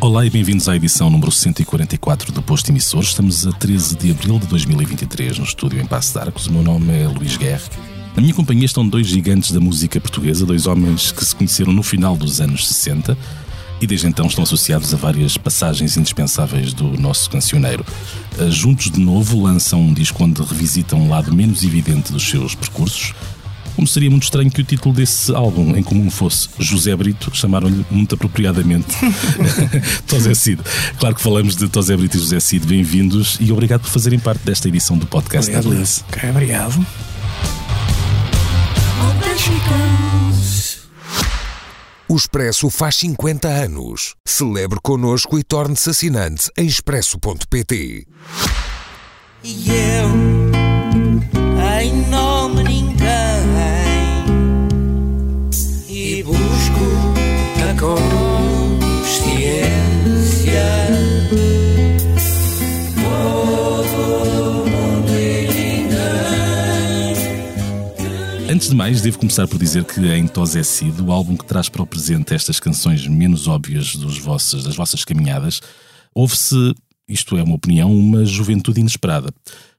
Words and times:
Olá 0.00 0.24
e 0.26 0.30
bem-vindos 0.30 0.68
à 0.68 0.74
edição 0.74 1.10
número 1.10 1.30
144 1.30 2.32
do 2.32 2.42
Posto 2.42 2.70
Emissor. 2.70 3.02
Estamos 3.02 3.46
a 3.46 3.52
13 3.52 3.96
de 3.96 4.10
abril 4.10 4.38
de 4.38 4.46
2023 4.46 5.38
no 5.38 5.44
estúdio 5.44 5.80
em 5.80 5.86
Passo 5.86 6.12
de 6.12 6.18
Arcos. 6.18 6.46
O 6.46 6.52
meu 6.52 6.62
nome 6.62 6.92
é 6.92 7.06
Luís 7.06 7.36
Guerre. 7.36 7.62
Na 8.14 8.22
minha 8.22 8.34
companhia 8.34 8.64
estão 8.64 8.88
dois 8.88 9.06
gigantes 9.06 9.52
da 9.52 9.60
música 9.60 10.00
portuguesa, 10.00 10.44
dois 10.44 10.66
homens 10.66 11.12
que 11.12 11.24
se 11.24 11.34
conheceram 11.34 11.72
no 11.72 11.82
final 11.82 12.16
dos 12.16 12.40
anos 12.40 12.66
60 12.66 13.16
e 13.80 13.86
desde 13.86 14.06
então 14.06 14.26
estão 14.26 14.44
associados 14.44 14.92
a 14.92 14.96
várias 14.96 15.36
passagens 15.36 15.96
indispensáveis 15.96 16.72
do 16.72 17.00
nosso 17.00 17.30
cancioneiro. 17.30 17.84
Eh, 18.38 18.50
juntos 18.50 18.90
de 18.90 19.00
novo 19.00 19.42
lançam 19.42 19.80
um 19.80 19.94
disco 19.94 20.22
onde 20.22 20.42
revisitam 20.42 21.00
um 21.00 21.08
lado 21.08 21.34
menos 21.34 21.62
evidente 21.62 22.12
dos 22.12 22.28
seus 22.28 22.54
percursos 22.54 23.14
como 23.80 23.88
seria 23.88 24.10
muito 24.10 24.24
estranho 24.24 24.50
que 24.50 24.60
o 24.60 24.64
título 24.64 24.94
desse 24.94 25.34
álbum 25.34 25.74
em 25.74 25.82
comum 25.82 26.10
fosse 26.10 26.50
José 26.58 26.94
Brito, 26.94 27.30
chamaram-lhe 27.32 27.82
muito 27.90 28.14
apropriadamente 28.14 28.88
Tosé 30.06 30.34
Cid. 30.34 30.60
Claro 30.98 31.14
que 31.14 31.22
falamos 31.22 31.56
de 31.56 31.66
Tosé 31.66 31.96
Brito 31.96 32.18
e 32.18 32.20
José 32.20 32.40
Cid, 32.40 32.66
bem-vindos 32.66 33.38
e 33.40 33.50
obrigado 33.50 33.80
por 33.80 33.88
fazerem 33.88 34.18
parte 34.18 34.44
desta 34.44 34.68
edição 34.68 34.98
do 34.98 35.06
podcast 35.06 35.50
obrigado, 35.50 35.74
da 35.74 36.16
Okay, 36.16 36.30
obrigado. 36.30 36.86
O 42.10 42.16
Expresso 42.16 42.68
faz 42.70 42.96
50 42.96 43.46
anos. 43.46 44.16
Celebre 44.26 44.80
connosco 44.82 45.38
e 45.38 45.44
torne-se 45.44 45.90
assinante 45.90 46.50
em 46.58 46.66
expresso.pt. 46.66 48.04
E 49.44 49.70
eu, 49.70 50.08
em 51.80 52.08
nome 52.08 52.64
de 52.64 52.70
consciência. 56.24 58.19
Antes 68.60 68.68
de 68.68 68.76
mais, 68.76 69.00
devo 69.00 69.18
começar 69.18 69.48
por 69.48 69.58
dizer 69.58 69.84
que 69.84 70.06
em 70.12 70.28
Tosé 70.28 70.62
Cid, 70.62 71.00
o 71.00 71.10
álbum 71.10 71.34
que 71.34 71.46
traz 71.46 71.70
para 71.70 71.80
o 71.80 71.86
presente 71.86 72.34
estas 72.34 72.60
canções 72.60 73.06
menos 73.06 73.48
óbvias 73.48 73.96
dos 73.96 74.18
vossos, 74.18 74.64
das 74.64 74.76
vossas 74.76 75.02
caminhadas, 75.02 75.62
houve-se, 76.14 76.74
isto 77.08 77.38
é 77.38 77.42
uma 77.42 77.54
opinião, 77.54 77.90
uma 77.90 78.22
juventude 78.22 78.78
inesperada. 78.80 79.32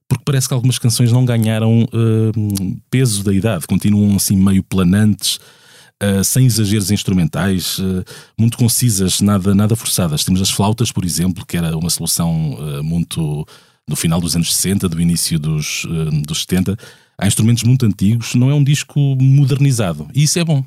Porque 0.10 0.24
parece 0.26 0.48
que 0.48 0.56
algumas 0.56 0.80
canções 0.80 1.12
não 1.12 1.24
ganharam 1.24 1.84
uh, 1.84 2.82
peso 2.90 3.24
da 3.24 3.32
idade, 3.32 3.68
continuam 3.68 4.16
assim 4.16 4.36
meio 4.36 4.64
planantes, 4.64 5.36
uh, 5.36 6.24
sem 6.24 6.48
exageros 6.48 6.90
instrumentais, 6.90 7.78
uh, 7.78 8.04
muito 8.36 8.58
concisas, 8.58 9.22
nada, 9.22 9.54
nada 9.54 9.76
forçadas. 9.76 10.24
Temos 10.24 10.42
as 10.42 10.50
flautas, 10.50 10.92
por 10.92 11.06
exemplo, 11.06 11.46
que 11.46 11.56
era 11.56 11.78
uma 11.78 11.92
solução 11.92 12.54
uh, 12.54 12.84
muito 12.84 13.46
do 13.88 13.96
final 13.96 14.20
dos 14.20 14.36
anos 14.36 14.56
60, 14.56 14.90
do 14.90 15.00
início 15.00 15.38
dos, 15.38 15.86
dos 16.26 16.42
70. 16.42 16.76
Há 17.22 17.28
instrumentos 17.28 17.62
muito 17.62 17.86
antigos, 17.86 18.34
não 18.34 18.50
é 18.50 18.54
um 18.56 18.64
disco 18.64 19.00
modernizado. 19.00 20.10
E 20.12 20.24
isso 20.24 20.40
é 20.40 20.44
bom. 20.44 20.66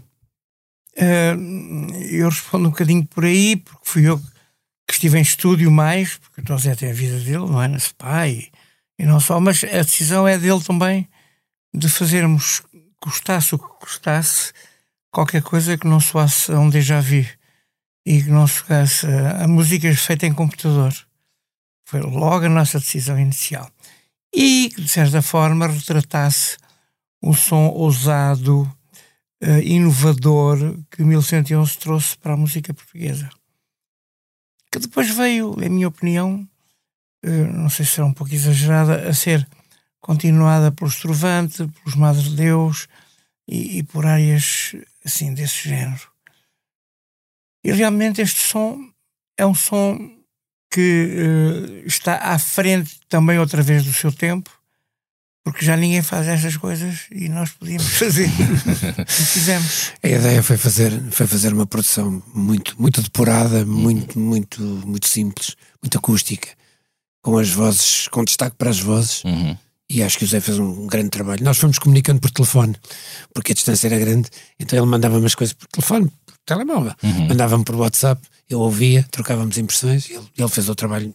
eu 2.13 2.29
respondo 2.29 2.69
um 2.69 2.71
bocadinho 2.71 3.05
por 3.05 3.25
aí, 3.25 3.57
porque 3.57 3.81
fui 3.83 4.09
eu 4.09 4.21
que 4.87 4.93
estive 4.93 5.19
em 5.19 5.23
estúdio 5.23 5.69
mais, 5.69 6.17
porque 6.19 6.41
o 6.41 6.47
José 6.47 6.77
tem 6.77 6.91
a 6.91 6.95
vida 6.95 7.19
dele, 7.19 7.39
não 7.39 7.61
é? 7.61 7.67
Na 7.67 7.81
SPA 7.81 8.29
e, 8.29 8.53
não 9.01 9.19
só, 9.19 9.41
mas 9.41 9.65
a 9.65 9.83
decisão 9.83 10.29
é 10.29 10.39
dele 10.39 10.63
também 10.63 11.09
de 11.75 11.89
fazermos, 11.89 12.63
custasse 13.01 13.57
o 13.57 13.59
que 13.59 13.67
custasse, 13.81 14.53
qualquer 15.11 15.43
coisa 15.43 15.77
que 15.77 15.89
não 15.89 15.99
soasse 15.99 16.53
a 16.53 16.61
um 16.61 16.71
déjà 16.71 17.01
vu 17.01 17.27
e 18.07 18.23
que 18.23 18.31
não 18.31 18.47
soasse 18.47 19.05
a, 19.07 19.43
a 19.43 19.49
música 19.49 19.93
feita 19.97 20.25
em 20.25 20.33
computador. 20.33 20.95
Foi 21.85 22.01
logo 22.01 22.47
a 22.47 22.49
nossa 22.49 22.79
decisão 22.79 23.19
inicial. 23.19 23.69
E 24.35 24.69
de 24.77 24.89
certa 24.89 25.23
forma, 25.23 25.69
retratasse 25.69 26.57
o 27.23 27.33
som 27.33 27.69
ousado, 27.69 28.63
uh, 29.43 29.61
inovador 29.63 30.59
que 30.91 31.05
1111 31.05 31.79
trouxe 31.79 32.19
para 32.19 32.35
a 32.35 32.37
música 32.37 32.75
portuguesa. 32.75 33.31
Que 34.73 34.81
depois 34.81 35.09
veio, 35.11 35.57
em 35.63 35.69
minha 35.69 35.89
opinião, 35.89 36.49
uh, 37.25 37.53
não 37.53 37.71
sei 37.71 37.87
se 37.87 37.93
será 37.93 38.07
um 38.07 38.13
pouco 38.13 38.35
exagerada, 38.35 39.09
a 39.09 39.15
ser 39.15 39.47
continuada 40.01 40.73
pelo 40.73 40.91
Estrovante, 40.91 41.67
pelos 41.69 41.95
Madres 41.95 42.25
de 42.25 42.37
Deus 42.37 42.89
e, 43.49 43.79
e 43.79 43.83
por 43.85 44.05
áreas 44.05 44.75
assim, 45.05 45.33
desse 45.33 45.69
género. 45.69 46.09
E 47.63 47.73
realmente 47.73 48.21
este 48.21 48.41
som 48.41 48.93
é 49.39 49.47
um 49.47 49.55
som 49.55 50.14
que 50.75 51.85
uh, 51.85 51.87
está 51.87 52.17
à 52.17 52.37
frente 52.37 52.99
também 53.09 53.39
outra 53.39 53.63
vez 53.63 53.85
do 53.85 53.93
seu 53.93 54.11
tempo, 54.11 54.51
porque 55.45 55.65
já 55.65 55.77
ninguém 55.77 56.03
faz 56.03 56.27
estas 56.27 56.57
coisas 56.57 57.07
e 57.13 57.29
nós 57.29 57.51
podíamos 57.53 57.87
fazer. 57.97 58.29
e 58.29 59.13
fizemos. 59.13 59.93
A 60.03 60.09
ideia 60.09 60.43
foi 60.43 60.57
fazer, 60.57 60.91
foi 61.13 61.29
fazer 61.29 61.53
uma 61.53 61.67
produção 61.67 62.21
muito, 62.35 62.75
muito 62.77 63.01
depurada, 63.01 63.65
muito, 63.65 64.19
muito, 64.19 64.61
muito 64.63 65.07
simples, 65.07 65.55
muito 65.81 65.97
acústica, 65.97 66.49
com 67.23 67.39
as 67.39 67.51
vozes, 67.51 68.09
com 68.09 68.25
destaque 68.25 68.57
para 68.57 68.71
as 68.71 68.81
vozes. 68.81 69.23
Uhum 69.23 69.57
e 69.89 70.03
acho 70.03 70.19
que 70.19 70.25
o 70.25 70.27
Zé 70.27 70.41
fez 70.41 70.59
um 70.59 70.87
grande 70.87 71.11
trabalho. 71.11 71.45
Nós 71.45 71.59
fomos 71.59 71.79
comunicando 71.79 72.19
por 72.19 72.31
telefone, 72.31 72.75
porque 73.35 73.53
a 73.53 73.55
distância 73.55 73.87
era 73.87 73.99
grande, 73.99 74.31
então 74.59 74.79
ele 74.79 74.87
mandava 74.87 75.19
umas 75.19 75.35
coisas 75.35 75.53
por 75.53 75.69
telefone, 75.69 76.11
telemóvel, 76.45 76.95
uhum. 77.03 77.29
mandava-me 77.29 77.65
por 77.65 77.77
WhatsApp, 77.77 78.21
eu 78.49 78.61
ouvia, 78.61 79.05
trocávamos 79.11 79.59
impressões, 79.59 80.11
ele, 80.11 80.25
ele 80.37 80.49
fez 80.49 80.69
o 80.69 80.75
trabalho 80.75 81.15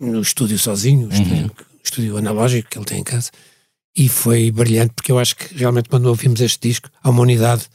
no 0.00 0.20
estúdio 0.20 0.58
sozinho, 0.58 1.08
o 1.08 1.12
estúdio, 1.12 1.44
uhum. 1.44 1.50
estúdio 1.82 2.16
analógico 2.16 2.68
que 2.70 2.78
ele 2.78 2.84
tem 2.84 3.00
em 3.00 3.04
casa, 3.04 3.30
e 3.96 4.08
foi 4.08 4.50
brilhante, 4.50 4.92
porque 4.94 5.12
eu 5.12 5.18
acho 5.18 5.36
que 5.36 5.54
realmente 5.54 5.88
quando 5.88 6.06
ouvimos 6.06 6.40
este 6.40 6.68
disco, 6.68 6.88
há 7.02 7.10
uma 7.10 7.22
unidade 7.22 7.66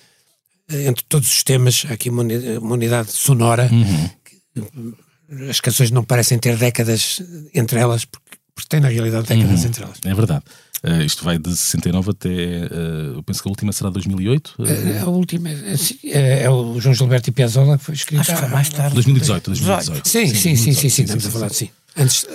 eh, 0.69 0.88
entre 0.88 1.03
todos 1.09 1.29
os 1.29 1.44
temas, 1.44 1.85
há 1.89 1.94
aqui 1.94 2.09
uma 2.09 2.23
unidade, 2.23 3.11
sonora, 3.11 3.69
uhum. 3.72 4.09
que, 4.23 5.50
as 5.50 5.59
canções 5.59 5.91
não 5.91 6.03
parecem 6.03 6.38
ter 6.38 6.57
décadas 6.57 7.22
entre 7.53 7.79
elas, 7.79 8.05
porque 8.05 8.23
porque 8.55 8.69
tem 8.69 8.79
na 8.79 8.88
realidade 8.88 9.28
décadas 9.28 9.61
uhum. 9.61 9.67
entre 9.67 9.84
elas. 9.84 9.97
É 10.03 10.13
verdade. 10.13 10.44
Uh, 10.85 11.01
isto 11.01 11.23
vai 11.23 11.38
de 11.38 11.49
69 11.49 12.11
até. 12.11 12.29
Uh, 12.29 13.16
eu 13.16 13.23
penso 13.23 13.41
que 13.41 13.47
a 13.47 13.51
última 13.51 13.71
será 13.71 13.89
2008. 13.89 14.55
Uh, 14.59 14.66
eh, 14.67 14.99
a 14.99 15.05
última. 15.05 15.49
É, 15.49 16.44
é, 16.44 16.49
o 16.49 16.77
João 16.81 16.94
Gilberto 16.94 17.29
e 17.29 17.31
Piazzolla 17.31 17.77
que 17.77 17.85
foi 17.85 17.95
escrito. 17.95 18.19
Acho 18.19 18.33
que 18.33 18.39
foi 18.39 18.49
mais 18.49 18.67
tarde. 18.67 18.93
2018. 18.95 19.45
2018. 19.45 20.07
Sim, 20.07 20.27
sim, 20.27 20.35
sim, 20.35 20.55
sim, 20.55 20.73
sim, 20.73 20.89
sim, 20.89 21.03
estamos 21.03 21.25
a 21.25 21.31
falar 21.31 21.49
sim. 21.51 21.69
Antes. 21.95 22.25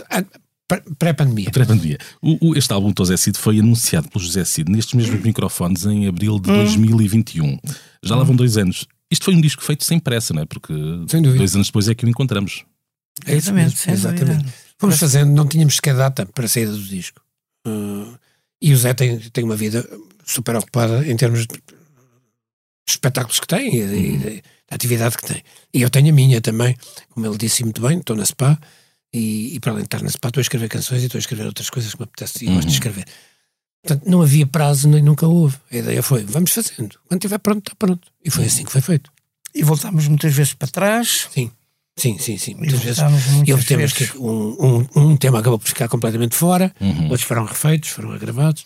Pré-pandemia. 0.99 1.51
Pré-pandemia. 1.51 1.99
este 2.57 2.73
álbum 2.73 2.91
do 2.93 2.99
José 2.99 3.17
Cid 3.17 3.39
foi 3.39 3.59
anunciado 3.59 4.09
pelo 4.11 4.23
José 4.23 4.45
Cid 4.45 4.71
nestes 4.71 4.93
mesmos 4.95 5.23
microfones 5.23 5.87
em 5.87 6.07
abril 6.07 6.39
de 6.39 6.51
2021. 6.51 7.59
Já 8.03 8.17
lá 8.17 8.25
vão 8.25 8.37
dois 8.37 8.57
anos. 8.57 8.87
Isto 9.11 9.25
foi 9.25 9.35
um 9.35 9.41
disco 9.41 9.63
feito 9.63 9.85
sem 9.85 9.99
pressa, 9.99 10.35
não 10.35 10.43
é? 10.43 10.47
Porque 10.47 10.73
dois 11.37 11.55
anos 11.55 11.69
depois 11.69 11.89
é 11.89 11.95
que 11.95 12.05
o 12.05 12.09
encontramos. 12.09 12.65
É 13.27 13.35
exatamente, 13.35 13.91
exatamente. 13.91 14.45
Fomos 14.79 14.99
fazendo, 14.99 15.33
não 15.33 15.47
tínhamos 15.47 15.77
sequer 15.77 15.97
data 15.97 16.25
para 16.27 16.45
a 16.45 16.49
saída 16.49 16.73
do 16.73 16.83
disco. 16.83 17.21
E 18.61 18.73
o 18.73 18.77
Zé 18.77 18.95
tem, 18.95 19.19
tem 19.19 19.45
uma 19.45 19.57
vida 19.57 19.89
super 20.25 20.57
ocupada 20.57 21.07
em 21.07 21.17
termos 21.17 21.47
de 21.47 21.63
espetáculos 22.89 23.41
que 23.41 23.47
tem 23.47 23.75
e, 23.75 23.83
uhum. 23.83 24.19
de, 24.19 24.43
atividade 24.71 25.17
que 25.17 25.27
tem. 25.27 25.43
E 25.73 25.83
eu 25.83 25.91
tenho 25.91 26.11
a 26.11 26.13
minha 26.13 26.41
também, 26.41 26.77
como 27.11 27.27
ele 27.27 27.39
disse 27.39 27.63
muito 27.65 27.81
bem, 27.81 27.99
estou 27.99 28.17
na 28.17 28.25
SPA 28.25 28.59
e, 29.13 29.55
e, 29.55 29.61
para 29.61 29.73
além 29.73 29.83
de 29.83 29.87
estar 29.87 30.03
na 30.03 30.11
SPA 30.11 30.29
estou 30.29 30.41
a 30.41 30.43
escrever 30.43 30.69
canções 30.69 31.03
e 31.03 31.07
estou 31.07 31.19
a 31.19 31.21
escrever 31.21 31.47
outras 31.47 31.71
coisas 31.71 31.95
que 31.95 32.01
me 32.01 32.05
apetece 32.05 32.45
e 32.45 32.49
uhum. 32.49 32.55
gosto 32.57 32.69
de 32.69 32.75
escrever. 32.75 33.05
Portanto, 33.83 34.11
não 34.11 34.21
havia 34.21 34.47
prazo 34.47 34.89
nem 34.89 35.03
nunca 35.03 35.27
houve. 35.27 35.57
A 35.71 35.77
ideia 35.77 36.03
foi, 36.03 36.25
vamos 36.25 36.51
fazendo. 36.51 36.99
Quando 37.07 37.21
estiver 37.21 37.39
pronto, 37.39 37.69
está 37.69 37.75
pronto. 37.79 38.09
E 38.25 38.31
foi 38.31 38.43
uhum. 38.43 38.49
assim 38.49 38.65
que 38.65 38.73
foi 38.73 38.81
feito. 38.81 39.11
E 39.55 39.63
voltámos 39.63 40.07
muitas 40.09 40.35
vezes 40.35 40.53
para 40.53 40.69
trás. 40.69 41.29
Sim. 41.33 41.51
Sim, 41.99 42.17
sim, 42.19 42.39
sim. 42.39 42.55
Muitas 42.55 42.81
vezes. 42.81 43.03
Muitas 43.03 43.65
temos 43.65 43.93
que 43.93 44.17
um, 44.19 44.57
um, 44.59 44.87
um, 44.95 45.17
tema 45.17 45.41
acabou 45.41 45.59
por 45.59 45.67
ficar 45.67 45.89
completamente 45.89 46.37
fora, 46.37 46.73
uhum. 46.81 47.05
outros 47.05 47.23
foram 47.23 47.45
refeitos, 47.45 47.91
foram 47.91 48.13
agravados. 48.13 48.65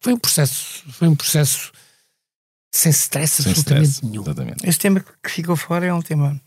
Foi 0.00 0.12
um 0.12 0.18
processo, 0.18 0.84
foi 0.92 1.08
um 1.08 1.14
processo 1.14 1.72
sem 2.72 2.90
stress 2.90 3.42
sem 3.42 3.50
absolutamente 3.50 3.88
stress, 3.88 4.06
nenhum. 4.06 4.22
Exatamente. 4.22 4.68
Esse 4.68 4.78
tema 4.78 5.04
que 5.22 5.30
ficou 5.30 5.56
fora 5.56 5.86
é 5.86 5.92
um 5.92 6.02
tema. 6.02 6.40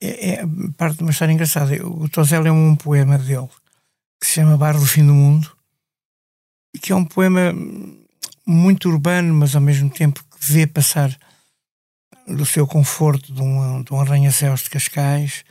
É, 0.00 0.30
é 0.30 0.44
parte 0.76 0.98
de 0.98 1.02
uma 1.02 1.10
história 1.10 1.32
engraçada. 1.32 1.74
O 1.84 2.08
Tozel 2.08 2.46
é 2.46 2.52
um 2.52 2.76
poema 2.76 3.18
dele 3.18 3.48
que 4.20 4.26
se 4.26 4.34
chama 4.34 4.56
Bar 4.56 4.78
do 4.78 4.86
Fim 4.86 5.04
do 5.04 5.14
Mundo 5.14 5.50
e 6.74 6.78
que 6.78 6.92
é 6.92 6.94
um 6.94 7.04
poema 7.04 7.52
muito 8.46 8.88
urbano, 8.88 9.34
mas 9.34 9.56
ao 9.56 9.60
mesmo 9.60 9.90
tempo 9.90 10.22
que 10.24 10.52
vê 10.52 10.66
passar 10.66 11.16
do 12.28 12.46
seu 12.46 12.66
conforto 12.66 13.32
de 13.32 13.42
um, 13.42 13.82
de 13.82 13.92
um 13.92 14.00
arranha-céus 14.00 14.62
de 14.62 14.70
Cascais, 14.70 15.44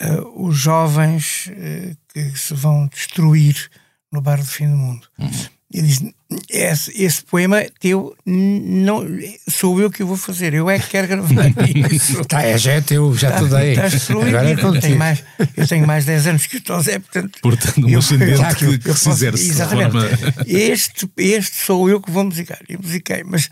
uh, 0.00 0.46
os 0.46 0.56
jovens 0.56 1.48
uh, 1.48 1.96
que 2.12 2.38
se 2.38 2.54
vão 2.54 2.86
destruir 2.86 3.70
no 4.12 4.20
bar 4.20 4.38
do 4.38 4.46
fim 4.46 4.68
do 4.68 4.76
mundo. 4.76 5.06
Uhum. 5.18 5.30
Ele 5.72 5.86
diz: 5.86 6.02
esse, 6.48 7.02
esse, 7.02 7.22
poema 7.22 7.62
teu 7.78 8.16
não 8.24 9.06
sou 9.48 9.78
eu 9.80 9.90
que 9.90 10.02
o 10.02 10.06
vou 10.06 10.16
fazer, 10.16 10.54
eu 10.54 10.70
é 10.70 10.78
que 10.78 10.88
quero 10.88 11.08
gravar 11.08 11.34
isso. 11.92 12.24
tá, 12.24 12.42
é, 12.42 12.56
já 12.56 12.72
é 12.72 12.80
teu, 12.80 13.14
já 13.14 13.32
tá, 13.32 13.38
te 13.38 13.48
dei. 13.48 13.74
Tá 13.74 13.82
Agora 14.26 14.48
é 14.48 14.52
eu, 14.54 14.80
tenho 14.80 14.98
mais, 14.98 15.22
eu 15.56 15.68
tenho 15.68 15.86
mais 15.86 16.06
10 16.06 16.26
anos 16.26 16.46
que 16.46 16.56
o 16.56 16.60
Tom 16.62 16.80
Zé, 16.80 16.98
portanto. 16.98 17.38
Portanto, 17.42 17.86
um 17.86 17.98
ascendente 17.98 18.56
que, 18.56 18.64
eu, 18.64 18.78
que 18.78 18.94
se 18.94 19.10
exerce. 19.10 19.50
Exatamente. 19.50 19.92
Forma... 19.92 20.34
Este, 20.46 21.10
este 21.18 21.56
sou 21.56 21.88
eu 21.90 22.00
que 22.00 22.10
vou 22.10 22.24
musicar. 22.24 22.60
Eu 22.66 22.78
musiquei, 22.82 23.22
mas 23.24 23.50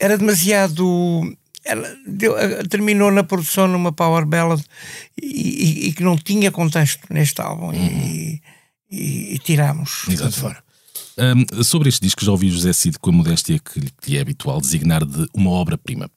era 0.00 0.16
demasiado. 0.16 1.36
Ela 1.64 1.96
deu, 2.06 2.34
terminou 2.68 3.10
na 3.10 3.22
produção 3.22 3.68
numa 3.68 3.92
power 3.92 4.26
ballad 4.26 4.62
e, 5.20 5.26
e, 5.26 5.88
e, 5.88 5.92
que 5.92 6.02
não 6.02 6.16
tinha 6.16 6.50
contexto 6.50 7.02
neste 7.10 7.40
álbum 7.40 7.68
uhum. 7.68 7.74
e, 7.74 8.42
e, 8.90 9.38
tirámos 9.38 10.04
Exato. 10.08 10.32
fora. 10.32 10.62
Um, 11.16 11.62
sobre 11.62 11.88
este 11.88 12.00
disco, 12.00 12.24
já 12.24 12.30
ouvi 12.32 12.50
José 12.50 12.72
Cid 12.72 12.98
com 12.98 13.10
a 13.10 13.12
modéstia 13.12 13.58
que 13.58 13.80
lhe 14.08 14.16
é 14.16 14.20
habitual 14.20 14.60
designar 14.60 15.04
de 15.04 15.26
uma 15.34 15.50
obra-prima. 15.50 16.10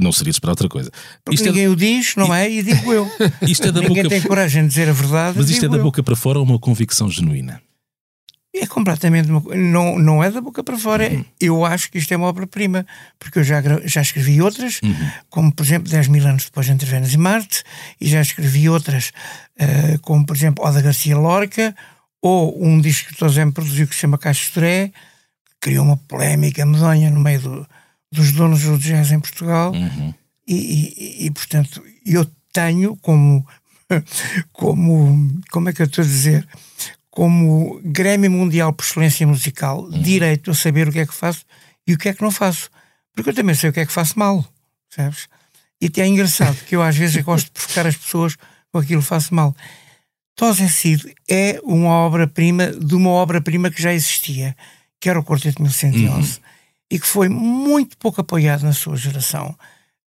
Não 0.00 0.12
seria 0.12 0.30
esperar 0.30 0.52
outra 0.52 0.68
coisa. 0.68 0.90
Porque 1.24 1.36
isto 1.36 1.48
é 1.48 1.50
ninguém 1.50 1.64
é... 1.64 1.68
o 1.68 1.76
diz, 1.76 2.16
não 2.16 2.34
é? 2.34 2.50
E 2.50 2.62
digo 2.62 2.92
eu. 2.92 3.08
Isto 3.42 3.68
é 3.68 3.72
da 3.72 3.80
ninguém 3.80 4.02
boca... 4.02 4.08
tem 4.08 4.22
coragem 4.22 4.62
de 4.62 4.68
dizer 4.68 4.88
a 4.88 4.92
verdade. 4.92 5.38
Mas 5.38 5.48
isto 5.48 5.64
é 5.64 5.68
da 5.68 5.76
eu. 5.76 5.82
boca 5.84 6.02
para 6.02 6.16
fora 6.16 6.40
ou 6.40 6.44
uma 6.44 6.58
convicção 6.58 7.08
genuína? 7.08 7.62
É 8.54 8.66
completamente. 8.66 9.28
Não, 9.28 9.98
não 9.98 10.22
é 10.22 10.30
da 10.30 10.40
boca 10.40 10.62
para 10.62 10.78
fora. 10.78 11.10
Uhum. 11.10 11.24
Eu 11.40 11.64
acho 11.64 11.90
que 11.90 11.98
isto 11.98 12.12
é 12.14 12.16
uma 12.16 12.28
obra-prima, 12.28 12.86
porque 13.18 13.40
eu 13.40 13.44
já, 13.44 13.60
já 13.84 14.00
escrevi 14.00 14.40
outras, 14.40 14.80
uhum. 14.80 15.10
como 15.28 15.52
por 15.52 15.64
exemplo 15.64 15.90
10 15.90 16.06
mil 16.06 16.24
anos 16.24 16.44
depois 16.44 16.68
entre 16.68 16.88
Vênus 16.88 17.12
e 17.12 17.18
Marte, 17.18 17.64
e 18.00 18.08
já 18.08 18.20
escrevi 18.20 18.68
outras, 18.68 19.10
uh, 19.58 19.98
como 20.02 20.24
por 20.24 20.36
exemplo 20.36 20.64
Oda 20.64 20.80
Garcia 20.80 21.16
Lorca, 21.16 21.74
ou 22.22 22.64
um 22.64 22.80
disco 22.80 23.08
que 23.08 23.14
o 23.14 23.18
Tosé 23.18 23.44
me 23.44 23.52
produziu 23.52 23.88
que 23.88 23.94
se 23.94 24.02
chama 24.02 24.16
Caixa 24.16 24.52
Toré, 24.54 24.88
que 24.88 24.92
criou 25.60 25.84
uma 25.84 25.96
polémica 25.96 26.64
medonha 26.64 27.10
no 27.10 27.20
meio 27.20 27.40
do, 27.40 27.68
dos 28.10 28.30
donos 28.30 28.62
do 28.62 28.78
jazz 28.78 29.10
em 29.10 29.18
Portugal. 29.18 29.72
Uhum. 29.72 30.14
E, 30.46 30.54
e, 30.54 31.26
e, 31.26 31.30
portanto, 31.32 31.82
eu 32.06 32.24
tenho 32.52 32.96
como, 32.96 33.44
como, 34.52 35.42
como 35.50 35.68
é 35.68 35.72
que 35.72 35.82
eu 35.82 35.86
estou 35.86 36.04
a 36.04 36.06
dizer? 36.06 36.46
Como 37.14 37.80
Grêmio 37.84 38.28
Mundial 38.28 38.72
por 38.72 38.84
Excelência 38.84 39.24
Musical, 39.24 39.84
uhum. 39.84 40.02
direito 40.02 40.50
a 40.50 40.54
saber 40.54 40.88
o 40.88 40.92
que 40.92 40.98
é 40.98 41.06
que 41.06 41.14
faço 41.14 41.44
e 41.86 41.94
o 41.94 41.98
que 41.98 42.08
é 42.08 42.12
que 42.12 42.20
não 42.20 42.30
faço. 42.32 42.68
Porque 43.14 43.30
eu 43.30 43.34
também 43.34 43.54
sei 43.54 43.70
o 43.70 43.72
que 43.72 43.78
é 43.78 43.86
que 43.86 43.92
faço 43.92 44.18
mal, 44.18 44.44
sabes? 44.90 45.28
E 45.80 45.88
é 46.00 46.06
engraçado 46.08 46.56
que 46.64 46.74
eu 46.74 46.82
às 46.82 46.96
vezes 46.96 47.22
gosto 47.22 47.46
de 47.46 47.52
provocar 47.52 47.86
as 47.86 47.96
pessoas 47.96 48.36
com 48.72 48.78
aquilo 48.78 49.00
que 49.00 49.06
faço 49.06 49.32
mal. 49.32 49.54
Tosé 50.34 50.66
Cid 50.66 51.14
é 51.30 51.60
uma 51.62 51.90
obra-prima 51.90 52.72
de 52.72 52.96
uma 52.96 53.10
obra-prima 53.10 53.70
que 53.70 53.80
já 53.80 53.94
existia, 53.94 54.56
que 55.00 55.08
era 55.08 55.20
o 55.20 55.24
Quarteto 55.24 55.62
1111, 55.62 56.10
uhum. 56.10 56.44
e 56.90 56.98
que 56.98 57.06
foi 57.06 57.28
muito 57.28 57.96
pouco 57.96 58.22
apoiado 58.22 58.64
na 58.64 58.72
sua 58.72 58.96
geração, 58.96 59.56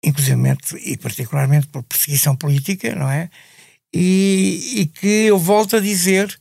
inclusive 0.02 0.40
e 0.82 0.96
particularmente 0.96 1.66
por 1.66 1.82
perseguição 1.82 2.34
política, 2.34 2.94
não 2.94 3.10
é? 3.10 3.28
E, 3.92 4.76
e 4.76 4.86
que 4.86 5.06
eu 5.06 5.38
volto 5.38 5.76
a 5.76 5.80
dizer 5.80 6.34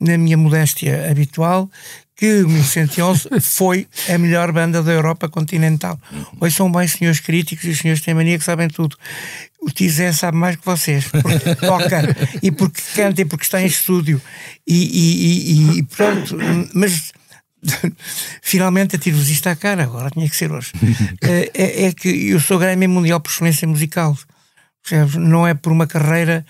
na 0.00 0.18
minha 0.18 0.36
modéstia 0.36 1.10
habitual, 1.10 1.70
que 2.16 2.42
o 2.42 2.48
1111 2.48 3.28
foi 3.40 3.88
a 4.08 4.18
melhor 4.18 4.52
banda 4.52 4.82
da 4.82 4.92
Europa 4.92 5.28
continental. 5.28 5.98
Hoje 6.40 6.56
são 6.56 6.70
bem 6.70 6.86
senhores 6.86 7.20
críticos 7.20 7.64
e 7.64 7.70
os 7.70 7.78
senhores 7.78 8.02
têm 8.02 8.14
mania 8.14 8.38
que 8.38 8.44
sabem 8.44 8.68
tudo. 8.68 8.96
O 9.60 9.70
Tizé 9.70 10.12
sabe 10.12 10.36
mais 10.36 10.56
que 10.56 10.64
vocês, 10.64 11.06
porque 11.08 11.54
toca 11.56 12.16
e 12.42 12.50
porque 12.50 12.80
canta 12.94 13.22
e 13.22 13.24
porque 13.24 13.44
está 13.44 13.60
em 13.62 13.66
estúdio. 13.66 14.20
E, 14.66 14.74
e, 14.74 15.52
e, 15.52 15.78
e 15.78 15.82
pronto, 15.84 16.36
mas 16.74 17.12
finalmente 18.42 18.96
atiro-vos 18.96 19.28
isto 19.30 19.48
à 19.48 19.56
cara, 19.56 19.84
agora 19.84 20.10
tinha 20.10 20.28
que 20.28 20.36
ser 20.36 20.52
hoje. 20.52 20.72
É, 21.22 21.50
é, 21.54 21.84
é 21.86 21.92
que 21.92 22.08
eu 22.08 22.40
sou 22.40 22.58
Grêmio 22.58 22.88
Mundial 22.88 23.20
por 23.20 23.30
excelência 23.30 23.66
musical. 23.66 24.16
Não 25.18 25.46
é 25.46 25.54
por 25.54 25.72
uma 25.72 25.86
carreira 25.86 26.44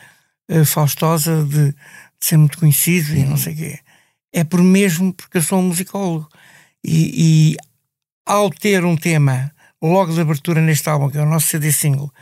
uh, 0.50 0.64
faustosa 0.64 1.44
de 1.44 1.72
ser 2.20 2.36
muito 2.36 2.58
conhecido 2.58 3.14
e 3.14 3.24
não 3.24 3.36
sei 3.36 3.52
o 3.52 3.56
quê. 3.56 3.78
É 4.32 4.44
por 4.44 4.62
mesmo 4.62 5.12
porque 5.12 5.38
eu 5.38 5.42
sou 5.42 5.58
um 5.58 5.68
musicólogo. 5.68 6.28
E, 6.82 7.52
e, 7.52 7.56
ao 8.26 8.50
ter 8.50 8.84
um 8.84 8.96
tema 8.96 9.52
logo 9.82 10.12
de 10.12 10.20
abertura 10.20 10.60
neste 10.60 10.88
álbum, 10.88 11.10
que 11.10 11.18
é 11.18 11.22
o 11.22 11.28
nosso 11.28 11.48
CD 11.48 11.72
single, 11.72 12.12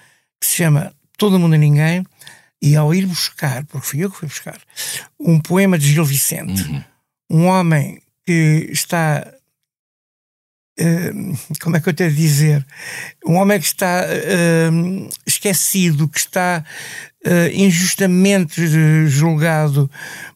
que 0.40 0.46
se 0.46 0.56
chama 0.56 0.92
Todo 1.16 1.38
Mundo 1.38 1.54
e 1.54 1.58
Ninguém, 1.58 2.04
e 2.60 2.76
ao 2.76 2.94
ir 2.94 3.06
buscar, 3.06 3.64
porque 3.66 3.86
fui 3.86 4.04
eu 4.04 4.10
que 4.10 4.18
fui 4.18 4.28
buscar, 4.28 4.58
um 5.18 5.40
poema 5.40 5.78
de 5.78 5.92
Gil 5.92 6.04
Vicente, 6.04 6.62
uhum. 6.62 6.84
um 7.30 7.46
homem 7.46 8.00
que 8.24 8.68
está 8.70 9.32
como 11.60 11.76
é 11.76 11.80
que 11.80 11.88
eu 11.88 11.94
tenho 11.94 12.10
a 12.10 12.14
dizer? 12.14 12.66
Um 13.26 13.34
homem 13.34 13.58
que 13.58 13.66
está 13.66 14.04
uh, 14.04 15.08
esquecido, 15.26 16.08
que 16.08 16.18
está 16.18 16.64
uh, 17.26 17.54
injustamente 17.54 18.60
julgado, 19.08 19.90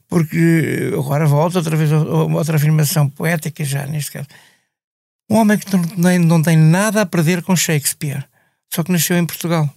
porque 0.08 0.92
agora 0.94 1.26
volta 1.26 1.58
outra 1.58 1.76
vez 1.76 1.90
outra 1.92 2.56
afirmação 2.56 3.08
poética, 3.08 3.64
já 3.64 3.86
neste 3.86 4.12
caso. 4.12 4.28
Um 5.28 5.36
homem 5.36 5.58
que 5.58 5.66
não, 5.96 6.18
não 6.18 6.42
tem 6.42 6.56
nada 6.56 7.02
a 7.02 7.06
perder 7.06 7.42
com 7.42 7.56
Shakespeare, 7.56 8.24
só 8.72 8.84
que 8.84 8.92
nasceu 8.92 9.16
em 9.16 9.26
Portugal. 9.26 9.68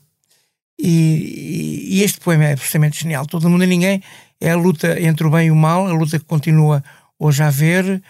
E, 0.80 1.88
e, 1.90 2.04
este 2.04 2.22
poema 2.22 2.46
é 2.46 2.54
absolutamente 2.54 3.02
genial. 3.02 3.26
Todo 3.26 3.50
mundo 3.50 3.66
e 3.66 3.68
ninguém 3.68 4.02
é 4.40 4.52
a 4.52 4.56
luta 4.56 5.00
entre 5.02 5.28
o 5.28 5.30
bem 5.30 5.48
e 5.48 5.52
o 5.52 5.56
mal, 5.56 5.88
a 5.88 5.92
luta 5.92 6.18
que 6.18 6.26
continua 6.26 6.82
hoje 7.20 7.44
a 7.44 7.48
haver 7.48 8.02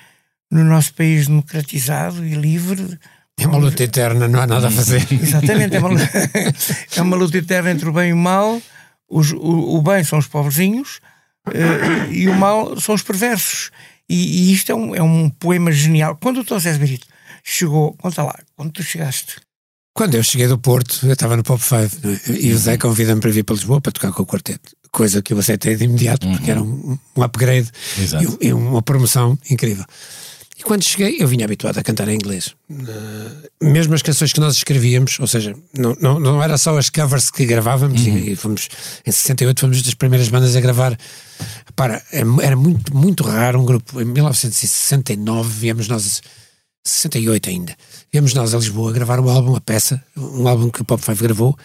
no 0.51 0.63
nosso 0.63 0.93
país 0.93 1.27
democratizado 1.27 2.25
e 2.25 2.33
livre. 2.33 2.99
É 3.39 3.47
uma 3.47 3.57
luta 3.57 3.83
eterna, 3.83 4.27
não 4.27 4.41
há 4.41 4.47
nada 4.47 4.67
a 4.67 4.71
fazer. 4.71 5.05
Exatamente, 5.11 5.75
é 5.75 5.79
uma, 5.79 5.89
é 6.95 7.01
uma 7.01 7.15
luta 7.15 7.37
eterna 7.37 7.71
entre 7.71 7.87
o 7.87 7.93
bem 7.93 8.09
e 8.09 8.13
o 8.13 8.17
mal 8.17 8.61
os, 9.09 9.31
o, 9.31 9.77
o, 9.77 9.81
bem 9.81 10.03
são 10.03 10.19
os 10.19 10.27
pobrezinhos 10.27 10.99
uh, 11.47 12.11
e 12.11 12.29
o 12.29 12.35
mal 12.35 12.79
são 12.79 12.93
os 12.93 13.01
perversos. 13.01 13.71
E, 14.07 14.49
e 14.49 14.53
isto 14.53 14.71
é 14.71 14.75
um, 14.75 14.95
é 14.95 15.01
um, 15.01 15.29
poema 15.29 15.71
genial. 15.71 16.17
Quando 16.21 16.41
o 16.41 16.43
Tosé 16.43 16.77
Brito 16.77 17.07
chegou, 17.43 17.93
conta 17.93 18.23
lá, 18.23 18.37
quando 18.55 18.71
tu 18.71 18.83
chegaste. 18.83 19.37
Quando 19.93 20.15
eu 20.15 20.23
cheguei 20.23 20.47
do 20.47 20.57
Porto, 20.57 21.05
eu 21.05 21.13
estava 21.13 21.35
no 21.35 21.43
Pop 21.43 21.61
5 21.61 21.75
é? 21.75 22.31
e 22.39 22.53
o 22.53 22.57
Zé 22.57 22.77
convida-me 22.77 23.19
para 23.19 23.31
vir 23.31 23.43
para 23.43 23.55
Lisboa 23.55 23.81
para 23.81 23.91
tocar 23.91 24.11
com 24.11 24.23
o 24.23 24.25
quarteto, 24.25 24.75
coisa 24.91 25.21
que 25.21 25.33
eu 25.33 25.39
aceitei 25.39 25.75
de 25.75 25.85
imediato, 25.85 26.27
porque 26.27 26.51
uhum. 26.51 26.57
era 26.57 26.63
um, 26.63 26.99
um 27.17 27.23
upgrade 27.23 27.69
e, 28.41 28.47
e, 28.47 28.53
uma 28.53 28.81
promoção 28.81 29.37
incrível. 29.49 29.85
E 30.59 30.63
quando 30.63 30.83
cheguei, 30.83 31.15
eu 31.21 31.27
vinha 31.27 31.45
habituado 31.45 31.77
a 31.77 31.81
cantar 31.81 32.09
em 32.09 32.15
inglês. 32.15 32.53
Uh, 32.69 33.65
mesmo 33.65 33.93
as 33.93 34.01
canções 34.01 34.33
que 34.33 34.41
nós 34.41 34.57
escrevíamos, 34.57 35.17
ou 35.17 35.25
seja, 35.25 35.55
não, 35.73 35.95
não, 36.01 36.19
não 36.19 36.43
era 36.43 36.57
só 36.57 36.77
as 36.77 36.89
covers 36.89 37.31
que 37.31 37.45
gravávamos, 37.45 38.05
uhum. 38.05 38.17
e, 38.17 38.35
fomos, 38.35 38.67
em 39.07 39.11
68 39.11 39.57
fomos 39.57 39.81
das 39.81 39.93
primeiras 39.93 40.27
bandas 40.27 40.57
a 40.57 40.59
gravar. 40.59 40.99
Para, 41.77 42.03
é, 42.11 42.23
era 42.41 42.57
muito, 42.57 42.93
muito 42.93 43.23
raro 43.23 43.61
um 43.61 43.63
grupo. 43.63 44.01
Em 44.01 44.05
1969 44.05 45.49
viemos 45.49 45.87
nós, 45.87 46.21
68 46.83 47.49
ainda, 47.49 47.73
viemos 48.11 48.33
nós 48.33 48.53
a 48.53 48.57
Lisboa 48.57 48.89
a 48.89 48.93
gravar 48.93 49.21
um 49.21 49.29
álbum, 49.29 49.55
a 49.55 49.61
peça, 49.61 50.03
um 50.17 50.45
álbum 50.45 50.69
que 50.69 50.81
o 50.81 50.85
Pop 50.85 51.01
5 51.01 51.23
gravou. 51.23 51.57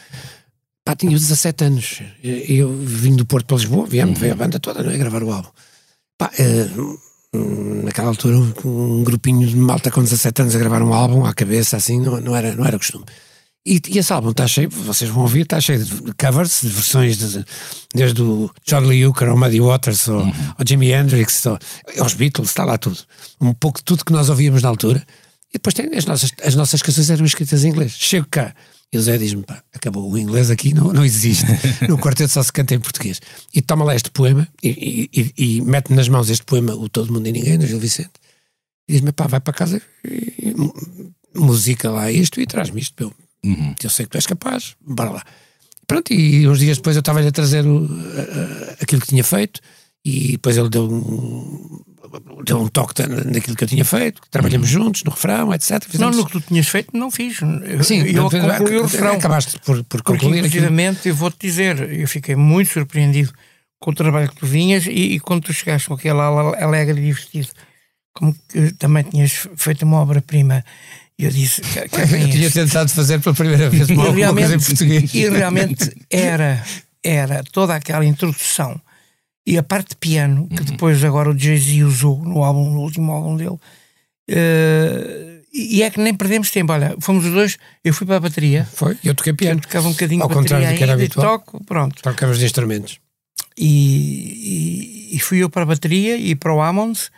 Pá, 0.84 0.94
tinha 0.94 1.10
17 1.10 1.64
anos. 1.64 2.00
Eu 2.22 2.72
vim 2.78 3.16
do 3.16 3.26
Porto 3.26 3.46
para 3.46 3.56
Lisboa, 3.56 3.86
viemos, 3.88 4.14
uhum. 4.14 4.20
veio 4.20 4.34
a 4.34 4.36
banda 4.36 4.60
toda 4.60 4.84
não 4.84 4.92
é, 4.92 4.94
a 4.94 4.98
gravar 4.98 5.24
o 5.24 5.32
álbum. 5.32 5.48
Pá, 6.16 6.30
uh, 6.38 7.13
naquela 7.82 8.08
altura 8.08 8.36
um 8.64 9.04
grupinho 9.04 9.46
de 9.46 9.56
malta 9.56 9.90
com 9.90 10.02
17 10.02 10.42
anos 10.42 10.56
a 10.56 10.58
gravar 10.58 10.82
um 10.82 10.92
álbum 10.92 11.24
à 11.24 11.34
cabeça 11.34 11.76
assim 11.76 12.00
não, 12.00 12.20
não, 12.20 12.36
era, 12.36 12.54
não 12.54 12.64
era 12.64 12.78
costume. 12.78 13.04
E, 13.66 13.80
e 13.88 13.98
esse 13.98 14.12
álbum 14.12 14.30
está 14.30 14.46
cheio, 14.46 14.68
vocês 14.68 15.10
vão 15.10 15.22
ouvir, 15.22 15.42
está 15.42 15.58
cheio 15.58 15.82
de 15.82 16.12
covers, 16.14 16.60
de 16.60 16.68
versões 16.68 17.16
de, 17.16 17.44
desde 17.94 18.22
o 18.22 18.50
John 18.66 18.80
Lee 18.80 19.06
Hooker 19.06 19.28
ao 19.28 19.38
Muddy 19.38 19.58
Waters 19.58 20.06
ou, 20.08 20.20
uhum. 20.20 20.32
ao 20.58 20.66
Jimi 20.66 20.92
Hendrix 20.92 21.46
ou, 21.46 21.58
aos 21.98 22.12
Beatles, 22.12 22.50
está 22.50 22.62
lá 22.64 22.76
tudo. 22.76 22.98
Um 23.40 23.54
pouco 23.54 23.78
de 23.78 23.84
tudo 23.84 24.04
que 24.04 24.12
nós 24.12 24.28
ouvíamos 24.28 24.62
na 24.62 24.68
altura. 24.68 25.02
E 25.48 25.54
depois 25.54 25.72
tem 25.72 25.88
as 25.96 26.04
nossas, 26.04 26.30
as 26.42 26.54
nossas 26.54 26.82
canções 26.82 27.08
eram 27.08 27.24
escritas 27.24 27.64
em 27.64 27.68
inglês. 27.68 27.92
Chego 27.92 28.26
cá 28.30 28.54
e 28.92 28.98
o 28.98 29.02
Zé 29.02 29.18
diz-me, 29.18 29.42
pá, 29.42 29.62
acabou, 29.72 30.10
o 30.10 30.16
inglês 30.16 30.50
aqui 30.50 30.72
não, 30.72 30.92
não 30.92 31.04
existe. 31.04 31.44
no 31.88 31.98
quarteto 31.98 32.32
só 32.32 32.42
se 32.42 32.52
canta 32.52 32.74
em 32.74 32.80
português. 32.80 33.20
E 33.52 33.60
toma 33.60 33.84
lá 33.84 33.94
este 33.94 34.10
poema 34.10 34.46
e, 34.62 35.08
e, 35.12 35.20
e, 35.20 35.56
e 35.56 35.60
mete 35.62 35.92
nas 35.92 36.08
mãos 36.08 36.30
este 36.30 36.44
poema, 36.44 36.74
o 36.74 36.88
Todo 36.88 37.12
Mundo 37.12 37.26
e 37.26 37.32
Ninguém, 37.32 37.58
do 37.58 37.66
Gil 37.66 37.80
Vicente. 37.80 38.12
E 38.88 38.92
diz-me, 38.92 39.12
pá, 39.12 39.26
vai 39.26 39.40
para 39.40 39.52
casa 39.52 39.82
e, 40.04 40.54
música 41.34 41.90
lá 41.90 42.10
isto 42.10 42.40
e 42.40 42.46
traz-me 42.46 42.80
isto. 42.80 43.02
Eu, 43.02 43.12
uhum. 43.44 43.74
eu 43.82 43.90
sei 43.90 44.06
que 44.06 44.12
tu 44.12 44.16
és 44.16 44.26
capaz, 44.26 44.76
bora 44.80 45.10
lá. 45.10 45.24
Pronto, 45.86 46.12
e 46.12 46.48
uns 46.48 46.60
dias 46.60 46.76
depois 46.76 46.96
eu 46.96 47.00
estava-lhe 47.00 47.28
a 47.28 47.32
trazer 47.32 47.66
o, 47.66 47.84
a, 47.84 48.70
a, 48.70 48.72
aquilo 48.80 49.00
que 49.00 49.08
tinha 49.08 49.24
feito 49.24 49.60
e 50.04 50.32
depois 50.32 50.56
ele 50.56 50.68
deu 50.68 50.84
um, 50.84 51.80
deu 52.44 52.60
um 52.60 52.68
toque 52.68 53.02
naquilo 53.02 53.56
que 53.56 53.64
eu 53.64 53.68
tinha 53.68 53.84
feito, 53.84 54.20
trabalhamos 54.30 54.68
juntos 54.68 55.02
no 55.02 55.10
refrão, 55.10 55.52
etc. 55.54 55.82
Fizemos... 55.84 56.14
Não, 56.14 56.22
no 56.22 56.26
que 56.26 56.32
tu 56.32 56.40
tinhas 56.40 56.68
feito, 56.68 56.96
não 56.96 57.10
fiz. 57.10 57.38
Sim, 57.82 58.02
eu 58.02 58.28
concluí 58.30 58.76
o 58.76 58.82
refrão. 58.82 59.14
Acabaste 59.14 59.58
por, 59.60 59.82
por 59.84 60.02
concluir 60.02 60.42
Porque, 60.42 60.46
inclusivamente, 60.48 61.08
eu 61.08 61.14
vou-te 61.14 61.38
dizer, 61.40 61.90
eu 61.90 62.06
fiquei 62.06 62.36
muito 62.36 62.70
surpreendido 62.70 63.32
com 63.80 63.90
o 63.90 63.94
trabalho 63.94 64.28
que 64.28 64.36
tu 64.36 64.46
vinhas 64.46 64.86
e, 64.86 64.90
e 64.90 65.20
quando 65.20 65.44
tu 65.44 65.52
chegaste 65.52 65.88
com 65.88 65.94
aquele 65.94 66.20
alegre 66.20 67.00
e 67.00 67.04
divertido, 67.06 67.48
como 68.12 68.34
que 68.48 68.72
também 68.74 69.02
tinhas 69.04 69.48
feito 69.56 69.84
uma 69.84 70.00
obra-prima 70.00 70.64
eu 71.18 71.30
disse 71.30 71.60
que, 71.60 71.80
que 71.88 72.00
eu 72.00 72.30
tinha 72.30 72.50
tentado 72.50 72.90
fazer 72.90 73.20
pela 73.20 73.34
primeira 73.34 73.70
vez 73.70 73.88
uma, 73.90 74.12
realmente, 74.12 74.48
coisa 74.48 74.54
em 74.56 74.66
português. 74.66 75.14
E 75.14 75.28
realmente 75.28 75.96
era, 76.10 76.62
era 77.02 77.44
toda 77.44 77.74
aquela 77.74 78.04
introdução 78.04 78.80
e 79.46 79.58
a 79.58 79.62
parte 79.62 79.90
de 79.90 79.96
piano 79.96 80.48
que 80.48 80.60
uhum. 80.60 80.64
depois 80.64 81.04
agora 81.04 81.30
o 81.30 81.38
Jay-Z 81.38 81.84
usou 81.84 82.18
no 82.24 82.42
álbum, 82.42 82.70
no 82.70 82.80
último 82.80 83.12
álbum 83.12 83.36
dele. 83.36 83.58
Uh, 84.30 85.44
e 85.52 85.82
é 85.82 85.90
que 85.90 86.00
nem 86.00 86.14
perdemos 86.14 86.50
tempo. 86.50 86.72
Olha, 86.72 86.96
fomos 87.00 87.24
os 87.24 87.32
dois, 87.32 87.58
eu 87.84 87.92
fui 87.92 88.06
para 88.06 88.16
a 88.16 88.20
bateria. 88.20 88.64
Foi, 88.72 88.96
eu 89.04 89.14
toquei 89.14 89.32
piano. 89.32 89.58
Eu 89.58 89.62
tocava 89.62 89.86
um 89.86 89.92
bocadinho 89.92 90.22
Ao 90.22 90.28
bateria 90.28 90.72
do 90.72 90.76
que 90.76 90.82
era 90.82 90.94
habitual. 90.94 91.38
toco, 91.38 91.64
pronto. 91.64 92.02
Tocavas 92.02 92.38
de 92.38 92.44
instrumentos. 92.46 92.98
E, 93.56 95.10
e, 95.12 95.16
e, 95.16 95.20
fui 95.20 95.38
eu 95.38 95.48
para 95.48 95.62
a 95.62 95.66
bateria 95.66 96.16
e 96.16 96.34
para 96.34 96.52
o 96.52 96.60
Ammons, 96.60 97.12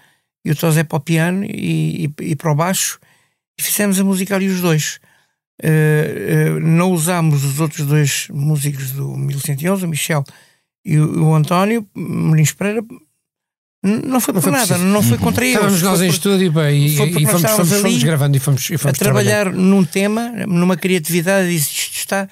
e 0.45 0.51
o 0.51 0.57
Tosé 0.57 0.85
para 0.85 0.99
o 0.99 1.01
piano 1.01 1.45
e, 1.47 2.07
e, 2.21 2.31
e 2.33 2.37
para 2.37 2.53
o 2.53 2.55
baixo 2.55 3.01
e 3.59 3.63
fizemos 3.63 3.99
a 3.99 4.05
música 4.05 4.35
ali 4.35 4.49
os 4.49 4.61
dois. 4.61 4.99
Uh, 5.63 6.57
uh, 6.57 6.61
não 6.61 6.93
usámos 6.93 7.43
os 7.43 7.59
outros 7.59 7.87
dois 7.87 8.29
músicos 8.31 8.93
do 8.93 9.17
1111, 9.17 9.87
o 9.87 9.89
Michel 9.89 10.25
e 10.87 10.99
o, 10.99 11.25
o 11.25 11.35
António 11.35 11.87
Marins 11.95 12.53
Pereira. 12.53 12.83
Não 13.83 14.21
foi 14.21 14.35
por 14.35 14.43
não 14.45 14.53
nada, 14.53 14.79
não 14.79 15.03
foi 15.03 15.19
contra 15.19 15.45
eles. 15.45 15.57
Estávamos 15.57 15.83
nós 15.83 16.01
em 16.01 16.09
estúdio 16.09 16.53
e, 16.71 16.87
e, 16.87 16.97
fomos, 16.97 17.43
fomos, 17.43 17.81
fomos, 17.81 18.03
gravando 18.03 18.37
e 18.37 18.41
fomos, 18.41 18.71
e 18.71 18.79
fomos 18.79 18.97
a 18.97 18.99
trabalhar 18.99 19.53
num 19.53 19.85
tema, 19.85 20.29
numa 20.47 20.77
criatividade, 20.77 21.49
e 21.49 21.57
isto 21.57 21.95
está 21.95 22.29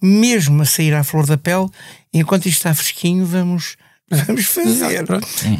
mesmo 0.00 0.62
a 0.62 0.64
sair 0.64 0.94
à 0.94 1.04
flor 1.04 1.26
da 1.26 1.36
pele, 1.36 1.66
enquanto 2.12 2.46
isto 2.46 2.58
está 2.58 2.74
fresquinho, 2.74 3.26
vamos, 3.26 3.76
vamos 4.08 4.46
fazer. 4.46 5.04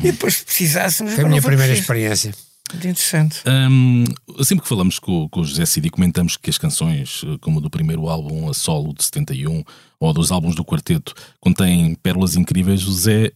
e 0.03 0.13
depois, 0.13 0.37
se 0.37 0.45
precisássemos. 0.45 1.13
Foi 1.13 1.25
a 1.25 1.29
minha 1.29 1.43
primeira 1.43 1.75
experiência. 1.75 2.33
Muito 2.73 2.89
interessante. 2.89 3.43
Um, 3.47 4.05
sempre 4.43 4.63
que 4.63 4.69
falamos 4.69 4.99
com, 4.99 5.29
com 5.29 5.41
o 5.41 5.45
José 5.45 5.67
Cid 5.67 5.91
comentamos 5.91 6.37
que 6.37 6.51
as 6.51 6.59
canções, 6.59 7.23
eh, 7.25 7.37
como 7.41 7.61
do 7.61 7.69
primeiro 7.69 8.09
álbum, 8.09 8.49
a 8.49 8.55
solo 8.55 8.95
de 8.95 9.05
71, 9.05 9.63
ou 10.01 10.13
dos 10.13 10.33
álbuns 10.33 10.55
do 10.55 10.65
quarteto, 10.65 11.15
contêm 11.39 11.95
pérolas 11.95 12.37
incríveis, 12.37 12.83
o 12.83 12.87
José 12.87 13.33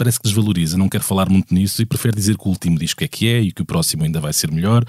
parece 0.00 0.18
que 0.18 0.24
desvaloriza, 0.24 0.78
não 0.78 0.88
quer 0.88 1.02
falar 1.02 1.28
muito 1.28 1.52
nisso 1.52 1.82
e 1.82 1.84
prefere 1.84 2.16
dizer 2.16 2.38
que 2.38 2.46
o 2.46 2.48
último 2.48 2.78
disco 2.78 3.04
é 3.04 3.08
que 3.08 3.28
é 3.28 3.42
e 3.42 3.52
que 3.52 3.60
o 3.60 3.66
próximo 3.66 4.02
ainda 4.02 4.18
vai 4.18 4.32
ser 4.32 4.50
melhor. 4.50 4.82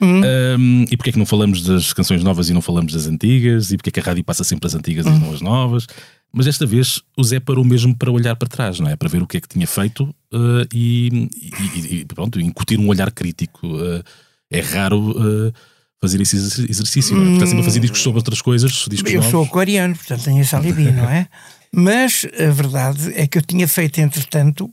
Uhum. 0.00 0.20
Um, 0.58 0.84
e 0.90 0.96
porque 0.96 1.10
é 1.10 1.12
que 1.12 1.18
não 1.18 1.24
falamos 1.24 1.62
das 1.62 1.92
canções 1.92 2.24
novas 2.24 2.50
e 2.50 2.52
não 2.52 2.60
falamos 2.60 2.92
das 2.92 3.06
antigas? 3.06 3.70
E 3.70 3.76
porque 3.76 3.90
é 3.90 3.92
que 3.92 4.00
a 4.00 4.02
rádio 4.02 4.24
passa 4.24 4.42
sempre 4.42 4.66
as 4.66 4.74
antigas 4.74 5.06
uhum. 5.06 5.16
e 5.16 5.18
não 5.20 5.32
as 5.32 5.40
novas? 5.40 5.86
Mas 6.32 6.46
desta 6.46 6.66
vez 6.66 7.02
o 7.16 7.24
Zé 7.24 7.40
parou 7.40 7.64
mesmo 7.64 7.96
para 7.96 8.10
olhar 8.10 8.36
para 8.36 8.48
trás, 8.48 8.78
não 8.78 8.88
é? 8.88 8.96
Para 8.96 9.08
ver 9.08 9.22
o 9.22 9.26
que 9.26 9.38
é 9.38 9.40
que 9.40 9.48
tinha 9.48 9.66
feito 9.66 10.04
uh, 10.32 10.66
e, 10.72 11.28
e, 11.32 11.96
e, 12.00 12.04
pronto, 12.04 12.40
incutir 12.40 12.78
um 12.78 12.88
olhar 12.88 13.10
crítico. 13.10 13.66
Uh, 13.66 14.02
é 14.50 14.60
raro 14.60 15.10
uh, 15.10 15.52
fazer 16.00 16.20
esse 16.20 16.36
exercício, 16.36 17.16
não 17.16 17.32
é? 17.32 17.34
Está 17.34 17.46
sempre 17.46 17.62
a 17.62 17.64
fazer 17.64 17.80
discos 17.80 18.00
sobre 18.00 18.18
outras 18.18 18.40
coisas. 18.40 18.86
Discos 18.88 19.10
eu 19.10 19.16
novos. 19.16 19.30
sou 19.30 19.44
aquariano, 19.44 19.96
portanto 19.96 20.24
tenho 20.24 20.40
esse 20.40 20.54
alibi, 20.54 20.90
não 20.90 21.08
é? 21.08 21.28
Mas 21.72 22.26
a 22.38 22.50
verdade 22.50 23.12
é 23.14 23.26
que 23.26 23.36
eu 23.36 23.42
tinha 23.42 23.68
feito, 23.68 24.00
entretanto, 24.00 24.72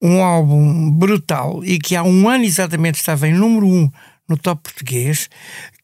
um 0.00 0.22
álbum 0.22 0.90
brutal 0.90 1.62
e 1.64 1.78
que 1.78 1.96
há 1.96 2.02
um 2.02 2.28
ano 2.28 2.44
exatamente 2.44 2.96
estava 2.96 3.28
em 3.28 3.34
número 3.34 3.66
1 3.66 3.70
um 3.70 3.90
no 4.28 4.36
top 4.38 4.62
português, 4.62 5.28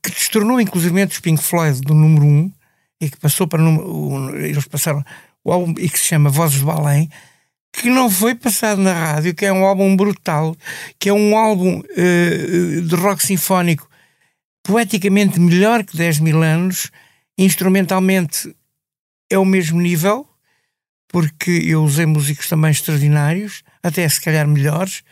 que 0.02 0.10
destornou 0.10 0.60
inclusive 0.60 1.04
os 1.04 1.20
Pink 1.20 1.42
Floyd 1.42 1.80
do 1.82 1.94
número 1.94 2.24
1. 2.24 2.28
Um, 2.28 2.52
e 3.00 3.08
que 3.08 3.16
passou 3.16 3.46
para 3.46 3.62
eles 4.34 4.66
passaram 4.66 5.02
o 5.42 5.52
álbum 5.52 5.74
e 5.78 5.88
que 5.88 5.98
se 5.98 6.06
chama 6.06 6.28
Vozes 6.28 6.60
do 6.60 6.70
Além, 6.70 7.10
que 7.72 7.88
não 7.88 8.10
foi 8.10 8.34
passado 8.34 8.80
na 8.80 8.92
rádio, 8.92 9.34
que 9.34 9.46
é 9.46 9.52
um 9.52 9.64
álbum 9.64 9.96
brutal, 9.96 10.56
que 10.98 11.08
é 11.08 11.12
um 11.12 11.36
álbum 11.36 11.80
uh, 11.80 12.82
de 12.82 12.94
rock 12.96 13.24
sinfónico 13.24 13.88
poeticamente 14.62 15.40
melhor 15.40 15.84
que 15.84 15.96
10 15.96 16.20
mil 16.20 16.42
anos, 16.42 16.90
instrumentalmente 17.38 18.54
é 19.30 19.38
o 19.38 19.44
mesmo 19.44 19.80
nível, 19.80 20.28
porque 21.08 21.50
eu 21.50 21.82
usei 21.82 22.06
músicos 22.06 22.48
também 22.48 22.70
extraordinários, 22.70 23.62
até 23.82 24.08
se 24.08 24.20
calhar 24.20 24.46
melhores, 24.46 25.02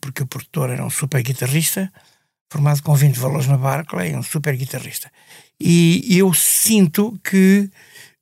porque 0.00 0.22
o 0.22 0.26
produtor 0.26 0.70
era 0.70 0.84
um 0.84 0.90
super 0.90 1.22
guitarrista, 1.22 1.92
formado 2.50 2.82
com 2.82 2.94
20 2.94 3.16
valores 3.16 3.46
na 3.46 3.56
Barclay, 3.56 4.14
um 4.14 4.22
super 4.22 4.56
guitarrista. 4.56 5.10
E 5.58 6.18
eu 6.18 6.32
sinto 6.32 7.18
que 7.22 7.70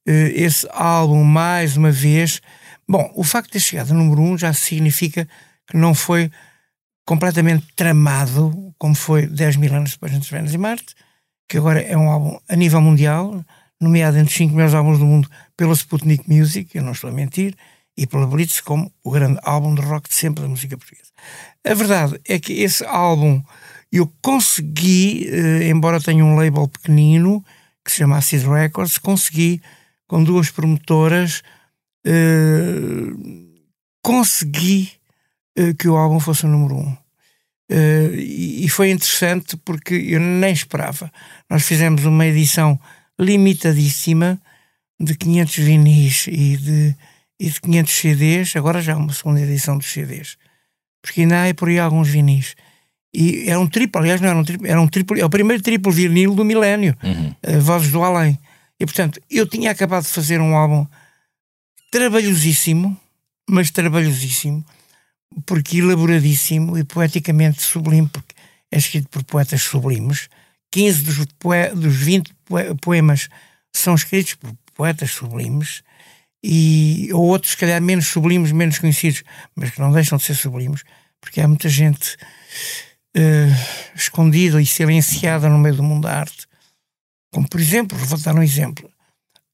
uh, 0.08 0.10
esse 0.34 0.66
álbum, 0.72 1.24
mais 1.24 1.76
uma 1.76 1.90
vez. 1.90 2.40
Bom, 2.88 3.10
o 3.14 3.24
facto 3.24 3.46
de 3.46 3.52
ter 3.52 3.60
chegado 3.60 3.92
a 3.92 3.94
número 3.94 4.20
1 4.20 4.32
um 4.32 4.38
já 4.38 4.52
significa 4.52 5.26
que 5.66 5.76
não 5.76 5.94
foi 5.94 6.30
completamente 7.06 7.66
tramado, 7.74 8.72
como 8.78 8.94
foi 8.94 9.26
10 9.26 9.56
mil 9.56 9.74
anos 9.74 9.92
depois 9.92 10.12
entre 10.12 10.30
Vênus 10.30 10.54
e 10.54 10.58
Marte, 10.58 10.94
que 11.48 11.58
agora 11.58 11.80
é 11.80 11.96
um 11.96 12.10
álbum 12.10 12.38
a 12.48 12.56
nível 12.56 12.80
mundial, 12.80 13.44
nomeado 13.80 14.16
entre 14.18 14.30
os 14.30 14.36
5 14.36 14.54
melhores 14.54 14.74
álbuns 14.74 14.98
do 14.98 15.06
mundo 15.06 15.28
pela 15.56 15.74
Sputnik 15.74 16.30
Music, 16.30 16.76
eu 16.76 16.82
não 16.82 16.92
estou 16.92 17.10
a 17.10 17.12
mentir, 17.12 17.56
e 17.96 18.06
pela 18.06 18.26
Blitz 18.26 18.60
como 18.60 18.92
o 19.02 19.10
grande 19.10 19.38
álbum 19.42 19.74
de 19.74 19.82
rock 19.82 20.08
de 20.08 20.14
sempre 20.14 20.42
da 20.42 20.48
música 20.48 20.78
portuguesa. 20.78 21.10
A 21.64 21.74
verdade 21.74 22.20
é 22.26 22.38
que 22.38 22.52
esse 22.54 22.84
álbum 22.86 23.42
eu 23.92 24.11
consegui, 24.22 25.28
eh, 25.28 25.68
embora 25.68 26.00
tenha 26.00 26.25
um 26.25 26.34
label 26.34 26.66
pequenino, 26.66 27.44
que 27.84 27.90
se 27.90 27.99
chama 27.99 28.16
Acid 28.16 28.44
Records, 28.44 28.96
consegui, 28.96 29.61
com 30.08 30.25
duas 30.25 30.50
promotoras, 30.50 31.42
eh, 32.06 33.12
consegui 34.02 34.90
eh, 35.56 35.75
que 35.75 35.88
o 35.88 35.96
álbum 35.96 36.18
fosse 36.18 36.46
o 36.46 36.49
número 36.49 36.76
um. 36.76 36.96
e 38.18 38.68
foi 38.68 38.90
interessante 38.90 39.56
porque 39.56 39.94
eu 39.94 40.20
nem 40.20 40.52
esperava. 40.52 41.11
Nós 41.49 41.62
fizemos 41.64 42.04
uma 42.04 42.26
edição 42.26 42.78
limitadíssima 43.18 44.40
de 45.00 45.16
500 45.16 45.56
vinis 45.56 46.26
e 46.28 46.56
de, 46.56 46.96
e 47.40 47.49
de 47.50 47.61
500 47.61 47.92
CDs, 47.94 48.56
agora 48.56 48.82
já 48.82 48.96
uma 48.96 49.12
segunda 49.12 49.40
edição 49.40 49.78
dos 49.78 49.90
CDs, 49.90 50.37
porque 51.00 51.22
ainda 51.22 51.49
há 51.49 51.54
por 51.54 51.68
aí 51.68 51.78
alguns 51.78 52.08
vinis. 52.08 52.54
E 53.14 53.49
era 53.49 53.61
um 53.61 53.66
triplo, 53.66 54.00
aliás, 54.00 54.21
não 54.21 54.28
era 54.28 54.38
um 54.38 54.45
triplo, 54.45 54.66
era 54.66 54.81
um 54.81 54.88
triplo, 54.88 55.19
é 55.19 55.25
o 55.25 55.31
primeiro 55.31 55.62
triplo 55.62 55.92
vinil 55.92 56.35
do 56.35 56.45
milénio, 56.45 56.97
uhum. 57.02 57.35
uh, 57.47 57.61
Vozes 57.61 57.90
do 57.92 58.02
Além. 58.02 58.38
E 58.81 58.87
portanto, 58.87 59.21
eu 59.31 59.47
tinha 59.47 59.71
acabado 59.71 60.04
de 60.04 60.09
fazer 60.09 60.40
um 60.40 60.57
álbum 60.57 60.87
trabalhosíssimo, 61.90 62.99
mas 63.49 63.71
trabalhosíssimo, 63.71 64.64
porque 65.45 65.78
elaboradíssimo 65.78 66.78
e 66.78 66.85
poeticamente 66.85 67.62
sublime, 67.62 68.09
porque 68.09 68.35
é 68.71 68.78
escrito 68.78 69.09
por 69.09 69.23
poetas 69.25 69.62
sublimes. 69.62 70.28
15 70.71 71.02
dos, 71.02 71.26
poe 71.38 71.69
dos 71.75 71.95
20 71.95 72.33
poemas 72.81 73.28
são 73.71 73.95
escritos 73.95 74.35
por 74.35 74.50
poetas 74.75 75.11
sublimes, 75.11 75.83
e, 76.42 77.09
ou 77.12 77.26
outros, 77.26 77.52
se 77.52 77.59
calhar, 77.59 77.81
menos 77.81 78.09
sublimes, 78.09 78.50
menos 78.50 78.78
conhecidos, 78.78 79.23
mas 79.54 79.71
que 79.71 79.81
não 79.81 79.92
deixam 79.92 80.19
de 80.19 80.25
ser 80.25 80.35
sublimes, 80.35 80.83
porque 81.21 81.40
há 81.40 81.47
muita 81.47 81.69
gente 81.69 82.16
uh, 83.16 83.95
escondida 83.95 84.61
e 84.61 84.66
silenciada 84.66 85.49
no 85.49 85.59
meio 85.59 85.76
do 85.76 85.83
mundo 85.83 86.02
da 86.02 86.21
arte. 86.21 86.47
Como, 87.33 87.49
por 87.49 87.61
exemplo, 87.61 87.97
vou 87.97 88.19
dar 88.19 88.35
um 88.35 88.42
exemplo. 88.42 88.90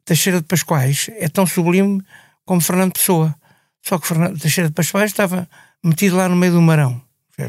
Teixeira 0.05 0.41
de 0.41 0.47
Pascoais 0.47 1.11
é 1.17 1.29
tão 1.29 1.47
sublime 1.47 2.03
como 2.45 2.61
Fernando 2.61 2.93
Pessoa. 2.93 3.35
Só 3.83 3.99
que 3.99 4.07
Fernando, 4.07 4.39
Teixeira 4.39 4.69
de 4.69 4.75
Pascoais 4.75 5.11
estava 5.11 5.49
metido 5.85 6.17
lá 6.17 6.29
no 6.29 6.37
meio 6.37 6.53
do 6.53 6.63
marão. 6.63 7.01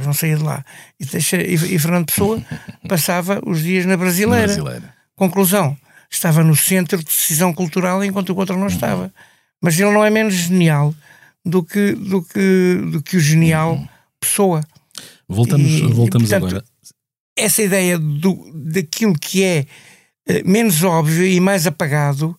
Não 0.06 0.14
saía 0.14 0.38
de 0.38 0.44
lá. 0.44 0.64
E, 1.00 1.06
Teixeira, 1.06 1.48
e, 1.48 1.54
e 1.54 1.80
Fernando 1.80 2.06
Pessoa 2.06 2.44
passava 2.88 3.42
os 3.46 3.64
dias 3.64 3.86
na 3.86 3.98
brasileira. 3.98 4.46
brasileira. 4.46 4.94
Conclusão. 5.16 5.76
Estava 6.12 6.44
no 6.44 6.56
centro 6.56 6.98
de 7.00 7.06
decisão 7.06 7.54
cultural 7.54 8.04
enquanto 8.04 8.30
o 8.30 8.38
outro 8.38 8.58
não 8.58 8.68
estava. 8.68 9.04
Uhum. 9.04 9.12
Mas 9.62 9.80
ele 9.80 9.92
não 9.92 10.06
é 10.06 10.10
menos 10.10 10.34
genial 10.34 10.94
do 11.46 11.64
que, 11.64 11.94
do 11.94 12.24
que, 12.24 12.82
do 12.92 13.02
que 13.02 13.18
o 13.18 13.20
genial 13.20 13.74
uhum. 13.74 13.88
Pessoa. 14.20 14.62
Voltamos, 15.30 15.72
e, 15.72 15.82
voltamos 15.82 16.30
portanto, 16.30 16.56
agora. 16.56 16.66
Essa 17.38 17.62
ideia 17.62 18.00
do, 18.00 18.52
daquilo 18.54 19.14
que 19.14 19.44
é 19.44 19.66
uh, 20.28 20.50
menos 20.50 20.84
óbvio 20.84 21.26
e 21.26 21.40
mais 21.40 21.68
apagado 21.68 22.38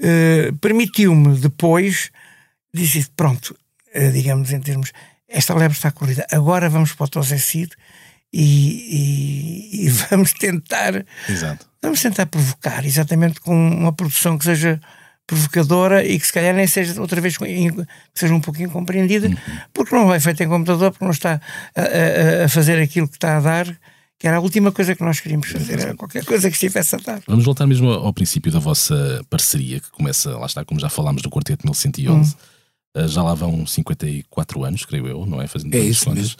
uh, 0.00 0.56
permitiu-me 0.60 1.38
depois 1.38 2.10
dizer: 2.74 3.06
pronto, 3.16 3.56
uh, 3.94 4.12
digamos 4.12 4.52
em 4.52 4.60
termos, 4.60 4.92
esta 5.26 5.54
lebre 5.54 5.76
está 5.76 5.90
corrida, 5.90 6.26
agora 6.30 6.68
vamos 6.68 6.92
para 6.92 7.04
o 7.04 7.08
Tosecid 7.08 7.72
e, 8.30 9.80
e, 9.82 9.86
e 9.86 9.88
vamos 10.10 10.32
tentar. 10.34 11.04
Exato. 11.26 11.66
Vamos 11.82 12.02
tentar 12.02 12.26
provocar, 12.26 12.84
exatamente 12.84 13.40
com 13.40 13.54
uma 13.54 13.94
produção 13.94 14.36
que 14.36 14.44
seja 14.44 14.78
provocadora 15.30 16.04
e 16.04 16.18
que 16.18 16.26
se 16.26 16.32
calhar 16.32 16.52
nem 16.52 16.66
seja 16.66 17.00
outra 17.00 17.20
vez 17.20 17.36
que 17.36 17.44
seja 18.12 18.34
um 18.34 18.40
pouquinho 18.40 18.68
compreendida, 18.68 19.28
uhum. 19.28 19.36
porque 19.72 19.94
não 19.94 20.12
é 20.12 20.18
feita 20.18 20.42
em 20.42 20.48
computador, 20.48 20.90
porque 20.90 21.04
não 21.04 21.12
está 21.12 21.40
a, 21.76 21.80
a, 21.80 22.44
a, 22.44 22.48
fazer 22.48 22.82
aquilo 22.82 23.06
que 23.06 23.16
está 23.16 23.36
a 23.36 23.40
dar, 23.40 23.66
que 24.18 24.26
era 24.26 24.38
a 24.38 24.40
última 24.40 24.72
coisa 24.72 24.94
que 24.96 25.04
nós 25.04 25.20
queríamos 25.20 25.48
fazer, 25.48 25.78
era 25.78 25.94
qualquer 25.94 26.24
coisa 26.24 26.50
que 26.50 26.56
estivesse 26.56 26.96
a 26.96 26.98
dar. 26.98 27.22
Vamos 27.28 27.44
voltar 27.44 27.66
mesmo 27.66 27.90
ao 27.90 28.12
princípio 28.12 28.50
da 28.50 28.58
vossa 28.58 29.24
parceria, 29.30 29.78
que 29.78 29.90
começa, 29.92 30.36
lá 30.36 30.46
está, 30.46 30.64
como 30.64 30.80
já 30.80 30.88
falámos 30.88 31.22
do 31.22 31.30
Quarteto 31.30 31.64
1111. 31.64 32.34
Uhum. 32.96 33.08
Já 33.08 33.22
lá 33.22 33.34
vão 33.34 33.64
54 33.64 34.64
anos, 34.64 34.84
creio 34.84 35.06
eu, 35.06 35.24
não 35.24 35.40
é? 35.40 35.46
Fazendo 35.46 35.72
é 35.76 35.78
isso 35.78 36.06
contas. 36.06 36.22
mesmo. 36.22 36.36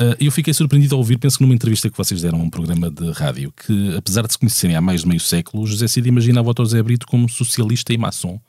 Uh, 0.00 0.16
eu 0.18 0.32
fiquei 0.32 0.52
surpreendido 0.52 0.96
ao 0.96 0.98
ouvir, 0.98 1.18
penso 1.18 1.38
que 1.38 1.44
numa 1.44 1.54
entrevista 1.54 1.88
que 1.88 1.96
vocês 1.96 2.20
deram 2.20 2.40
a 2.40 2.42
um 2.42 2.50
programa 2.50 2.90
de 2.90 3.12
rádio, 3.12 3.52
que 3.52 3.94
apesar 3.96 4.26
de 4.26 4.32
se 4.32 4.38
conhecerem 4.38 4.74
há 4.74 4.80
mais 4.80 5.02
de 5.02 5.08
meio 5.08 5.20
século, 5.20 5.64
José 5.66 5.86
Cid 5.86 6.08
imaginava 6.08 6.50
o 6.50 6.54
José 6.56 6.82
Brito 6.82 7.06
como 7.06 7.28
socialista 7.28 7.92
e 7.92 7.98
maçom. 7.98 8.40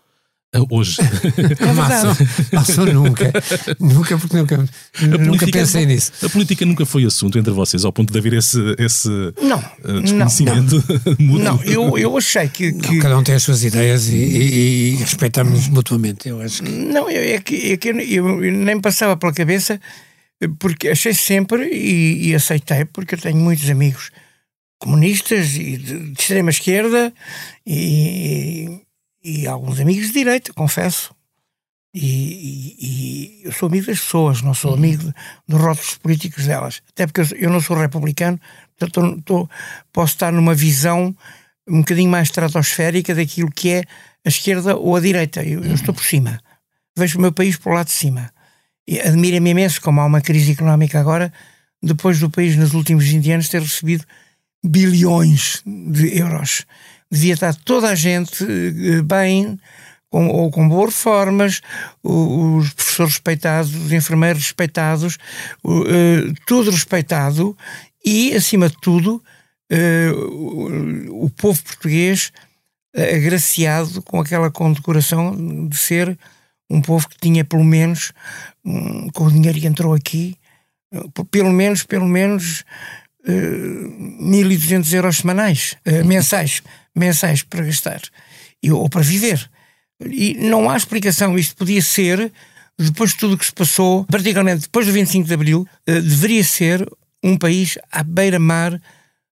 Uh, 0.55 0.65
hoje. 0.71 0.97
É 1.59 1.73
maçom, 1.73 2.15
maçom 2.51 2.85
nunca. 2.85 3.31
nunca, 3.79 4.17
porque 4.17 4.37
nunca, 4.37 4.69
nunca 5.19 5.47
pensei 5.47 5.85
nisso. 5.85 6.13
A 6.23 6.29
política 6.29 6.65
nunca 6.65 6.83
foi 6.83 7.05
assunto 7.05 7.37
entre 7.37 7.51
vocês, 7.51 7.85
ao 7.85 7.93
ponto 7.93 8.11
de 8.11 8.17
haver 8.17 8.33
esse, 8.33 8.59
esse 8.79 9.09
não, 9.41 9.59
uh, 9.59 10.01
desconhecimento 10.01 10.83
não, 10.87 11.15
mútuo. 11.19 11.43
Não, 11.43 11.63
eu, 11.63 11.97
eu 11.97 12.17
achei 12.17 12.47
que, 12.47 12.71
que... 12.73 12.93
Não, 12.95 12.99
cada 13.01 13.17
um 13.19 13.23
tem 13.23 13.35
as 13.35 13.43
suas 13.43 13.63
ideias 13.63 14.07
e, 14.07 14.15
e, 14.15 14.93
e 14.93 14.95
respeitamos 14.95 15.67
mutuamente. 15.67 16.27
Eu 16.27 16.41
acho 16.41 16.63
que... 16.63 16.71
Não, 16.71 17.07
é 17.07 17.39
que, 17.39 17.73
é 17.73 17.77
que 17.77 17.89
eu, 17.89 18.43
eu 18.43 18.51
nem 18.51 18.79
passava 18.79 19.15
pela 19.15 19.33
cabeça 19.33 19.79
porque 20.47 20.89
achei 20.89 21.13
sempre 21.13 21.69
e, 21.69 22.29
e, 22.29 22.35
aceitei, 22.35 22.85
porque 22.85 23.15
eu 23.15 23.19
tenho 23.19 23.37
muitos 23.37 23.69
amigos 23.69 24.11
comunistas 24.79 25.55
e 25.55 25.77
de, 25.77 26.11
de 26.11 26.21
extrema 26.21 26.49
esquerda 26.49 27.13
e, 27.65 28.81
e, 29.23 29.41
e, 29.41 29.47
alguns 29.47 29.79
amigos 29.79 30.07
de 30.07 30.13
direita, 30.13 30.53
confesso. 30.53 31.15
E, 31.93 33.41
eu 33.43 33.51
sou 33.53 33.67
amigo 33.67 33.87
das 33.87 33.99
pessoas, 33.99 34.41
não 34.41 34.53
sou 34.53 34.71
uhum. 34.71 34.77
amigo 34.77 35.13
dos 35.47 35.61
rótulos 35.61 35.97
políticos 35.97 36.45
delas. 36.45 36.81
Até 36.89 37.07
porque 37.07 37.21
eu, 37.21 37.37
eu 37.37 37.49
não 37.49 37.61
sou 37.61 37.77
republicano, 37.77 38.39
portanto 38.77 39.21
tô, 39.23 39.49
posso 39.93 40.13
estar 40.13 40.31
numa 40.31 40.53
visão 40.53 41.15
um 41.67 41.79
bocadinho 41.79 42.09
mais 42.09 42.27
estratosférica 42.27 43.15
daquilo 43.15 43.49
que 43.49 43.71
é 43.71 43.83
a 44.25 44.29
esquerda 44.29 44.75
ou 44.75 44.95
a 44.95 44.99
direita. 44.99 45.43
Eu, 45.43 45.63
eu 45.63 45.73
estou 45.73 45.93
por 45.93 46.03
cima. 46.03 46.39
Vejo 46.97 47.17
o 47.17 47.21
meu 47.21 47.31
país 47.31 47.57
por 47.57 47.73
lá 47.73 47.83
de 47.83 47.91
cima 47.91 48.34
admira-me 49.05 49.49
imenso 49.49 49.81
como 49.81 50.01
há 50.01 50.05
uma 50.05 50.21
crise 50.21 50.51
económica 50.51 50.99
agora, 50.99 51.31
depois 51.81 52.19
do 52.19 52.29
país 52.29 52.55
nos 52.55 52.73
últimos 52.73 53.05
20 53.05 53.31
anos 53.31 53.49
ter 53.49 53.61
recebido 53.61 54.05
bilhões 54.63 55.61
de 55.65 56.17
euros. 56.17 56.65
Devia 57.11 57.35
estar 57.35 57.53
toda 57.53 57.89
a 57.89 57.95
gente 57.95 58.43
eh, 58.43 59.01
bem, 59.01 59.59
com, 60.09 60.27
ou 60.27 60.49
com 60.49 60.67
boas 60.67 60.95
reformas, 60.95 61.61
os 62.03 62.73
professores 62.73 63.13
respeitados, 63.13 63.75
os 63.75 63.91
enfermeiros 63.91 64.43
respeitados, 64.43 65.17
eh, 65.65 66.33
tudo 66.47 66.71
respeitado 66.71 67.55
e, 68.03 68.33
acima 68.33 68.69
de 68.69 68.77
tudo, 68.81 69.23
eh, 69.69 70.11
o 71.09 71.29
povo 71.29 71.61
português 71.63 72.31
agraciado 72.95 74.01
com 74.01 74.21
aquela 74.21 74.49
condecoração 74.49 75.67
de 75.67 75.75
ser 75.75 76.17
um 76.69 76.81
povo 76.81 77.07
que 77.07 77.17
tinha 77.19 77.43
pelo 77.43 77.63
menos, 77.63 78.11
um, 78.65 79.09
com 79.09 79.25
o 79.25 79.31
dinheiro 79.31 79.59
que 79.59 79.67
entrou 79.67 79.93
aqui, 79.93 80.37
pelo 81.29 81.51
menos, 81.51 81.83
pelo 81.83 82.07
menos 82.07 82.63
uh, 83.27 83.31
eh, 83.31 84.23
1.200 84.23 84.93
euros 84.93 85.17
semanais, 85.17 85.75
uh, 85.85 86.05
mensais, 86.05 86.61
mensais 86.95 87.43
para 87.43 87.65
gastar, 87.65 88.01
e, 88.61 88.71
ou 88.71 88.89
para 88.89 89.01
viver. 89.01 89.49
E 90.01 90.35
não 90.35 90.69
há 90.69 90.77
explicação, 90.77 91.37
isto 91.37 91.55
podia 91.55 91.81
ser, 91.81 92.31
depois 92.77 93.11
de 93.11 93.17
tudo 93.17 93.35
o 93.35 93.37
que 93.37 93.45
se 93.45 93.53
passou, 93.53 94.05
particularmente 94.05 94.63
depois 94.63 94.85
do 94.85 94.93
25 94.93 95.27
de 95.27 95.33
Abril, 95.33 95.61
uh, 95.61 96.01
deveria 96.01 96.43
ser 96.43 96.87
um 97.23 97.37
país 97.37 97.77
à 97.91 98.03
beira-mar, 98.03 98.79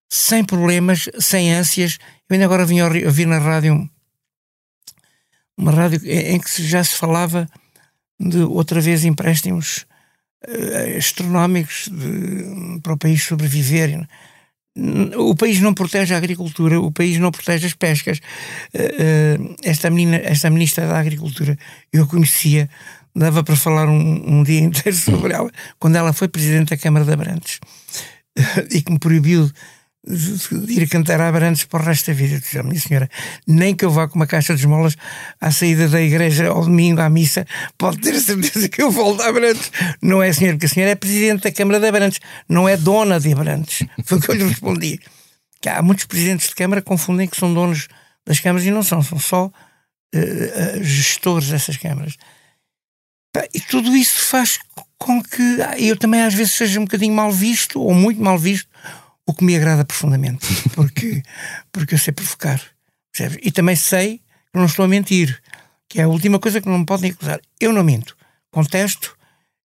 sem 0.10 0.44
problemas, 0.44 1.10
sem 1.20 1.54
ânsias. 1.54 1.98
Eu 2.30 2.36
ainda 2.36 2.46
agora 2.46 2.66
vim 2.66 2.82
ouvir 2.82 3.25
na 3.25 3.40
rádio 3.40 3.90
uma 5.58 5.72
rádio 5.72 6.02
em 6.04 6.40
que 6.40 6.63
já 6.63 6.84
se 6.84 6.96
falava 6.96 7.48
de 8.24 8.39
outra 8.39 8.80
vez 8.80 9.03
empréstimos 9.06 9.86
uh, 10.48 10.98
astronómicos 10.98 11.89
de, 11.91 12.80
para 12.82 12.93
o 12.93 12.97
país 12.97 13.24
sobreviver. 13.24 14.08
O 15.17 15.36
país 15.36 15.60
não 15.60 15.71
protege 15.74 16.15
a 16.15 16.17
agricultura, 16.17 16.80
o 16.80 16.91
país 16.91 17.19
não 17.19 17.30
protege 17.30 17.67
as 17.67 17.74
pescas. 17.74 18.19
Uh, 18.74 19.43
uh, 19.43 19.56
esta, 19.63 19.89
menina, 19.89 20.17
esta 20.17 20.50
ministra 20.50 20.88
da 20.88 21.00
Agricultura, 21.00 21.58
eu 21.91 22.08
conhecia, 22.08 22.69
dava 23.15 23.43
para 23.43 23.56
falar 23.56 23.88
um, 23.88 24.39
um 24.39 24.43
dia 24.43 24.62
inteiro 24.62 24.97
sobre 24.97 25.34
ela, 25.34 25.52
quando 25.78 25.95
ela 25.95 26.13
foi 26.13 26.28
presidente 26.28 26.69
da 26.69 26.78
Câmara 26.78 27.06
de 27.06 27.12
Abrantes 27.12 27.60
e 28.71 28.82
que 28.82 28.91
me 28.91 29.00
proibiu 29.00 29.50
ir 30.06 30.88
cantar 30.89 31.22
a 31.22 31.30
Abrantes 31.30 31.63
para 31.63 31.82
o 31.82 31.86
resto 31.86 32.08
da 32.08 32.13
vida. 32.13 32.39
Disse, 32.39 32.62
minha 32.63 32.80
senhora, 32.80 33.10
nem 33.48 33.76
que 33.76 33.86
eu 33.86 33.92
vá 33.92 34.08
com 34.08 34.16
uma 34.16 34.28
caixa 34.28 34.54
de 34.54 34.62
esmolas 34.62 34.96
à 35.39 35.52
saída 35.52 35.88
da 35.88 36.02
igreja 36.02 36.50
ao 36.50 36.63
domingo 36.63 37.02
à 37.02 37.10
missa, 37.10 37.46
pode 37.78 38.00
ter 38.00 38.13
a 38.16 38.20
certeza 38.20 38.68
que 38.68 38.82
eu 38.82 38.92
volto 38.92 39.22
a 39.22 39.30
Abrantes. 39.30 39.72
Não 40.02 40.22
é, 40.22 40.34
senhora, 40.34 40.58
porque 40.58 40.66
a 40.66 40.70
senhora 40.70 40.92
é 40.92 40.96
presidente 40.96 41.44
da 41.44 41.52
Câmara 41.52 41.80
de 41.80 41.88
Abrantes, 41.88 42.20
não 42.50 42.68
é 42.68 42.76
dona 42.76 43.20
de 43.20 43.32
Abrantes. 43.32 43.88
Foi 44.04 44.18
o 44.18 44.22
que 44.22 44.32
eu 44.32 44.36
lhe 44.36 44.44
respondi. 44.44 45.00
Que 45.62 45.70
há 45.70 45.82
muitos 45.82 46.06
presidentes 46.06 46.50
de 46.50 46.56
Câmara 46.56 46.82
que 46.82 46.88
confundem 46.88 47.28
que 47.28 47.38
são 47.38 47.54
donos 47.54 47.88
das 48.26 48.39
câmaras 48.39 48.66
e 48.66 48.72
não 48.72 48.84
são, 48.84 49.02
são 49.02 49.20
só 49.20 49.46
uh, 49.48 50.84
gestores 50.84 51.50
dessas 51.50 51.78
câmaras. 51.78 52.18
E 53.54 53.60
tudo 53.60 53.96
isso 53.96 54.20
faz 54.26 54.60
com 54.98 55.22
que 55.22 55.58
eu 55.80 55.98
também 55.98 56.22
às 56.22 56.34
vezes 56.34 56.54
seja 56.54 56.80
um 56.80 56.84
bocadinho 56.84 57.13
mal 57.13 57.32
visto, 57.32 57.82
ou 57.82 57.94
muito 57.94 58.22
mal 58.22 58.38
visto, 58.38 58.70
o 59.25 59.33
que 59.33 59.43
me 59.43 59.55
agrada 59.55 59.86
profundamente, 59.86 60.47
porque, 60.75 61.23
porque 61.71 61.95
eu 61.95 61.99
sei 61.99 62.13
provocar. 62.13 62.62
Percebes? 63.12 63.39
E 63.43 63.51
também 63.51 63.75
sei 63.75 64.17
que 64.17 64.59
não 64.59 64.65
estou 64.65 64.86
a 64.86 64.88
mentir, 64.88 65.41
que 65.88 65.99
é 65.99 66.03
a 66.03 66.07
última 66.07 66.39
coisa 66.39 66.59
que 66.59 66.67
não 66.67 66.79
me 66.79 66.86
podem 66.86 67.12
acusar. 67.12 67.39
Eu 67.59 67.71
não 67.71 67.83
minto. 67.83 68.15
Contesto, 68.51 69.15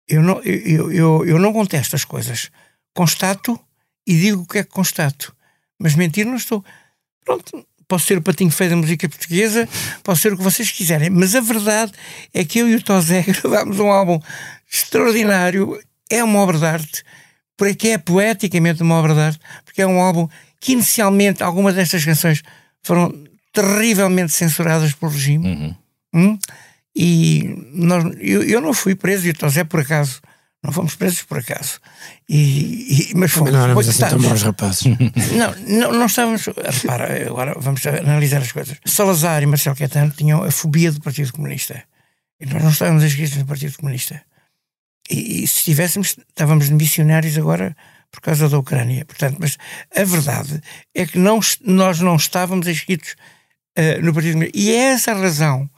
eu 0.08 0.22
não, 0.22 0.40
eu, 0.42 0.92
eu, 0.92 1.26
eu 1.26 1.38
não 1.38 1.52
contesto 1.52 1.96
as 1.96 2.04
coisas. 2.04 2.50
Constato 2.94 3.58
e 4.06 4.14
digo 4.16 4.42
o 4.42 4.46
que 4.46 4.58
é 4.58 4.64
que 4.64 4.70
constato. 4.70 5.34
Mas 5.78 5.94
mentir 5.94 6.26
não 6.26 6.36
estou. 6.36 6.64
Pronto, 7.24 7.66
posso 7.86 8.06
ser 8.06 8.18
o 8.18 8.22
patinho 8.22 8.50
feio 8.50 8.70
da 8.70 8.76
música 8.76 9.08
portuguesa, 9.08 9.68
posso 10.02 10.22
ser 10.22 10.32
o 10.32 10.36
que 10.36 10.42
vocês 10.42 10.70
quiserem, 10.70 11.10
mas 11.10 11.34
a 11.34 11.40
verdade 11.40 11.92
é 12.32 12.44
que 12.44 12.58
eu 12.58 12.68
e 12.68 12.74
o 12.74 12.82
Tozé 12.82 13.22
gravámos 13.42 13.78
um 13.78 13.90
álbum 13.90 14.20
extraordinário, 14.70 15.80
é 16.08 16.22
uma 16.24 16.40
obra 16.40 16.58
de 16.58 16.64
arte 16.66 17.04
porque 17.62 17.90
é 17.90 17.98
poeticamente 17.98 18.82
uma 18.82 18.96
obra 18.96 19.14
de 19.14 19.20
arte, 19.20 19.40
porque 19.64 19.82
é 19.82 19.86
um 19.86 20.00
álbum 20.00 20.28
que 20.58 20.72
inicialmente 20.72 21.44
algumas 21.44 21.76
destas 21.76 22.04
canções 22.04 22.42
foram 22.82 23.14
terrivelmente 23.52 24.32
censuradas 24.32 24.92
pelo 24.94 25.12
regime. 25.12 25.46
Uhum. 25.46 25.76
Hum? 26.12 26.38
E 26.92 27.54
nós, 27.72 28.04
eu, 28.18 28.42
eu 28.42 28.60
não 28.60 28.74
fui 28.74 28.96
preso, 28.96 29.28
e 29.28 29.30
é 29.60 29.64
por 29.64 29.78
acaso. 29.78 30.20
Não 30.60 30.72
fomos 30.72 30.96
presos 30.96 31.22
por 31.22 31.38
acaso. 31.38 31.78
E, 32.28 33.10
e, 33.12 33.14
mas 33.14 33.30
fomos. 33.30 33.52
Não 33.52 33.62
éramos 33.62 33.88
assim 33.88 34.08
tão 34.08 34.18
bons 34.18 34.42
rapazes. 34.42 34.82
Não, 35.36 35.54
não, 35.68 35.98
não 35.98 36.06
estávamos. 36.06 36.44
Repara, 36.44 37.28
agora 37.28 37.54
vamos 37.60 37.86
analisar 37.86 38.42
as 38.42 38.50
coisas. 38.50 38.76
Salazar 38.84 39.40
e 39.40 39.46
Marcelo 39.46 39.76
Caetano 39.76 40.10
tinham 40.10 40.42
a 40.42 40.50
fobia 40.50 40.90
do 40.90 41.00
Partido 41.00 41.32
Comunista. 41.32 41.80
E 42.40 42.46
nós 42.46 42.62
não 42.62 42.70
estávamos 42.70 43.04
inscritos 43.04 43.36
no 43.36 43.46
Partido 43.46 43.76
Comunista. 43.76 44.20
E, 45.12 45.44
e 45.44 45.46
se 45.46 45.58
estivéssemos, 45.58 46.16
estávamos 46.28 46.70
missionários 46.70 47.36
agora 47.36 47.76
por 48.10 48.20
causa 48.20 48.48
da 48.48 48.58
Ucrânia. 48.58 49.04
Portanto, 49.04 49.36
mas 49.38 49.58
a 49.94 50.04
verdade 50.04 50.60
é 50.94 51.06
que 51.06 51.18
não, 51.18 51.38
nós 51.60 52.00
não 52.00 52.16
estávamos 52.16 52.66
inscritos 52.66 53.14
uh, 53.78 54.02
no 54.02 54.14
Partido 54.14 54.32
Comunista. 54.32 54.58
E 54.58 54.70
é 54.70 54.92
essa 54.92 55.12
a 55.12 55.14
razão 55.14 55.68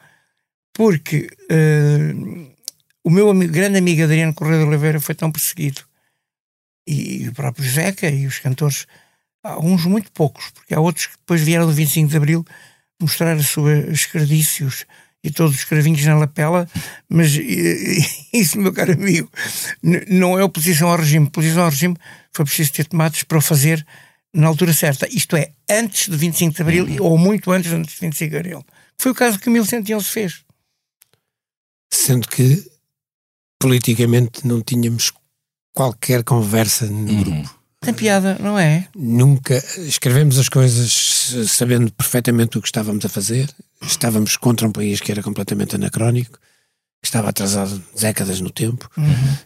porque 0.72 1.28
uh, 1.50 2.54
o 3.02 3.10
meu 3.10 3.30
amigo, 3.30 3.52
grande 3.52 3.78
amigo 3.78 4.02
Adriano 4.02 4.34
Correia 4.34 4.58
de 4.58 4.66
Oliveira 4.66 5.00
foi 5.00 5.14
tão 5.14 5.30
perseguido. 5.30 5.82
E, 6.86 7.24
e 7.24 7.28
o 7.28 7.32
próprio 7.32 7.68
Zeca 7.68 8.08
e 8.08 8.26
os 8.26 8.38
cantores, 8.38 8.86
alguns 9.42 9.84
muito 9.84 10.12
poucos, 10.12 10.50
porque 10.50 10.74
há 10.74 10.80
outros 10.80 11.06
que 11.06 11.16
depois 11.16 11.40
vieram 11.40 11.66
do 11.66 11.72
25 11.72 12.10
de 12.10 12.16
Abril 12.16 12.44
mostrar 13.00 13.36
os 13.36 13.48
seus 13.48 13.88
escardícios, 13.88 14.86
e 15.24 15.30
todos 15.30 15.56
os 15.56 15.64
cravinhos 15.64 16.04
na 16.04 16.14
lapela, 16.14 16.68
mas 17.08 17.32
isso, 18.32 18.60
meu 18.60 18.72
caro 18.74 18.92
amigo, 18.92 19.28
não 19.82 20.38
é 20.38 20.44
oposição 20.44 20.90
ao 20.90 20.98
regime. 20.98 21.26
Oposição 21.26 21.64
ao 21.64 21.70
regime 21.70 21.96
foi 22.30 22.44
preciso 22.44 22.72
ter 22.72 22.84
tomates 22.84 23.24
para 23.24 23.38
o 23.38 23.40
fazer 23.40 23.84
na 24.34 24.46
altura 24.48 24.74
certa. 24.74 25.08
Isto 25.08 25.36
é, 25.36 25.50
antes 25.70 26.10
de 26.10 26.16
25 26.16 26.54
de 26.54 26.62
Abril, 26.62 26.84
uhum. 26.84 26.96
ou 27.00 27.18
muito 27.18 27.50
antes, 27.50 27.72
antes 27.72 27.94
de 27.94 28.00
25 28.02 28.30
de 28.30 28.36
Abril. 28.36 28.66
Foi 28.98 29.12
o 29.12 29.14
caso 29.14 29.38
que 29.38 29.48
1111 29.48 30.04
fez. 30.06 30.44
Sendo 31.90 32.28
que 32.28 32.70
politicamente 33.58 34.46
não 34.46 34.60
tínhamos 34.60 35.10
qualquer 35.72 36.22
conversa 36.22 36.86
no 36.86 37.08
uhum. 37.10 37.22
grupo. 37.22 37.63
Tem 37.84 37.94
piada, 37.94 38.36
não 38.40 38.58
é? 38.58 38.86
Nunca 38.96 39.54
escrevemos 39.78 40.38
as 40.38 40.48
coisas 40.48 41.34
sabendo 41.48 41.92
perfeitamente 41.92 42.58
o 42.58 42.62
que 42.62 42.68
estávamos 42.68 43.04
a 43.04 43.08
fazer. 43.08 43.48
Estávamos 43.82 44.36
contra 44.36 44.66
um 44.66 44.72
país 44.72 45.00
que 45.00 45.10
era 45.12 45.22
completamente 45.22 45.74
anacrónico, 45.76 46.32
que 47.02 47.06
estava 47.08 47.28
atrasado 47.30 47.82
décadas 48.00 48.40
no 48.40 48.50
tempo, 48.50 48.88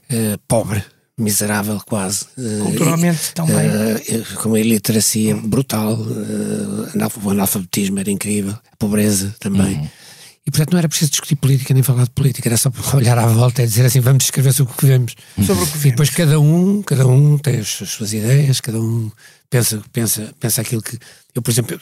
eh, 0.09 0.39
pobre, 0.47 0.83
miserável 1.19 1.81
quase. 1.87 2.27
eh, 2.39 2.63
Culturalmente 2.63 3.33
também. 3.35 3.57
eh, 3.57 4.23
com 4.41 4.51
uma 4.51 4.61
iliteracia 4.61 5.35
brutal, 5.37 5.99
o 7.25 7.31
analfabetismo 7.31 7.99
era 7.99 8.11
incrível, 8.11 8.53
a 8.73 8.77
pobreza 8.77 9.35
também. 9.41 9.91
E 10.49 10.51
portanto 10.51 10.73
não 10.73 10.79
era 10.79 10.89
preciso 10.89 11.11
discutir 11.11 11.37
política 11.37 11.75
nem 11.75 11.83
falar 11.83 12.05
de 12.05 12.11
política, 12.11 12.49
era 12.49 12.57
só 12.57 12.73
olhar 12.97 13.19
à 13.19 13.27
volta 13.27 13.63
e 13.63 13.67
dizer 13.67 13.85
assim: 13.85 14.01
vamos 14.01 14.25
escrever 14.25 14.55
sobre 14.55 14.73
o 14.73 14.77
que 14.77 14.87
vemos. 14.87 15.15
Sobre 15.45 15.63
o 15.63 15.67
que 15.67 15.89
E 15.89 15.91
depois 15.91 16.09
cada 16.09 16.41
um, 16.41 16.81
cada 16.81 17.07
um 17.07 17.37
tem 17.37 17.59
as 17.59 17.69
suas 17.69 18.15
ideias, 18.15 18.59
cada 18.59 18.81
um 18.81 19.11
pensa, 19.51 19.83
pensa, 19.93 20.35
pensa 20.39 20.61
aquilo 20.61 20.83
que. 20.83 20.99
Eu, 21.35 21.43
por 21.43 21.51
exemplo, 21.53 21.79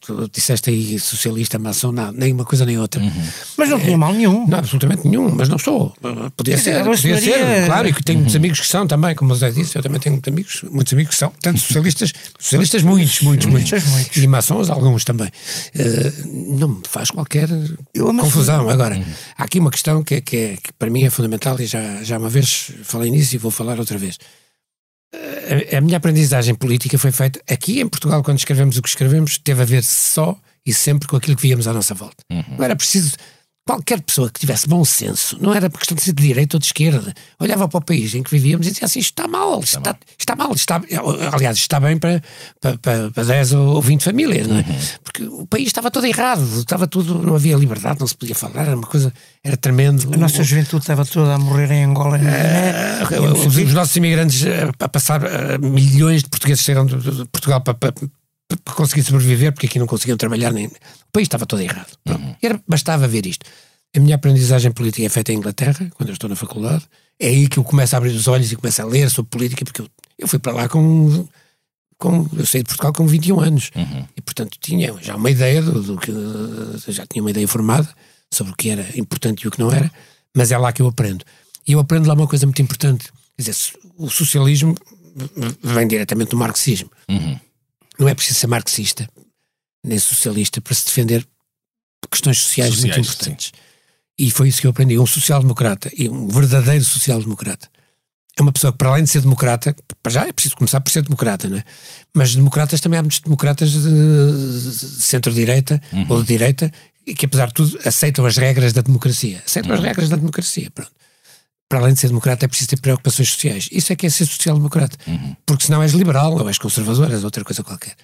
tu 0.00 0.28
disseste 0.30 0.68
aí 0.68 0.98
socialista, 0.98 1.58
maçom, 1.58 1.90
não, 1.90 2.12
nem 2.12 2.32
uma 2.34 2.44
coisa 2.44 2.66
nem 2.66 2.76
outra. 2.78 3.00
Mas 3.56 3.70
não 3.70 3.80
tinha 3.80 3.96
mal 3.96 4.12
nenhum. 4.12 4.46
Não, 4.46 4.58
absolutamente 4.58 5.08
nenhum, 5.08 5.30
mas 5.34 5.48
não 5.48 5.58
sou. 5.58 5.94
Podia 6.36 6.58
ser, 6.58 6.84
podia 6.84 7.18
ser, 7.18 7.64
claro, 7.66 7.88
e 7.88 7.94
que 7.94 8.02
tenho 8.02 8.18
muitos 8.18 8.36
amigos 8.36 8.60
que 8.60 8.66
são 8.66 8.86
também, 8.86 9.14
como 9.14 9.32
o 9.32 9.36
Zé 9.36 9.50
disse, 9.52 9.76
eu 9.78 9.82
também 9.82 9.98
tenho 10.00 10.16
muitos 10.16 10.30
amigos, 10.30 10.62
muitos 10.70 10.92
amigos 10.92 11.14
que 11.14 11.18
são, 11.18 11.32
tanto 11.40 11.60
socialistas, 11.60 12.12
socialistas 12.38 12.82
muitos, 12.82 13.22
muitos, 13.22 13.46
muitos, 13.46 13.70
Muitos, 13.70 13.90
muitos. 13.90 14.16
e 14.18 14.26
maçons 14.26 14.68
alguns 14.68 15.02
também. 15.04 15.30
Eh, 15.74 16.12
não 16.26 16.68
me 16.68 16.82
faz 16.86 17.10
qualquer 17.10 17.48
Eu 17.94 18.12
confusão. 18.14 18.68
Agora, 18.68 19.02
há 19.38 19.44
aqui 19.44 19.60
uma 19.60 19.70
questão 19.70 20.02
que, 20.02 20.16
é- 20.16 20.20
que, 20.20 20.36
é- 20.36 20.56
que 20.62 20.72
para 20.78 20.90
mim 20.90 21.04
é 21.04 21.10
fundamental 21.10 21.58
e 21.58 21.64
já, 21.64 22.02
já 22.02 22.18
uma 22.18 22.28
vez 22.28 22.72
falei 22.82 23.10
nisso 23.10 23.34
e 23.34 23.38
vou 23.38 23.50
falar 23.50 23.78
outra 23.78 23.96
vez. 23.96 24.18
A, 25.12 25.78
a 25.78 25.80
minha 25.80 25.96
aprendizagem 25.96 26.54
política 26.54 26.96
foi 26.98 27.10
feita 27.10 27.40
aqui 27.50 27.80
em 27.80 27.88
Portugal, 27.88 28.22
quando 28.22 28.38
escrevemos 28.38 28.76
o 28.76 28.82
que 28.82 28.88
escrevemos, 28.88 29.38
teve 29.38 29.62
a 29.62 29.64
ver 29.64 29.82
só 29.82 30.38
e 30.64 30.72
sempre 30.72 31.08
com 31.08 31.16
aquilo 31.16 31.36
que 31.36 31.42
víamos 31.42 31.66
à 31.66 31.72
nossa 31.72 31.94
volta. 31.94 32.22
Não 32.56 32.64
era 32.64 32.76
preciso. 32.76 33.16
Qualquer 33.66 34.00
pessoa 34.00 34.30
que 34.30 34.40
tivesse 34.40 34.66
bom 34.66 34.84
senso, 34.84 35.38
não 35.40 35.54
era 35.54 35.70
por 35.70 35.78
questão 35.78 35.94
de 35.94 36.02
ser 36.02 36.12
de 36.12 36.22
direita 36.22 36.56
ou 36.56 36.58
de 36.58 36.66
esquerda, 36.66 37.14
olhava 37.38 37.68
para 37.68 37.78
o 37.78 37.84
país 37.84 38.14
em 38.14 38.22
que 38.22 38.30
vivíamos 38.30 38.66
e 38.66 38.70
dizia 38.70 38.86
assim: 38.86 38.98
isto 38.98 39.10
está 39.10 39.28
mal, 39.28 39.60
isto 39.60 39.78
está, 39.78 39.96
está 40.18 40.34
mal, 40.34 40.52
está, 40.52 40.82
aliás, 41.32 41.56
isto 41.56 41.64
está 41.64 41.78
bem 41.78 41.96
para, 41.96 42.22
para, 42.60 42.78
para, 42.78 43.10
para 43.10 43.24
10 43.24 43.52
ou 43.52 43.80
20 43.80 44.02
famílias, 44.02 44.46
não 44.48 44.56
é? 44.56 44.64
Porque 45.04 45.22
o 45.24 45.46
país 45.46 45.68
estava 45.68 45.90
todo 45.90 46.06
errado, 46.06 46.42
estava 46.58 46.86
tudo, 46.86 47.22
não 47.22 47.36
havia 47.36 47.56
liberdade, 47.56 48.00
não 48.00 48.06
se 48.06 48.16
podia 48.16 48.34
falar, 48.34 48.62
era 48.62 48.76
uma 48.76 48.86
coisa, 48.86 49.12
era 49.44 49.56
tremendo. 49.56 50.12
A 50.12 50.16
nossa 50.16 50.42
juventude 50.42 50.82
estava 50.82 51.04
toda 51.04 51.34
a 51.34 51.38
morrer 51.38 51.70
em 51.70 51.84
Angola. 51.84 52.18
em 52.18 52.22
Os, 53.46 53.56
os 53.56 53.74
nossos 53.74 53.94
imigrantes 53.94 54.44
eh, 54.44 54.68
a 54.78 54.88
passar 54.88 55.22
eh, 55.22 55.58
milhões 55.58 56.22
de 56.22 56.28
portugueses 56.28 56.64
saíram 56.64 56.86
de, 56.86 56.96
de 56.96 57.24
Portugal 57.26 57.60
para, 57.60 57.74
para, 57.74 57.92
para 58.56 58.74
conseguir 58.74 59.02
sobreviver 59.02 59.52
porque 59.52 59.66
aqui 59.66 59.78
não 59.78 59.86
conseguiam 59.86 60.16
trabalhar 60.16 60.52
nem 60.52 60.66
o 60.66 60.72
país 61.12 61.26
estava 61.26 61.46
todo 61.46 61.62
errado. 61.62 61.90
E 62.42 62.46
era, 62.46 62.60
bastava 62.66 63.06
ver 63.08 63.26
isto. 63.26 63.44
A 63.94 64.00
minha 64.00 64.14
aprendizagem 64.14 64.70
política 64.70 65.04
é 65.04 65.08
feita 65.08 65.32
em 65.32 65.36
Inglaterra 65.36 65.90
quando 65.94 66.10
eu 66.10 66.12
estou 66.12 66.30
na 66.30 66.36
faculdade. 66.36 66.84
É 67.18 67.28
aí 67.28 67.48
que 67.48 67.58
eu 67.58 67.64
começo 67.64 67.94
a 67.94 67.98
abrir 67.98 68.10
os 68.10 68.28
olhos 68.28 68.50
e 68.50 68.56
começo 68.56 68.80
a 68.80 68.84
ler 68.84 69.10
sobre 69.10 69.30
política 69.30 69.64
porque 69.64 69.82
eu, 69.82 69.88
eu 70.18 70.28
fui 70.28 70.38
para 70.38 70.52
lá 70.52 70.68
com 70.68 71.26
com, 71.98 72.26
eu 72.34 72.46
saí 72.46 72.62
de 72.62 72.68
Portugal 72.68 72.94
com 72.94 73.06
21 73.06 73.40
anos. 73.40 73.70
E 74.16 74.20
portanto 74.22 74.56
tinha 74.60 74.94
já 75.02 75.16
uma 75.16 75.30
ideia 75.30 75.60
do, 75.60 75.82
do 75.82 75.98
que 75.98 76.12
já 76.88 77.06
tinha 77.06 77.22
uma 77.22 77.30
ideia 77.30 77.46
formada 77.46 77.88
sobre 78.32 78.52
o 78.52 78.56
que 78.56 78.70
era 78.70 78.86
importante 78.98 79.42
e 79.42 79.48
o 79.48 79.50
que 79.50 79.58
não 79.58 79.70
era 79.70 79.90
mas 80.34 80.52
é 80.52 80.58
lá 80.58 80.72
que 80.72 80.82
eu 80.82 80.86
aprendo. 80.86 81.24
E 81.66 81.72
eu 81.72 81.80
aprendo 81.80 82.08
lá 82.08 82.14
uma 82.14 82.26
coisa 82.26 82.46
muito 82.46 82.62
importante. 82.62 83.10
Quer 83.36 83.50
dizer, 83.50 83.56
o 83.96 84.08
socialismo 84.08 84.74
vem 85.62 85.86
diretamente 85.86 86.30
do 86.30 86.36
marxismo 86.36 86.90
não 88.00 88.08
é 88.08 88.14
preciso 88.14 88.40
ser 88.40 88.46
marxista 88.46 89.08
nem 89.84 89.98
socialista 89.98 90.60
para 90.60 90.74
se 90.74 90.84
defender 90.84 91.26
questões 92.10 92.38
sociais, 92.38 92.74
Sociais, 92.74 92.96
muito 92.96 93.08
importantes 93.08 93.52
e 94.18 94.30
foi 94.30 94.48
isso 94.48 94.60
que 94.60 94.66
eu 94.66 94.70
aprendi 94.70 94.98
um 94.98 95.06
social-democrata 95.06 95.90
e 95.96 96.08
um 96.08 96.28
verdadeiro 96.28 96.84
social-democrata 96.84 97.68
é 98.40 98.42
uma 98.42 98.52
pessoa 98.52 98.72
que, 98.72 98.78
para 98.78 98.90
além 98.90 99.04
de 99.04 99.10
ser 99.10 99.20
democrata, 99.20 99.74
para 100.02 100.12
já 100.12 100.26
é 100.26 100.32
preciso 100.32 100.56
começar 100.56 100.80
por 100.80 100.90
ser 100.90 101.02
democrata, 101.02 101.48
não 101.48 101.58
é? 101.58 101.64
Mas 102.14 102.34
democratas 102.34 102.80
também 102.80 102.98
há 102.98 103.02
muitos 103.02 103.20
democratas 103.20 103.70
de, 103.70 103.80
de 103.80 105.02
centro-direita 105.02 105.80
ou 106.08 106.22
de 106.22 106.28
direita 106.28 106.72
que, 107.16 107.26
apesar 107.26 107.48
de 107.48 107.54
tudo, 107.54 107.78
aceitam 107.84 108.24
as 108.24 108.36
regras 108.36 108.72
da 108.72 108.82
democracia. 108.82 109.42
Aceitam 109.44 109.72
as 109.72 109.80
regras 109.80 110.08
da 110.08 110.16
democracia, 110.16 110.70
pronto. 110.70 110.92
Para 111.70 111.78
além 111.78 111.94
de 111.94 112.00
ser 112.00 112.08
democrata, 112.08 112.44
é 112.44 112.48
preciso 112.48 112.70
ter 112.70 112.80
preocupações 112.80 113.30
sociais. 113.30 113.68
Isso 113.70 113.92
é 113.92 113.96
que 113.96 114.04
é 114.04 114.10
ser 114.10 114.26
social-democrata. 114.26 114.98
Porque 115.46 115.64
senão 115.66 115.80
és 115.82 115.92
liberal 115.92 116.32
ou 116.34 116.48
és 116.48 116.58
conservador, 116.58 117.10
és 117.12 117.22
outra 117.22 117.44
coisa 117.44 117.62
qualquer. 117.62 117.94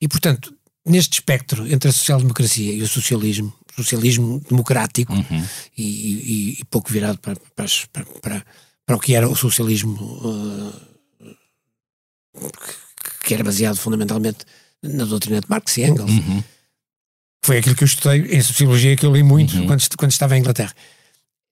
E, 0.00 0.06
portanto, 0.06 0.54
neste 0.86 1.14
espectro 1.14 1.66
entre 1.66 1.90
a 1.90 1.92
social-democracia 1.92 2.72
e 2.72 2.80
o 2.82 2.86
socialismo, 2.88 3.52
socialismo 3.74 4.40
democrático 4.48 5.12
e, 5.76 5.82
e- 5.82 6.56
e 6.60 6.64
pouco 6.66 6.90
virado 6.92 7.18
para, 7.18 7.34
para, 7.56 7.66
para- 8.22 8.44
para- 8.86 8.96
o 8.96 9.00
que 9.00 9.14
era 9.16 9.28
o 9.28 9.34
socialismo 9.34 9.98
uh, 10.24 10.72
que- 12.38 13.26
que 13.26 13.34
era 13.34 13.42
baseado 13.42 13.76
fundamentalmente 13.76 14.44
na 14.82 15.04
doutrina 15.04 15.40
de 15.40 15.46
Marx 15.48 15.76
e 15.78 15.82
Engels. 15.84 16.10
Foi 17.44 17.58
aquilo 17.58 17.74
que 17.74 17.82
eu 17.82 17.86
estudei 17.86 18.20
em 18.36 18.40
sociologia 18.40 18.96
que 18.96 19.04
eu 19.04 19.12
li 19.12 19.22
muito 19.22 19.56
quando, 19.66 19.80
est- 19.80 19.96
quando 19.96 20.10
estava 20.12 20.36
em 20.36 20.40
Inglaterra. 20.40 20.72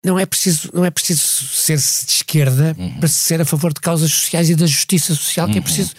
Não 0.05 0.19
é 0.19 0.27
preciso, 0.27 0.71
não 0.75 0.85
é 0.85 0.90
preciso 0.90 1.23
ser 1.49 1.77
de 1.79 1.83
esquerda 1.83 2.77
para 3.01 3.09
ser 3.09 3.40
a 3.40 3.45
favor 3.45 3.73
de 3.73 3.81
causas 3.81 4.12
sociais 4.12 4.51
e 4.51 4.55
da 4.55 4.67
justiça 4.67 5.14
social 5.14 5.49
que 5.49 5.59
é 5.59 5.61
preciso 5.62 5.95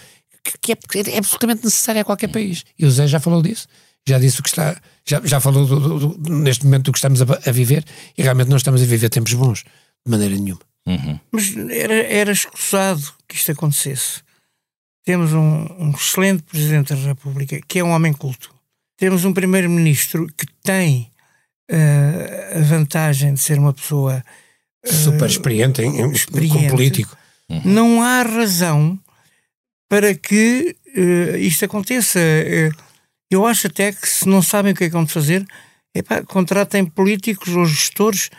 que, 0.62 0.76
que 0.76 0.98
é, 1.10 1.14
é 1.14 1.18
absolutamente 1.18 1.64
necessária 1.64 2.02
a 2.02 2.04
qualquer 2.04 2.28
país. 2.28 2.64
E 2.78 2.86
o 2.86 2.90
Zé 2.90 3.08
já 3.08 3.18
falou 3.18 3.42
disso, 3.42 3.66
já 4.08 4.16
disse 4.18 4.38
o 4.38 4.42
que 4.44 4.48
está, 4.48 4.80
já, 5.04 5.20
já 5.24 5.40
falou 5.40 5.66
do- 5.66 5.80
do- 5.98 6.08
do- 6.18 6.32
neste 6.38 6.64
momento 6.64 6.84
do 6.84 6.92
que 6.92 6.98
estamos 6.98 7.20
a, 7.20 7.24
a 7.44 7.50
viver 7.50 7.84
e 8.16 8.22
realmente 8.22 8.48
não 8.48 8.56
estamos 8.56 8.80
a 8.80 8.84
viver 8.86 9.08
tempos 9.08 9.34
bons 9.34 9.64
de 10.06 10.10
maneira 10.10 10.36
nenhuma. 10.36 10.60
Mas 11.32 11.56
era, 11.68 11.94
era 11.94 12.30
escusado 12.30 13.02
que 13.26 13.34
isto 13.34 13.50
acontecesse. 13.50 14.20
Temos 15.04 15.32
um, 15.32 15.66
um 15.80 15.90
excelente 15.90 16.44
Presidente 16.44 16.94
da 16.94 17.00
República, 17.00 17.60
que 17.66 17.80
é 17.80 17.84
um 17.84 17.90
homem 17.90 18.12
culto. 18.12 18.54
Temos 18.96 19.24
um 19.24 19.32
Primeiro-Ministro 19.32 20.28
que 20.36 20.46
tem 20.62 21.10
eh, 21.68 22.54
a 22.56 22.62
vantagem 22.62 23.34
de 23.34 23.40
ser 23.40 23.58
uma 23.58 23.72
pessoa. 23.72 24.24
Super 24.84 25.28
experiente, 25.28 25.82
em, 25.82 26.00
em- 26.00 26.12
experiente. 26.12 26.54
como 26.56 26.70
político. 26.70 27.16
Não 27.64 28.02
há 28.02 28.22
razão 28.22 28.98
para 29.88 30.14
que 30.14 30.76
eh, 30.94 31.38
isto 31.38 31.64
aconteça. 31.64 32.18
Eu 33.30 33.44
acho 33.46 33.66
até 33.66 33.92
que 33.92 34.08
se 34.08 34.28
não 34.28 34.40
sabem 34.42 34.72
o 34.72 34.76
que 34.76 34.84
é 34.84 34.86
que 34.86 34.92
vão 34.92 35.06
fazer, 35.06 35.44
epá, 35.94 36.22
contratem 36.22 36.84
políticos 36.84 37.48
ou 37.54 37.66
gestores 37.66 38.30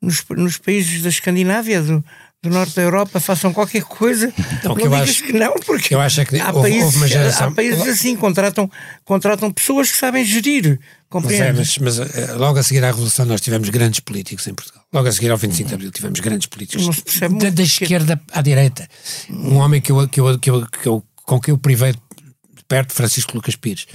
nos, 0.00 0.24
nos 0.30 0.56
países 0.58 1.02
da 1.02 1.08
Escandinávia, 1.08 1.82
do, 1.82 2.04
do 2.42 2.50
norte 2.50 2.74
da 2.76 2.82
Europa, 2.82 3.18
façam 3.18 3.52
qualquer 3.52 3.82
coisa. 3.82 4.32
Não, 4.62 4.70
não 4.70 4.76
que 4.76 4.86
eu 4.86 4.94
acho- 4.94 5.24
que 5.24 5.32
não, 5.32 5.52
porque 5.54 5.94
eu 5.94 6.00
acho 6.00 6.20
é 6.20 6.24
que 6.24 6.38
há, 6.38 6.52
houve- 6.52 6.70
países, 6.70 6.94
houve 6.94 7.08
geração- 7.08 7.48
há 7.48 7.50
países 7.50 7.86
assim, 7.88 8.14
contratam, 8.16 8.70
contratam 9.04 9.50
pessoas 9.50 9.90
que 9.90 9.96
sabem 9.96 10.24
gerir. 10.24 10.78
Mas, 11.12 11.32
é, 11.32 11.52
mas, 11.52 11.78
mas, 11.78 11.98
eh, 11.98 12.32
logo 12.34 12.58
a 12.58 12.62
seguir 12.62 12.84
à 12.84 12.88
Revolução 12.88 13.24
nós 13.26 13.40
tivemos 13.40 13.68
grandes 13.70 14.00
políticos 14.00 14.46
em 14.46 14.54
Portugal. 14.54 14.84
Logo 14.92 15.08
a 15.08 15.12
seguir 15.12 15.30
ao 15.30 15.36
25 15.38 15.68
de 15.68 15.74
Abril 15.74 15.90
tivemos 15.90 16.20
grandes 16.20 16.46
políticos. 16.46 17.02
Da, 17.38 17.50
da 17.50 17.62
esquerda 17.62 18.20
à 18.32 18.42
direita. 18.42 18.88
Um 19.30 19.56
homem 19.56 19.80
que 19.80 19.90
eu, 19.90 20.06
que 20.08 20.20
eu, 20.20 20.38
que 20.38 20.50
eu, 20.50 20.66
que 20.66 20.86
eu- 20.88 21.04
com 21.24 21.40
quem 21.40 21.52
eu 21.52 21.58
privei 21.58 21.92
de 21.92 21.98
perto, 22.66 22.92
Francisco 22.92 23.34
Lucas 23.34 23.56
Pires. 23.56 23.86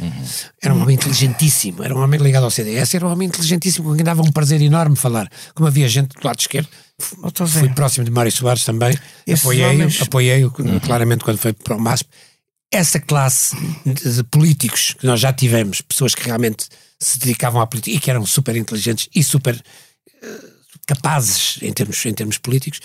Era 0.61 0.73
um 0.73 0.81
homem 0.81 0.95
inteligentíssimo, 0.95 1.83
era 1.83 1.95
um 1.95 2.01
homem 2.01 2.19
ligado 2.19 2.43
ao 2.43 2.51
CDS, 2.51 2.93
era 2.95 3.05
um 3.07 3.11
homem 3.11 3.27
inteligentíssimo 3.27 3.89
com 3.89 3.95
quem 3.95 4.03
dava 4.03 4.21
um 4.21 4.31
prazer 4.31 4.61
enorme 4.61 4.95
falar. 4.95 5.29
Como 5.53 5.67
havia 5.67 5.87
gente 5.87 6.09
do 6.19 6.25
lado 6.25 6.39
esquerdo, 6.39 6.67
fui 7.59 7.69
próximo 7.75 8.05
de 8.05 8.11
Mário 8.11 8.31
Soares 8.31 8.63
também, 8.63 8.97
apoiei-o 9.41 9.67
homens- 9.75 10.01
apoiei 10.01 10.49
claramente 10.81 11.23
quando 11.23 11.37
foi 11.37 11.53
para 11.53 11.75
o 11.75 11.79
MASP. 11.79 12.07
Essa 12.73 12.99
classe 12.99 13.55
de, 13.85 14.15
de 14.15 14.23
políticos 14.23 14.95
que 14.97 15.05
nós 15.05 15.19
já 15.19 15.33
tivemos, 15.33 15.81
pessoas 15.81 16.15
que 16.15 16.23
realmente 16.23 16.67
se 16.99 17.19
dedicavam 17.19 17.59
à 17.61 17.67
política 17.67 17.95
e 17.97 17.99
que 17.99 18.09
eram 18.09 18.25
super 18.25 18.55
inteligentes 18.55 19.09
e 19.13 19.21
super 19.23 19.59
eh, 20.23 20.27
capazes 20.87 21.57
em 21.61 21.73
termos, 21.73 22.05
em 22.05 22.13
termos 22.13 22.37
políticos, 22.37 22.79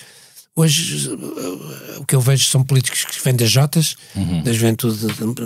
hoje 0.57 1.09
eh, 1.09 1.99
o 1.99 2.05
que 2.05 2.15
eu 2.15 2.19
vejo 2.19 2.43
são 2.45 2.63
políticos 2.63 3.05
que 3.05 3.23
vêm 3.23 3.35
das 3.35 3.49
Jotas, 3.49 3.95
da 4.43 4.51
juventude 4.51 4.97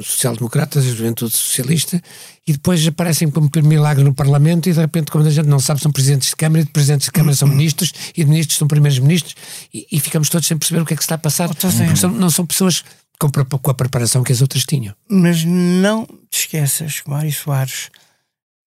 social-democrata, 0.03 0.79
da 0.81 0.87
juventude 0.87 1.35
socialista, 1.35 2.01
e 2.47 2.53
depois 2.53 2.85
aparecem 2.87 3.29
como 3.29 3.49
milagre 3.63 4.03
no 4.03 4.13
Parlamento 4.13 4.69
e 4.69 4.73
de 4.73 4.79
repente, 4.79 5.11
como 5.11 5.25
a 5.25 5.29
gente 5.29 5.47
não 5.47 5.59
sabe, 5.59 5.81
são 5.81 5.91
presidentes 5.91 6.29
de 6.29 6.35
Câmara, 6.35 6.61
e 6.61 6.65
de 6.65 6.71
presidentes 6.71 7.05
de 7.05 7.11
Câmara 7.11 7.35
são 7.35 7.47
ministros, 7.49 7.93
e 8.15 8.23
de 8.23 8.29
ministros 8.29 8.57
são 8.57 8.67
primeiros 8.67 8.97
ministros, 8.99 9.35
e, 9.73 9.85
e 9.91 9.99
ficamos 9.99 10.29
todos 10.29 10.47
sem 10.47 10.57
perceber 10.57 10.81
o 10.81 10.85
que 10.85 10.93
é 10.93 10.97
que 10.97 11.03
se 11.03 11.05
está 11.05 11.15
a 11.15 11.19
passar, 11.19 11.47
porque 11.49 11.95
são- 11.97 12.11
não 12.11 12.29
são 12.29 12.45
pessoas 12.45 12.83
com, 13.19 13.29
com 13.29 13.71
a 13.71 13.73
preparação 13.73 14.23
que 14.23 14.31
as 14.31 14.41
outras 14.41 14.65
tinham. 14.65 14.95
Mas 15.09 15.43
não 15.43 16.05
te 16.29 16.39
esqueças 16.39 17.01
que 17.01 17.09
Mário 17.09 17.31
Soares 17.31 17.89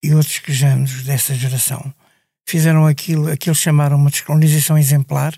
e 0.02 0.14
outros 0.14 0.38
quejanos 0.38 1.02
dessa 1.02 1.35
geração 1.35 1.92
fizeram 2.46 2.87
aquilo, 2.87 3.28
aquilo 3.30 3.54
chamaram 3.54 3.96
uma 3.96 4.11
descolonização 4.11 4.76
exemplar, 4.76 5.35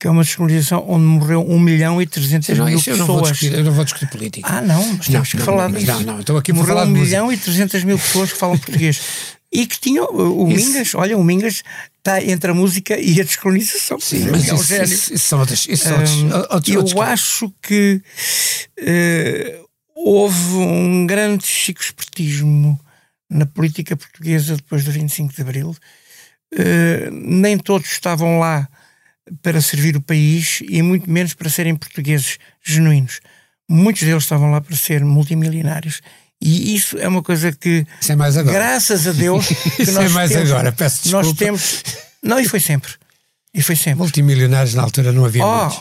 que 0.00 0.06
é 0.06 0.10
uma 0.10 0.24
descolonização 0.24 0.82
onde 0.88 1.04
morreu 1.04 1.46
1 1.46 1.60
milhão 1.60 2.00
e 2.00 2.06
300 2.06 2.56
Não, 2.58 2.64
mil 2.64 2.78
isso 2.78 2.88
eu 2.90 2.96
não, 2.96 3.06
pessoas. 3.06 3.30
discutir, 3.32 3.54
eu 3.58 3.64
não 3.64 3.72
vou 3.72 3.84
discutir 3.84 4.06
política. 4.08 4.48
Ah, 4.50 4.62
não, 4.62 4.82
mas 4.94 5.06
Não, 5.08 5.12
temos 5.12 5.28
que 5.30 5.36
não, 5.36 5.44
falar 5.44 5.68
não, 5.68 5.78
disso. 5.78 5.92
não, 5.92 6.00
não, 6.00 6.20
estou 6.20 6.38
aqui 6.38 6.52
para 6.52 6.60
Morreu 6.62 6.74
falar 6.74 6.86
de 6.86 6.90
1 6.92 6.94
música. 6.96 7.06
milhão 7.06 7.32
e 7.32 7.36
300 7.36 7.84
mil 7.84 7.98
pessoas 7.98 8.32
que 8.32 8.38
falam 8.38 8.56
português. 8.58 9.00
E 9.52 9.66
que 9.66 9.78
tinham 9.78 10.06
o, 10.06 10.46
o 10.46 10.50
Isso- 10.52 10.66
Mingas, 10.72 10.94
olha, 10.94 11.18
o 11.18 11.22
Mingas 11.24 11.62
está 11.98 12.22
entre 12.24 12.50
a 12.50 12.54
música 12.54 12.98
e 12.98 13.20
a 13.20 13.24
descolonização. 13.24 14.00
Sim, 14.00 14.28
mas 14.30 14.48
é 14.48 14.54
um 14.54 14.56
isso, 14.56 14.74
isso- 14.82 15.14
isso 15.14 15.26
são 15.26 15.38
outras. 15.40 15.66
Isso 15.68 15.84
são 15.84 15.92
outros, 15.98 16.14
Hum, 16.14 16.30
outros, 16.50 16.68
eu 16.74 16.80
outros 16.80 17.00
acho 17.02 17.52
que 17.62 18.00
eh, 18.78 19.60
houve 19.94 20.54
um 20.54 21.06
grande 21.06 21.46
chico-espertismo 21.46 22.80
na 23.28 23.44
política 23.44 23.94
portuguesa 23.96 24.56
depois 24.56 24.82
do 24.84 24.90
25 24.92 25.34
de 25.34 25.42
Abril. 25.42 25.76
Eh, 26.56 27.10
nem 27.12 27.58
todos 27.58 27.90
estavam 27.90 28.38
lá 28.38 28.66
para 29.42 29.60
servir 29.60 29.96
o 29.96 30.00
país 30.00 30.62
e 30.68 30.82
muito 30.82 31.10
menos 31.10 31.34
para 31.34 31.48
serem 31.48 31.74
portugueses 31.76 32.38
genuínos. 32.64 33.20
Muitos 33.68 34.02
deles 34.02 34.22
estavam 34.24 34.50
lá 34.50 34.60
para 34.60 34.76
ser 34.76 35.04
multimilionários. 35.04 36.00
E 36.42 36.74
isso 36.74 36.98
é 36.98 37.06
uma 37.06 37.22
coisa 37.22 37.52
que, 37.52 37.86
é 38.08 38.42
graças 38.42 39.06
a 39.06 39.12
Deus, 39.12 39.46
que 39.76 39.82
Isso 39.82 39.92
nós 39.92 40.10
é 40.10 40.14
mais 40.14 40.30
temos, 40.30 40.50
agora, 40.50 40.72
peço 40.72 41.02
desculpa. 41.02 41.26
Nós 41.26 41.36
temos. 41.36 41.82
Não, 42.22 42.40
e 42.40 42.48
foi 42.48 42.60
sempre. 42.60 42.92
E 43.52 43.62
foi 43.62 43.76
sempre. 43.76 43.98
Multimilionários 43.98 44.74
na 44.74 44.82
altura 44.82 45.12
não 45.12 45.24
havia 45.24 45.44
Oh, 45.44 45.64
muitos. 45.68 45.80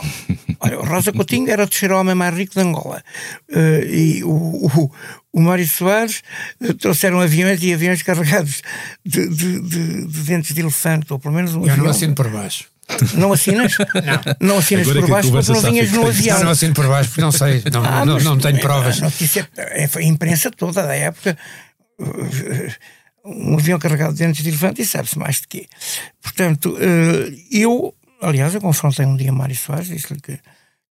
olha, 0.59 0.77
Rosa 0.77 1.13
Coutinho 1.13 1.49
era 1.49 1.63
o 1.63 1.67
terceiro 1.67 1.97
homem 1.97 2.15
mais 2.15 2.35
rico 2.35 2.53
de 2.55 2.62
Angola. 2.62 3.01
Eh, 3.49 3.88
e 3.89 4.23
o, 4.23 4.29
o, 4.31 4.91
o 5.32 5.39
Mário 5.42 5.68
Soares 5.68 6.22
eh, 6.62 6.74
trouxeram 6.74 7.20
aviões 7.20 7.62
e 7.62 7.74
aviões 7.74 8.02
carregados 8.04 8.62
de, 9.06 9.28
de, 9.30 9.62
de- 9.62 10.08
de 10.08 10.20
dentes 10.24 10.54
de 10.54 10.62
elefante, 10.62 11.12
ou 11.13 11.20
pelo 11.20 11.34
menos 11.36 11.54
um 11.56 11.62
Eu 11.62 11.68
não 11.68 11.74
avião. 11.74 11.89
assino 11.89 12.15
por 12.15 12.30
baixo. 12.30 12.65
Não 13.13 13.32
assinas? 13.32 13.74
Não. 14.42 14.58
assinas 14.58 14.88
Agora 14.89 15.02
por 15.02 15.10
baixo 15.12 15.32
porque 15.32 15.52
não 15.52 15.62
vinhas 15.62 15.92
no 15.92 16.08
avião. 16.08 16.38
Não, 16.39 16.46
não 16.46 16.52
assino 16.54 16.74
por 16.74 16.88
baixo 16.88 17.10
porque 17.10 17.22
não 17.22 17.32
sei. 17.32 17.62
Não, 17.72 17.86
Ah, 17.86 18.04
não, 18.04 18.20
não 18.20 18.38
tenho 18.39 18.60
provas. 18.60 18.98
A 19.00 19.06
notícia, 19.06 19.48
é, 19.56 19.88
foi 19.88 20.04
a 20.04 20.08
imprensa 20.08 20.50
toda 20.50 20.82
da 20.82 20.96
época. 20.96 21.38
eh, 22.00 22.72
Um 23.26 23.56
avião 23.56 23.78
carregado 23.78 24.13
de 24.13 24.20
dentes 24.20 24.42
de 24.42 24.50
elefante 24.50 24.82
e 24.82 24.86
sabe-se 24.88 25.20
mais 25.20 25.42
de 25.42 25.48
quê. 25.48 25.68
Portanto, 26.22 26.76
eh, 26.80 27.32
eu, 27.52 27.94
aliás, 28.22 28.56
eu 28.56 28.62
confrontei 28.62 29.06
um 29.06 29.15
dia 29.15 29.32
Mário 29.32 29.56
Soares, 29.56 29.88
disse-lhe 29.88 30.20
que, 30.20 30.39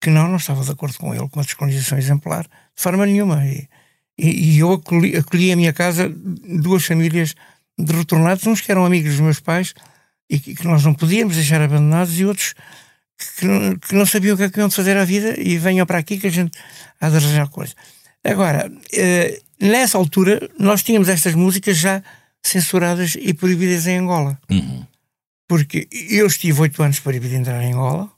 que 0.00 0.08
não, 0.10 0.28
não 0.28 0.36
estava 0.36 0.62
de 0.62 0.70
acordo 0.70 0.96
com 0.98 1.12
ele, 1.12 1.28
com 1.28 1.40
a 1.40 1.42
descolonização 1.42 1.98
exemplar, 1.98 2.44
de 2.44 2.50
forma 2.82 3.04
nenhuma. 3.06 3.44
E, 3.44 3.66
e, 4.18 4.54
e 4.54 4.58
eu 4.58 4.72
acolhi, 4.72 5.16
acolhi 5.16 5.52
à 5.52 5.56
minha 5.56 5.72
casa 5.72 6.12
duas 6.62 6.84
famílias 6.84 7.34
de 7.78 7.92
retornados, 7.92 8.46
uns 8.46 8.60
que 8.60 8.70
eram 8.70 8.84
amigos 8.84 9.12
dos 9.12 9.20
meus 9.20 9.40
pais 9.40 9.72
e 10.28 10.38
que, 10.40 10.54
que 10.54 10.66
nós 10.66 10.84
não 10.84 10.92
podíamos 10.92 11.36
deixar 11.36 11.60
abandonados, 11.60 12.18
e 12.18 12.24
outros 12.24 12.54
que 13.36 13.46
não, 13.46 13.76
que 13.76 13.94
não 13.94 14.04
sabiam 14.04 14.34
o 14.34 14.36
que 14.36 14.44
é 14.44 14.50
que 14.50 14.58
iam 14.58 14.70
fazer 14.70 14.96
à 14.96 15.04
vida 15.04 15.40
e 15.40 15.56
venham 15.58 15.86
para 15.86 15.98
aqui 15.98 16.18
que 16.18 16.26
a 16.26 16.30
gente 16.30 16.58
há 17.00 17.08
de 17.08 17.16
arranjar 17.16 17.48
coisa. 17.48 17.74
Agora, 18.24 18.70
eh, 18.92 19.40
nessa 19.60 19.96
altura, 19.96 20.48
nós 20.58 20.82
tínhamos 20.82 21.08
estas 21.08 21.34
músicas 21.34 21.78
já 21.78 22.02
censuradas 22.42 23.16
e 23.18 23.32
proibidas 23.32 23.86
em 23.86 23.98
Angola. 23.98 24.38
Uhum. 24.50 24.86
Porque 25.48 25.88
eu 26.10 26.26
estive 26.26 26.60
oito 26.60 26.82
anos 26.82 27.00
proibido 27.00 27.30
de 27.30 27.36
entrar 27.36 27.62
em 27.62 27.72
Angola 27.72 28.10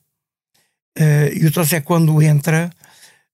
eh, 0.96 1.32
e 1.34 1.46
o 1.46 1.52
Tosé, 1.52 1.80
quando 1.80 2.20
entra, 2.20 2.70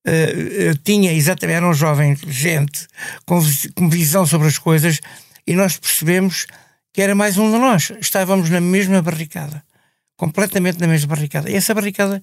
eh, 0.06 0.74
tinha 0.84 1.12
exatamente, 1.12 1.56
era 1.56 1.68
um 1.68 1.74
jovem 1.74 2.16
gente 2.28 2.86
com, 3.24 3.40
com 3.74 3.88
visão 3.90 4.24
sobre 4.26 4.46
as 4.48 4.56
coisas 4.58 5.00
e 5.46 5.54
nós 5.54 5.76
percebemos 5.76 6.46
que 6.92 7.02
era 7.02 7.14
mais 7.14 7.36
um 7.36 7.50
de 7.50 7.58
nós. 7.58 7.92
Estávamos 8.00 8.48
na 8.48 8.60
mesma 8.60 9.02
barricada, 9.02 9.62
completamente 10.16 10.78
na 10.80 10.86
mesma 10.86 11.08
barricada. 11.14 11.50
E 11.50 11.54
essa 11.54 11.74
barricada 11.74 12.22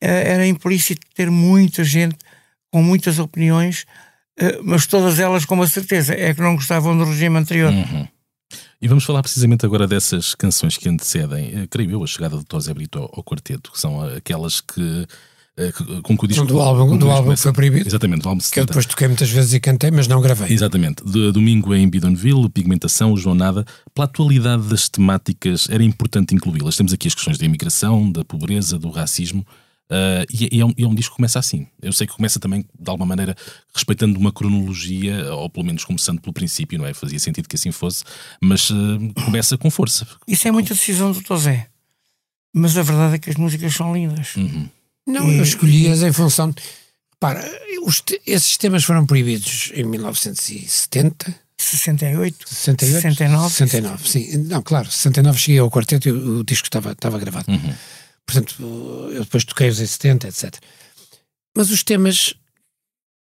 eh, 0.00 0.32
era 0.32 0.46
implícito 0.46 1.06
ter 1.14 1.30
muita 1.30 1.84
gente 1.84 2.16
com 2.72 2.82
muitas 2.82 3.18
opiniões, 3.18 3.84
eh, 4.38 4.58
mas 4.62 4.86
todas 4.86 5.18
elas 5.18 5.44
com 5.44 5.54
uma 5.54 5.66
certeza, 5.66 6.14
é 6.14 6.32
que 6.34 6.40
não 6.40 6.54
gostavam 6.54 6.96
do 6.96 7.04
regime 7.04 7.36
anterior. 7.38 7.72
Uhum. 7.72 8.08
E 8.80 8.88
vamos 8.88 9.04
falar 9.04 9.22
precisamente 9.22 9.64
agora 9.66 9.86
dessas 9.86 10.34
canções 10.34 10.76
que 10.76 10.88
antecedem, 10.88 11.66
creio 11.68 11.90
eu, 11.90 12.04
a 12.04 12.06
chegada 12.06 12.36
do 12.36 12.44
Tosé 12.44 12.72
Brito 12.74 12.98
ao, 12.98 13.04
ao 13.16 13.24
quarteto, 13.24 13.72
que 13.72 13.80
são 13.80 14.00
aquelas 14.02 14.60
que, 14.60 14.74
que- 14.74 15.06
com 16.02 16.16
que 16.18 16.24
o 16.24 16.28
disco. 16.28 16.44
Do 16.46 16.60
álbum- 16.60 16.96
do 16.98 17.10
álbum 17.10 17.30
que 17.34 17.40
foi 17.40 17.52
proibido. 17.52 17.88
Exatamente, 17.88 18.22
do 18.22 18.28
álbum 18.28 18.40
Que 18.40 18.44
eu 18.44 18.48
70. 18.50 18.66
depois 18.66 18.86
toquei 18.86 19.08
muitas 19.08 19.30
vezes 19.30 19.52
e 19.54 19.60
cantei, 19.60 19.90
mas 19.90 20.06
não 20.06 20.20
gravei. 20.20 20.52
Exatamente. 20.52 21.02
De, 21.04 21.32
domingo 21.32 21.74
em 21.74 21.88
Bidonville, 21.88 22.48
Pigmentação, 22.50 23.12
o 23.12 23.16
João 23.16 23.34
Nada. 23.34 23.64
Pela 23.94 24.04
atualidade 24.04 24.64
das 24.64 24.88
temáticas, 24.88 25.68
era 25.70 25.82
importante 25.82 26.34
incluí-las. 26.34 26.76
Temos 26.76 26.92
aqui 26.92 27.08
as 27.08 27.14
questões 27.14 27.38
da 27.38 27.44
imigração, 27.46 28.10
da 28.12 28.24
pobreza, 28.24 28.78
do 28.78 28.90
racismo. 28.90 29.46
ah, 29.88 30.24
e, 30.30 30.56
e 30.56 30.60
é 30.60 30.66
um, 30.66 30.74
e 30.76 30.82
é 30.84 30.86
um 30.86 30.94
disco 30.94 31.12
que 31.12 31.16
começa 31.16 31.38
assim. 31.38 31.66
Eu 31.80 31.92
sei 31.92 32.06
que 32.06 32.12
começa 32.14 32.38
também, 32.38 32.60
de 32.78 32.90
alguma 32.90 33.06
maneira, 33.06 33.34
respeitando 33.74 34.18
uma 34.18 34.32
cronologia, 34.32 35.32
ou 35.34 35.48
pelo 35.48 35.64
menos 35.64 35.84
começando 35.84 36.20
pelo 36.20 36.32
princípio, 36.34 36.78
não 36.78 36.84
é? 36.86 36.92
Fazia 36.92 37.18
sentido 37.18 37.48
que 37.48 37.56
assim 37.56 37.72
fosse, 37.72 38.04
mas 38.42 38.68
ah, 38.70 39.22
começa 39.24 39.56
com 39.56 39.70
força. 39.70 40.06
Isso 40.28 40.46
é 40.46 40.50
muita 40.52 40.74
decisão 40.74 41.12
do 41.12 41.22
Tosé. 41.22 41.68
Mas 42.54 42.76
a 42.76 42.82
verdade 42.82 43.14
é 43.14 43.18
que 43.18 43.30
as 43.30 43.36
músicas 43.36 43.74
são 43.74 43.94
lindas. 43.94 44.34
Uhum. 44.36 44.68
Não, 45.06 45.30
eu 45.30 45.42
escolhi-as 45.42 46.02
em 46.02 46.12
função. 46.12 46.50
De, 46.50 46.62
repara, 47.14 47.44
os 47.82 48.00
te- 48.00 48.20
esses 48.26 48.56
temas 48.56 48.84
foram 48.84 49.06
proibidos 49.06 49.70
em 49.74 49.84
1970, 49.84 51.34
68, 51.58 52.48
68, 52.48 53.02
69. 53.02 53.50
69, 53.54 54.08
sim. 54.08 54.36
Não, 54.48 54.62
claro, 54.62 54.90
69 54.90 55.38
cheguei 55.38 55.60
ao 55.60 55.70
quarteto 55.70 56.08
e 56.08 56.12
o, 56.12 56.38
o 56.40 56.44
disco 56.44 56.66
estava, 56.66 56.92
estava 56.92 57.18
gravado. 57.18 57.50
Uhum. 57.50 57.74
Portanto, 58.26 58.56
eu 59.12 59.20
depois 59.24 59.44
toquei-os 59.44 59.80
em 59.80 59.86
70, 59.86 60.28
etc. 60.28 60.54
Mas 61.56 61.70
os 61.70 61.82
temas 61.84 62.34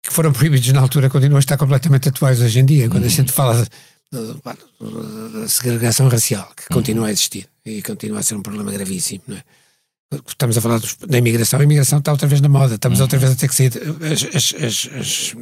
que 0.05 0.13
foram 0.13 0.33
proibidos 0.35 0.71
na 0.73 0.81
altura 0.81 1.09
continuam 1.09 1.37
a 1.37 1.41
estar 1.41 1.57
completamente 1.57 2.09
atuais 2.09 2.41
hoje 2.41 2.59
em 2.59 2.67
dia. 2.67 2.89
Quando 2.89 3.05
a 3.05 3.09
gente 3.09 3.31
fala 3.33 3.67
da 4.13 5.49
segregação 5.49 6.09
racial, 6.09 6.51
que 6.57 6.67
continua 6.73 7.09
a 7.09 7.11
existir 7.13 7.49
e 7.65 7.83
continua 7.83 8.21
a 8.21 8.23
ser 8.23 8.35
um 8.35 8.43
problema 8.43 8.73
gravíssimo, 8.73 9.23
não 9.29 9.37
é? 9.37 9.43
Estamos 10.27 10.57
a 10.57 10.61
falar 10.61 10.79
dos- 10.79 10.97
da 10.97 11.19
imigração, 11.19 11.61
a 11.61 11.65
imigração 11.65 11.99
está 11.99 12.13
outra 12.13 12.27
vez 12.27 12.41
na 12.41 12.49
moda, 12.49 12.77
estamos 12.77 13.01
outra 13.01 13.19
vez 13.19 13.33
a 13.33 13.35
ter 13.37 13.49
que 13.49 13.55
sair. 13.55 13.73
As, 14.11 14.23
as, 14.35 14.55
as, 14.55 14.89
as- 14.99 15.35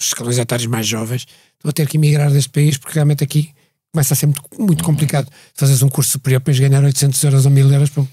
os 0.00 0.06
escalões 0.08 0.38
etários 0.38 0.66
mais 0.66 0.86
jovens 0.86 1.26
estão 1.56 1.68
a 1.68 1.72
ter 1.72 1.86
que 1.86 1.96
emigrar 1.98 2.30
deste 2.30 2.48
país 2.50 2.76
porque 2.78 2.94
realmente 2.94 3.22
aqui 3.22 3.52
começa 3.94 4.14
a 4.14 4.16
ser 4.16 4.26
muito, 4.26 4.42
muito 4.58 4.82
complicado. 4.84 5.30
Fazeres 5.54 5.82
um 5.82 5.88
curso 5.90 6.12
superior 6.12 6.40
para 6.40 6.54
ganhar 6.54 6.82
800 6.82 7.22
euros 7.24 7.44
ou 7.44 7.50
1000 7.52 7.70
euros 7.72 7.90
para 7.90 8.04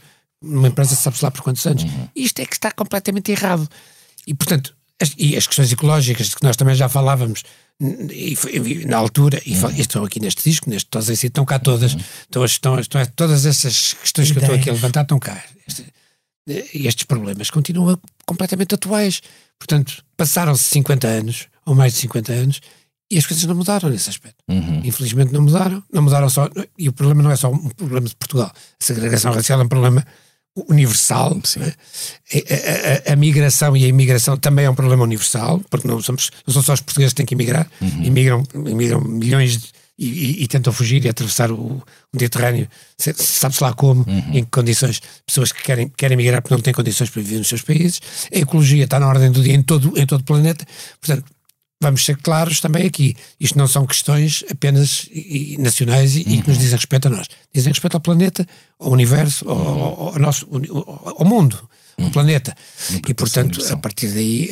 uma 0.44 0.68
empresa, 0.68 0.96
sabe-se 0.96 1.24
lá 1.24 1.32
por 1.32 1.42
quantos 1.42 1.66
anos. 1.66 1.84
Isto 2.16 2.42
é 2.42 2.46
que 2.46 2.54
está 2.54 2.72
completamente 2.72 3.32
errado. 3.32 3.68
E, 4.28 4.34
portanto, 4.34 4.76
as, 5.02 5.14
e 5.18 5.36
as 5.38 5.48
questões 5.48 5.72
ecológicas 5.72 6.30
de 6.30 6.36
que 6.36 6.44
nós 6.44 6.56
também 6.56 6.76
já 6.76 6.90
falávamos 6.90 7.44
e 7.82 8.34
e 8.64 8.86
na 8.86 8.98
altura, 8.98 9.42
e, 9.46 9.54
e 9.54 9.82
estão 9.82 10.04
aqui 10.04 10.20
neste 10.20 10.44
disco, 10.44 10.70
neste 10.70 10.90
em 10.98 11.16
si, 11.16 11.28
estão 11.28 11.46
cá 11.46 11.58
todas, 11.60 11.96
estão, 12.24 12.44
estão, 12.44 12.80
estão, 12.80 13.06
todas 13.16 13.46
essas 13.46 13.94
questões 13.94 14.32
que 14.32 14.38
eu 14.38 14.42
estou 14.42 14.56
aqui 14.56 14.70
a 14.70 14.74
levantar 14.74 15.04
estão 15.04 15.18
cá. 15.18 15.42
Este- 15.68 15.94
estes 16.74 17.04
problemas 17.04 17.50
continuam 17.50 17.98
completamente 18.26 18.76
atuais. 18.76 19.22
Portanto, 19.58 20.04
passaram-se 20.18 20.64
50 20.64 21.08
anos, 21.08 21.48
ou 21.66 21.76
mais 21.76 21.94
de 21.94 22.00
50 22.00 22.34
anos, 22.34 22.60
e 23.12 23.18
as 23.18 23.26
coisas 23.26 23.46
não 23.46 23.56
mudaram 23.56 23.90
nesse 23.90 24.10
aspecto. 24.10 24.38
Uhum. 24.48 24.82
Infelizmente 24.84 25.32
não 25.32 25.42
mudaram, 25.42 25.84
não 25.92 26.02
mudaram 26.02 26.30
só. 26.30 26.50
E 26.78 26.90
o 26.90 26.94
problema 26.94 27.24
não 27.24 27.32
é 27.32 27.36
só 27.36 27.50
um 27.52 27.70
problema 27.70 28.08
de 28.08 28.16
Portugal. 28.16 28.52
A 28.54 28.84
segregação 28.84 29.32
racial 29.32 29.60
é 29.62 29.64
um 29.64 29.68
problema 29.68 30.06
universal. 30.56 31.40
A, 31.58 31.66
a- 32.38 33.10
a- 33.10 33.14
a 33.14 33.16
migração 33.16 33.76
e 33.78 33.86
a 33.86 33.88
imigração 33.88 34.38
também 34.38 34.66
é 34.66 34.70
um 34.70 34.76
problema 34.76 35.04
universal, 35.04 35.62
porque 35.70 35.88
não, 35.88 36.02
somos, 36.02 36.32
não 36.46 36.54
são 36.54 36.64
só 36.64 36.74
os 36.74 36.82
portugueses 36.82 37.14
que 37.14 37.18
têm 37.18 37.26
que 37.26 37.36
emigrar, 37.36 37.70
imigram, 37.82 38.44
imigram 38.54 39.02
milhões 39.02 39.58
de- 39.58 39.70
e, 40.02 40.08
e- 40.08 40.44
e 40.44 40.48
tentam 40.48 40.72
fugir 40.72 41.04
e 41.04 41.10
atravessar 41.10 41.52
o, 41.52 41.56
o 41.58 41.84
Mediterrâneo, 42.14 42.68
se- 42.98 43.14
sabe-se 43.14 43.62
lá 43.62 43.74
como, 43.74 44.06
em 44.34 44.44
que 44.46 44.50
condições, 44.52 45.02
pessoas 45.26 45.52
que 45.52 45.62
querem, 45.62 45.90
querem 45.98 46.16
migrar 46.16 46.42
porque 46.42 46.54
não 46.56 46.62
têm 46.62 46.74
condições 46.74 47.10
para 47.10 47.22
viver 47.22 47.38
nos 47.40 47.48
seus 47.50 47.62
países. 47.62 48.00
A 48.34 48.38
ecologia 48.40 48.86
está 48.86 48.98
na 49.00 49.08
ordem 49.08 49.30
do 49.32 49.44
dia 49.44 49.54
em 49.54 49.62
todo, 49.62 49.98
em 50.00 50.06
todo 50.06 50.22
o 50.22 50.24
planeta. 50.24 50.66
Portanto, 51.02 51.26
vamos 51.82 52.04
ser 52.06 52.18
claros 52.18 52.60
também 52.60 52.86
aqui. 52.86 53.16
Isto 53.40 53.58
não 53.58 53.68
são 53.68 53.86
questões 53.86 54.44
apenas 54.52 55.08
e- 55.12 55.54
e 55.54 55.58
nacionais 55.58 56.16
e, 56.16 56.22
e 56.22 56.42
que 56.42 56.50
nos 56.50 56.58
dizem 56.58 56.76
respeito 56.76 57.08
a 57.08 57.12
nós. 57.12 57.28
Dizem 57.54 57.72
respeito 57.72 57.96
ao 57.96 58.02
planeta, 58.02 58.46
ao 58.80 58.92
universo, 58.92 59.50
ao, 59.50 59.58
ao- 59.58 60.08
ao 60.14 60.20
nosso, 60.20 60.48
ao, 60.52 61.16
ao 61.20 61.26
mundo, 61.26 61.70
ao 62.02 62.10
planeta. 62.12 62.54
E, 63.08 63.14
portanto, 63.14 63.62
a 63.74 63.78
partir 63.78 64.08
daí, 64.10 64.50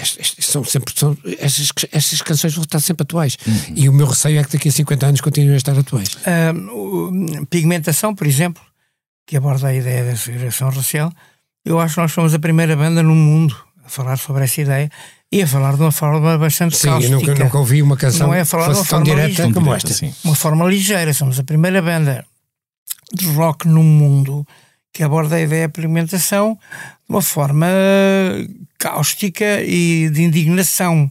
est- 0.00 0.18
est- 0.20 0.42
são 0.42 0.64
sempre, 0.64 0.92
são, 0.96 1.16
estas, 1.38 1.68
estas 1.92 2.22
canções 2.22 2.54
vão 2.54 2.64
estar 2.64 2.80
sempre 2.80 3.02
atuais. 3.02 3.36
E 3.74 3.88
o 3.88 3.92
meu 3.92 4.06
receio 4.06 4.40
é 4.40 4.44
que 4.44 4.52
daqui 4.52 4.68
a 4.68 4.72
50 4.72 5.06
anos 5.06 5.20
continuem 5.20 5.54
a 5.54 5.56
estar 5.56 5.78
atuais. 5.78 6.16
Pigmentação, 7.48 8.14
por 8.14 8.26
exemplo, 8.26 8.62
que 9.26 9.36
aborda 9.36 9.68
a 9.68 9.74
ideia 9.74 10.04
da 10.04 10.16
segregação 10.16 10.68
racial, 10.70 11.12
eu 11.64 11.78
acho 11.78 11.94
que 11.94 12.00
nós 12.00 12.12
somos 12.12 12.34
a 12.34 12.38
primeira 12.38 12.74
banda 12.76 13.02
no 13.02 13.14
mundo 13.14 13.56
a 13.84 13.88
falar 13.88 14.16
sobre 14.16 14.44
essa 14.44 14.60
ideia 14.60 14.90
e 15.32 15.42
a 15.42 15.46
falar 15.46 15.76
de 15.76 15.82
uma 15.82 15.92
forma 15.92 16.36
bastante 16.38 16.76
Sim, 16.76 16.88
eu 16.88 16.92
cáustica. 16.94 17.16
nunca, 17.16 17.44
nunca 17.44 17.58
ouvi 17.58 17.82
uma 17.82 17.96
canção 17.96 18.28
Não 18.28 18.34
é 18.34 18.44
falar 18.44 18.64
de 18.64 18.70
uma 18.70 18.76
tão 18.76 18.84
forma 18.84 19.04
direta 19.04 19.52
como 19.52 19.74
esta. 19.74 19.92
sim. 19.92 20.12
uma 20.24 20.34
forma 20.34 20.64
ligeira. 20.66 21.14
Somos 21.14 21.38
a 21.38 21.44
primeira 21.44 21.80
banda 21.80 22.24
de 23.12 23.26
rock 23.26 23.68
no 23.68 23.82
mundo 23.82 24.46
que 24.92 25.02
aborda 25.04 25.36
a 25.36 25.40
ideia 25.40 25.68
da 25.68 25.80
alimentação 25.80 26.54
de 26.54 27.14
uma 27.14 27.22
forma 27.22 27.66
cáustica 28.78 29.62
e 29.62 30.10
de 30.10 30.22
indignação. 30.22 31.10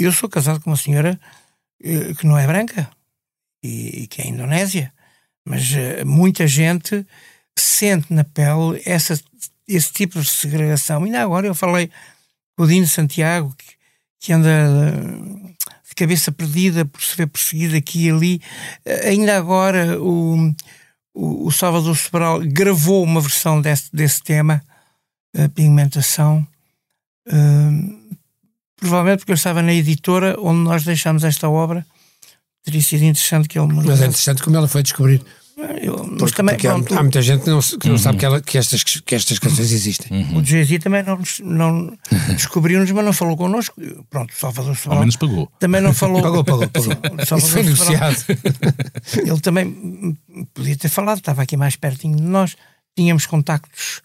Eu 0.00 0.10
sou 0.12 0.28
casado 0.28 0.60
com 0.60 0.70
uma 0.70 0.76
senhora 0.76 1.18
que 2.18 2.26
não 2.26 2.38
é 2.38 2.46
branca 2.46 2.88
e 3.62 4.06
que 4.08 4.22
é 4.22 4.26
Indonésia, 4.28 4.92
mas 5.44 5.62
muita 6.06 6.46
gente 6.46 7.06
sente 7.58 8.12
na 8.12 8.24
pele 8.24 8.80
essa, 8.84 9.20
esse 9.68 9.92
tipo 9.92 10.20
de 10.20 10.28
segregação. 10.28 11.04
Ainda 11.04 11.22
agora 11.22 11.46
eu 11.46 11.54
falei 11.54 11.90
com 12.56 12.64
o 12.64 12.66
Dino 12.66 12.86
Santiago, 12.88 13.54
que, 13.56 13.66
que 14.20 14.32
anda 14.32 14.48
de 15.88 15.94
cabeça 15.94 16.32
perdida 16.32 16.84
por 16.84 17.02
se 17.02 17.16
ver 17.16 17.26
perseguido 17.26 17.76
aqui 17.76 18.06
e 18.06 18.10
ali. 18.10 18.42
Ainda 19.04 19.36
agora 19.36 20.00
o, 20.00 20.54
o, 21.14 21.46
o 21.46 21.52
Salvador 21.52 21.96
Sobral 21.96 22.40
gravou 22.40 23.04
uma 23.04 23.20
versão 23.20 23.60
desse, 23.60 23.90
desse 23.92 24.22
tema, 24.22 24.62
a 25.36 25.48
pigmentação. 25.50 26.46
Uh, 27.26 28.16
provavelmente 28.76 29.18
porque 29.18 29.32
eu 29.32 29.36
estava 29.36 29.62
na 29.62 29.74
editora 29.74 30.36
onde 30.40 30.60
nós 30.60 30.84
deixámos 30.84 31.24
esta 31.24 31.48
obra. 31.48 31.86
Teria 32.64 32.82
sido 32.82 33.04
interessante 33.04 33.48
que 33.48 33.58
ele. 33.58 33.72
Mas 33.72 34.00
é 34.00 34.06
interessante 34.06 34.42
como 34.42 34.56
ela 34.56 34.68
foi 34.68 34.82
descobrir. 34.82 35.22
Eu, 35.82 36.06
mas 36.06 36.18
Porque, 36.18 36.36
também, 36.36 36.54
porque 36.54 36.68
há, 36.68 36.72
pronto, 36.74 36.94
há 36.98 37.02
muita 37.02 37.20
gente 37.20 37.42
que 37.42 37.50
não, 37.50 37.60
que 37.60 37.88
não 37.88 37.98
sabe 37.98 38.18
que, 38.18 38.24
ela- 38.24 38.40
que 38.40 38.56
estas, 38.58 38.82
que 38.84 39.14
estas 39.14 39.38
canções 39.40 39.72
existem. 39.72 40.36
o 40.36 40.44
Jay-Z 40.44 40.78
também 40.78 41.02
não, 41.02 41.18
não 41.42 41.98
descobriu-nos, 42.36 42.90
mas 42.92 43.04
não 43.04 43.12
falou 43.12 43.36
connosco. 43.36 43.74
Pronto, 44.08 44.32
Salvador 44.36 44.70
Ao 44.70 44.76
Sobral 44.76 45.00
menos 45.00 45.16
pagou. 45.16 45.50
também 45.58 45.80
não 45.80 45.92
falou. 45.92 46.22
Pagou, 46.22 46.44
pagou, 46.44 46.68
pagou. 46.68 46.92
O 46.92 47.16
Isso 47.22 47.26
Salvador 47.26 47.50
foi 47.50 47.62
negociado. 47.64 48.24
Ele 49.26 49.40
também 49.40 50.16
podia 50.54 50.76
ter 50.76 50.88
falado, 50.88 51.18
estava 51.18 51.42
aqui 51.42 51.56
mais 51.56 51.74
pertinho 51.76 52.16
de 52.16 52.22
nós, 52.22 52.56
tínhamos 52.96 53.26
contactos, 53.26 54.00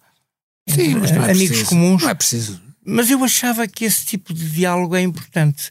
Sim, 0.68 0.96
mas 0.96 1.12
não 1.12 1.24
é 1.26 1.32
amigos 1.32 1.48
preciso. 1.50 1.70
comuns. 1.70 2.02
Não 2.02 2.10
é 2.10 2.14
preciso. 2.16 2.62
Mas 2.86 3.10
eu 3.12 3.24
achava 3.24 3.68
que 3.68 3.86
esse 3.86 4.06
tipo 4.06 4.34
de 4.34 4.50
diálogo 4.50 4.96
é 4.96 5.02
importante. 5.02 5.70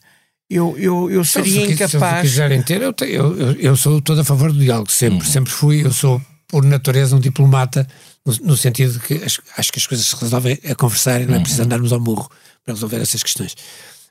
Eu, 0.55 0.77
eu, 0.79 1.11
eu 1.11 1.25
Se 1.25 1.33
seria 1.33 1.67
se 1.67 1.73
incapaz. 1.73 2.21
quiserem 2.23 2.63
ter, 2.63 2.83
eu, 2.83 2.95
eu, 3.03 3.37
eu, 3.39 3.53
eu 3.53 3.77
sou 3.77 4.01
todo 4.01 4.21
a 4.21 4.25
favor 4.25 4.53
do 4.53 4.59
diálogo, 4.59 4.91
sempre. 4.91 5.19
Uhum. 5.27 5.33
Sempre 5.33 5.53
fui, 5.53 5.85
eu 5.85 5.93
sou, 5.93 6.21
por 6.49 6.65
natureza, 6.65 7.17
um 7.17 7.21
diplomata, 7.21 7.87
no, 8.27 8.35
no 8.49 8.57
sentido 8.57 8.93
de 8.95 9.01
que 9.01 9.15
as- 9.25 9.41
acho 9.57 9.73
que 9.73 9.79
as 9.79 9.87
coisas 9.87 10.07
se 10.07 10.17
resolvem 10.17 10.59
a 10.69 10.75
conversar 10.75 11.21
e 11.21 11.27
não 11.27 11.35
é 11.35 11.37
Uhum. 11.39 11.43
preciso 11.43 11.63
andarmos 11.63 11.93
ao 11.93 12.01
murro 12.01 12.29
para 12.65 12.75
resolver 12.75 13.01
essas 13.01 13.23
questões. 13.23 13.55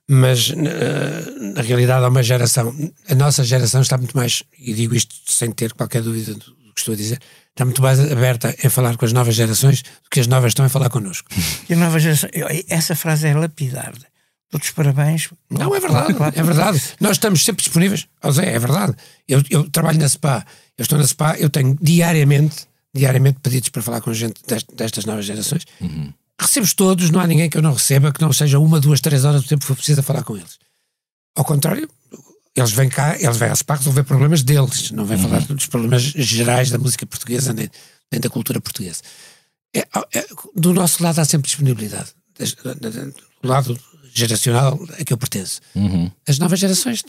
Mas, 0.09 0.49
na, 0.49 1.53
na 1.55 1.61
realidade, 1.61 2.03
há 2.03 2.09
uma 2.09 2.23
geração, 2.23 2.73
a 3.07 3.15
nossa 3.15 3.43
geração 3.43 3.81
está 3.81 3.97
muito 3.97 4.17
mais, 4.17 4.43
e 4.59 4.73
digo 4.73 4.95
isto 4.95 5.13
sem 5.27 5.51
ter 5.51 5.73
qualquer 5.73 6.01
dúvida 6.01 6.33
do 6.33 6.39
que 6.73 6.79
estou 6.79 6.93
a 6.93 6.97
dizer, 6.97 7.19
está 7.51 7.63
muito 7.65 7.81
mais 7.81 7.99
aberta 7.99 8.55
em 8.63 8.69
falar 8.69 8.97
com 8.97 9.05
as 9.05 9.13
novas 9.13 9.35
gerações 9.35 9.81
do 9.83 10.09
que 10.09 10.19
as 10.19 10.27
novas 10.27 10.49
estão 10.51 10.65
a 10.65 10.69
falar 10.69 10.89
connosco. 10.89 11.29
que 11.67 11.73
a 11.73 11.77
nova 11.77 11.99
geração. 11.99 12.29
Essa 12.67 12.95
frase 12.95 13.27
é 13.27 13.33
lapidar. 13.35 13.93
Todos 14.51 14.67
os 14.67 14.73
parabéns. 14.73 15.29
Não, 15.49 15.73
é 15.73 15.79
verdade, 15.79 16.13
Claro, 16.13 16.33
é 16.37 16.43
verdade. 16.43 16.81
Nós 16.99 17.11
estamos 17.13 17.43
sempre 17.43 17.63
disponíveis. 17.63 18.05
Ó 18.21 18.29
Zé, 18.31 18.53
é 18.53 18.59
verdade. 18.59 18.93
Eu, 19.27 19.41
eu 19.49 19.69
trabalho 19.69 19.97
na 19.97 20.07
SPA, 20.09 20.45
eu 20.77 20.83
estou 20.83 20.97
na 20.99 21.07
SPA, 21.07 21.37
eu 21.39 21.49
tenho 21.49 21.77
diariamente, 21.81 22.67
diariamente 22.93 23.39
pedidos 23.41 23.69
para 23.69 23.81
falar 23.81 24.01
com 24.01 24.13
gente 24.13 24.41
dest- 24.45 24.67
destas 24.75 25.05
novas 25.05 25.25
gerações. 25.25 25.65
Recebo-os 26.39 26.73
todos, 26.73 27.09
não 27.09 27.21
há 27.21 27.27
ninguém 27.27 27.49
que 27.49 27.57
eu 27.57 27.61
não 27.61 27.73
receba, 27.73 28.11
que 28.11 28.21
não 28.21 28.33
seja 28.33 28.59
uma, 28.59 28.79
duas, 28.79 28.99
três 28.99 29.23
horas 29.23 29.41
do 29.43 29.47
tempo 29.47 29.61
que 29.61 29.67
for 29.67 29.75
preciso 29.75 30.01
a 30.01 30.03
falar 30.03 30.23
com 30.23 30.35
eles. 30.35 30.59
Ao 31.35 31.45
contrário, 31.45 31.89
eles 32.53 32.71
vêm 32.71 32.89
cá, 32.89 33.15
eles 33.17 33.37
vêm 33.37 33.49
à 33.49 33.55
SPA 33.55 33.75
resolver 33.75 34.03
problemas 34.03 34.43
deles, 34.43 34.91
não 34.91 35.05
vêm 35.05 35.17
falar 35.17 35.39
dos 35.43 35.67
problemas 35.67 36.01
gerais 36.01 36.69
da 36.69 36.77
música 36.77 37.05
portuguesa 37.05 37.53
nem, 37.53 37.69
nem 38.11 38.19
da 38.19 38.29
cultura 38.29 38.59
portuguesa. 38.59 39.01
É- 39.73 39.87
é- 40.13 40.27
do 40.53 40.73
nosso 40.73 41.01
lado 41.01 41.19
há 41.19 41.23
sempre 41.25 41.47
disponibilidade. 41.47 42.09
Do 43.41 43.47
lado 43.47 43.79
geracional 44.13 44.79
a 44.99 45.03
que 45.03 45.13
eu 45.13 45.17
pertenço. 45.17 45.59
Uhum. 45.75 46.09
As 46.27 46.37
novas 46.39 46.59
gerações 46.59 47.03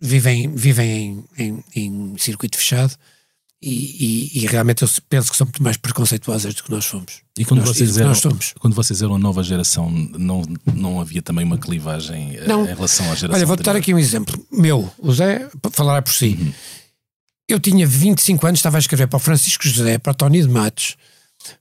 vivem, 0.00 0.54
vivem 0.54 1.24
em, 1.36 1.44
em, 1.46 1.64
em 1.76 2.18
circuito 2.18 2.56
fechado 2.56 2.94
e, 3.62 3.68
e- 4.34 4.38
e 4.42 4.46
realmente 4.46 4.82
eu 4.82 4.88
penso 5.08 5.30
que 5.30 5.36
são 5.36 5.44
muito 5.46 5.62
mais 5.62 5.76
preconceituosas 5.76 6.54
do 6.54 6.62
que 6.62 6.70
nós 6.70 6.86
fomos. 6.86 7.20
E 7.38 7.44
quando 7.44 7.60
nós, 7.60 7.76
vocês, 7.76 7.96
eram, 7.98 8.08
nós 8.08 8.18
somos. 8.18 8.54
quando 8.58 8.74
vocês 8.74 9.02
eram 9.02 9.14
a 9.16 9.18
nova 9.18 9.42
geração, 9.42 9.90
não, 9.90 10.42
não 10.74 11.00
havia 11.00 11.20
também 11.20 11.44
uma 11.44 11.58
clivagem 11.58 12.36
eh, 12.36 12.46
Não. 12.46 12.62
em 12.64 12.68
relação 12.74 13.04
à 13.12 13.14
geração 13.14 13.34
Olha, 13.36 13.46
vou-te 13.46 13.62
dar 13.62 13.76
aqui 13.76 13.92
um 13.92 13.98
exemplo. 13.98 14.42
Meu, 14.50 14.90
o 14.98 15.12
Zé 15.12 15.46
falará 15.72 16.00
por 16.00 16.14
si. 16.14 16.54
Eu 17.46 17.60
tinha 17.60 17.86
25 17.86 18.46
anos, 18.46 18.60
estava 18.60 18.78
a 18.78 18.80
escrever 18.80 19.08
para 19.08 19.16
o 19.16 19.20
Francisco 19.20 19.66
José, 19.68 19.98
para 19.98 20.12
o 20.12 20.14
Tony 20.14 20.40
de 20.40 20.48
Matos, 20.48 20.96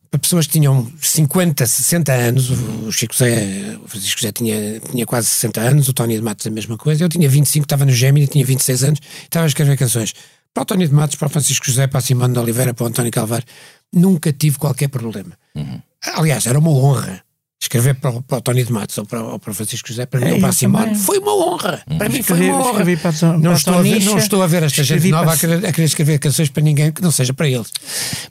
para 0.10 0.20
pessoas 0.20 0.48
que 0.48 0.54
tinham 0.54 0.92
50, 1.02 1.66
60 1.66 2.12
anos. 2.12 2.50
O 2.50 2.92
Chico 2.92 3.16
Zé, 3.16 3.78
o 3.84 3.88
Francisco 3.88 4.20
José 4.20 4.32
tinha, 4.32 4.80
tinha 4.80 5.06
quase 5.06 5.28
60 5.28 5.62
anos, 5.62 5.88
o 5.88 5.94
Tony 5.94 6.16
de 6.16 6.22
Matos 6.22 6.48
a 6.48 6.50
mesma 6.50 6.78
coisa. 6.78 7.04
Eu 7.04 7.10
tinha 7.10 7.30
25, 7.30 7.66
estava 7.66 7.86
no 7.86 7.92
Gemini, 7.92 8.28
tinha 8.28 8.46
26 8.46 8.84
anos, 8.84 9.00
estava 9.24 9.46
a 9.46 9.48
escrever 9.48 9.78
canções 9.78 10.14
para 10.54 10.64
o 10.64 10.66
Tony 10.66 10.88
de 10.88 10.94
Matos, 10.94 11.16
para 11.16 11.28
o 11.28 11.30
Francisco 11.30 11.66
José, 11.66 11.88
para 11.88 12.00
a 12.00 12.02
Simone 12.02 12.34
de 12.34 12.40
Oliveira, 12.40 12.74
para 12.74 12.84
o 12.84 12.88
António 12.88 13.12
Calvário. 13.12 13.46
Nunca 13.94 14.34
tive 14.34 14.58
qualquer 14.58 14.88
problema. 14.88 15.38
Aliás, 16.16 16.48
era 16.48 16.58
uma 16.58 16.72
honra. 16.72 17.24
Escrever 17.62 17.96
para 17.96 18.12
o, 18.12 18.22
para 18.22 18.38
o 18.38 18.42
Tony 18.42 18.64
de 18.64 18.72
Matos 18.72 18.98
ou 18.98 19.06
para, 19.06 19.22
ou 19.22 19.38
para 19.38 19.52
o 19.52 19.54
Francisco 19.54 19.90
José, 19.90 20.06
para 20.06 20.22
mim, 20.22 20.28
É, 20.30 20.34
ou 20.36 20.40
para 20.40 20.50
a 20.50 20.54
Simone, 20.54 20.96
foi 20.96 21.20
uma 21.20 21.36
honra. 21.36 21.84
Para 21.98 22.08
mim 22.08 22.24
foi 22.24 22.50
uma 22.50 22.58
honra. 22.62 22.70
escrevi 22.72 22.98
para 22.98 23.38
não, 23.38 23.54
estou 23.54 23.74
a 23.74 23.82
ver, 23.82 24.04
não 24.06 24.18
estou 24.18 24.42
a 24.42 24.48
ver 24.48 24.64
esta 24.64 24.82
gente 24.84 25.10
nova 25.10 25.26
para- 25.26 25.34
a 25.34 25.38
querer, 25.38 25.66
a 25.68 25.72
querer 25.74 25.86
escrever 25.86 26.20
canções 26.20 26.48
para 26.50 26.64
ninguém 26.64 26.90
que 26.92 27.02
não 27.02 27.12
seja 27.12 27.34
para 27.34 27.50
eles. 27.50 27.70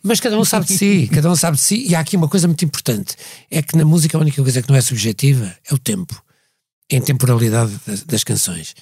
Mas 0.03 0.19
cada 0.19 0.39
um 0.39 0.45
sabe 0.47 0.67
de 0.67 0.73
si, 0.79 1.09
cada 1.13 1.31
um 1.31 1.37
sabe 1.37 1.59
de 1.59 1.63
si. 1.63 1.85
E 1.87 1.95
há 1.95 2.01
aqui 2.01 2.17
uma 2.17 2.27
coisa 2.29 2.49
muito 2.49 2.65
importante: 2.65 3.17
é 3.51 3.61
que 3.61 3.77
na 3.77 3.85
música 3.85 4.17
a 4.17 4.21
única 4.21 4.43
coisa 4.43 4.63
que 4.63 4.69
não 4.71 4.77
é 4.77 4.81
subjetiva 4.81 5.55
é 5.71 5.75
o 5.75 5.79
tempo, 5.79 6.21
é 6.91 6.97
a 6.97 7.01
temporalidade 7.03 7.79
das, 7.87 8.03
das 8.05 8.25
canções. 8.25 8.75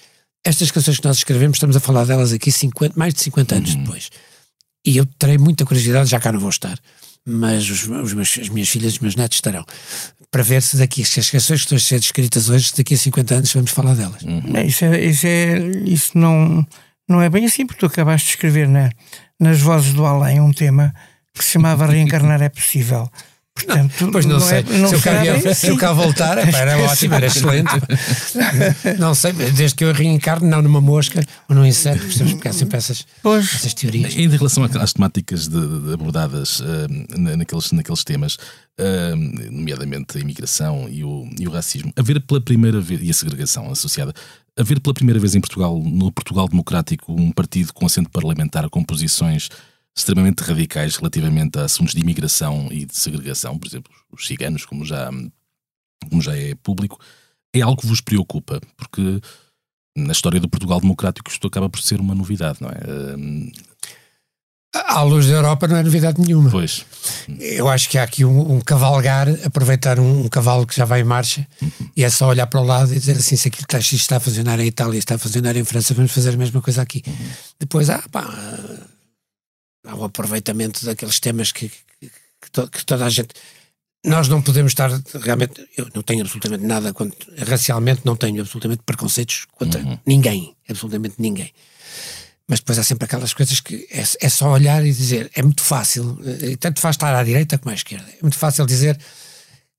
Estas 0.45 0.71
canções 0.71 0.99
que 1.01 1.05
nós 1.09 1.17
escrevemos, 1.17 1.57
estamos 1.57 1.75
a 1.75 1.81
falar 1.81 2.05
delas 2.05 2.33
aqui 2.33 2.53
50, 2.53 2.95
mais 2.97 3.13
de 3.13 3.21
50 3.21 3.57
anos 3.57 3.75
depois. 3.75 4.11
E 4.87 4.97
eu 4.97 5.05
terei 5.19 5.39
muita 5.39 5.65
curiosidade, 5.67 6.09
já 6.09 6.21
cá 6.21 6.31
não 6.31 6.39
vou 6.39 6.51
estar, 6.51 6.79
mas 7.27 7.69
os, 7.69 7.83
os 7.89 8.13
meus- 8.15 8.39
as 8.41 8.49
minhas 8.49 8.69
filhas 8.69 8.93
e 8.93 8.95
os 8.95 9.01
meus 9.01 9.17
netos 9.17 9.39
estarão, 9.39 9.65
para 10.37 10.43
ver 10.43 10.61
se 10.61 10.77
daqui, 10.77 11.03
se 11.03 11.19
as 11.19 11.31
canções 11.31 11.61
que 11.61 11.65
estão 11.65 11.77
a 11.77 11.81
ser 11.81 11.99
escritas 11.99 12.51
hoje, 12.51 12.71
daqui 12.77 12.93
a 12.93 12.99
50 12.99 13.35
anos 13.37 13.55
vamos 13.55 13.71
falar 13.71 13.95
delas. 13.95 14.23
Não, 14.23 14.61
Isso, 14.61 14.85
é, 14.85 15.03
isso, 15.03 15.27
é, 15.27 15.59
isso 15.87 16.19
não, 16.19 16.67
não 17.09 17.23
é 17.23 17.31
bem 17.31 17.47
assim, 17.47 17.65
porque 17.65 17.81
tu 17.81 17.87
acabaste 17.87 18.27
de 18.27 18.35
escrever 18.35 18.69
na, 18.69 18.91
nas 19.41 19.63
Vozes 19.63 19.95
do 19.95 20.05
Além 20.05 20.39
um 20.39 20.53
tema 20.53 20.95
que 21.33 21.43
se 21.43 21.53
chamava 21.53 21.87
Reencarnar 21.91 22.43
é 22.43 22.51
Possível. 22.51 23.11
Portanto, 23.57 24.11
Pois 24.13 24.27
não, 24.27 24.39
sei, 24.39 24.59
é- 24.59 24.63
não 24.79 24.89
se, 24.91 24.95
eu 24.97 25.01
cá 25.01 25.21
vier, 25.23 25.55
se 25.57 25.67
eu 25.69 25.77
cá 25.79 25.93
voltar, 25.93 26.37
epá, 26.47 26.59
era 26.59 26.79
ótimo, 26.79 27.15
era 27.15 27.27
excelente. 27.27 27.71
não 29.01 29.15
sei, 29.15 29.33
desde 29.33 29.75
que 29.75 29.83
eu 29.85 29.93
reencarno, 29.93 30.47
não 30.47 30.61
numa 30.61 30.81
mosca 30.81 31.25
ou 31.49 31.57
num 31.57 31.65
inseto, 31.65 32.01
precisamos 32.01 32.35
pegar 32.35 32.53
sempre 32.53 32.77
essas, 32.77 33.07
Pois. 33.23 33.55
essas 33.55 33.73
teorias. 33.73 34.15
Em 34.15 34.29
relação 34.29 34.63
às 34.65 34.93
temáticas 34.93 35.49
de- 35.49 35.81
de 35.87 35.93
abordadas 35.95 36.63
na- 37.17 37.37
naqueles, 37.37 37.73
naqueles 37.73 38.05
temas, 38.05 38.37
eh, 38.79 39.15
nomeadamente 39.51 40.19
a 40.19 40.21
imigração 40.21 40.87
e 40.91 41.03
o, 41.03 41.27
e 41.39 41.49
o 41.49 41.51
racismo, 41.51 41.91
haver 41.97 42.21
pela 42.21 42.41
primeira 42.41 42.81
vez, 42.81 43.01
e 43.03 43.11
a 43.11 43.15
segregação 43.15 43.71
associada, 43.71 44.13
haver 44.59 44.81
pela 44.81 44.93
primeira 44.95 45.19
vez 45.19 45.35
em 45.35 45.41
Portugal, 45.41 45.79
no 45.83 46.13
Portugal 46.13 46.47
Democrático, 46.47 47.11
um 47.13 47.31
partido 47.33 47.73
com 47.73 47.87
assento 47.87 48.11
parlamentar 48.11 48.69
com 48.69 48.85
posições 48.85 49.49
extremamente 49.97 50.43
radicais 50.43 50.97
relativamente 50.97 51.59
a 51.59 51.65
assuntos 51.65 51.95
de 51.95 52.01
imigração 52.01 52.69
e 52.71 52.85
de 52.85 52.97
segregação, 52.97 53.59
por 53.59 53.67
exemplo, 53.67 53.93
os 54.13 54.27
ciganos, 54.27 54.67
como 54.67 54.85
já, 54.85 55.11
como 56.09 56.21
já 56.21 56.37
é 56.37 56.55
público, 56.55 57.01
é 57.55 57.63
algo 57.63 57.81
que 57.81 57.87
vos 57.87 58.03
preocupa, 58.03 58.61
porque 58.77 59.21
na 59.97 60.13
história 60.13 60.39
do 60.39 60.49
Portugal 60.49 60.81
Democrático 60.81 61.31
isto 61.31 61.47
acaba 61.47 61.71
por 61.71 61.81
ser 61.81 62.01
uma 62.01 62.15
novidade, 62.15 62.59
não 62.61 62.69
é? 62.69 63.67
À 64.75 65.01
luz 65.03 65.27
da 65.27 65.33
Europa 65.33 65.67
não 65.67 65.77
é 65.77 65.83
novidade 65.83 66.21
nenhuma. 66.21 66.51
Pois. 66.51 66.85
Eu 67.41 67.67
acho 67.67 67.89
que 67.89 67.97
há 67.97 68.03
aqui 68.03 68.27
um, 68.27 68.57
um 68.57 68.61
cavalgar, 68.61 69.27
aproveitar 69.43 69.99
um, 69.99 70.25
um 70.25 70.29
cavalo 70.29 70.67
que 70.67 70.77
já 70.77 70.85
vai 70.85 71.01
em 71.01 71.05
marcha 71.05 71.47
e 71.97 72.05
é 72.05 72.11
só 72.11 72.29
olhar 72.29 72.47
para 72.47 72.61
o 72.61 72.65
lado 72.65 72.93
e 72.93 72.99
dizer 72.99 73.17
assim: 73.17 73.37
se 73.37 73.49
aquilo 73.49 73.67
que 73.67 73.75
está, 73.75 73.97
está 73.97 74.17
a 74.19 74.21
funcionar 74.21 74.61
em 74.61 74.67
Itália, 74.67 74.99
está 74.99 75.15
a 75.15 75.19
funcionar 75.19 75.57
em 75.57 75.65
França, 75.65 75.95
vamos 75.95 76.13
fazer 76.13 76.35
a 76.35 76.37
mesma 76.37 76.61
coisa 76.61 76.83
aqui. 76.83 77.03
Depois 77.59 77.89
há, 77.89 78.03
pá, 78.11 78.29
há 79.87 79.95
o 79.95 80.05
aproveitamento 80.05 80.85
daqueles 80.85 81.19
temas 81.21 81.53
que, 81.53 81.69
que, 81.69 82.11
que 82.43 82.51
to- 82.53 82.69
que 82.69 82.85
toda 82.85 83.05
a 83.07 83.09
gente. 83.11 83.31
Nós 84.05 84.29
não 84.29 84.41
podemos 84.41 84.71
estar 84.71 84.91
realmente. 85.21 85.67
Eu 85.77 85.89
não 85.95 86.03
tenho 86.03 86.23
absolutamente 86.23 86.65
nada 86.65 86.93
contra. 86.93 87.45
Racialmente, 87.45 88.03
não 88.05 88.15
tenho 88.17 88.41
absolutamente 88.41 88.83
preconceitos 88.85 89.47
contra 89.53 89.81
ninguém. 90.07 90.55
Absolutamente 90.69 91.17
ninguém. 91.19 91.53
Mas 92.49 92.61
depois 92.61 92.79
há 92.79 92.85
sempre 92.85 93.07
aquelas 93.07 93.35
coisas 93.35 93.59
que 93.61 93.89
é, 93.91 94.05
é 94.21 94.29
só 94.29 94.51
olhar 94.53 94.85
e 94.87 94.93
dizer, 94.93 95.29
é 95.35 95.43
muito 95.43 95.63
fácil, 95.63 96.17
eh, 96.25 96.51
e 96.51 96.57
tanto 96.57 96.79
faz 96.81 96.95
estar 96.95 97.13
à 97.13 97.25
direita 97.25 97.59
como 97.59 97.73
à 97.73 97.75
esquerda, 97.75 98.07
é 98.09 98.23
muito 98.23 98.39
fácil 98.39 98.65
dizer 98.65 98.97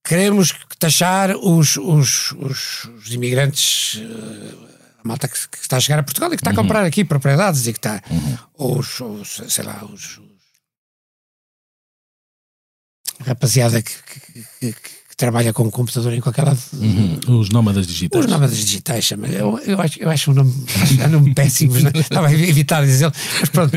queremos 0.03 0.53
taxar 0.77 1.33
os, 1.37 1.77
os, 1.77 2.31
os, 2.33 2.83
os 2.97 3.13
imigrantes, 3.13 4.01
eh, 4.01 4.76
a 5.03 5.07
malta 5.07 5.27
que, 5.27 5.35
que 5.49 5.57
está 5.59 5.77
a 5.77 5.79
chegar 5.79 5.99
a 5.99 6.03
Portugal 6.03 6.29
e 6.33 6.37
que 6.37 6.41
está 6.41 6.51
a 6.51 6.55
comprar 6.55 6.83
aqui 6.85 7.03
propriedades 7.05 7.65
e 7.67 7.73
que 7.73 7.79
está, 7.79 8.01
ou 8.53 8.79
os, 8.79 8.99
os, 8.99 9.41
sei 9.49 9.63
lá, 9.63 9.83
os, 9.85 10.19
rapaziada 13.25 13.81
que, 13.81 13.91
que- 14.59 14.73
que- 14.73 14.97
trabalha 15.17 15.51
com 15.51 15.63
o 15.63 15.71
computador 15.71 16.13
em 16.13 16.21
qualquer 16.21 16.43
lado. 16.45 16.59
Uhum. 16.73 17.39
Os 17.39 17.49
nómadas 17.49 17.87
digitais. 17.87 18.23
Os 18.23 18.29
nómadas 18.31 18.55
digitais 18.55 19.03
chama 19.03 19.27
eu, 19.27 19.57
eu, 19.65 19.81
acho, 19.81 19.99
eu 19.99 20.11
acho 20.11 20.29
um 20.29 20.35
nome, 20.35 20.53
acho 20.79 20.93
um 20.93 21.07
nome 21.09 21.33
péssimo, 21.33 21.73
mas 21.73 21.83
não- 21.85 21.91
estava 21.99 22.27
a 22.27 22.33
evitar 22.33 22.85
dizê-lo, 22.85 23.11
mas 23.39 23.49
pronto, 23.49 23.75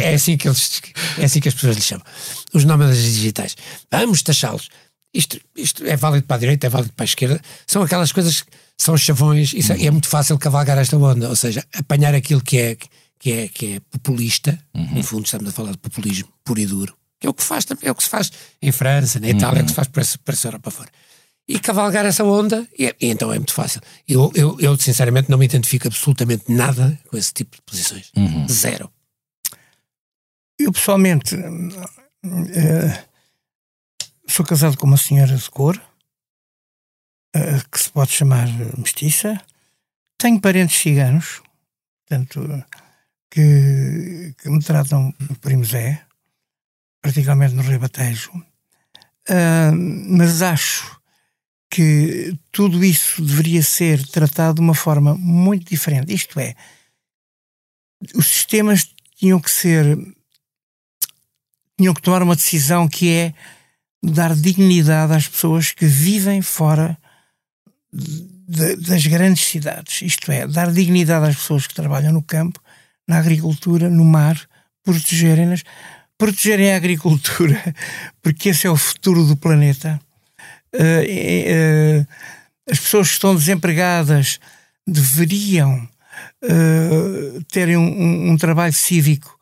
é 0.00 0.14
assim, 0.14 0.38
que 0.38 0.48
eles, 0.48 0.80
é 1.18 1.26
assim 1.26 1.40
que 1.40 1.48
as 1.48 1.54
pessoas 1.54 1.76
lhe 1.76 1.82
chamam. 1.82 2.06
Os 2.54 2.64
nómadas 2.64 2.96
digitais. 2.96 3.54
Vamos 3.90 4.22
taxá-los. 4.22 4.70
Isto, 5.12 5.38
isto 5.54 5.84
é 5.84 5.94
válido 5.94 6.26
para 6.26 6.36
a 6.36 6.40
direita, 6.40 6.66
é 6.68 6.70
válido 6.70 6.94
para 6.94 7.04
a 7.04 7.10
esquerda. 7.12 7.38
São 7.66 7.82
aquelas 7.82 8.10
coisas 8.10 8.40
que 8.40 8.50
são 8.80 8.96
chavões, 8.96 9.52
isso 9.52 9.72
é, 9.72 9.84
é 9.84 9.90
muito 9.90 10.08
fácil 10.08 10.38
cavalgar 10.38 10.76
esta 10.78 10.96
onda, 10.96 11.28
ou 11.28 11.36
seja, 11.36 11.64
apanhar 11.74 12.14
aquilo 12.14 12.40
que 12.42 12.58
é, 12.58 12.76
que 13.18 13.32
é, 13.32 13.48
que 13.48 13.74
é 13.74 13.80
populista, 13.90 14.58
no 14.74 15.02
fundo 15.02 15.24
estamos 15.24 15.48
a 15.48 15.52
falar 15.52 15.72
de 15.72 15.78
populismo 15.78 16.28
puro 16.44 16.58
e 16.60 16.66
duro, 16.66 16.96
que 17.20 17.26
é 17.26 17.30
o 17.30 17.34
que, 17.34 17.42
faz, 17.42 17.64
também- 17.64 17.88
é 17.88 17.90
o 17.92 17.94
que 17.94 18.02
se 18.02 18.08
faz 18.08 18.32
em 18.60 18.72
França, 18.72 19.20
na 19.20 19.28
Itália, 19.28 19.60
é 19.60 19.62
o 19.62 19.64
que 19.64 19.70
se 19.70 19.76
faz 19.76 19.88
para 19.88 20.04
para 20.24 20.34
essa 20.34 20.48
Europa 20.48 20.70
fora 20.70 20.90
e 21.48 21.58
cavalgar 21.58 22.06
essa 22.06 22.24
onda, 22.24 22.66
e, 22.78 22.84
e 23.00 23.06
então 23.08 23.32
é 23.32 23.36
muito 23.38 23.52
fácil. 23.52 23.80
Eu, 24.08 24.30
eu, 24.34 24.58
eu, 24.60 24.76
sinceramente, 24.78 25.28
não 25.28 25.36
me 25.36 25.44
identifico 25.44 25.86
absolutamente 25.88 26.44
nada 26.48 26.98
com 27.10 27.16
esse 27.16 27.32
tipo 27.32 27.56
de 27.56 27.62
posições. 27.62 28.10
Zero. 28.48 28.90
Eu 30.58 30.72
pessoalmente 30.72 31.34
eh, 32.54 33.04
sou 34.28 34.46
casado 34.46 34.76
com 34.76 34.86
uma 34.86 34.96
senhora 34.96 35.36
de 35.36 35.50
cor 35.50 35.80
que 37.70 37.80
se 37.80 37.90
pode 37.90 38.12
chamar 38.12 38.48
mestiça. 38.76 39.40
Tenho 40.18 40.40
parentes 40.40 40.76
ciganos, 40.76 41.42
portanto, 42.06 42.64
que, 43.30 44.34
que 44.38 44.50
me 44.50 44.62
tratam 44.62 45.14
de 45.18 45.34
primo 45.38 45.64
Zé, 45.64 46.02
particularmente 47.00 47.54
no 47.54 47.62
Rebatejo. 47.62 48.30
Ah, 49.28 49.72
mas 49.72 50.42
acho 50.42 51.00
que 51.70 52.38
tudo 52.50 52.84
isso 52.84 53.22
deveria 53.22 53.62
ser 53.62 54.06
tratado 54.08 54.56
de 54.56 54.60
uma 54.60 54.74
forma 54.74 55.14
muito 55.14 55.70
diferente. 55.70 56.12
Isto 56.12 56.38
é, 56.38 56.54
os 58.14 58.26
sistemas 58.26 58.92
tinham 59.16 59.40
que 59.40 59.50
ser 59.50 59.96
tinham 61.78 61.94
que 61.94 62.02
tomar 62.02 62.22
uma 62.22 62.36
decisão 62.36 62.86
que 62.86 63.10
é 63.10 63.34
dar 64.02 64.34
dignidade 64.34 65.14
às 65.14 65.26
pessoas 65.26 65.72
que 65.72 65.86
vivem 65.86 66.42
fora 66.42 66.98
de- 67.92 68.76
das 68.76 69.06
grandes 69.06 69.44
cidades. 69.44 70.02
Isto 70.02 70.30
é, 70.32 70.46
dar 70.46 70.70
dignidade 70.72 71.28
às 71.28 71.36
pessoas 71.36 71.66
que 71.66 71.74
trabalham 71.74 72.12
no 72.12 72.22
campo, 72.22 72.60
na 73.06 73.18
agricultura, 73.18 73.88
no 73.90 74.04
mar, 74.04 74.40
protegerem-nas, 74.84 75.62
protegerem 76.18 76.72
a 76.72 76.76
agricultura, 76.76 77.60
porque 78.22 78.50
esse 78.50 78.66
é 78.66 78.70
o 78.70 78.76
futuro 78.76 79.24
do 79.24 79.36
planeta. 79.36 80.00
Eh, 80.72 81.04
eh, 81.46 82.06
as 82.70 82.80
pessoas 82.80 83.08
que 83.08 83.14
estão 83.14 83.34
desempregadas 83.34 84.38
deveriam 84.86 85.86
eh, 86.42 87.40
terem 87.50 87.76
um, 87.76 87.82
um- 87.82 88.30
um 88.32 88.36
trabalho 88.36 88.72
cívico 88.72 89.38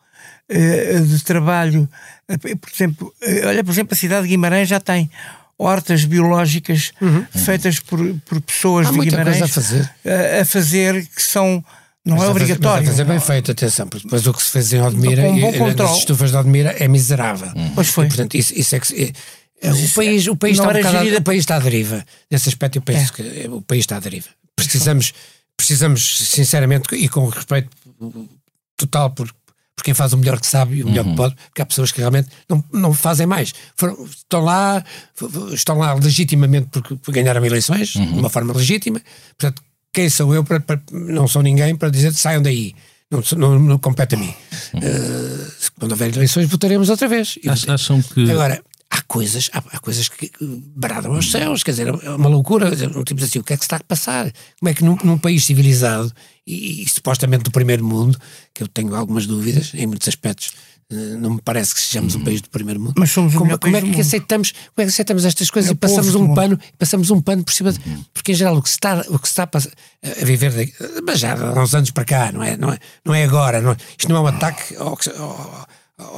de 1.07 1.23
trabalho. 1.23 1.89
Por 2.61 2.71
exemplo, 2.75 3.15
olha, 3.47 3.63
por 3.63 3.71
exemplo, 3.71 3.95
a 3.95 3.97
cidade 3.97 4.23
de 4.23 4.31
Guimarães 4.31 4.69
já 4.69 4.81
tem 4.81 5.09
hortas 5.63 6.05
biológicas 6.05 6.93
feitas 7.45 7.79
por, 7.81 7.99
por 8.27 8.41
pessoas 8.41 8.87
Há 8.89 8.93
de 8.93 8.99
Guimarães 9.01 9.43
a 9.43 9.49
fazer. 9.49 9.91
a, 10.05 10.41
a 10.43 10.45
fazer 10.45 11.07
que 11.07 11.23
são. 11.23 11.65
Não 12.05 12.17
Mas 12.17 12.25
é 12.25 12.31
a 12.31 12.33
fazer- 12.33 12.43
obrigatório. 12.45 12.83
Mas 12.87 12.89
a 12.89 12.93
fazer 12.93 13.05
bem 13.05 13.21
feito, 13.21 13.51
atenção, 13.53 13.87
porque 13.87 14.05
depois 14.05 14.27
o 14.27 14.33
que 14.33 14.43
se 14.43 14.51
fez 14.51 14.73
em 14.73 14.81
Odmira, 14.81 15.23
um 15.23 15.37
e, 15.39 15.75
nas 15.75 15.99
estufas 15.99 16.31
de 16.31 16.37
Odmira, 16.39 16.75
é 16.79 16.89
miserável. 16.89 17.53
Pois 17.75 17.89
foi. 17.89 18.07
E, 18.07 18.09
portanto, 18.09 18.35
isso, 18.37 18.55
isso 18.57 18.75
é 18.75 18.81
que. 18.81 19.13
é- 19.63 19.71
o 19.71 19.91
país, 19.95 20.27
o, 20.27 20.35
país 20.37 20.57
está 20.59 20.71
um 20.71 20.73
bocado, 20.73 20.99
gerida- 20.99 21.19
o 21.19 21.23
país 21.23 21.41
está 21.41 21.57
à 21.57 21.59
deriva. 21.59 22.03
Nesse 22.31 22.49
aspecto, 22.49 22.77
eu 22.79 22.83
penso 22.83 23.13
É. 23.13 23.15
que 23.17 23.43
é, 23.45 23.51
o 23.51 23.61
país 23.61 23.81
está 23.83 23.99
à 23.99 24.01
deriva. 24.01 24.29
Precisamos, 24.57 25.13
precisamos, 25.55 26.27
sinceramente, 26.31 26.95
e 26.95 27.07
com 27.11 27.29
respeito 27.29 27.69
total 28.77 29.11
por, 29.11 29.31
por 29.81 29.85
quem 29.85 29.95
faz 29.95 30.13
o 30.13 30.19
melhor 30.19 30.39
que 30.39 30.47
sabe 30.47 30.77
e 30.77 30.83
o 30.85 30.89
melhor 30.89 31.05
que 31.05 31.15
pode, 31.17 31.35
porque 31.49 31.63
há 31.63 31.67
pessoas 31.67 31.91
que 31.91 31.99
realmente 31.99 32.29
não, 32.49 32.63
não 32.73 32.93
fazem 32.95 33.27
mais. 33.27 33.53
Foram- 33.77 34.05
estão 34.05 34.41
lá, 34.43 34.85
estão 35.53 35.79
lá 35.79 35.95
legitimamente 35.95 36.69
porque, 36.71 36.95
porque 36.97 37.21
ganharam 37.23 37.45
eleições, 37.45 37.89
de 37.91 37.99
uma 38.01 38.29
forma 38.31 38.53
legítima. 38.53 39.01
Portanto, 39.39 39.63
quem 39.93 40.09
sou 40.11 40.35
eu 40.35 40.45
para, 40.45 40.61
para- 40.61 40.81
não 40.93 41.27
sou 41.27 41.43
ninguém 41.43 41.75
para 41.75 41.89
dizer 41.91 42.13
saiam 42.15 42.43
daí. 42.43 42.75
Não, 43.11 43.23
não, 43.37 43.59
não 43.59 43.79
compete 43.79 44.15
a 44.15 44.19
mim. 44.19 44.33
Eh, 44.75 45.47
se- 45.59 45.71
quando 45.73 45.93
houver 45.93 46.15
eleições, 46.15 46.49
votaremos 46.49 46.89
outra 46.89 47.09
vez. 47.09 47.39
Ach- 47.49 47.69
Acham 47.71 48.01
que. 48.03 48.31
Agora, 48.31 48.63
há 48.91 49.03
coisas, 49.03 49.49
há, 49.53 49.59
há 49.59 49.79
coisas 49.79 50.09
que 50.09 50.31
bradam 50.75 51.15
aos 51.15 51.31
céus, 51.31 51.63
quer 51.63 51.71
dizer, 51.73 51.89
é 51.89 52.11
uma 52.11 52.29
loucura. 52.29 52.67
quer 52.69 52.75
dizer, 52.75 52.97
Um 52.97 53.05
tipo 53.05 53.23
assim, 53.23 53.39
o 53.39 53.45
que 53.45 53.53
é 53.53 53.57
que 53.57 53.63
se 53.63 53.67
está 53.67 53.77
a 53.77 53.85
passar? 53.85 54.33
Como 54.59 54.69
é 54.69 54.75
que 54.75 54.85
num, 54.85 54.97
num 55.05 55.19
país 55.19 55.45
civilizado 55.45 56.13
e, 56.47 56.83
e 56.83 56.89
supostamente 56.89 57.45
do 57.45 57.51
primeiro 57.51 57.85
mundo, 57.85 58.19
que 58.55 58.63
eu 58.63 58.69
tenho 58.69 58.95
algumas 58.95 59.27
dúvidas 59.27 59.73
em 59.75 59.87
muitos 59.87 60.09
aspectos, 60.09 60.53
eh, 60.91 60.95
não 61.21 61.35
me 61.35 61.41
parece 61.41 61.73
que 61.73 61.81
sejamos 61.81 62.17
um 62.17 62.25
país 62.25 62.41
do 62.41 62.51
primeiro 62.51 62.81
mundo. 62.81 62.95
Mas 62.99 63.13
somos 63.13 63.33
como, 63.35 63.57
como 63.59 63.77
é 63.77 63.81
que 63.81 64.01
aceitamos, 64.01 64.51
como 64.51 64.63
é 64.79 64.83
que 64.83 64.89
aceitamos 64.91 65.25
estas 65.25 65.49
coisas 65.51 65.71
É 65.71 65.75
e 65.75 65.77
passamos 65.77 66.15
um 66.17 66.35
pano, 66.35 66.59
passamos 66.77 67.11
um 67.13 67.21
pano 67.21 67.45
por 67.45 67.53
cima 67.53 67.73
de, 67.73 67.79
porque 68.13 68.33
em 68.33 68.35
geral 68.35 68.57
o 68.57 68.63
que 68.63 68.69
se 68.69 68.75
está, 68.75 69.05
o 69.09 69.19
que 69.21 69.29
se 69.29 69.33
está 69.41 69.45
a, 69.45 70.25
viver, 70.25 70.51
daqui- 70.53 70.75
mas 71.07 71.21
já 71.21 71.35
há 71.35 71.63
uns 71.63 71.75
anos 71.77 71.93
para 71.93 72.05
cá, 72.05 72.33
não 72.33 72.43
é, 72.43 72.57
não 72.57 72.73
é, 72.73 72.79
não 73.05 73.15
é 73.15 73.23
agora, 73.23 73.61
não 73.61 73.71
é- 73.71 73.77
isto 73.97 74.09
não 74.09 74.17
é 74.17 74.21
um 74.21 74.27
ataque 74.27 74.75
ao 74.77 74.99
ao- 75.17 75.67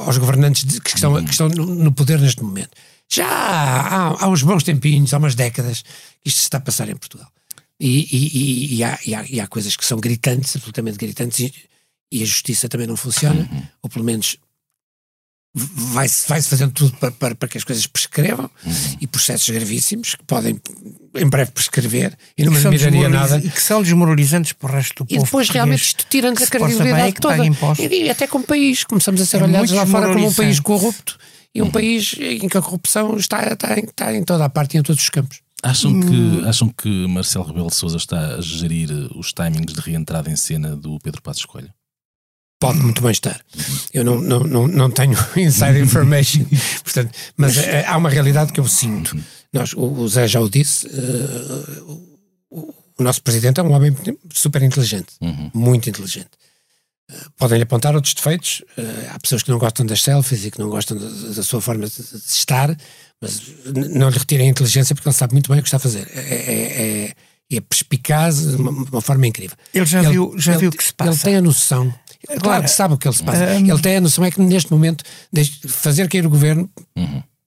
aos 0.05 0.17
governantes 0.17 0.63
de- 0.65 0.79
que 0.81 0.89
estão, 0.95 1.23
que 1.23 1.31
estão 1.31 1.49
no, 1.49 1.65
poder 1.91 2.19
neste 2.19 2.41
momento. 2.43 2.71
Já 3.11 3.27
há, 3.27 4.23
há 4.25 4.27
uns 4.29 4.41
bons 4.43 4.63
tempinhos, 4.63 5.13
há 5.13 5.17
umas 5.17 5.35
décadas, 5.35 5.81
que 6.21 6.29
isto 6.29 6.37
se 6.39 6.43
está 6.43 6.57
a 6.57 6.61
passar 6.61 6.89
em 6.89 6.95
Portugal. 6.95 7.27
E, 7.79 7.99
e- 8.11 8.75
e- 8.77 8.83
há, 8.83 8.93
há- 8.93 9.25
e 9.29 9.39
há 9.39 9.47
coisas 9.47 9.75
que 9.75 9.85
são 9.85 9.99
gritantes, 9.99 10.55
absolutamente 10.55 10.97
gritantes, 10.97 11.39
e, 11.41 11.53
e 12.11 12.23
a 12.23 12.25
justiça 12.25 12.69
também 12.69 12.87
não 12.87 12.95
funciona, 12.95 13.47
ou 13.81 13.89
pelo 13.89 14.05
menos 14.05 14.37
vai-se 15.55 16.27
vai 16.27 16.41
-se 16.41 16.49
fazendo 16.49 16.71
tudo 16.71 16.91
para, 16.97 17.11
para, 17.11 17.35
para 17.35 17.47
que 17.47 17.57
as 17.57 17.63
coisas 17.63 17.85
prescrevam 17.85 18.49
e 18.99 19.05
processos 19.05 19.47
gravíssimos 19.49 20.15
que 20.15 20.23
podem 20.23 20.59
em 21.15 21.29
breve 21.29 21.51
prescrever 21.51 22.17
e 22.35 22.43
não 22.43 22.51
me 22.51 22.57
admiraria 22.57 23.07
nada. 23.07 23.37
E 23.37 23.49
que 23.49 23.61
são 23.61 23.83
desmoralizantes 23.83 24.53
para 24.53 24.71
o 24.71 24.73
resto 24.75 25.03
do 25.03 25.07
E 25.11 25.15
povo. 25.15 25.25
depois 25.25 25.47
português, 25.47 25.53
realmente 25.53 25.83
isto 25.83 26.05
tira-nos 26.09 26.41
a 26.41 26.47
credibilidade 26.47 27.09
e 27.09 27.13
toda. 27.13 27.45
E, 27.79 28.03
e 28.05 28.09
até 28.09 28.25
como 28.25 28.43
país, 28.45 28.83
começamos 28.83 29.21
a 29.21 29.25
ser 29.25 29.41
É 29.41 29.43
olhados 29.43 29.71
lá 29.71 29.85
fora 29.85 30.11
como 30.11 30.27
um 30.27 30.33
país 30.33 30.59
corrupto 30.59 31.17
e 31.53 31.61
um 31.61 31.69
país 31.69 32.15
em 32.19 32.49
que 32.49 32.57
a 32.57 32.61
corrupção 32.61 33.15
está, 33.15 33.43
está, 33.53 33.79
em, 33.79 33.83
está 33.83 34.13
em 34.15 34.23
toda 34.23 34.45
a 34.45 34.49
parte 34.49 34.75
e 34.75 34.79
em 34.79 34.83
todos 34.83 35.03
os 35.03 35.09
campos. 35.09 35.39
Acham 35.61 35.91
Hum. 35.91 36.01
que, 36.41 36.47
acham 36.47 36.67
que 36.69 36.89
Marcelo 37.07 37.45
Rebelo 37.45 37.67
de 37.69 37.75
Souza 37.75 37.95
está 37.97 38.35
a 38.35 38.41
gerir 38.41 38.89
os 39.15 39.31
timings 39.31 39.71
de 39.73 39.79
reentrada 39.79 40.29
em 40.29 40.35
cena 40.35 40.75
do 40.75 40.99
Pedro 40.99 41.21
Passos 41.21 41.45
Coelho? 41.45 41.69
Pode 42.67 42.79
muito 42.79 43.01
bem 43.01 43.11
estar. 43.11 43.39
Eu 43.93 44.03
não, 44.03 44.19
não, 44.21 44.39
não, 44.41 44.67
não 44.67 44.89
tenho 44.91 45.17
inside 45.37 45.79
information, 45.79 46.45
portanto, 46.83 47.11
mas 47.37 47.57
eh, 47.57 47.85
há 47.87 47.97
uma 47.97 48.09
realidade 48.09 48.51
que 48.53 48.59
eu 48.59 48.67
sinto. 48.67 49.17
Nós, 49.51 49.73
o, 49.73 49.81
o 49.83 50.07
Zé 50.07 50.27
já 50.27 50.39
o 50.39 50.49
disse, 50.49 50.87
eh, 50.87 51.81
o, 52.49 52.73
o 52.99 53.03
nosso 53.03 53.21
presidente 53.21 53.59
é 53.59 53.63
um 53.63 53.71
homem 53.71 53.95
super 54.33 54.61
inteligente, 54.61 55.13
muito 55.53 55.89
inteligente. 55.89 56.29
Eh, 57.11 57.15
Podem-lhe 57.37 57.63
apontar 57.63 57.95
outros 57.95 58.13
defeitos. 58.13 58.61
eh, 58.77 59.09
há 59.11 59.19
pessoas 59.19 59.43
que 59.43 59.51
não 59.51 59.57
gostam 59.59 59.85
das 59.85 60.01
selfies 60.01 60.45
e 60.45 60.51
que 60.51 60.59
não 60.59 60.69
gostam 60.69 60.97
da, 60.97 61.07
da 61.35 61.43
sua 61.43 61.61
forma 61.61 61.85
de, 61.87 61.95
de 61.95 62.17
estar, 62.29 62.75
mas 63.21 63.41
não 63.95 64.09
lhe 64.09 64.17
retirem 64.17 64.47
a 64.47 64.49
inteligência 64.51 64.95
porque 64.95 65.07
ele 65.07 65.15
sabe 65.15 65.33
muito 65.33 65.49
bem 65.49 65.59
o 65.59 65.61
que 65.61 65.67
está 65.67 65.77
a 65.77 65.79
fazer. 65.79 66.07
É, 66.13 66.19
é, 66.19 67.03
é, 67.51 67.57
é 67.57 67.61
perspicaz 67.61 68.37
de 68.47 68.55
uma, 68.55 68.71
uma 68.71 69.01
forma 69.01 69.27
incrível. 69.27 69.55
Ele 69.73 69.85
já 69.85 70.01
viu- 70.01 70.33
já 70.37 70.57
viu 70.57 70.69
o 70.69 70.71
que 70.73 70.83
se 70.83 70.89
Ele 70.99 71.09
passa. 71.09 71.23
tem 71.23 71.35
a 71.35 71.41
noção. 71.41 71.93
Claro 72.41 72.63
que 72.63 72.71
sabe 72.71 72.93
o 72.93 72.97
que 72.97 73.07
ele 73.07 73.15
se 73.15 73.23
passa. 73.23 73.43
hum, 73.43 73.71
ele 73.71 73.81
tem 73.81 73.97
a 73.97 74.01
noção 74.01 74.23
é 74.23 74.31
que 74.31 74.41
neste 74.41 74.71
momento 74.71 75.03
fazer 75.67 76.07
cair 76.07 76.25
o 76.25 76.29
governo 76.29 76.69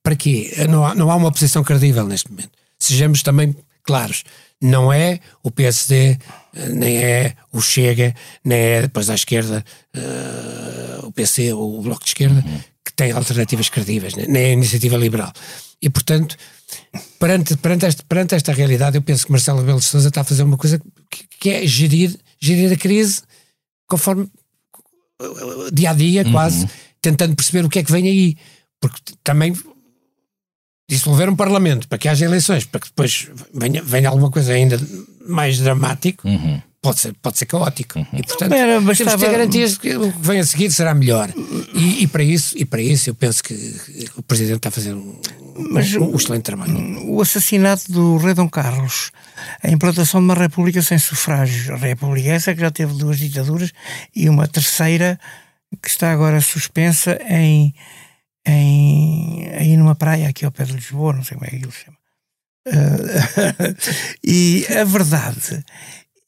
para 0.03 0.15
quê? 0.15 0.53
Não 0.69 0.85
há, 0.85 0.95
não 0.95 1.11
há 1.11 1.15
uma 1.15 1.27
oposição 1.27 1.63
credível 1.63 2.05
neste 2.05 2.31
momento. 2.31 2.51
Sejamos 2.79 3.21
também 3.23 3.55
claros. 3.83 4.23
Não 4.61 4.91
é 4.91 5.19
o 5.43 5.51
PSD, 5.51 6.17
nem 6.73 6.97
é 6.97 7.33
o 7.51 7.61
Chega, 7.61 8.13
nem 8.43 8.57
é 8.57 8.81
depois 8.83 9.09
à 9.09 9.15
esquerda 9.15 9.63
eh, 9.93 10.99
o 11.03 11.11
PC 11.11 11.53
ou 11.53 11.79
o 11.79 11.81
Bloco 11.81 12.03
de 12.03 12.09
Esquerda 12.09 12.43
que 12.83 12.93
tem 12.93 13.11
alternativas 13.11 13.69
credíveis, 13.69 14.15
né? 14.15 14.25
nem 14.27 14.43
é 14.43 14.45
a 14.47 14.53
iniciativa 14.53 14.95
liberal. 14.95 15.31
E 15.81 15.89
portanto, 15.89 16.37
perante, 17.19 17.55
perante, 17.57 17.85
esta, 17.85 18.03
perante 18.07 18.33
esta 18.33 18.53
realidade, 18.53 18.97
eu 18.97 19.01
penso 19.01 19.25
que 19.25 19.31
Marcelo 19.31 19.59
Rebelo 19.59 19.79
de 19.79 19.85
Sousa 19.85 20.07
está 20.07 20.21
a 20.21 20.23
fazer 20.23 20.43
uma 20.43 20.57
coisa 20.57 20.79
que, 21.11 21.25
que 21.39 21.49
é 21.49 21.67
gerir, 21.67 22.17
gerir 22.39 22.71
a 22.71 22.77
crise 22.77 23.21
conforme 23.87 24.23
uh, 24.23 24.29
dia 25.73 25.91
a 25.91 25.93
dia, 25.93 26.25
quase, 26.31 26.67
tentando 27.01 27.35
perceber 27.35 27.65
o 27.65 27.69
que 27.69 27.79
é 27.79 27.83
que 27.83 27.91
vem 27.91 28.07
aí. 28.07 28.37
Porque 28.79 28.99
também 29.23 29.53
dissolver 30.89 31.29
um 31.29 31.35
parlamento 31.35 31.87
para 31.87 31.97
que 31.97 32.07
haja 32.07 32.25
eleições, 32.25 32.63
para 32.65 32.79
que 32.79 32.87
depois 32.87 33.27
venha, 33.53 33.81
venha 33.81 34.09
alguma 34.09 34.31
coisa 34.31 34.53
ainda 34.53 34.79
mais 35.27 35.57
dramático, 35.59 36.27
pode, 36.81 36.99
ser, 36.99 37.13
pode 37.21 37.37
ser 37.37 37.45
caótico. 37.47 37.99
E 38.13 38.23
portanto, 38.23 38.53
Era, 38.53 38.79
temos 38.79 38.97
que 38.97 39.03
bastava- 39.03 39.25
ter 39.25 39.31
garantias 39.31 39.71
de 39.71 39.79
que 39.79 39.97
o 39.97 40.13
que 40.13 40.19
vem 40.21 40.39
a 40.39 40.45
seguir 40.45 40.71
será 40.71 40.93
melhor. 40.93 41.29
E, 41.73 42.03
e 42.03 42.07
para 42.07 42.23
isso, 42.23 42.57
e 42.57 42.63
para 42.63 42.81
isso 42.81 43.09
eu 43.09 43.15
penso 43.15 43.43
que 43.43 43.53
o 44.15 44.21
Presidente 44.23 44.57
está 44.57 44.69
a 44.69 44.71
fazer 44.71 44.93
um, 44.93 45.19
Mas 45.57 45.93
um, 45.95 46.11
um 46.11 46.15
excelente 46.15 46.43
trabalho. 46.43 47.09
O 47.09 47.21
assassinato 47.21 47.91
do 47.91 48.17
rei 48.17 48.33
Dom 48.33 48.49
Carlos, 48.49 49.11
a 49.63 49.69
implantação 49.69 50.19
de 50.19 50.25
uma 50.25 50.35
república 50.35 50.81
sem 50.81 50.97
sufrágio, 50.97 51.73
a 51.73 51.77
república 51.77 52.29
essa 52.29 52.53
que 52.53 52.61
já 52.61 52.71
teve 52.71 52.93
duas 52.93 53.17
ditaduras 53.17 53.71
e 54.15 54.29
uma 54.29 54.47
terceira 54.47 55.19
que 55.81 55.89
está 55.89 56.11
agora 56.11 56.39
suspensa 56.41 57.19
em, 57.27 57.73
em 58.45 59.49
aí 59.53 59.75
numa 59.77 59.95
praia 59.95 60.29
aqui 60.29 60.45
ao 60.45 60.51
pé 60.51 60.63
de 60.63 60.73
Lisboa, 60.73 61.13
não 61.13 61.23
sei 61.23 61.35
como 61.35 61.47
é 61.47 61.49
que 61.49 61.55
ele 61.55 61.71
chama. 61.71 61.97
Uh, 62.67 63.75
e 64.23 64.65
a 64.77 64.83
verdade 64.83 65.63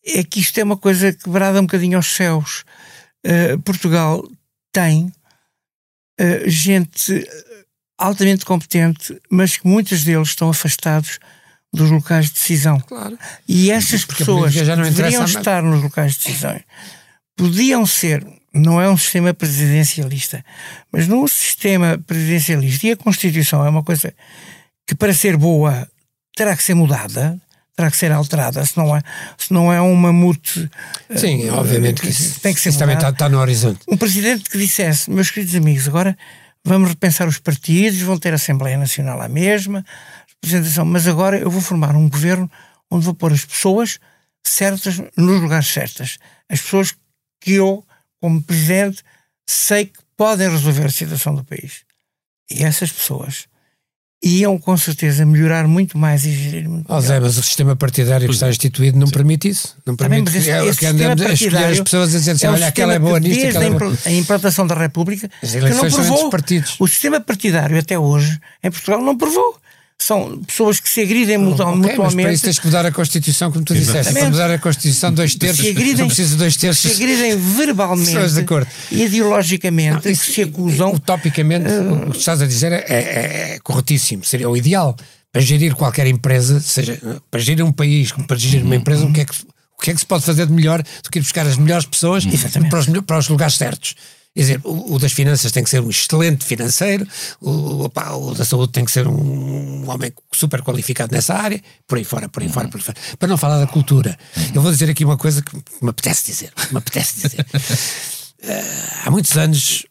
é 0.06 0.24
que 0.24 0.40
isto 0.40 0.58
é 0.58 0.64
uma 0.64 0.78
coisa 0.78 1.14
quebrada 1.14 1.60
um 1.60 1.66
bocadinho 1.66 1.98
aos 1.98 2.14
céus. 2.14 2.64
Uh, 3.26 3.60
Portugal 3.62 4.24
tem 4.72 5.12
uh, 6.20 6.50
gente 6.50 7.28
altamente 8.00 8.46
competente, 8.46 9.20
mas 9.30 9.58
que 9.58 9.68
muitos 9.68 10.04
deles 10.04 10.30
estão 10.30 10.50
afastados 10.50 11.20
dos 11.72 11.92
locais 11.92 12.28
de 12.28 12.34
decisão. 12.34 12.80
Claro. 12.80 13.18
E 13.48 13.70
essas 13.70 14.06
Porque 14.06 14.24
pessoas 14.24 14.54
política 14.54 14.66
já 14.66 14.76
não 14.76 14.86
que 14.86 14.92
deveriam 14.92 15.26
estar 15.26 15.62
nos 15.62 15.84
locais 15.84 16.14
de 16.14 16.20
decisão 16.20 16.60
podiam 17.40 17.86
ser, 17.86 18.26
não 18.54 18.82
é 18.82 18.90
um 18.90 18.98
sistema 18.98 19.34
presidencialista, 19.34 20.44
mas 20.92 21.08
num 21.08 21.26
sistema 21.26 21.98
presidencialista, 22.06 22.88
e 22.88 22.92
a 22.92 22.98
Constituição 22.98 23.66
é 23.66 23.70
uma 23.70 23.82
coisa 23.82 24.14
que 24.86 24.94
para 24.94 25.14
ser 25.14 25.38
boa 25.38 25.88
terá 26.36 26.54
que 26.58 26.64
ser 26.64 26.74
mudada, 26.74 27.40
terá 27.78 27.90
que 27.90 27.96
ser 27.96 28.12
alterada, 28.12 28.66
se 28.66 28.76
não 28.76 28.94
é, 28.94 29.02
se 29.38 29.54
não 29.54 29.72
é 29.72 29.82
um 29.82 29.96
mamute. 29.96 30.70
Sim, 31.16 31.48
eh, 31.48 31.52
obviamente 31.52 32.02
que 32.02 32.10
isso, 32.10 32.42
tem 32.42 32.54
que 32.54 32.60
ser 32.60 32.70
isso 32.70 32.80
também 32.80 32.98
está, 32.98 33.10
está 33.10 33.30
no 33.30 33.40
horizonte. 33.40 33.80
Um 33.88 33.96
presidente 33.96 34.50
que 34.50 34.58
dissesse, 34.58 35.10
meus 35.10 35.32
queridos 35.32 35.56
amigos, 35.56 35.88
agora 35.88 36.18
vamos 36.66 36.90
repensar 36.90 37.28
os 37.28 37.38
partidos, 37.38 38.00
vão 38.02 38.18
ter 38.18 38.34
Assembleia 38.34 38.78
Nacional 38.78 39.22
à 39.22 39.28
mesma, 39.28 39.86
representação, 40.28 40.86
mas 40.86 41.08
agora 41.08 41.38
eu 41.38 41.50
vou 41.50 41.62
formar 41.62 41.96
um 41.96 42.10
governo 42.10 42.50
onde 42.90 43.06
vou 43.06 43.14
pôr 43.14 43.32
as 43.34 43.46
pessoas 43.46 44.00
certas 44.46 44.98
nos 45.16 45.42
lugares 45.42 45.68
certos. 45.68 46.18
As 46.50 46.62
pessoas 46.62 46.96
que 47.42 47.54
eu, 47.54 47.86
como 48.22 48.42
presidente, 48.42 49.04
sei 49.48 49.86
que 49.86 50.00
podem 50.18 50.50
resolver 50.50 50.86
a 50.86 50.92
situação 50.92 51.36
do 51.36 51.44
país. 51.44 51.86
E 52.50 52.64
essas 52.64 52.92
pessoas 52.92 53.48
iam 54.22 54.58
com 54.58 54.76
certeza 54.76 55.26
melhorar 55.26 55.68
muito 55.68 55.98
mais 55.98 56.26
e 56.26 56.32
gerir 56.32 56.68
muito 56.70 56.86
Oh, 56.90 56.96
melhor. 56.96 57.08
Zé, 57.08 57.20
mas 57.22 57.38
o 57.38 57.44
sistema 57.44 57.76
partidário 57.76 58.28
que 58.28 58.34
está 58.34 58.50
instituído 58.50 58.98
não 59.00 59.08
permite 59.08 59.48
isso. 59.48 59.78
Não 59.86 59.96
permite 59.96 60.24
mas 60.26 60.36
esse- 60.36 60.50
é, 60.52 60.66
esse 60.66 60.78
que 60.80 60.86
andamos 60.86 61.22
a 61.26 61.32
escolher 61.34 61.66
as 61.66 61.80
pessoas 61.80 62.14
a 62.14 62.18
dizer 62.20 62.32
assim, 62.32 62.46
é 62.46 62.50
olha, 62.50 62.68
aquela 62.68 62.94
é 62.94 63.00
boa 63.00 63.20
nisto, 63.20 63.40
desde 63.40 63.58
aquela 63.58 63.74
é 63.74 63.76
a 63.76 63.80
boa. 63.80 63.98
a 64.06 64.12
implantação 64.12 64.68
da 64.68 64.76
República 64.76 65.30
As 65.42 65.52
que 65.52 65.60
não 65.62 65.90
provou. 65.90 66.26
os 66.26 66.30
partidos. 66.30 66.76
O 66.80 66.88
sistema 66.88 67.22
partidário 67.22 67.80
até 67.80 67.98
hoje 67.98 68.40
em 68.64 68.70
Portugal 68.70 69.02
não 69.02 69.18
provou. 69.18 69.58
São 70.02 70.40
pessoas 70.48 70.80
que 70.80 70.88
se 70.88 71.02
agridem 71.02 71.38
mutu- 71.38 71.62
Ok, 71.62 71.76
mas 71.76 71.86
para 71.96 72.04
mutuamente. 72.06 72.34
isso 72.36 72.44
tens 72.46 72.58
que 72.58 72.66
mudar 72.66 72.86
a 72.86 72.92
Constituição, 72.92 73.52
como 73.52 73.66
tu 73.66 73.74
disseste. 73.76 74.14
Para 74.14 74.30
mudar 74.30 74.50
a 74.50 74.58
Constituição, 74.58 75.14
dois 75.14 75.36
terços. 75.36 75.64
se 75.66 75.72
agridem, 75.72 75.96
não 75.98 76.08
precisa 76.08 76.36
dois 76.38 76.54
se 76.54 76.60
terços. 76.62 76.92
agridem 76.96 77.36
verbalmente 77.38 78.12
Pessoas 78.12 78.34
de 78.34 78.40
acordo. 78.40 78.68
e 78.92 79.04
ideologicamente, 79.04 80.06
Não, 80.06 80.12
isso- 80.12 80.24
que 80.24 80.32
se 80.34 80.42
acusam. 80.44 80.94
Utopicamente, 80.94 81.68
o 82.08 82.12
que 82.12 82.18
estás 82.18 82.42
a 82.42 82.48
dizer 82.48 82.72
é, 82.72 82.86
é- 82.88 83.54
é 83.56 83.60
corretíssimo. 83.62 84.24
Seria 84.24 84.50
o 84.50 84.56
ideal. 84.56 84.96
Para 85.32 85.42
gerir 85.42 85.76
qualquer 85.76 86.08
empresa, 86.08 86.60
seja 86.62 87.00
para 87.30 87.40
gerir 87.40 87.64
um 87.64 87.72
país, 87.72 88.12
como 88.12 88.26
para 88.26 88.38
gerir 88.38 88.64
uma 88.66 88.76
empresa, 88.76 89.06
o 89.06 89.14
que 89.14 89.22
é 89.22 89.26
que, 89.26 89.34
o 89.78 89.82
que, 89.82 89.92
é 89.92 89.94
que 89.94 90.00
se 90.00 90.06
pode 90.06 90.24
fazer 90.26 90.48
de 90.48 90.54
melhor 90.54 90.82
do 90.82 91.10
que 91.12 91.20
ir 91.20 91.22
buscar 91.22 91.46
as 91.46 91.56
melhores 91.58 91.86
pessoas 91.86 92.26
para 92.26 92.80
os, 92.80 92.88
para 93.06 93.18
os 93.20 93.28
lugares 93.28 93.56
certos? 93.56 93.94
Quer 94.40 94.44
dizer, 94.44 94.62
o, 94.64 94.94
o 94.96 95.00
das 95.00 95.12
finanças 95.12 95.52
tem 95.52 95.62
que 95.66 95.70
ser 95.70 95.82
um 95.82 95.90
excelente 95.90 96.46
financeiro, 96.46 97.06
o, 97.42 97.84
opá, 97.84 98.12
o 98.14 98.34
da 98.34 98.46
saúde 98.46 98.72
tem 98.72 98.86
que 98.86 98.92
ser 98.92 99.06
um, 99.06 99.84
um 99.84 99.90
homem 99.90 100.14
super 100.32 100.62
qualificado 100.62 101.14
nessa 101.14 101.34
área, 101.34 101.62
por 101.86 101.98
aí 101.98 102.06
fora, 102.06 102.30
por 102.30 102.42
aí 102.42 102.48
fora, 102.48 102.70
por 102.70 102.78
aí 102.78 102.84
fora. 102.84 102.98
Para 103.18 103.28
não 103.28 103.38
falar 103.38 103.60
da 103.60 103.68
cultura, 103.68 104.18
eu 104.56 104.62
vou 104.62 104.72
dizer 104.72 104.90
aqui 104.90 105.04
uma 105.04 105.18
coisa 105.18 105.42
que 105.42 105.54
me 105.82 105.90
apetece 105.90 106.28
dizer. 106.32 106.54
Me 106.72 106.78
apetece 106.78 107.16
dizer. 107.28 107.46
Ah, 108.46 109.02
há 109.08 109.12
muitos 109.12 109.36
anos 109.38 109.86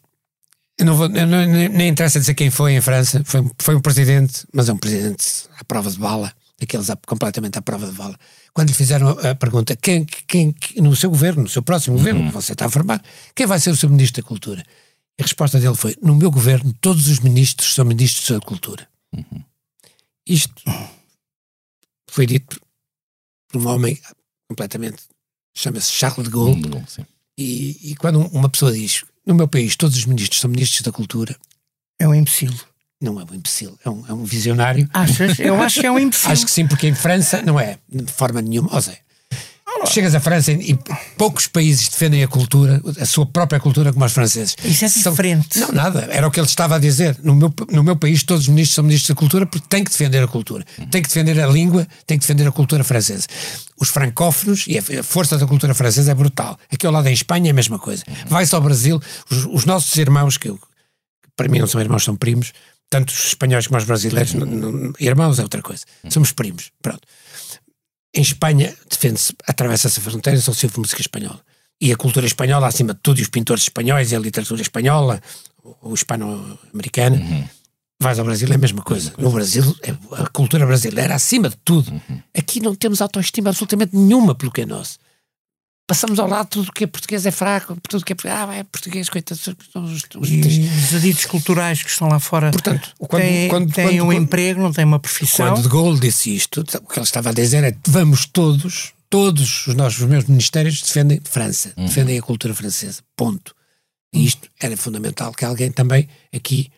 eu 0.79 0.85
não 0.87 0.95
vou, 0.95 1.05
eu 1.07 1.27
não- 1.27 1.45
nem, 1.45 1.69
nem 1.69 1.89
interessa 1.89 2.19
dizer 2.19 2.33
quem 2.33 2.49
foi 2.49 2.73
em 2.73 2.81
França, 2.81 3.21
foi, 3.25 3.45
foi 3.59 3.75
um 3.75 3.81
presidente, 3.81 4.47
mas 4.51 4.67
é 4.67 4.73
um 4.73 4.77
presidente 4.77 5.25
à 5.59 5.63
prova 5.63 5.91
de 5.91 5.99
bala, 5.99 6.33
daqueles 6.59 6.87
completamente 7.05 7.57
à 7.57 7.61
prova 7.61 7.87
de 7.87 7.93
bala. 7.93 8.17
Quando 8.53 8.69
lhe 8.69 8.73
fizeram 8.73 9.09
a, 9.09 9.35
pergunta, 9.35 9.75
quem, 9.75 10.05
quem, 10.05 10.55
no 10.77 10.95
seu 10.95 11.09
governo, 11.09 11.43
no 11.43 11.49
seu 11.49 11.61
próximo 11.63 11.97
governo, 11.97 12.27
que 12.27 12.33
você 12.33 12.53
está 12.53 12.65
a 12.65 12.69
formar, 12.69 13.01
quem 13.33 13.45
vai 13.45 13.59
ser 13.59 13.71
o 13.71 13.75
seu 13.75 13.89
ministro 13.89 14.21
da 14.21 14.27
Cultura? 14.27 14.65
E 15.17 15.21
a 15.21 15.25
resposta 15.25 15.59
dele 15.59 15.75
foi: 15.75 15.95
no 16.01 16.15
meu 16.15 16.29
governo, 16.29 16.73
todos 16.81 17.07
os 17.07 17.19
ministros 17.19 17.73
são 17.73 17.85
ministros 17.85 18.29
da 18.29 18.39
Cultura. 18.39 18.87
Isto 20.27 20.63
foi 22.09 22.25
dito 22.25 22.59
por 23.47 23.61
um 23.61 23.67
homem 23.67 23.99
completamente, 24.47 25.03
chama-se 25.55 25.91
Charles 25.91 26.25
de 26.25 26.29
Gaulle, 26.29 26.83
sim. 26.87 27.05
e, 27.37 27.91
e 27.91 27.95
quando 27.95 28.19
uma 28.27 28.49
pessoa 28.49 28.71
diz 28.71 29.03
no 29.25 29.35
meu 29.35 29.47
país 29.47 29.75
todos 29.75 29.95
os 29.95 30.05
ministros 30.05 30.39
são 30.39 30.49
ministros 30.49 30.81
da 30.81 30.91
cultura, 30.91 31.37
É 31.99 32.07
um 32.07 32.15
imbecil. 32.15 32.53
Não 33.01 33.19
é 33.19 33.23
um 33.23 33.33
imbecil, 33.35 33.77
é 33.85 33.89
um, 33.89 34.03
é 34.09 34.13
um 34.13 34.23
visionário. 34.23 34.89
Achas? 34.93 35.39
Eu 35.39 35.61
acho 35.61 35.79
que 35.79 35.85
é 35.87 35.91
um 35.91 35.97
imbecil. 35.99 36.31
Acho 36.31 36.45
que 36.45 36.51
sim, 36.51 36.67
porque 36.67 36.87
em 36.87 36.95
França 36.95 37.41
não 37.41 37.59
é 37.59 37.77
de 37.89 38.11
forma 38.11 38.41
nenhuma. 38.41 38.69
Ó 38.73 38.79
Zé, 38.81 38.99
chegas 39.87 40.13
à 40.13 40.19
França 40.19 40.51
e, 40.51 40.77
poucos 41.17 41.47
países 41.47 41.87
defendem 41.87 42.21
a 42.21 42.27
cultura, 42.27 42.81
a 42.99 43.05
sua 43.05 43.25
própria 43.25 43.59
cultura, 43.59 43.93
como 43.93 44.03
os 44.03 44.11
franceses. 44.11 44.55
Isso 44.65 44.83
é 44.83 44.89
São- 44.89 45.13
diferente. 45.13 45.57
Não, 45.59 45.71
nada. 45.71 46.07
Era 46.11 46.27
o 46.27 46.31
que 46.31 46.39
ele 46.39 46.47
estava 46.47 46.75
a 46.75 46.79
dizer. 46.79 47.17
No 47.23 47.33
meu, 47.33 47.53
no 47.71 47.83
meu 47.83 47.95
país, 47.95 48.21
todos 48.23 48.43
os 48.43 48.49
ministros 48.49 48.75
são 48.75 48.83
ministros 48.83 49.07
da 49.09 49.15
cultura 49.15 49.45
porque 49.45 49.65
têm 49.69 49.83
que 49.83 49.91
defender 49.91 50.21
a 50.21 50.27
cultura. 50.27 50.65
Têm 50.91 51.01
que 51.01 51.07
defender 51.07 51.39
a 51.39 51.47
língua, 51.47 51.87
têm 52.05 52.17
que 52.19 52.23
defender 52.23 52.45
a 52.47 52.51
cultura 52.51 52.83
francesa. 52.83 53.25
Os 53.79 53.87
francófonos 53.89 54.65
e 54.67 54.77
a 54.77 55.03
força 55.03 55.37
da 55.37 55.47
cultura 55.47 55.73
francesa 55.73 56.11
é 56.11 56.13
brutal. 56.15 56.57
Aqui 56.69 56.85
ao 56.85 56.91
lado 56.91 57.07
em 57.07 57.13
Espanha 57.13 57.47
é 57.49 57.51
a 57.51 57.53
mesma 57.55 57.79
coisa. 57.79 58.03
Vai-se 58.27 58.53
ao 58.53 58.61
Brasil, 58.61 58.99
os, 59.31 59.45
os 59.45 59.63
nossos 59.65 59.95
irmãos, 59.95 60.35
que, 60.37 60.49
eu- 60.49 60.57
que 60.57 61.29
para 61.37 61.47
mim 61.47 61.59
não 61.59 61.67
são 61.67 61.79
irmãos, 61.79 62.03
são 62.03 62.15
primos, 62.17 62.51
tanto 62.89 63.09
os 63.09 63.27
espanhóis 63.27 63.67
como 63.67 63.77
os 63.79 63.85
brasileiros, 63.85 64.33
não- 64.33 64.45
não- 64.47 64.93
irmãos 64.99 65.37
é 65.39 65.43
outra 65.43 65.61
coisa. 65.61 65.83
Somos 66.09 66.31
primos. 66.31 66.71
Pronto. 66.81 67.01
Em 68.15 68.21
Espanha, 68.21 68.75
defende-se, 68.89 69.33
atravessa-se 69.47 69.99
a 69.99 70.03
fronteira, 70.03 70.39
só 70.41 70.51
se 70.53 70.65
ouve 70.65 70.79
música 70.79 71.01
espanhola. 71.01 71.39
E 71.79 71.91
a 71.93 71.95
cultura 71.95 72.25
espanhola, 72.25 72.67
acima 72.67 72.93
de 72.93 72.99
tudo, 73.01 73.19
e 73.19 73.21
os 73.21 73.29
pintores 73.29 73.63
espanhóis, 73.63 74.11
e 74.11 74.15
a 74.15 74.19
literatura 74.19 74.61
espanhola, 74.61 75.21
ou 75.81 75.93
hispano-americana. 75.93 77.49
Vais 78.01 78.17
ao 78.17 78.25
Brasil 78.25 78.47
é 78.49 78.55
a 78.55 78.57
mesma 78.57 78.81
coisa. 78.81 79.13
No 79.17 79.29
Brasil, 79.29 79.75
é 79.83 79.91
a 80.21 80.27
cultura 80.29 80.65
brasileira 80.65 81.13
acima 81.15 81.49
de 81.49 81.57
tudo. 81.63 82.01
Aqui 82.35 82.59
não 82.61 82.73
temos 82.73 83.01
autoestima 83.01 83.49
absolutamente 83.49 83.95
nenhuma 83.95 84.33
pelo 84.33 84.51
que 84.51 84.61
é 84.61 84.65
nosso. 84.65 84.97
Passamos 85.89 86.19
ao 86.19 86.27
lado 86.29 86.47
tudo 86.49 86.69
o 86.69 86.71
que 86.71 86.83
é 86.83 86.87
português 86.87 87.25
é 87.25 87.31
fraco, 87.31 87.75
tudo 87.89 88.01
o 88.01 88.05
que 88.05 88.13
é, 88.13 88.31
ah, 88.31 88.53
é 88.53 88.63
português, 88.63 89.09
coitado, 89.09 89.39
são 89.41 89.55
os, 89.83 89.91
os- 89.93 90.13
os 90.13 90.93
aditos 90.95 91.25
culturais 91.25 91.81
que 91.81 91.89
estão 91.89 92.07
lá 92.07 92.19
fora 92.19 92.51
Portanto, 92.51 92.93
quando- 92.99 93.21
têm, 93.23 93.47
quando- 93.49 93.73
têm 93.73 93.85
quando- 93.87 94.03
um 94.03 94.05
quando- 94.05 94.21
emprego, 94.21 94.61
não 94.61 94.71
têm 94.71 94.85
uma 94.85 94.99
profissão. 94.99 95.47
Quando 95.55 95.63
de 95.63 95.67
Gaulle 95.67 95.99
disse 95.99 96.29
isto, 96.35 96.61
o 96.61 96.63
que 96.63 96.99
ele 96.99 97.03
estava 97.03 97.29
a 97.31 97.33
dizer 97.33 97.63
é 97.63 97.75
vamos 97.87 98.27
todos, 98.27 98.93
todos 99.09 99.65
os 99.65 99.73
nossos 99.73 100.05
meus 100.05 100.25
ministérios 100.25 100.79
defendem 100.79 101.19
França, 101.23 101.73
defendem 101.75 102.19
a 102.19 102.21
cultura 102.21 102.53
francesa. 102.53 103.01
Ponto. 103.17 103.55
E 104.13 104.25
isto 104.27 104.47
era 104.61 104.77
fundamental 104.77 105.31
que 105.33 105.43
alguém 105.43 105.71
também 105.71 106.07
aqui 106.31 106.69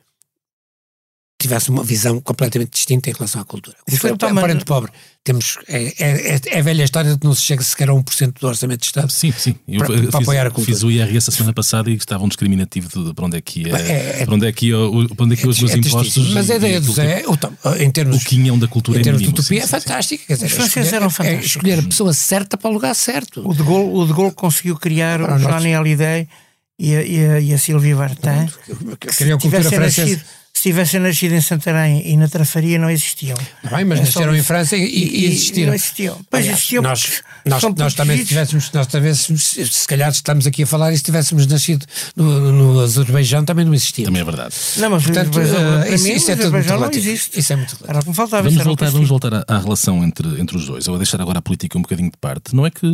tivesse 1.41 1.69
uma 1.69 1.83
visão 1.83 2.19
completamente 2.21 2.71
distinta 2.71 3.09
em 3.09 3.13
relação 3.13 3.41
à 3.41 3.45
cultura. 3.45 3.75
O 3.87 3.91
Isso 3.91 3.99
foi 4.01 4.09
é 4.09 4.13
o 4.13 4.17
tamanho- 4.17 4.41
parente 4.41 4.65
pobre. 4.65 4.91
Temos, 5.23 5.59
é, 5.67 5.83
é, 5.99 6.33
é, 6.35 6.41
é 6.47 6.59
a 6.59 6.63
velha 6.63 6.83
história 6.83 7.11
de 7.13 7.19
que 7.19 7.25
não 7.27 7.35
se 7.35 7.43
chega 7.43 7.61
sequer 7.63 7.89
a 7.91 7.93
1% 7.93 8.39
do 8.41 8.47
orçamento 8.47 8.79
de 8.79 8.87
Estado. 8.87 9.11
Sim, 9.11 9.31
sim. 9.37 9.55
Eu 9.67 9.77
Para- 9.79 9.93
eh, 9.93 9.97
para 9.97 10.05
fiz, 10.05 10.15
apoiar 10.15 10.47
a 10.47 10.49
cultura. 10.49 10.65
fiz 10.73 10.83
o 10.83 10.89
IRS 10.89 11.29
a 11.29 11.31
semana 11.31 11.53
passada 11.53 11.91
e 11.91 11.93
estava 11.93 12.23
um 12.23 12.27
discriminativo 12.27 12.89
de, 12.89 13.05
de 13.09 13.13
para 13.13 13.25
onde 13.25 13.37
é 13.37 13.41
que 13.41 13.61
ia, 13.67 13.75
É- 13.77 14.21
é- 14.21 14.25
para 14.25 14.33
onde 14.33 14.47
é 14.47 14.51
que 14.51 14.67
ia, 14.69 14.79
o- 14.79 15.07
para 15.15 15.25
onde 15.25 15.33
é 15.35 15.37
que 15.37 15.43
iam 15.43 15.51
os 15.51 15.59
meus 15.59 15.71
É 15.73 15.77
impostos. 15.77 16.01
tristíssimo. 16.13 16.33
Mas 16.33 16.49
a 16.49 16.55
ideia 16.55 16.81
do 16.81 16.87
que- 16.87 16.93
Zé, 16.93 17.23
em 17.79 17.91
termos, 17.91 18.17
O 18.17 18.25
quinhão 18.25 18.57
da 18.57 18.67
cultura 18.67 18.97
em 18.97 19.01
é 19.01 19.03
termos 19.03 19.21
de 19.21 19.27
mínimo, 19.27 19.39
utopia 19.41 19.59
sim, 19.61 19.65
é 19.65 19.67
fantástica. 19.67 20.23
Quer 20.25 20.33
dizer, 20.33 20.45
Os 20.47 20.51
franceses 20.53 20.77
escolher- 20.85 20.95
eram 20.95 21.05
é 21.07 21.09
fantásticos. 21.11 21.45
escolher 21.45 21.79
a 21.79 21.83
pessoa 21.83 22.13
certa 22.13 22.57
para 22.57 22.69
o 22.69 22.73
lugar 22.73 22.95
certo. 22.95 23.47
O 23.47 23.53
de 23.53 23.61
Gaulle, 23.61 23.93
o 23.93 24.05
de 24.07 24.13
Gaulle 24.13 24.31
conseguiu 24.33 24.75
criar 24.75 25.19
Para 25.19 25.35
o. 25.35 25.39
Johnny 25.39 25.73
Hallyday 25.75 26.27
e 26.79 26.95
a, 26.95 27.03
e 27.03 27.25
a, 27.25 27.39
e 27.39 27.53
a 27.53 27.57
Sylvie 27.59 27.93
Vartan. 27.93 28.47
que 28.99 29.07
Criou 29.07 29.37
a 29.37 29.39
se 29.39 29.47
cultura 29.47 29.61
tivessem 29.61 29.69
francesa. 29.77 30.01
nascido- 30.09 30.40
se 30.62 30.70
tivessem 30.70 30.99
nascido 30.99 31.34
em 31.34 31.41
Santarém 31.41 32.07
e 32.07 32.16
na 32.16 32.28
Trafaria 32.28 32.78
não 32.78 32.88
existiam. 32.88 33.36
Bem, 33.72 33.84
mas 33.84 33.97
É 33.99 34.03
nasceram 34.03 34.36
em. 34.36 34.43
França 34.43 34.78
e, 34.78 34.84
e 34.84 35.26
existiram. 35.26 35.68
Não 35.70 35.74
existiam. 35.74 36.20
Pois 36.30 36.43
Aliás, 36.43 36.57
existiam 36.59 36.84
nós, 36.84 37.03
porque 37.03 37.49
nós, 37.49 37.64
nós 37.64 37.93
também 37.95 38.18
protegidos. 38.18 38.28
tivéssemos, 38.30 38.72
nós 38.72 38.88
tivéssemos, 38.88 39.43
se 39.72 39.88
calhar 39.88 40.12
estamos 40.12 40.45
aqui 40.45 40.62
a 40.64 40.68
falar 40.68 40.93
e 40.93 40.97
se 40.97 41.03
tivéssemos 41.03 41.47
nascido 41.47 41.84
no, 42.16 42.51
no 42.51 42.80
Azerbaijão 42.82 43.43
também 43.43 43.66
não 43.66 43.74
existia. 43.74 44.05
Também 44.05 44.22
é 44.22 44.26
verdade. 44.26 44.53
Não, 44.78 44.89
mas 44.91 45.03
Portanto, 45.03 45.36
o 45.36 45.39
Azerbaijão, 45.39 45.82
para 45.82 45.89
isso- 45.95 46.03
mim, 46.03 46.12
isso 46.14 46.32
é 46.32 46.36
tudo 46.36 46.51
não 46.51 46.89
existe. 46.91 47.39
Isso 47.39 47.53
é 47.53 47.55
muito 47.55 47.70
relativo. 47.72 47.89
Era 48.07 48.14
faltava. 48.14 48.43
Vamos 48.49 48.64
voltar, 48.64 48.89
vamos 48.91 49.09
voltar 49.09 49.34
à, 49.34 49.45
à 49.47 49.57
relação 49.57 50.03
entre, 50.03 50.39
entre 50.39 50.55
os 50.57 50.66
dois. 50.68 50.86
Eu 50.86 50.91
vou 50.93 50.99
deixar 50.99 51.20
agora 51.22 51.39
a 51.39 51.41
política 51.41 51.76
um 51.78 51.82
bocadinho 51.82 52.12
de 52.12 52.18
parte. 52.18 52.55
Não 52.55 52.68
é 52.68 52.70
que 52.70 52.86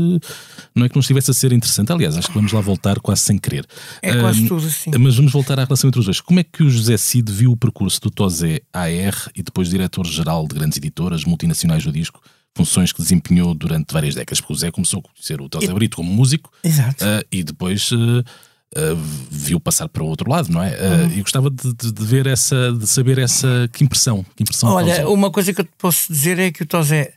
não 0.73 0.85
é 0.85 0.89
que 0.89 0.95
não 0.95 1.01
estivesse 1.01 1.31
a 1.31 1.33
ser 1.33 1.51
interessante. 1.51 1.91
Aliás, 1.91 2.15
acho 2.15 2.27
que 2.29 2.33
vamos 2.33 2.51
lá 2.53 2.61
voltar 2.61 2.99
quase 2.99 3.21
sem 3.23 3.37
querer. 3.37 3.65
É 4.01 4.13
quase 4.15 4.41
Ahm, 4.43 4.47
tudo 4.47 4.67
assim. 4.67 4.91
Mas 4.97 5.15
vamos 5.17 5.31
voltar 5.33 5.59
à 5.59 5.65
relação 5.65 5.87
entre 5.89 5.99
os 5.99 6.05
dois. 6.05 6.21
Como 6.21 6.39
é 6.39 6.43
que 6.43 6.63
o 6.63 6.69
José 6.69 6.95
Cid 6.97 7.29
viu 7.31 7.56
o 7.57 7.59
percurso 7.59 7.99
do 7.99 8.11
Tozé 8.11 8.61
AR 8.71 9.29
e 9.35 9.41
depois 9.41 9.69
diretor-geral 9.69 10.47
de 10.47 10.55
grandes 10.55 10.77
editoras 10.77 11.25
multinacionais 11.25 11.83
do 11.83 11.91
disco, 11.91 12.21
funções 12.55 12.91
que 12.91 13.01
desempenhou 13.01 13.53
durante 13.53 13.93
várias 13.93 14.15
décadas, 14.15 14.39
porque 14.39 14.53
o 14.53 14.55
Zé 14.55 14.71
começou 14.71 14.99
a 14.99 15.03
conhecer 15.03 15.41
o 15.41 15.49
Tozé 15.49 15.73
Brito 15.73 15.97
como 15.97 16.11
músico 16.11 16.51
uh, 16.63 17.25
e 17.31 17.43
depois 17.43 17.91
uh, 17.91 18.19
uh, 18.19 18.95
viu 19.29 19.59
passar 19.59 19.87
para 19.89 20.03
o 20.03 20.07
outro 20.07 20.29
lado, 20.29 20.49
não 20.49 20.61
é? 20.63 20.69
Uhum. 20.69 21.11
E 21.11 21.21
gostava 21.21 21.49
de, 21.49 21.73
de, 21.73 21.91
de, 21.91 22.05
ver 22.05 22.27
essa, 22.27 22.71
de 22.71 22.87
saber 22.87 23.17
essa 23.17 23.69
que 23.73 23.83
impressão. 23.83 24.25
Que 24.35 24.43
impressão 24.43 24.69
Olha, 24.69 25.07
uma 25.09 25.31
coisa 25.31 25.53
que 25.53 25.61
eu 25.61 25.65
te 25.65 25.73
posso 25.77 26.11
dizer 26.11 26.39
é 26.39 26.51
que 26.51 26.63
o 26.63 26.65
Tozé, 26.65 27.13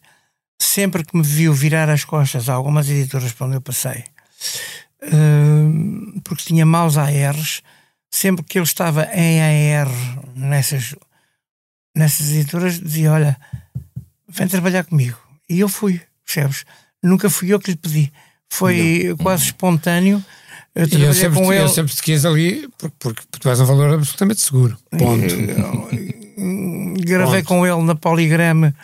sempre 0.58 1.04
que 1.04 1.16
me 1.16 1.22
viu 1.22 1.52
virar 1.52 1.88
as 1.88 2.04
costas 2.04 2.48
a 2.48 2.54
algumas 2.54 2.88
editoras 2.88 3.32
para 3.32 3.46
onde 3.46 3.56
eu 3.56 3.62
passei, 3.62 4.04
porque 6.24 6.44
tinha 6.44 6.66
maus 6.66 6.98
ARs, 6.98 7.62
sempre 8.10 8.44
que 8.44 8.58
ele 8.58 8.64
estava 8.64 9.04
em 9.14 9.76
AR 9.76 9.88
nessas, 10.34 10.94
nessas 11.94 12.30
editoras, 12.30 12.80
dizia: 12.80 13.12
Olha, 13.12 13.36
vem 14.28 14.48
trabalhar 14.48 14.84
comigo. 14.84 15.18
E 15.48 15.60
eu 15.60 15.68
fui, 15.68 16.00
percebes? 16.24 16.64
Nunca 17.02 17.30
fui 17.30 17.52
eu 17.52 17.60
que 17.60 17.70
lhe 17.70 17.76
pedi. 17.76 18.12
Foi 18.48 19.04
não. 19.08 19.16
quase 19.18 19.44
espontâneo. 19.44 20.24
Eu 20.74 20.86
e 20.86 21.02
eu 21.02 21.14
sempre, 21.14 21.40
com 21.40 21.52
ele. 21.52 21.64
eu 21.64 21.68
sempre 21.68 21.94
te 21.94 22.02
quis 22.02 22.24
ali 22.24 22.68
porque, 22.78 22.96
porque 22.98 23.22
tu 23.38 23.48
és 23.48 23.60
um 23.60 23.64
valor 23.64 23.94
absolutamente 23.94 24.40
seguro. 24.40 24.78
Ponto. 24.90 25.34
Gravei 27.00 27.42
Ponto. 27.42 27.48
com 27.48 27.66
ele 27.66 27.82
na 27.82 27.94
Poligrama, 27.94 28.74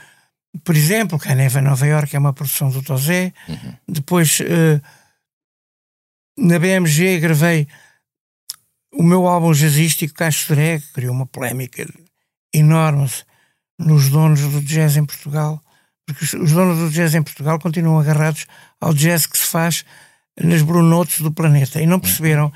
por 0.65 0.75
exemplo, 0.75 1.19
que 1.19 1.29
a 1.29 1.35
Neva 1.35 1.61
Nova 1.61 1.87
York 1.87 2.15
é 2.15 2.19
uma 2.19 2.33
produção 2.33 2.71
do 2.71 2.83
Tozé. 2.83 3.33
Uhum. 3.49 3.75
Depois 3.89 4.41
uh, 4.41 4.81
na 6.37 6.59
BMG 6.59 7.21
gravei 7.21 7.69
o 8.93 9.03
meu 9.03 9.27
álbum 9.27 9.53
jazzístico 9.53 10.15
Cacho 10.15 10.55
Drag, 10.55 10.83
criou 10.93 11.15
uma 11.15 11.27
polémica 11.27 11.87
enorme 12.53 13.09
nos 13.79 14.09
donos 14.09 14.41
do 14.41 14.61
jazz 14.63 14.97
em 14.97 15.05
Portugal, 15.05 15.61
porque 16.07 16.25
os 16.37 16.53
donos 16.53 16.79
do 16.79 16.91
jazz 16.91 17.15
em 17.15 17.23
Portugal 17.23 17.59
continuam 17.59 17.99
agarrados 17.99 18.47
ao 18.81 18.95
jazz 18.95 19.27
que 19.27 19.37
se 19.37 19.47
faz 19.47 19.85
nas 20.41 20.63
brunotes 20.63 21.21
do 21.21 21.33
planeta 21.33 21.81
e 21.81 21.87
não 21.87 22.01
perceberam 22.01 22.53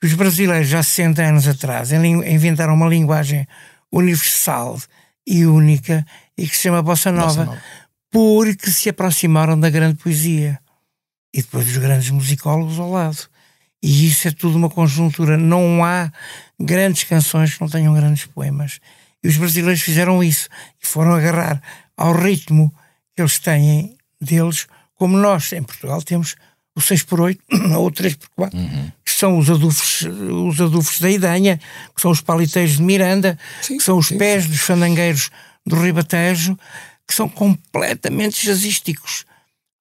que 0.00 0.06
os 0.06 0.14
brasileiros 0.14 0.68
já 0.68 0.82
60 0.82 1.22
anos 1.22 1.48
atrás 1.48 1.92
inventaram 1.92 2.74
uma 2.74 2.88
linguagem 2.88 3.46
universal 3.90 4.78
e 5.26 5.46
única 5.46 6.04
e 6.36 6.48
que 6.48 6.56
se 6.56 6.64
chama 6.64 6.82
Bossa 6.82 7.12
Nova, 7.12 7.26
Bossa 7.26 7.44
Nova. 7.44 7.62
porque 8.10 8.70
se 8.70 8.88
aproximaram 8.88 9.58
da 9.58 9.70
grande 9.70 9.98
poesia 9.98 10.58
e 11.34 11.40
depois 11.40 11.66
dos 11.66 11.76
grandes 11.76 12.10
musicólogos 12.10 12.78
ao 12.78 12.90
lado. 12.90 13.28
E 13.82 14.06
isso 14.06 14.28
é 14.28 14.30
tudo 14.30 14.56
uma 14.56 14.70
conjuntura. 14.70 15.36
Não 15.36 15.84
há 15.84 16.10
grandes 16.58 17.04
canções 17.04 17.54
que 17.54 17.60
não 17.60 17.68
tenham 17.68 17.92
grandes 17.92 18.26
poemas. 18.26 18.78
E 19.22 19.28
os 19.28 19.36
brasileiros 19.36 19.82
fizeram 19.82 20.22
isso 20.22 20.48
e 20.82 20.86
foram 20.86 21.14
agarrar 21.14 21.60
ao 21.96 22.12
ritmo 22.12 22.72
que 23.14 23.22
eles 23.22 23.38
têm 23.38 23.96
deles, 24.20 24.66
como 24.94 25.16
nós 25.16 25.52
em 25.52 25.62
Portugal 25.62 26.02
temos 26.02 26.36
o 26.74 26.80
6 26.80 27.02
por 27.02 27.20
8 27.20 27.42
ou 27.76 27.86
o 27.86 27.90
3 27.90 28.14
por 28.14 28.28
4 28.30 28.58
uhum. 28.58 28.92
que 29.04 29.10
são 29.10 29.38
os 29.38 29.50
adufos, 29.50 30.02
os 30.02 30.60
adufos 30.60 31.00
da 31.00 31.10
Idanha, 31.10 31.60
que 31.94 32.00
são 32.00 32.10
os 32.10 32.20
paliteiros 32.20 32.76
de 32.76 32.82
Miranda, 32.82 33.38
sim, 33.60 33.76
que 33.76 33.82
são 33.82 33.98
os 33.98 34.08
sim, 34.08 34.18
pés 34.18 34.44
sim. 34.44 34.50
dos 34.50 34.60
fandangueiros 34.60 35.30
do 35.66 35.76
Ribatejo, 35.76 36.58
que 37.06 37.14
são 37.14 37.28
completamente 37.28 38.44
jazzísticos. 38.44 39.24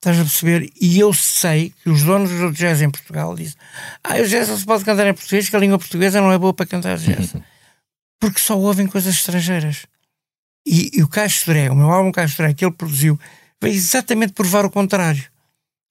Estás 0.01 0.17
a 0.17 0.23
perceber? 0.23 0.73
E 0.81 0.99
eu 0.99 1.13
sei 1.13 1.71
que 1.83 1.87
os 1.87 2.01
donos 2.01 2.31
do 2.31 2.51
jazz 2.51 2.81
em 2.81 2.89
Portugal 2.89 3.35
dizem: 3.35 3.55
Ah, 4.03 4.15
o 4.15 4.27
jazz 4.27 4.49
não 4.49 4.57
se 4.57 4.65
pode 4.65 4.83
cantar 4.83 5.05
em 5.05 5.13
português, 5.13 5.47
que 5.47 5.55
a 5.55 5.59
língua 5.59 5.77
portuguesa 5.77 6.19
não 6.19 6.31
é 6.31 6.39
boa 6.39 6.55
para 6.55 6.65
cantar 6.65 6.97
jazz. 6.97 7.35
Porque 8.19 8.39
só 8.39 8.57
ouvem 8.57 8.87
coisas 8.87 9.13
estrangeiras. 9.13 9.85
E, 10.65 10.89
e 10.97 11.03
o 11.03 11.07
Castré, 11.07 11.69
o 11.69 11.75
meu 11.75 11.91
álbum 11.91 12.11
Castré, 12.11 12.51
que 12.51 12.65
ele 12.65 12.73
produziu, 12.73 13.19
veio 13.61 13.75
exatamente 13.75 14.33
provar 14.33 14.65
o 14.65 14.71
contrário. 14.71 15.23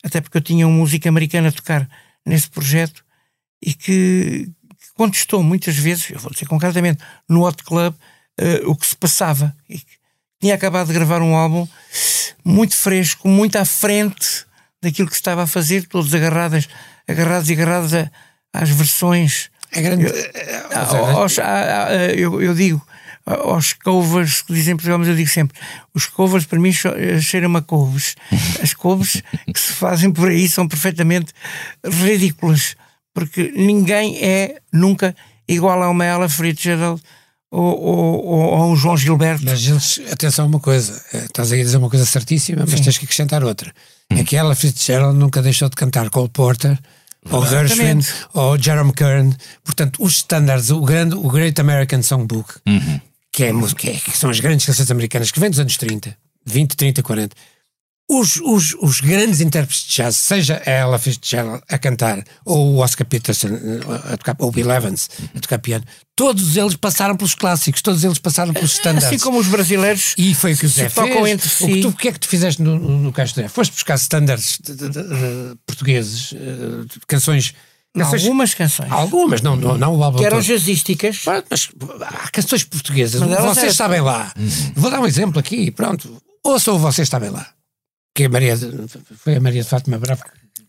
Até 0.03 0.21
porque 0.21 0.39
eu 0.39 0.43
tinha 0.43 0.67
uma 0.67 0.77
música 0.77 1.09
americana 1.09 1.49
a 1.49 1.53
tocar 1.53 1.89
nesse 2.27 2.49
projeto 2.49 3.05
e 3.63 3.75
que, 3.75 4.51
que 4.79 4.95
contestou 4.95 5.43
muitas 5.43 5.77
vezes, 5.77 6.11
eu 6.11 6.19
vou 6.19 6.33
dizer 6.33 6.47
concretamente, 6.47 7.03
no 7.29 7.47
Hot 7.47 7.63
Club, 7.63 7.95
uh, 7.95 8.71
o 8.71 8.75
que 8.75 8.87
se 8.87 8.97
passava. 8.97 9.55
E 9.69 9.81
tinha 10.41 10.55
acabado 10.55 10.89
de 10.89 10.95
gravar 10.95 11.21
um 11.21 11.37
álbum 11.37 11.69
muito 12.45 12.75
fresco, 12.75 13.29
muito 13.29 13.57
à 13.57 13.65
frente 13.65 14.47
daquilo 14.83 15.09
que 15.09 15.15
estava 15.15 15.43
a 15.43 15.47
fazer, 15.47 15.87
todos 15.87 16.15
agarrados, 16.15 16.69
agarrados 17.07 17.51
e 17.51 17.53
agarrados 17.53 17.95
a, 17.95 18.11
às 18.53 18.71
versões. 18.71 19.51
É 19.73 19.83
grande. 19.83 20.07
Eu, 20.07 21.05
aos, 21.19 21.39
a, 21.39 21.87
a, 21.87 21.95
eu, 22.15 22.41
eu, 22.41 22.55
digo 22.55 22.85
aos 23.25 23.75
covers 23.75 24.43
que 24.43 24.53
dizem 24.53 24.75
Portugal, 24.75 24.99
mas 24.99 25.09
eu 25.09 25.15
digo 25.15 25.29
sempre: 25.29 25.57
os 25.95 26.07
covers 26.07 26.47
para 26.47 26.59
mim 26.59 26.73
cheiram 27.21 27.55
a 27.57 27.63
couves. 27.63 28.17
As 28.63 28.75
couves 28.75 29.23
que 29.53 29.61
se 29.61 29.73
fazem 29.75 30.11
por 30.11 30.29
aí 30.29 30.49
são 30.49 30.67
perfeitamente 30.67 31.33
ridículas, 31.85 32.75
porque 33.15 33.53
ninguém 33.55 34.19
é 34.23 34.61
nunca 34.73 35.15
igual 35.47 35.83
a 35.83 35.91
uma 35.91 36.05
Ella 36.05 36.29
Fitzgerald 36.29 37.03
ou, 37.51 37.81
ou, 37.81 38.25
ou, 38.25 38.73
um 38.73 38.77
João 38.77 38.97
Gilberto. 38.97 39.45
Mas 39.45 39.67
eles, 39.67 40.01
atenção 40.11 40.45
a 40.45 40.49
uma 40.49 40.61
coisa, 40.61 41.03
eh, 41.13 41.25
estás 41.25 41.51
aí 41.53 41.61
a 41.61 41.65
dizer 41.65 41.77
uma 41.77 41.91
coisa 41.91 42.07
certíssima, 42.07 42.65
mas 42.67 42.79
Sim. 42.79 42.85
tens 42.85 42.99
que 42.99 43.05
acrescentar 43.05 43.43
outra. 43.43 43.73
Hum. 44.11 44.19
É 44.19 44.25
que 44.25 44.37
ela 44.37 44.55
Fitzgerald 44.55 45.19
nunca 45.19 45.43
deixou 45.43 45.69
de 45.69 45.77
cantar 45.77 46.09
Cole 46.11 46.29
Porter, 46.29 46.79
ou 47.29 47.45
Gershwin, 47.45 48.01
ou 48.33 48.59
Jerome 48.59 48.93
Kern. 48.93 49.35
Portanto, 49.65 50.03
os 50.03 50.17
standards, 50.17 50.71
o, 50.71 50.81
grande, 50.81 51.15
o 51.15 51.29
Great 51.29 51.61
American 51.61 52.03
Songbook, 52.03 52.55
uhum. 52.67 53.01
que, 53.33 53.45
é, 53.45 53.53
que, 53.77 53.91
é, 53.91 53.95
que 53.95 54.17
são 54.17 54.31
as 54.31 54.41
grandes 54.41 54.65
canções 54.65 54.91
americanas 54.91 55.31
que 55.31 55.41
vêm 55.41 55.51
dos 55.51 55.59
anos 55.59 55.77
30, 55.77 56.17
20, 56.47 56.77
30, 56.77 57.03
40, 57.03 57.37
os, 58.11 58.41
os, 58.43 58.77
os 58.81 59.01
grandes 59.01 59.41
intérpretes 59.41 59.85
de 59.85 59.95
jazz, 59.95 60.17
seja 60.17 60.61
a 60.67 60.69
Ella 60.69 60.99
Fitzgerald 60.99 61.63
a 61.69 61.79
cantar, 61.79 62.25
ou 62.45 62.75
o 62.75 62.79
Oscar 62.79 63.07
Peterson 63.07 63.49
a 64.13 64.17
tocar, 64.17 64.35
ou 64.41 64.49
o 64.49 64.51
Bill 64.51 64.69
Evans 64.69 65.09
a 65.33 65.39
tocar 65.39 65.61
piano, 65.61 65.85
todos 66.17 66.57
eles 66.57 66.75
passaram 66.75 67.17
pelos 67.17 67.37
clássicos, 67.37 67.81
todos 67.81 68.03
eles 68.03 68.19
passaram 68.19 68.53
pelos 68.53 68.73
standards. 68.73 69.07
Assim 69.07 69.19
como 69.21 69.39
os 69.39 69.47
brasileiros 69.47 70.17
e 70.19 70.35
foi 70.35 70.55
o 70.55 70.57
que 70.57 70.67
o 70.67 70.69
Zé 70.69 70.89
fez. 70.89 71.29
Entre 71.29 71.49
si. 71.49 71.63
O, 71.63 71.67
que 71.69 71.81
tu, 71.83 71.89
o 71.89 71.93
que 71.93 72.09
é 72.09 72.13
que 72.13 72.19
tu 72.19 72.27
fizeste 72.27 72.61
no, 72.61 72.77
no 72.77 73.13
Castro 73.13 73.49
Foste 73.49 73.73
buscar 73.73 73.95
standards 73.95 74.59
de, 74.61 74.75
de, 74.75 74.89
de, 74.89 75.57
portugueses, 75.65 76.35
canções 77.07 77.55
Canções, 77.93 78.23
algumas 78.23 78.55
canções. 78.55 78.93
Algumas, 78.93 79.43
não, 79.43 79.57
não, 79.57 79.77
não 79.77 79.97
o 79.97 80.05
álbum 80.05 80.19
Que 80.19 80.25
eram 80.25 80.41
jazzísticas. 80.41 81.23
Mas 81.51 81.69
há 82.03 82.29
canções 82.31 82.63
portuguesas. 82.63 83.21
Vocês 83.21 83.75
sabem 83.75 84.01
lá. 84.01 84.33
Vou 84.77 84.91
dar 84.91 85.01
um 85.01 85.07
exemplo 85.07 85.41
aqui, 85.41 85.73
pronto. 85.73 86.23
Ouçam 86.45 86.79
Vocês 86.79 87.09
Sabem 87.09 87.31
Lá 87.31 87.53
que 88.21 88.27
a 88.27 88.29
Maria 88.29 88.55
foi 89.17 89.37
a 89.37 89.41
Maria 89.41 89.63
de 89.63 89.69
Fátima 89.69 89.99
Bravo. 89.99 90.23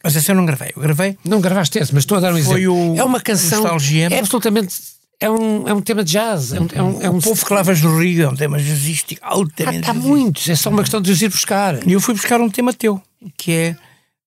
Mas 0.04 0.16
esse 0.16 0.32
eu 0.32 0.36
não 0.36 0.46
gravei. 0.46 0.72
Eu 0.76 0.82
gravei. 0.82 1.18
Não 1.26 1.42
gravaste 1.42 1.78
esse, 1.78 1.94
mas 1.94 2.04
estou 2.04 2.18
a 2.18 2.22
dar 2.22 2.34
um 2.34 2.42
foi 2.44 2.62
exemplo. 2.62 2.94
O, 2.94 2.98
é 2.98 3.04
uma 3.04 3.20
canção. 3.20 3.66
É 3.66 4.20
absolutamente. 4.20 4.76
É 5.20 5.30
um, 5.30 5.68
é 5.68 5.74
um 5.74 5.82
tema 5.82 6.04
de 6.04 6.14
jazz. 6.14 6.54
É 6.54 6.60
um, 6.60 6.68
é 6.74 6.82
um, 6.82 7.02
é 7.04 7.10
um... 7.10 7.18
O 7.18 7.22
povo 7.22 7.46
que 7.46 7.54
lavas 7.54 7.80
do 7.80 7.96
Rio 8.00 8.24
é 8.24 8.30
um 8.30 8.36
tema 8.36 8.58
jazzístico 8.58 9.22
altamente. 9.24 9.88
Há, 9.88 9.92
há 9.92 9.94
muitos, 9.94 10.50
é 10.50 10.56
só 10.56 10.72
uma 10.72 10.82
questão 10.82 11.00
de 11.00 11.12
os 11.12 11.22
ir 11.22 11.30
buscar. 11.30 11.88
E 11.88 11.94
eu 11.94 12.02
fui 12.02 12.16
buscar 12.16 12.42
um 12.42 12.50
tema 12.50 12.74
teu, 12.74 13.00
que 13.38 13.52
é 13.52 13.76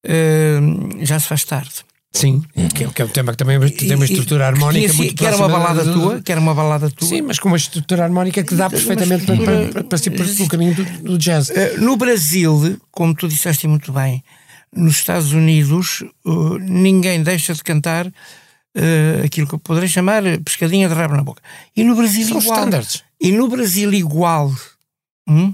uh, 0.07 1.05
Já 1.05 1.19
se 1.19 1.27
faz 1.27 1.43
tarde. 1.45 1.85
Sim, 2.15 2.45
que, 2.73 2.85
é, 2.85 2.89
que 2.89 3.03
é 3.03 3.05
um 3.05 3.09
tema 3.09 3.33
que 3.33 3.39
também 3.39 3.59
tem 3.73 3.97
uma 3.97 4.05
estrutura 4.05 4.47
harmónica 4.47 4.89
que, 4.89 4.97
muito 4.97 5.15
que 5.17 5.27
era 5.27 5.37
uma 5.37 5.49
balada 5.49 5.85
do... 5.85 5.93
tua, 5.93 6.23
que 6.23 6.31
era 6.31 6.41
uma 6.41 6.55
balada 6.55 6.89
tua. 6.89 7.09
Sim, 7.09 7.23
mas 7.23 7.41
com 7.41 7.49
uma 7.49 7.57
estrutura 7.57 8.05
harmónica 8.05 8.45
que 8.45 8.55
dá 8.55 8.71
perfeitamente 8.71 9.27
para, 9.27 9.37
para, 9.37 9.45
para, 9.45 9.85
para, 9.85 9.99
para, 9.99 10.49
caminho 10.49 10.77
do, 10.77 10.85
do 11.03 11.19
jazz. 11.19 11.51
Uh, 11.51 11.81
no 11.81 11.97
Brasil, 11.97 12.81
como 12.93 13.17
tu 13.17 13.27
disseste 13.27 13.67
muito 13.67 13.93
bem, 13.93 14.23
nos 14.73 14.95
Estados 14.95 15.33
Unidos, 15.33 16.05
uh, 16.25 16.57
ninguém 16.61 17.21
deixa 17.21 17.53
de 17.53 17.65
cantar 17.65 18.07
uh, 18.07 19.25
aquilo 19.25 19.49
que 19.49 19.57
eu 19.57 19.59
poderia 19.59 19.89
chamar 19.89 20.23
pescadinha 20.45 20.89
de 20.89 20.95
rabo 20.95 21.17
na 21.17 21.23
boca. 21.25 21.43
E 21.77 21.83
no 21.83 21.97
Brasil 21.97 22.29
São 22.29 22.39
igual. 22.39 22.59
Standards. 22.61 23.03
E 23.21 23.33
no 23.33 23.49
Brasil 23.49 23.93
igual. 23.93 24.55
Hum? 25.29 25.53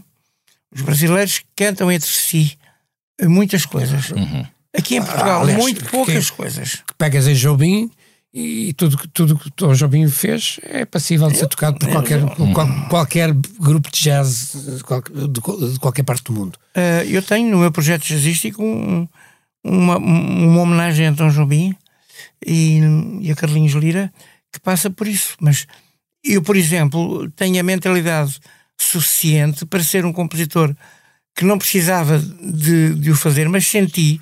Os 0.71 0.83
brasileiros 0.83 1.41
cantam 1.57 1.91
entre 1.91 2.11
si 2.11 2.59
muitas 3.23 3.65
coisas. 3.65 4.11
Uhum. 4.11 4.45
Aqui 4.77 4.97
em 4.97 5.03
Portugal, 5.03 5.43
Aliás, 5.43 5.61
muito 5.61 5.85
poucas 5.87 6.31
coisas. 6.31 6.83
Pegas 6.97 7.27
em 7.27 7.35
Jobim 7.35 7.91
e 8.33 8.73
tudo 8.75 8.97
tudo 9.13 9.37
que 9.37 9.65
o 9.65 9.75
Jobim 9.75 10.09
fez 10.09 10.61
é 10.63 10.85
passível 10.85 11.29
de 11.29 11.37
ser 11.37 11.49
tocado 11.49 11.79
por 11.79 11.89
qualquer, 11.91 12.21
qual, 12.53 12.89
qualquer 12.89 13.33
grupo 13.33 13.91
de 13.91 14.01
jazz 14.01 14.53
de, 14.55 15.79
qualquer 15.81 16.05
parte 16.05 16.25
do 16.25 16.33
mundo. 16.33 16.57
Uh, 16.77 17.05
eu 17.09 17.23
tenho 17.23 17.51
no 17.51 17.59
meu 17.59 17.73
projeto 17.73 18.05
jazzístico 18.05 18.63
um, 18.63 19.09
uma, 19.65 19.97
uma 19.97 20.61
homenagem 20.61 21.09
a 21.09 21.13
Tom 21.13 21.31
Jobim 21.31 21.75
e, 22.47 22.81
e 23.21 23.33
a 23.33 23.35
Carlinhos 23.35 23.73
Lira 23.73 24.13
que 24.53 24.61
passa 24.61 24.91
por 24.91 25.07
isso. 25.07 25.37
Mas 25.41 25.67
eu, 26.25 26.43
por 26.43 26.57
exemplo, 26.57 27.29
tenho 27.33 27.59
a 27.59 27.63
mentalidade 27.63 28.39
suficiente 28.79 29.67
para 29.67 29.83
ser 29.83 30.05
um 30.05 30.13
compositor 30.13 30.75
que 31.35 31.45
não 31.45 31.59
precisava 31.59 32.19
de, 32.19 32.95
de 32.95 33.11
o 33.11 33.17
fazer, 33.17 33.49
mas 33.49 33.67
senti 33.67 34.21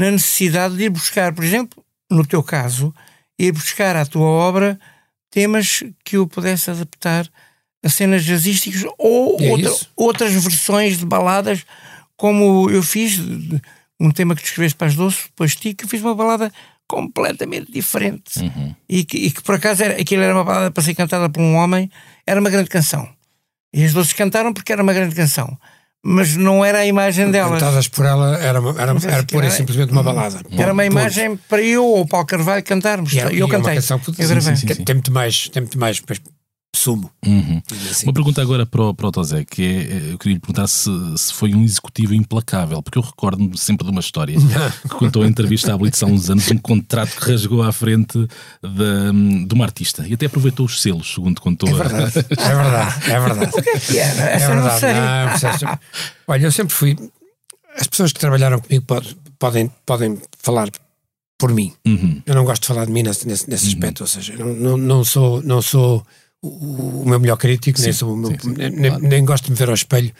na 0.00 0.10
necessidade 0.10 0.76
de 0.76 0.84
ir 0.84 0.88
buscar, 0.90 1.32
por 1.34 1.44
exemplo, 1.44 1.84
no 2.10 2.24
teu 2.26 2.42
caso, 2.42 2.94
ir 3.38 3.52
buscar 3.52 3.94
à 3.96 4.06
tua 4.06 4.26
obra 4.26 4.80
temas 5.30 5.82
que 6.04 6.16
eu 6.16 6.26
pudesse 6.26 6.70
adaptar 6.70 7.28
a 7.84 7.88
cenas 7.88 8.24
jazzísticas 8.24 8.84
ou 8.98 9.36
É 9.40 9.50
outra- 9.50 9.86
outras 9.96 10.32
versões 10.32 10.98
de 10.98 11.04
baladas, 11.06 11.64
como 12.16 12.68
eu 12.70 12.82
fiz 12.82 13.18
um 13.98 14.10
tema 14.10 14.34
que 14.34 14.42
tu 14.42 14.46
escreveste 14.46 14.76
para 14.76 14.88
as 14.88 14.94
doces, 14.96 15.24
depois 15.24 15.54
ti, 15.54 15.74
que 15.74 15.84
eu 15.84 15.88
fiz 15.88 16.00
uma 16.00 16.14
balada 16.14 16.50
completamente 16.88 17.70
diferente. 17.70 18.40
Uhum. 18.40 18.74
E, 18.88 19.04
que, 19.04 19.16
e 19.18 19.30
que 19.30 19.42
por 19.42 19.54
acaso 19.54 19.82
era, 19.84 20.00
aquilo 20.00 20.22
era 20.22 20.34
uma 20.34 20.44
balada 20.44 20.70
para 20.70 20.82
ser 20.82 20.94
cantada 20.94 21.28
por 21.28 21.40
um 21.40 21.54
homem, 21.54 21.90
era 22.26 22.40
uma 22.40 22.50
grande 22.50 22.68
canção. 22.68 23.08
E 23.72 23.84
as 23.84 23.92
doces 23.92 24.12
cantaram 24.14 24.52
porque 24.52 24.72
era 24.72 24.82
uma 24.82 24.92
grande 24.92 25.14
canção. 25.14 25.56
Mas 26.02 26.34
não 26.34 26.64
era 26.64 26.78
a 26.78 26.86
imagem 26.86 27.30
delas. 27.30 27.60
Cantadas 27.60 27.86
por 27.88 28.06
ela 28.06 28.38
era, 28.38 28.58
uma- 28.58 28.70
era, 28.80 28.92
era 29.06 29.22
pura 29.24 29.44
e 29.44 29.48
era- 29.48 29.56
simplesmente 29.56 29.92
uma 29.92 30.02
balada. 30.02 30.40
Era 30.50 30.72
uma 30.72 30.86
imagem 30.86 31.36
para 31.48 31.60
eu 31.62 31.84
ou 31.84 32.00
o 32.00 32.06
Paulo 32.08 32.26
Carvalho 32.26 32.62
cantarmos. 32.64 33.12
E 33.12 33.20
é- 33.20 33.24
eu 33.26 33.30
e 33.32 33.40
é 33.40 33.44
uma 33.44 33.50
cantei. 33.58 33.74
canção 33.74 33.98
que- 33.98 34.08
eu 34.10 34.14
sim, 34.14 34.26
gravei. 34.26 34.40
sim, 34.40 34.56
sim. 34.56 34.66
Tem, 34.66 34.84
tem 34.84 34.94
muito 34.94 35.12
mais, 35.12 35.48
tem 35.50 35.60
muito 35.62 35.78
mais 35.78 36.00
pois, 36.00 36.18
sumo. 36.74 37.10
Uhum. 37.26 37.60
assim. 37.90 38.06
Uma 38.06 38.12
pergunta 38.12 38.40
agora 38.40 38.64
para 38.64 38.82
o, 38.82 38.94
para 38.94 39.08
o 39.08 39.12
Tosé, 39.12 39.44
que 39.44 39.62
é, 39.62 39.66
eh, 39.66 40.12
eu 40.12 40.18
queria 40.18 40.34
lhe 40.34 40.40
perguntar 40.40 40.66
se, 40.68 40.88
se 41.16 41.32
foi 41.34 41.52
um 41.54 41.62
executivo 41.64 42.14
implacável, 42.14 42.82
porque 42.82 42.96
eu 42.98 43.02
recordo-me 43.02 43.56
sempre 43.58 43.84
de 43.84 43.90
uma 43.90 44.00
história 44.00 44.36
que 44.82 44.88
contou 44.88 45.24
em 45.24 45.28
entrevista 45.28 45.74
à 45.74 45.76
Blitz 45.76 46.02
há 46.02 46.06
uns 46.06 46.30
anos 46.30 46.50
um 46.50 46.56
contrato 46.58 47.16
que 47.18 47.30
rasgou 47.30 47.62
à 47.62 47.72
frente 47.72 48.18
da, 48.62 49.10
de 49.46 49.54
uma 49.54 49.64
artista 49.64 50.06
e 50.06 50.14
até 50.14 50.26
aproveitou 50.26 50.64
os 50.66 50.80
selos, 50.80 51.12
segundo 51.12 51.40
contou. 51.40 51.68
É 51.68 51.72
a- 51.72 51.74
verdade, 51.88 52.18
é 52.38 52.54
verdade, 52.54 53.10
é 53.10 53.20
verdade. 53.20 53.52
O 53.58 53.62
que 53.62 53.70
é 53.70 53.78
que 53.78 53.98
era? 53.98 54.22
É 54.30 54.36
eu 54.36 54.54
não 54.54 54.62
verdade. 54.62 54.86
não, 55.34 55.40
percebes? 55.40 55.78
olha, 56.28 56.42
eu 56.46 56.52
sempre 56.52 56.74
fui. 56.74 56.96
As 57.76 57.86
pessoas 57.86 58.12
que 58.12 58.20
trabalharam 58.20 58.60
comigo 58.60 58.84
pod- 58.86 59.16
podem, 59.38 59.70
podem 59.84 60.18
falar 60.42 60.68
por 61.38 61.52
mim. 61.52 61.72
Uhum. 61.86 62.20
Eu 62.26 62.34
não 62.34 62.44
gosto 62.44 62.62
de 62.62 62.68
falar 62.68 62.84
de 62.84 62.92
mim 62.92 63.02
nesse, 63.02 63.26
nesse, 63.26 63.48
nesse 63.48 63.68
aspecto, 63.68 64.02
ou 64.02 64.06
seja, 64.06 64.34
não, 64.36 64.52
não, 64.54 64.76
não 64.76 65.04
sou, 65.04 65.42
não 65.42 65.62
sou 65.62 66.04
o, 66.42 67.02
o 67.02 67.08
meu 67.08 67.20
melhor 67.20 67.36
crítico, 67.36 67.80
nem, 67.80 67.92
Sim, 67.92 67.98
sou 67.98 68.14
o 68.14 68.16
meu, 68.16 68.30
sim, 68.30 68.36
sim, 68.40 68.54
nem, 68.56 68.70
nem- 68.70 68.90
claro. 68.90 69.08
nem 69.08 69.24
gosto 69.24 69.44
de 69.44 69.50
me 69.50 69.56
ver 69.56 69.68
ao 69.68 69.74
espelho. 69.74 70.12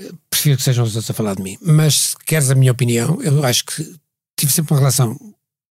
Eh, 0.00 0.10
Prefiro 0.30 0.56
que 0.56 0.62
sejam 0.62 0.84
os 0.84 0.94
outros 0.94 1.10
a 1.10 1.14
falar 1.14 1.34
de 1.34 1.42
mim. 1.42 1.56
Mas 1.60 1.94
se 2.10 2.16
queres 2.24 2.50
a 2.50 2.54
minha 2.54 2.70
opinião, 2.72 3.20
eu 3.22 3.44
acho 3.44 3.64
que 3.64 3.82
tive 4.38 4.52
sempre 4.52 4.72
uma 4.74 4.78
relação 4.80 5.16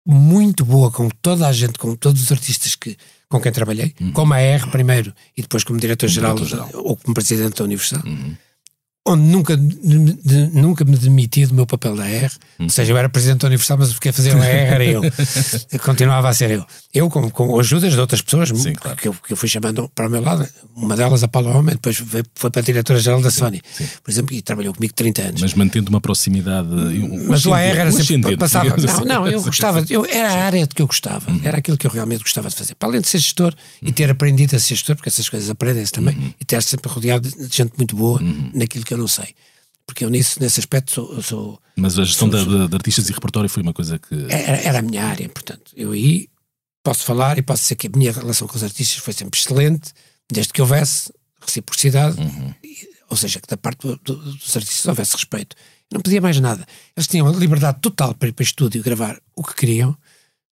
muito 0.06 0.64
boa 0.64 0.90
com 0.90 1.08
toda 1.08 1.46
a 1.48 1.52
gente, 1.52 1.78
com 1.78 1.94
todos 1.96 2.22
os 2.22 2.30
artistas 2.32 2.74
que, 2.74 2.96
com 3.28 3.40
quem 3.40 3.50
trabalhei, 3.52 3.94
como 4.12 4.32
a 4.34 4.38
R 4.40 4.70
primeiro 4.70 5.12
e 5.36 5.42
depois 5.42 5.64
como 5.64 5.78
diretor-geral 5.80 6.34
diretor-geral. 6.34 6.70
ou 6.84 6.96
como 6.96 7.14
presidente 7.14 7.56
da 7.58 7.64
Universal 7.64 8.02
Uhum. 8.04 8.36
Onde 9.06 9.22
nunca, 9.22 9.56
de- 9.56 10.50
nunca 10.52 10.84
me 10.84 10.96
demiti 10.96 11.44
do 11.46 11.54
meu 11.54 11.66
papel 11.66 11.94
da 11.94 12.08
R. 12.08 12.30
Ou 12.58 12.68
seja, 12.70 12.92
eu 12.92 12.96
era 12.96 13.08
presidente 13.08 13.40
da 13.42 13.48
Universidade, 13.48 13.80
mas 13.80 13.94
o 13.94 14.00
que 14.00 14.08
ia 14.08 14.12
fazer 14.12 14.34
a 14.34 14.44
R 14.44 14.74
era 14.74 14.84
eu. 14.84 15.02
Continuava 15.84 16.28
a 16.28 16.34
ser 16.34 16.50
eu. 16.52 16.64
Eu, 16.92 17.10
com, 17.10 17.28
com 17.30 17.58
ajudas 17.60 17.92
de 17.92 18.00
outras 18.00 18.22
pessoas 18.22 18.48
Sim, 18.48 18.72
claro. 18.72 18.96
que, 18.96 19.08
eu, 19.08 19.12
que 19.14 19.32
eu 19.32 19.36
fui 19.36 19.48
chamando 19.48 19.90
para 19.94 20.06
o 20.06 20.10
meu 20.10 20.22
lado, 20.22 20.48
uma 20.74 20.96
delas 20.96 21.22
a 21.22 21.28
Paula 21.28 21.50
Homem, 21.56 21.74
depois 21.74 21.98
veio- 22.00 22.24
foi 22.34 22.50
para 22.50 22.60
a 22.60 22.64
diretora-geral 22.64 23.20
da 23.20 23.30
Sony, 23.30 23.60
por 24.02 24.10
exemplo, 24.10 24.34
e 24.34 24.40
trabalhou 24.40 24.72
comigo 24.72 24.94
30 24.94 25.22
anos. 25.22 25.40
Mas 25.42 25.54
mantendo 25.54 25.90
uma 25.90 26.00
proximidade. 26.00 26.68
Um 26.68 27.28
Mas 27.28 27.44
o 27.46 27.52
AR 27.52 27.62
era 27.62 27.92
sempre. 27.92 28.36
Passava, 28.36 28.68
não, 28.76 28.84
assim. 28.84 29.04
não, 29.04 29.28
eu 29.28 29.42
gostava, 29.42 29.84
eu, 29.90 30.06
era 30.06 30.32
a 30.32 30.44
área 30.46 30.66
de 30.66 30.74
que 30.74 30.80
eu 30.82 30.86
gostava, 30.86 31.26
era 31.42 31.58
aquilo 31.58 31.76
que 31.76 31.86
eu 31.86 31.90
realmente 31.90 32.22
gostava 32.22 32.48
de 32.48 32.54
fazer. 32.56 32.74
Para 32.76 32.88
além 32.88 33.00
de 33.00 33.08
ser 33.08 33.18
gestor 33.18 33.54
e 33.82 33.92
ter 33.92 34.10
aprendido 34.10 34.54
a 34.56 34.58
ser 34.58 34.74
gestor, 34.74 34.96
porque 34.96 35.08
essas 35.08 35.28
coisas 35.28 35.50
aprendem-se 35.50 35.92
também, 35.92 36.34
e 36.40 36.44
ter 36.44 36.62
sempre 36.62 36.90
rodeado 36.90 37.28
de 37.28 37.34
de 37.44 37.56
gente 37.56 37.72
muito 37.76 37.94
boa 37.96 38.20
naquilo 38.54 38.84
que 38.84 38.93
eu 38.94 38.98
não 38.98 39.08
sei. 39.08 39.34
Porque 39.86 40.04
eu 40.04 40.08
nisso, 40.10 40.40
nesse 40.40 40.60
aspecto 40.60 40.90
sou- 40.92 41.22
sou 41.22 41.60
Mas 41.76 41.98
a 41.98 42.04
gestão 42.04 42.28
da- 42.28 42.42
da- 42.44 42.66
de 42.66 42.74
artistas 42.74 43.08
e 43.08 43.12
repertório 43.12 43.50
foi 43.50 43.62
uma 43.62 43.72
coisa 43.74 43.98
que. 43.98 44.14
era, 44.30 44.56
era 44.62 44.78
a 44.78 44.82
minha 44.82 45.04
área, 45.04 45.28
portanto, 45.28 45.72
eu 45.76 45.92
aí 45.92 46.28
posso 46.82 47.04
falar 47.04 47.36
e 47.38 47.42
posso 47.42 47.62
dizer 47.62 47.74
que 47.76 47.86
a 47.88 47.90
minha 47.94 48.12
relação 48.12 48.48
com 48.48 48.56
os 48.56 48.62
artistas 48.62 48.98
foi 48.98 49.12
sempre 49.12 49.38
excelente, 49.38 49.92
desde 50.32 50.52
que 50.52 50.62
houvesse 50.62 51.12
reciprocidade, 51.40 52.16
e- 52.62 52.88
ou 53.10 53.16
seja, 53.16 53.40
que 53.40 53.46
da 53.46 53.56
parte 53.58 53.86
do- 53.86 53.96
do- 54.02 54.16
dos 54.16 54.56
artistas 54.56 54.86
houvesse 54.86 55.12
respeito. 55.14 55.54
Não 55.92 56.00
pedia 56.00 56.20
mais 56.20 56.40
nada. 56.40 56.66
Eles 56.96 57.06
tinham 57.06 57.26
a 57.28 57.32
liberdade 57.32 57.78
total 57.80 58.14
para 58.14 58.28
ir 58.28 58.32
para 58.32 58.42
o 58.42 58.46
estúdio 58.46 58.78
e 58.78 58.82
gravar 58.82 59.20
o 59.36 59.42
que 59.44 59.54
queriam. 59.54 59.94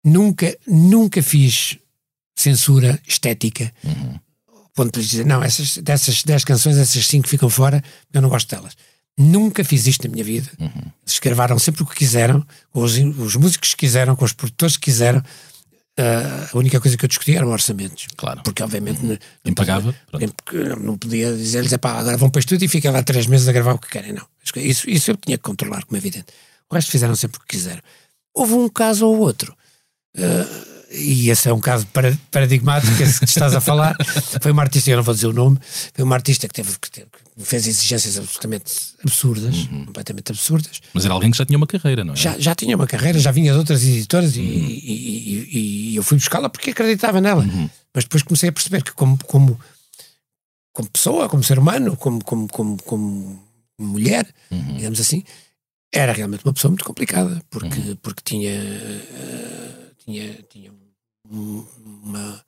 Nunca, 0.04 0.56
nunca 0.66 1.22
fiz 1.22 1.78
censura 2.36 3.00
estética. 3.08 3.72
Ao 3.84 3.92
ponto 4.74 5.00
de 5.00 5.06
dizer, 5.06 5.26
não, 5.26 5.42
essas, 5.42 5.76
dessas 5.78 6.22
10 6.22 6.44
canções, 6.44 6.76
essas 6.78 7.06
5 7.06 7.28
ficam 7.28 7.48
fora, 7.50 7.82
eu 8.12 8.22
não 8.22 8.28
gosto 8.28 8.48
delas. 8.48 8.74
Nunca 9.18 9.62
fiz 9.62 9.86
isto 9.86 10.06
na 10.08 10.12
minha 10.12 10.24
vida. 10.24 10.48
Eles 10.58 11.18
gravaram 11.20 11.58
sempre 11.58 11.82
o 11.82 11.86
que 11.86 11.94
quiseram, 11.94 12.44
com 12.70 12.82
os, 12.82 12.94
os 12.96 13.36
músicos 13.36 13.70
que 13.74 13.80
quiseram, 13.80 14.16
com 14.16 14.24
os 14.24 14.32
produtores 14.32 14.76
que 14.76 14.84
quiseram. 14.84 15.22
Ah, 15.98 16.48
a 16.50 16.56
única 16.56 16.80
coisa 16.80 16.96
que 16.96 17.04
eu 17.04 17.08
discutia 17.08 17.36
eram 17.36 17.48
orçamentos. 17.50 18.06
Claro. 18.16 18.40
Porque, 18.42 18.62
obviamente, 18.62 19.04
não- 19.04 19.18
Impagava, 19.44 19.94
pronto. 20.10 20.34
porque 20.42 20.56
não- 20.64 20.76
não 20.76 20.96
podia 20.98 21.36
dizer-lhes, 21.36 21.70
"Epá, 21.72 21.98
agora 21.98 22.16
vão 22.16 22.30
para 22.30 22.38
o 22.38 22.40
estúdio 22.40 22.64
e 22.64 22.68
fiquem 22.68 22.90
lá 22.90 23.02
três 23.02 23.26
meses 23.26 23.46
a 23.46 23.52
gravar 23.52 23.74
o 23.74 23.78
que 23.78 23.90
querem. 23.90 24.12
Não. 24.14 24.26
Isso, 24.56 24.88
isso 24.88 25.10
eu 25.10 25.16
tinha 25.18 25.36
que 25.36 25.42
controlar, 25.44 25.84
como 25.84 25.96
é 25.96 26.00
evidente. 26.00 26.26
O 26.70 26.74
resto 26.74 26.90
fizeram 26.90 27.14
sempre 27.14 27.36
o 27.36 27.40
que 27.40 27.48
quiseram. 27.58 27.82
Houve 28.34 28.54
um 28.54 28.68
caso 28.70 29.06
ou 29.06 29.18
outro. 29.18 29.54
ah, 30.16 30.71
e 30.94 31.30
esse 31.30 31.48
é 31.48 31.52
um 31.52 31.60
caso 31.60 31.86
para- 31.86 32.16
paradigmático, 32.30 33.02
esse 33.02 33.18
que 33.20 33.24
estás 33.26 33.54
a 33.54 33.60
falar. 33.60 33.96
Foi 34.40 34.52
uma 34.52 34.62
artista, 34.62 34.90
eu 34.90 34.96
não 34.96 35.02
vou 35.04 35.14
dizer 35.14 35.26
o 35.26 35.32
nome, 35.32 35.58
foi 35.94 36.04
uma 36.04 36.14
artista 36.14 36.46
que, 36.46 36.54
teve, 36.54 36.78
que 36.78 36.90
teve- 36.90 37.06
que 37.38 37.44
fez 37.44 37.66
exigências 37.66 38.18
absolutamente 38.18 38.72
absurdas, 39.04 39.56
completamente 39.86 40.30
absurdas. 40.32 40.80
Mas 40.92 41.04
era 41.04 41.14
alguém 41.14 41.30
que 41.30 41.38
já 41.38 41.46
tinha 41.46 41.56
uma 41.56 41.66
carreira, 41.66 42.04
não 42.04 42.12
é? 42.12 42.16
Já, 42.16 42.38
já 42.38 42.54
tinha 42.54 42.76
uma 42.76 42.86
carreira, 42.86 43.18
já 43.18 43.30
vinha 43.30 43.52
de 43.52 43.58
outras 43.58 43.82
editoras 43.82 44.36
e, 44.36 44.40
e- 44.40 45.48
e- 45.52 45.92
e 45.92 45.96
eu 45.96 46.02
fui 46.02 46.18
buscá-la 46.18 46.48
porque 46.50 46.70
acreditava 46.70 47.20
nela. 47.20 47.44
Mas 47.94 48.04
depois 48.04 48.22
comecei 48.22 48.48
a 48.48 48.52
perceber 48.52 48.82
que, 48.82 48.92
como, 48.92 49.18
como, 49.24 49.58
como 50.74 50.88
pessoa, 50.90 51.28
como 51.28 51.42
ser 51.42 51.58
humano, 51.58 51.96
como, 51.96 52.22
como, 52.24 52.48
como, 52.48 52.76
como 52.82 53.42
mulher, 53.80 54.26
digamos 54.76 55.00
assim, 55.00 55.24
era 55.92 56.12
realmente 56.12 56.44
uma 56.44 56.52
pessoa 56.52 56.70
muito 56.70 56.84
complicada 56.84 57.42
porque, 57.50 57.96
porque 58.02 58.22
tinha, 58.24 58.50
eh, 58.50 59.90
tinha, 60.04 60.38
tinha 60.50 60.70
uma. 61.28 62.44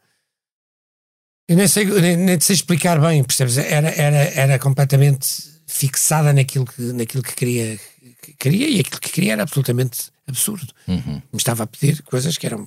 Eu 1.48 1.56
nem 1.56 1.68
sei, 1.68 1.84
nem, 1.84 2.16
nem 2.16 2.40
sei 2.40 2.54
explicar 2.54 3.00
bem, 3.00 3.22
percebes? 3.22 3.58
Era, 3.58 3.90
era, 3.90 4.16
era 4.16 4.58
completamente 4.58 5.28
fixada 5.66 6.32
naquilo 6.32 6.64
que, 6.64 6.80
naquilo 6.92 7.22
que 7.22 7.34
queria, 7.34 7.78
que 8.22 8.32
queria 8.34 8.68
e 8.68 8.80
aquilo 8.80 9.00
que 9.00 9.10
queria 9.10 9.32
era 9.34 9.42
absolutamente 9.42 10.10
absurdo. 10.26 10.72
Uhum. 10.88 11.14
Me 11.32 11.36
estava 11.38 11.64
a 11.64 11.66
pedir 11.66 12.02
coisas 12.02 12.38
que 12.38 12.46
eram 12.46 12.66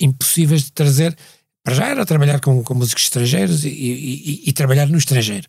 impossíveis 0.00 0.64
de 0.64 0.72
trazer. 0.72 1.16
Para 1.64 1.74
já 1.74 1.86
era 1.86 2.04
trabalhar 2.04 2.40
com, 2.40 2.64
com 2.64 2.74
músicos 2.74 3.04
estrangeiros 3.04 3.64
e, 3.64 3.68
e- 3.68 4.30
e- 4.30 4.42
e 4.48 4.52
trabalhar 4.52 4.88
no 4.88 4.98
estrangeiro. 4.98 5.46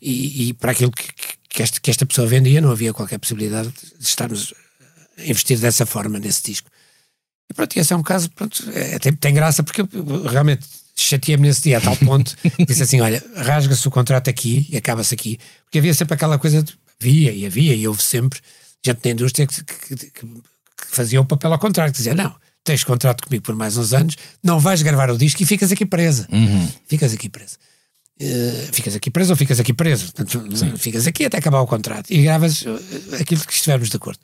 E, 0.00 0.48
e 0.48 0.52
para 0.54 0.72
aquilo 0.72 0.90
que, 0.90 1.04
que, 1.48 1.62
esta, 1.62 1.80
que 1.80 1.88
esta 1.88 2.04
pessoa 2.04 2.26
vendia, 2.26 2.60
não 2.60 2.72
havia 2.72 2.92
qualquer 2.92 3.18
possibilidade 3.18 3.68
de 3.96 4.04
estarmos 4.04 4.52
a 5.16 5.22
investir 5.24 5.56
dessa 5.60 5.86
forma 5.86 6.18
nesse 6.18 6.42
disco. 6.42 6.68
E 7.50 7.54
pronto, 7.54 7.76
esse 7.78 7.92
é 7.92 7.96
um 7.96 8.02
caso, 8.02 8.30
pronto, 8.30 8.62
é, 8.74 8.98
tem, 8.98 9.12
tem 9.12 9.34
graça 9.34 9.62
porque 9.62 9.82
eu, 9.82 9.88
eu 9.92 10.22
realmente 10.26 10.66
chateei-me 10.96 11.46
nesse 11.48 11.62
dia 11.62 11.78
a 11.78 11.80
tal 11.80 11.96
ponto, 11.96 12.36
disse 12.66 12.82
assim: 12.82 13.00
olha, 13.00 13.22
rasga-se 13.36 13.86
o 13.86 13.90
contrato 13.90 14.28
aqui 14.30 14.66
e 14.70 14.76
acaba-se 14.76 15.14
aqui, 15.14 15.38
porque 15.64 15.78
havia 15.78 15.92
sempre 15.94 16.14
aquela 16.14 16.38
coisa 16.38 16.62
de 16.62 16.74
havia 17.00 17.32
e 17.32 17.44
havia 17.46 17.74
e 17.74 17.86
houve 17.88 18.02
sempre 18.02 18.40
gente 18.84 19.00
da 19.02 19.10
indústria 19.10 19.46
que, 19.46 19.62
que- 19.64 19.96
que- 19.96 20.10
que 20.10 20.26
fazia 20.96 21.20
o 21.20 21.24
papel 21.24 21.52
ao 21.52 21.58
contrário, 21.58 21.92
que 21.92 21.98
dizia: 21.98 22.14
não, 22.14 22.34
tens 22.64 22.84
contrato 22.84 23.24
comigo 23.26 23.42
por 23.44 23.54
mais 23.54 23.76
uns 23.76 23.92
anos, 23.92 24.16
não 24.42 24.58
vais 24.58 24.82
gravar 24.82 25.10
o 25.10 25.18
disco 25.18 25.42
e 25.42 25.46
ficas 25.46 25.70
aqui 25.72 25.84
presa. 25.86 26.26
Ficas 26.86 27.12
aqui 27.12 27.28
presa. 27.28 27.56
Eh, 28.20 28.68
ficas 28.72 28.94
aqui 28.94 29.10
preso 29.10 29.32
ou 29.32 29.36
ficas 29.36 29.58
aqui 29.58 29.72
preso. 29.72 30.12
Portanto, 30.12 30.78
ficas 30.78 31.06
aqui 31.06 31.24
até 31.24 31.38
acabar 31.38 31.60
o 31.60 31.66
contrato 31.66 32.10
e 32.10 32.22
gravas 32.22 32.64
eh, 32.64 33.16
aquilo 33.20 33.40
que 33.44 33.52
estivermos 33.52 33.88
de 33.88 33.96
acordo. 33.96 34.20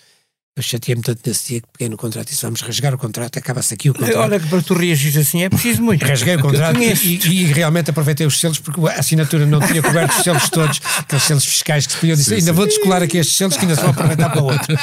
Eu 0.58 0.62
chateei-me 0.62 1.00
tanto 1.02 1.20
nesse 1.24 1.46
dia 1.48 1.60
que 1.60 1.68
peguei 1.72 1.88
no 1.88 1.96
contrato 1.96 2.26
e 2.26 2.30
disse: 2.30 2.42
vamos 2.42 2.60
rasgar 2.62 2.92
o 2.92 2.98
contrato, 2.98 3.38
acaba-se 3.38 3.74
aqui 3.74 3.90
o 3.90 3.94
contrato. 3.94 4.16
Olha 4.18 4.40
que 4.40 4.46
para 4.48 4.60
tu 4.60 4.74
reagir 4.74 5.16
assim 5.16 5.42
é 5.44 5.48
preciso 5.48 5.80
muito. 5.82 6.04
Rasguei 6.04 6.34
o 6.34 6.40
contrato 6.40 6.78
e, 6.82 6.92
e- 6.92 7.42
e 7.42 7.44
realmente 7.44 7.90
aproveitei 7.90 8.26
os 8.26 8.38
selos 8.40 8.58
porque 8.58 8.80
a 8.88 8.94
assinatura 8.98 9.46
não 9.46 9.60
tinha 9.60 9.80
coberto 9.80 10.16
os 10.18 10.24
selos 10.24 10.48
todos, 10.50 10.80
aqueles 10.98 11.22
selos 11.22 11.44
fiscais 11.44 11.86
que 11.86 11.92
se 11.92 11.98
podiam 12.00 12.16
dizer, 12.16 12.34
ainda 12.36 12.52
vou 12.52 12.66
descolar 12.66 13.02
aqui 13.04 13.18
estes 13.18 13.36
selos 13.36 13.54
que 13.56 13.62
ainda 13.62 13.76
se 13.76 13.80
vão 13.82 13.90
aproveitar 13.90 14.30
para 14.30 14.42
o 14.42 14.46
outro. 14.46 14.76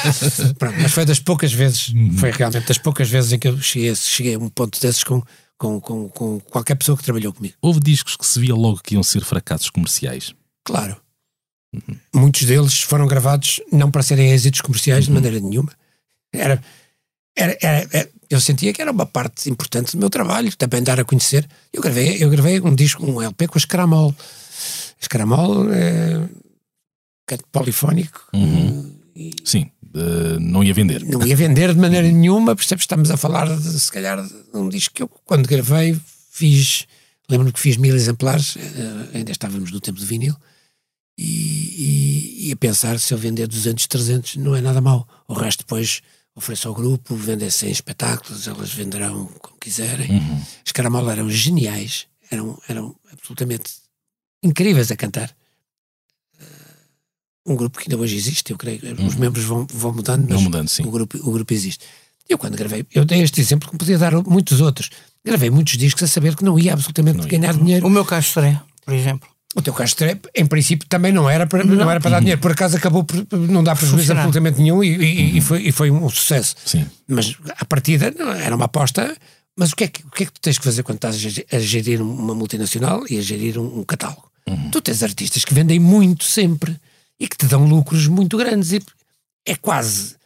Pronto, 0.58 0.76
mas 0.80 0.92
foi 0.92 1.04
das 1.04 1.18
poucas 1.20 1.52
vezes, 1.52 1.92
foi 2.18 2.30
realmente 2.30 2.66
das 2.66 2.78
poucas 2.78 3.08
vezes 3.10 3.32
em 3.32 3.38
que 3.38 3.48
eu 3.48 3.60
cheguei, 3.60 3.90
a- 3.90 3.94
cheguei 3.94 4.34
a 4.34 4.38
um 4.38 4.48
ponto 4.48 4.80
desses 4.80 5.04
com, 5.04 5.22
com, 5.58 5.78
com, 5.80 6.08
com 6.08 6.40
qualquer 6.40 6.74
pessoa 6.76 6.96
que 6.96 7.04
trabalhou 7.04 7.32
comigo. 7.34 7.54
Houve 7.60 7.80
discos 7.80 8.16
que 8.16 8.24
se 8.26 8.40
via 8.40 8.54
logo 8.54 8.80
que 8.82 8.94
iam 8.94 9.02
ser 9.02 9.22
fracassos 9.24 9.68
comerciais. 9.70 10.32
Claro. 10.64 10.96
Muitos 12.14 12.42
deles 12.44 12.80
foram 12.82 13.06
gravados 13.06 13.60
não 13.72 13.90
para 13.90 14.02
serem 14.02 14.30
êxitos 14.32 14.60
comerciais 14.60 15.04
de 15.06 15.10
maneira 15.12 15.38
nenhuma. 15.40 15.72
Era, 16.32 16.62
era, 17.36 17.56
era- 17.60 17.88
era- 17.92 18.08
eu 18.28 18.40
sentia 18.40 18.72
que 18.72 18.82
era 18.82 18.90
uma 18.90 19.06
parte 19.06 19.48
importante 19.48 19.92
do 19.92 19.98
meu 19.98 20.10
trabalho, 20.10 20.54
também 20.56 20.82
dar 20.82 20.98
a 20.98 21.04
conhecer. 21.04 21.46
Eu 21.72 21.80
gravei, 21.80 22.22
eu 22.22 22.28
gravei 22.30 22.60
um 22.60 22.74
disco, 22.74 23.04
um 23.06 23.22
LP 23.22 23.46
com 23.48 23.56
a 23.56 23.60
Escaramol. 23.60 24.14
Escaramol 25.00 25.72
é 25.72 26.28
canto 27.26 27.44
polifónico. 27.52 28.26
Sim, 29.44 29.70
eh, 29.94 30.38
não 30.40 30.62
ia 30.64 30.74
vender. 30.74 31.02
Não 31.04 31.24
ia 31.26 31.36
vender 31.36 31.72
de 31.72 31.80
maneira 31.80 32.06
nenhuma, 32.10 32.54
percebes? 32.56 32.82
Estamos 32.82 33.10
a 33.10 33.16
falar 33.16 33.46
de, 33.56 33.80
se 33.80 33.90
calhar, 33.92 34.22
de 34.22 34.34
um 34.54 34.68
disco 34.68 34.94
que 34.94 35.02
eu, 35.02 35.08
quando 35.24 35.46
gravei, 35.46 35.98
fiz 36.30 36.86
Lembro-me 37.28 37.52
que 37.52 37.58
fiz 37.58 37.76
mil 37.76 37.96
exemplares, 37.96 38.56
eh, 38.56 39.18
ainda 39.18 39.32
estávamos 39.32 39.72
no 39.72 39.80
tempo 39.80 39.98
do 39.98 40.06
vinil, 40.06 40.32
e, 41.16 41.22
e, 41.22 42.48
e, 42.48 42.52
a 42.52 42.56
pensar 42.56 42.98
se 43.00 43.12
eu 43.14 43.18
vender 43.18 43.46
200, 43.46 43.86
300 43.86 44.36
não 44.36 44.54
é 44.54 44.60
nada 44.60 44.80
mal. 44.80 45.08
O 45.26 45.32
resto 45.34 45.60
depois 45.60 46.02
ofereço 46.34 46.68
ao 46.68 46.74
grupo, 46.74 47.16
vender 47.16 47.50
100 47.50 47.70
espetáculos, 47.70 48.46
elas 48.46 48.72
venderão 48.72 49.26
como 49.40 49.56
quiserem. 49.58 50.10
Uhum. 50.10 50.42
As 50.64 50.72
Caramola 50.72 51.12
eram 51.12 51.30
geniais, 51.30 52.06
eram, 52.30 52.60
eram 52.68 52.94
absolutamente 53.10 53.72
incríveis 54.42 54.90
a 54.90 54.96
cantar. 54.96 55.34
Uh, 56.38 57.52
um 57.52 57.56
grupo 57.56 57.78
que 57.78 57.84
ainda 57.84 57.96
hoje 57.96 58.16
existe, 58.16 58.50
eu 58.50 58.58
creio. 58.58 58.80
Uhum. 58.84 59.06
Os 59.06 59.14
membros 59.14 59.44
vão, 59.46 59.66
vão 59.72 59.94
mudando, 59.94 60.26
mas 60.28 60.34
vão 60.34 60.42
mudando, 60.42 60.68
sim. 60.68 60.82
O, 60.82 60.90
grupo, 60.90 61.16
o 61.16 61.32
grupo 61.32 61.54
existe. 61.54 61.86
Eu 62.28 62.36
quando 62.36 62.56
gravei, 62.56 62.84
eu 62.92 63.04
dei 63.04 63.22
este 63.22 63.40
exemplo 63.40 63.70
que 63.70 63.78
podia 63.78 63.96
dar 63.96 64.12
muitos 64.24 64.60
outros. 64.60 64.90
Gravei 65.24 65.48
muitos 65.48 65.78
discos 65.78 66.02
a 66.02 66.06
saber 66.06 66.36
que 66.36 66.44
não 66.44 66.58
ia 66.58 66.74
absolutamente 66.74 67.18
não 67.18 67.24
ia. 67.24 67.30
ganhar 67.30 67.54
dinheiro. 67.54 67.86
O 67.86 67.90
meu 67.90 68.04
Castro, 68.04 68.42
por 68.84 68.92
exemplo. 68.92 69.35
O 69.54 69.62
teu 69.62 69.72
Castro, 69.72 70.06
em 70.34 70.46
princípio, 70.46 70.86
também 70.88 71.12
não 71.12 71.30
era 71.30 71.46
para, 71.46 71.64
não. 71.64 71.76
não 71.76 71.90
era 71.90 72.00
para 72.00 72.10
dar 72.10 72.20
dinheiro. 72.20 72.40
Por 72.40 72.52
acaso 72.52 72.76
acabou 72.76 73.04
por 73.04 73.16
não 73.32 73.64
dar 73.64 73.74
prejuízo 73.74 74.12
absolutamente 74.12 74.60
nenhum 74.60 74.84
e, 74.84 74.88
e, 74.88 75.30
uhum. 75.30 75.36
e, 75.36 75.40
foi, 75.40 75.62
e 75.62 75.72
foi 75.72 75.90
um 75.90 76.08
sucesso. 76.10 76.54
Sim. 76.64 76.86
Mas 77.08 77.36
a 77.56 77.64
partida 77.64 78.12
era 78.42 78.54
uma 78.54 78.66
aposta. 78.66 79.16
Mas 79.56 79.72
o 79.72 79.76
que, 79.76 79.84
é 79.84 79.88
que, 79.88 80.06
o 80.06 80.10
que 80.10 80.24
é 80.24 80.26
que 80.26 80.32
tu 80.32 80.40
tens 80.40 80.58
que 80.58 80.64
fazer 80.64 80.82
quando 80.82 80.96
estás 80.96 81.16
a 81.50 81.58
gerir 81.58 82.02
uma 82.02 82.34
multinacional 82.34 83.04
e 83.08 83.18
a 83.18 83.22
gerir 83.22 83.58
um, 83.58 83.80
um 83.80 83.84
catálogo? 83.84 84.30
Uhum. 84.46 84.70
Tu 84.70 84.80
tens 84.82 85.02
artistas 85.02 85.44
que 85.44 85.54
vendem 85.54 85.80
muito 85.80 86.24
sempre 86.24 86.76
e 87.18 87.26
que 87.26 87.36
te 87.36 87.46
dão 87.46 87.66
lucros 87.66 88.06
muito 88.08 88.36
grandes. 88.36 88.72
E 88.72 88.82
é 89.46 89.54
quase. 89.54 90.16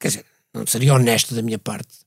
Quer 0.00 0.08
dizer, 0.08 0.24
não 0.52 0.66
seria 0.66 0.94
honesto 0.94 1.32
da 1.32 1.42
minha 1.42 1.58
parte 1.58 2.03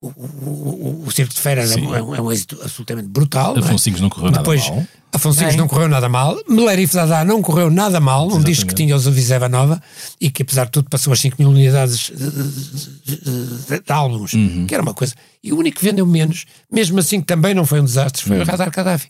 o, 0.00 0.08
o, 0.08 1.04
o, 1.06 1.10
Circo 1.10 1.34
de 1.34 1.40
Feras 1.40 1.76
é, 1.76 1.80
é, 1.80 2.02
um, 2.02 2.14
é 2.14 2.20
um 2.20 2.30
êxito 2.30 2.56
absolutamente 2.62 3.08
brutal. 3.08 3.58
Afonsinhos 3.58 4.00
não, 4.00 4.06
é? 4.06 4.08
não 4.08 4.10
correu 4.10 4.30
Depois, 4.30 4.62
nada 4.62 4.76
mal. 4.76 4.86
Afonsinhos 5.12 5.56
não 5.56 5.66
correu 5.66 5.88
nada 5.88 6.08
mal. 6.08 6.40
Melerif 6.48 6.94
Dadá 6.94 7.24
não 7.24 7.42
correu 7.42 7.68
nada 7.68 7.98
mal. 7.98 8.28
Um 8.28 8.40
disco 8.40 8.68
que 8.68 8.74
tinha 8.74 8.94
os 8.94 9.08
Aviseva 9.08 9.48
Nova 9.48 9.82
e 10.20 10.30
que, 10.30 10.42
apesar 10.42 10.66
de 10.66 10.70
tudo, 10.70 10.88
passou 10.88 11.12
as 11.12 11.20
5 11.20 11.36
mil 11.40 11.50
unidades 11.50 12.12
de, 12.14 12.30
de, 12.30 13.16
de, 13.16 13.80
de 13.80 13.92
álbuns, 13.92 14.34
uhum. 14.34 14.66
que 14.66 14.74
era 14.74 14.82
uma 14.82 14.94
coisa. 14.94 15.14
E 15.42 15.52
o 15.52 15.58
único 15.58 15.78
que 15.80 15.84
vendeu 15.84 16.06
menos, 16.06 16.44
mesmo 16.70 17.00
assim, 17.00 17.20
que 17.20 17.26
também 17.26 17.52
não 17.52 17.66
foi 17.66 17.80
um 17.80 17.84
desastre, 17.84 18.22
foi 18.22 18.36
uhum. 18.36 18.42
o 18.42 18.46
Radar 18.46 18.70
Gaddafi. 18.70 19.08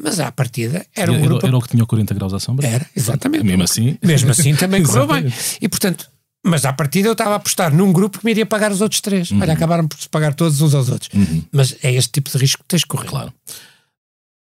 Mas 0.00 0.20
à 0.20 0.30
partida 0.30 0.86
era 0.94 1.10
um 1.10 1.16
era, 1.16 1.24
grupo. 1.24 1.44
Era 1.44 1.56
o 1.56 1.60
que 1.60 1.68
tinha 1.68 1.84
40 1.84 2.14
graus 2.14 2.32
à 2.32 2.38
sombra? 2.38 2.64
Era, 2.64 2.86
exatamente. 2.94 3.44
Mesmo 3.44 3.64
assim. 3.64 3.98
Mesmo 4.00 4.30
assim 4.30 4.54
também 4.54 4.82
correu 4.84 5.08
bem. 5.08 5.32
E 5.60 5.68
portanto, 5.68 6.08
mas 6.44 6.64
à 6.64 6.72
partida 6.72 7.08
eu 7.08 7.12
estava 7.12 7.32
a 7.32 7.36
apostar 7.36 7.74
num 7.74 7.92
grupo 7.92 8.18
que 8.18 8.24
me 8.24 8.30
iria 8.30 8.46
pagar 8.46 8.72
os 8.72 8.80
outros 8.80 9.00
três. 9.00 9.30
Uhum. 9.30 9.40
Olha, 9.40 9.52
acabaram 9.52 9.86
por 9.86 9.98
se 9.98 10.08
pagar 10.08 10.34
todos 10.34 10.60
uns 10.60 10.74
aos 10.74 10.88
outros. 10.88 11.10
Uhum. 11.12 11.42
Mas 11.52 11.76
é 11.82 11.92
este 11.92 12.12
tipo 12.12 12.30
de 12.30 12.38
risco 12.38 12.62
que 12.62 12.68
tens 12.68 12.80
de 12.80 12.86
correr. 12.86 13.08
Claro. 13.08 13.32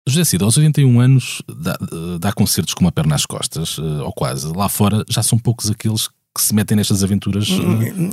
José 0.07 0.25
Cid, 0.25 0.43
aos 0.43 0.57
81 0.57 0.99
anos, 0.99 1.41
dá, 1.47 1.77
dá 2.19 2.33
concertos 2.33 2.73
com 2.73 2.81
uma 2.81 2.91
perna 2.91 3.15
às 3.15 3.25
costas, 3.25 3.77
ou 3.77 4.11
quase. 4.11 4.51
Lá 4.53 4.67
fora 4.67 5.05
já 5.07 5.23
são 5.23 5.39
poucos 5.39 5.69
aqueles 5.69 6.09
que 6.35 6.41
se 6.41 6.53
metem 6.53 6.75
nestas 6.75 7.03
aventuras. 7.03 7.47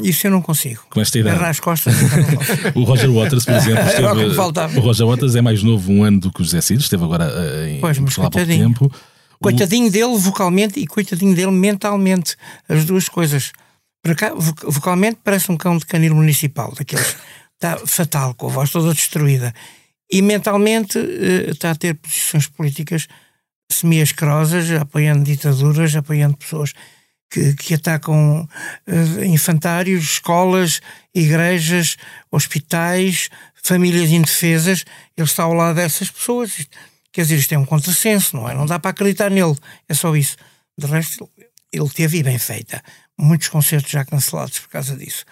Isso 0.02 0.26
eu 0.26 0.30
não 0.30 0.42
consigo. 0.42 0.82
Com 0.90 1.00
esta 1.00 1.18
idade. 1.18 1.36
Perna 1.36 1.50
às 1.50 1.58
costas. 1.58 1.94
o 2.76 2.84
Roger 2.84 3.10
Waters, 3.10 3.44
por 3.44 3.54
exemplo, 3.56 3.82
esteve, 3.82 4.06
é 4.06 4.78
o 4.78 4.80
Roger 4.82 5.06
Waters 5.06 5.34
é 5.34 5.40
mais 5.40 5.62
novo 5.62 5.90
um 5.90 6.04
ano 6.04 6.20
do 6.20 6.32
que 6.32 6.42
o 6.42 6.44
José 6.44 6.60
Cid, 6.60 6.80
esteve 6.80 7.02
agora 7.02 7.26
em 7.68 7.80
pois, 7.80 7.98
mas 7.98 8.18
há 8.18 8.30
pouco 8.30 8.46
tempo. 8.46 8.92
Coitadinho 9.40 9.88
o... 9.88 9.90
dele 9.90 10.18
vocalmente 10.18 10.78
e 10.78 10.86
coitadinho 10.86 11.34
dele 11.34 11.50
mentalmente. 11.50 12.36
As 12.68 12.84
duas 12.84 13.08
coisas. 13.08 13.52
Vocalmente 14.64 15.20
parece 15.22 15.52
um 15.52 15.56
cão 15.56 15.76
de 15.76 15.86
canil 15.86 16.14
municipal, 16.14 16.72
daqueles. 16.74 17.16
Está 17.62 17.76
fatal, 17.86 18.34
com 18.34 18.46
a 18.46 18.50
voz 18.50 18.70
toda 18.70 18.94
destruída. 18.94 19.54
E 20.10 20.22
mentalmente 20.22 20.98
uh, 20.98 21.50
está 21.50 21.72
a 21.72 21.74
ter 21.74 21.94
posições 21.94 22.46
políticas 22.46 23.06
semi-asquerosas, 23.70 24.70
apoiando 24.70 25.24
ditaduras, 25.24 25.94
apoiando 25.94 26.38
pessoas 26.38 26.72
que, 27.30 27.54
que 27.56 27.74
atacam 27.74 28.48
uh, 28.88 29.24
infantários, 29.24 30.04
escolas, 30.04 30.80
igrejas, 31.14 31.98
hospitais, 32.30 33.28
famílias 33.62 34.10
indefesas. 34.10 34.86
Ele 35.14 35.26
está 35.26 35.42
ao 35.42 35.52
lado 35.52 35.76
dessas 35.76 36.10
pessoas. 36.10 36.66
Quer 37.12 37.22
dizer, 37.22 37.36
isto 37.36 37.52
é 37.52 37.58
um 37.58 37.66
contrassenso, 37.66 38.36
não 38.36 38.48
é? 38.48 38.54
Não 38.54 38.64
dá 38.64 38.78
para 38.78 38.92
acreditar 38.92 39.30
nele. 39.30 39.56
É 39.86 39.92
só 39.92 40.16
isso. 40.16 40.38
De 40.78 40.86
resto, 40.86 41.28
ele 41.70 41.90
teve 41.90 42.20
e 42.20 42.22
bem 42.22 42.38
feita 42.38 42.82
muitos 43.20 43.48
concertos 43.48 43.90
já 43.90 44.04
cancelados 44.04 44.58
por 44.58 44.68
causa 44.68 44.96
disso. 44.96 45.24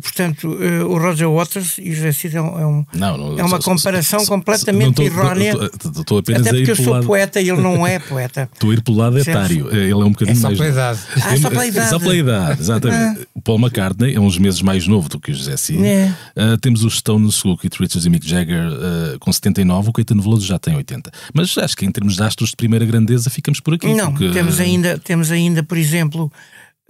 Portanto, 0.00 0.48
uh, 0.48 0.86
o 0.90 0.98
Roger 0.98 1.30
Waters 1.30 1.78
e 1.78 1.90
o 1.90 1.94
José 1.94 2.12
Cid 2.12 2.36
é, 2.36 2.40
um, 2.40 2.84
não, 2.92 3.16
não, 3.16 3.38
é 3.38 3.42
uma 3.42 3.60
só, 3.60 3.70
comparação 3.70 4.20
só, 4.20 4.26
completamente 4.26 5.02
errónea. 5.02 5.54
Estou 5.98 6.18
apenas 6.18 6.46
Até 6.46 6.56
porque 6.56 6.70
eu 6.70 6.76
sou 6.76 6.92
lado... 6.92 7.06
poeta 7.06 7.40
e 7.40 7.48
ele 7.48 7.60
não 7.60 7.86
é 7.86 7.98
poeta. 8.00 8.48
Estou 8.52 8.70
a 8.70 8.74
ir 8.74 8.82
pelo 8.82 8.98
lado 8.98 9.18
etário. 9.18 9.74
Ele 9.74 9.92
é 9.92 9.96
um 9.96 10.10
bocadinho 10.10 10.36
é 10.36 10.40
só 10.40 10.48
mais. 10.48 10.58
Pela 10.58 10.70
idade. 10.70 11.00
Ah, 11.14 11.36
só 11.36 11.50
pela 11.50 11.66
idade. 11.66 11.88
Só 11.88 11.98
pela 11.98 12.16
idade, 12.16 12.60
exatamente. 12.60 13.28
O 13.34 13.40
Paul 13.40 13.58
McCartney 13.58 14.14
é 14.14 14.20
uns 14.20 14.38
meses 14.38 14.60
mais 14.60 14.86
novo 14.86 15.08
do 15.08 15.18
que 15.18 15.30
o 15.30 15.34
José 15.34 15.56
Cid. 15.56 15.84
É. 15.84 16.14
Uh, 16.36 16.58
temos 16.58 16.84
os 16.84 16.98
Stones, 16.98 17.42
o 17.44 17.56
Keith 17.56 17.74
Richards 17.74 18.04
e 18.04 18.10
Mick 18.10 18.28
Jagger 18.28 18.68
uh, 18.68 19.18
com 19.18 19.32
79, 19.32 19.88
o 19.88 19.92
Caetano 19.92 20.22
Veloso 20.22 20.44
já 20.44 20.58
tem 20.58 20.76
80. 20.76 21.10
Mas 21.32 21.56
acho 21.56 21.76
que 21.76 21.86
em 21.86 21.90
termos 21.90 22.16
de 22.16 22.22
astros 22.22 22.50
de 22.50 22.56
primeira 22.56 22.84
grandeza 22.84 23.30
ficamos 23.30 23.60
por 23.60 23.74
aqui. 23.74 23.94
Não, 23.94 24.10
porque... 24.10 24.30
temos, 24.30 24.60
ainda, 24.60 24.98
temos 24.98 25.30
ainda, 25.30 25.62
por 25.62 25.78
exemplo. 25.78 26.30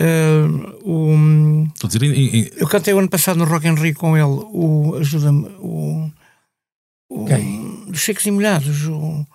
Uh, 0.00 0.78
o, 0.84 1.66
Estou 1.74 1.88
a 1.88 1.90
dizer, 1.90 2.02
em, 2.02 2.40
em... 2.40 2.50
Eu 2.56 2.68
cantei 2.68 2.92
o 2.92 2.98
ano 2.98 3.08
passado 3.08 3.38
no 3.38 3.44
Rock 3.44 3.66
in 3.66 3.74
Rio 3.74 3.94
com 3.94 4.16
ele, 4.16 4.26
o 4.26 4.96
ajuda-me, 5.00 5.48
o, 5.58 6.10
o 7.10 7.26
dos 7.88 8.02
Secos 8.02 8.26
e 8.26 8.30
Molhados, 8.30 8.86
o 8.88 9.26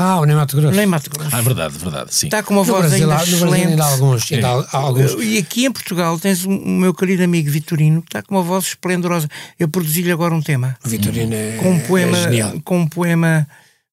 ah, 0.00 0.20
o 0.20 0.24
Ney 0.24 0.36
Mato 0.36 0.56
Grosso. 0.56 0.76
Ney 0.76 0.86
Mato 0.86 1.10
Grosso. 1.10 1.34
Ah, 1.34 1.40
verdade, 1.40 1.76
verdade, 1.76 2.14
sim. 2.14 2.28
Está 2.28 2.40
com 2.40 2.54
uma 2.54 2.60
no 2.60 2.66
voz 2.66 2.86
Brasil, 2.86 3.02
ainda 3.02 3.16
Brasil 3.16 3.34
excelente. 3.34 3.66
ainda 3.66 3.84
há 3.84 3.90
alguns, 3.90 4.32
ainda 4.32 4.48
há 4.48 4.76
alguns. 4.76 5.14
E 5.14 5.38
aqui 5.38 5.66
em 5.66 5.72
Portugal 5.72 6.16
tens 6.20 6.44
o 6.44 6.50
meu 6.50 6.94
querido 6.94 7.24
amigo 7.24 7.50
Vitorino, 7.50 8.00
que 8.02 8.06
está 8.06 8.22
com 8.22 8.36
uma 8.36 8.42
voz 8.42 8.66
esplendorosa. 8.66 9.28
Eu 9.58 9.68
produzi-lhe 9.68 10.12
agora 10.12 10.32
um 10.32 10.40
tema. 10.40 10.76
O 10.86 10.88
Vitorino 10.88 11.34
é, 11.34 11.56
com 11.56 11.72
um 11.72 11.80
poema, 11.80 12.16
é 12.16 12.22
genial. 12.22 12.52
Com 12.64 12.78
um 12.78 12.86
poema 12.86 13.48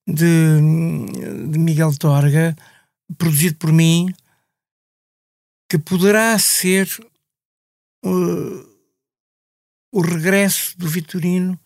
de, 0.07 0.59
de 1.49 1.57
Miguel 1.57 1.91
Torga, 1.97 2.55
produzido 3.17 3.55
por 3.55 3.73
mim, 3.73 4.13
que 5.70 5.78
poderá 5.78 6.38
ser 6.39 6.88
uh, 8.05 8.66
o 9.91 10.01
regresso 10.01 10.78
do 10.78 10.88
Vitorino 10.88 11.59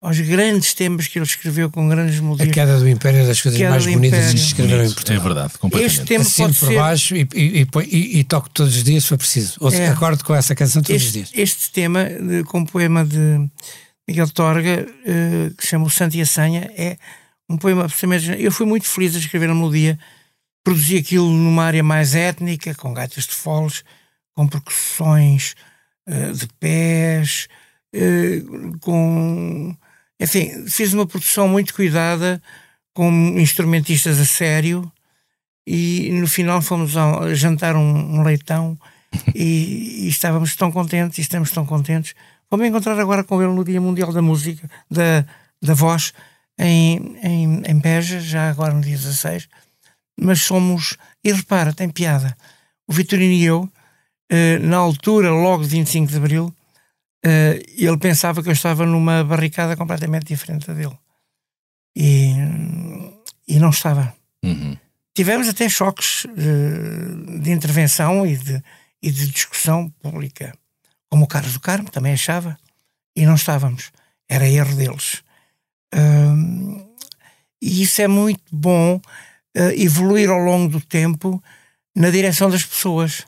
aos 0.00 0.20
grandes 0.20 0.74
temas 0.74 1.08
que 1.08 1.18
ele 1.18 1.24
escreveu 1.24 1.70
com 1.70 1.88
grandes 1.88 2.18
A 2.18 2.22
melodias. 2.22 2.50
queda 2.52 2.78
do 2.78 2.86
Império 2.88 3.20
é 3.20 3.26
das 3.26 3.40
coisas 3.40 3.58
Queda 3.58 3.70
mais 3.70 3.84
bonitas 3.86 4.06
Império. 4.18 4.32
que 4.34 4.38
se 4.38 4.46
escreveram 4.46 4.84
em 4.84 4.90
É 4.90 4.92
Portugal. 4.92 5.22
verdade, 5.22 5.58
completamente. 5.58 5.94
Este 5.96 6.06
tema 6.06 6.22
Assino 6.24 6.46
pode 6.48 6.58
por 6.60 6.68
ser, 6.68 6.74
baixo 6.76 7.16
e, 7.16 7.28
e, 7.34 7.66
e, 7.90 8.18
e, 8.20 8.24
toco 8.24 8.50
todos 8.50 8.76
os 8.76 8.84
dias 8.84 9.02
se 9.04 9.08
for 9.08 9.16
preciso. 9.18 9.56
Ou 9.60 9.72
É. 9.72 9.88
acordo 9.88 10.22
com 10.22 10.34
essa 10.34 10.54
canção 10.54 10.82
todos 10.82 11.00
os 11.02 11.08
este, 11.08 11.12
dias. 11.18 11.30
este 11.34 11.70
tema, 11.70 12.04
de, 12.04 12.44
com 12.44 12.58
um 12.60 12.66
poema 12.66 13.02
de 13.04 13.48
Miguel 14.06 14.28
Torga, 14.28 14.86
eh, 15.06 15.50
que 15.56 15.64
se 15.64 15.70
chama 15.70 15.86
O 15.86 15.90
Santo 15.90 16.14
e 16.16 16.20
a 16.20 16.26
Senha, 16.26 16.70
é 16.76 16.98
um 17.48 17.56
poema 17.56 17.84
absolutamente. 17.84 18.42
Eu 18.42 18.52
fui 18.52 18.66
muito 18.66 18.86
feliz 18.86 19.16
a 19.16 19.18
escrever 19.18 19.48
a 19.48 19.54
melodia, 19.54 19.98
produzi 20.64 20.96
aquilo 20.96 21.30
numa 21.30 21.64
área 21.64 21.82
mais 21.82 22.14
étnica, 22.14 22.74
com 22.74 22.94
gaitas 22.94 23.24
de 23.26 23.34
foles, 23.34 23.84
com 24.34 24.48
percussões 24.48 25.54
eh, 26.06 26.32
de 26.32 26.48
pés, 26.58 27.48
eh, 27.92 28.42
com. 28.80 29.76
Enfim, 30.18 30.66
fiz 30.66 30.92
uma 30.94 31.06
produção 31.06 31.46
muito 31.46 31.74
cuidada, 31.74 32.42
com 32.94 33.10
instrumentistas 33.38 34.18
a 34.20 34.24
sério 34.24 34.90
e 35.66 36.10
no 36.12 36.26
final 36.26 36.60
fomos 36.62 36.96
a 36.96 37.34
jantar 37.34 37.76
um, 37.76 38.18
um 38.18 38.22
leitão 38.22 38.78
e, 39.34 40.06
e, 40.06 40.08
estávamos 40.08 40.54
tão 40.56 40.70
contentes, 40.72 41.18
estamos 41.18 41.50
tão 41.50 41.66
contentes. 41.66 42.14
Vou-me 42.50 42.68
encontrar 42.68 42.98
agora 42.98 43.24
com 43.24 43.42
ele 43.42 43.52
no 43.52 43.64
Dia 43.64 43.80
Mundial 43.80 44.12
da 44.12 44.22
Música, 44.22 44.70
da, 44.90 45.24
da 45.60 45.74
Voz, 45.74 46.12
em, 46.58 47.16
em, 47.22 47.62
em 47.66 47.78
Beja, 47.78 48.20
já 48.20 48.50
agora 48.50 48.74
no 48.74 48.80
dia 48.80 48.96
16. 48.96 49.48
Mas 50.18 50.42
somos, 50.42 50.96
e 51.22 51.32
repara, 51.32 51.72
tem 51.72 51.88
piada. 51.88 52.36
O 52.86 52.92
Vitorino 52.92 53.32
e 53.32 53.44
eu, 53.44 53.70
eh, 54.30 54.58
na 54.58 54.76
altura, 54.76 55.30
logo 55.30 55.64
de 55.64 55.70
25 55.70 56.10
de 56.10 56.16
Abril, 56.16 56.54
eh, 57.24 57.62
ele 57.76 57.98
pensava 57.98 58.42
que 58.42 58.48
eu 58.48 58.52
estava 58.52 58.86
numa 58.86 59.24
barricada 59.24 59.76
completamente 59.76 60.26
diferente 60.26 60.66
da 60.66 60.74
dele. 60.74 60.98
E, 61.96 62.34
e 63.48 63.58
não 63.58 63.70
estava. 63.70 64.14
Uhum. 64.44 64.76
Tivemos 65.14 65.48
até 65.48 65.68
choques 65.68 66.26
eh, 66.36 67.40
de 67.40 67.50
intervenção 67.50 68.26
e 68.26 68.36
de, 68.36 68.62
e 69.02 69.10
de 69.10 69.30
discussão 69.30 69.88
pública 70.02 70.52
como 71.08 71.26
o 71.26 71.28
Carlos 71.28 71.52
do 71.52 71.60
Carmo 71.60 71.88
também 71.90 72.12
achava, 72.12 72.58
e 73.14 73.24
não 73.24 73.36
estávamos. 73.36 73.92
Era 74.28 74.48
erro 74.48 74.74
deles. 74.74 75.22
E 77.62 77.82
isso 77.82 78.02
é 78.02 78.08
muito 78.08 78.42
bom 78.50 79.00
evoluir 79.76 80.30
ao 80.30 80.38
longo 80.38 80.68
do 80.68 80.80
tempo 80.80 81.42
na 81.94 82.10
direção 82.10 82.50
das 82.50 82.64
pessoas. 82.64 83.24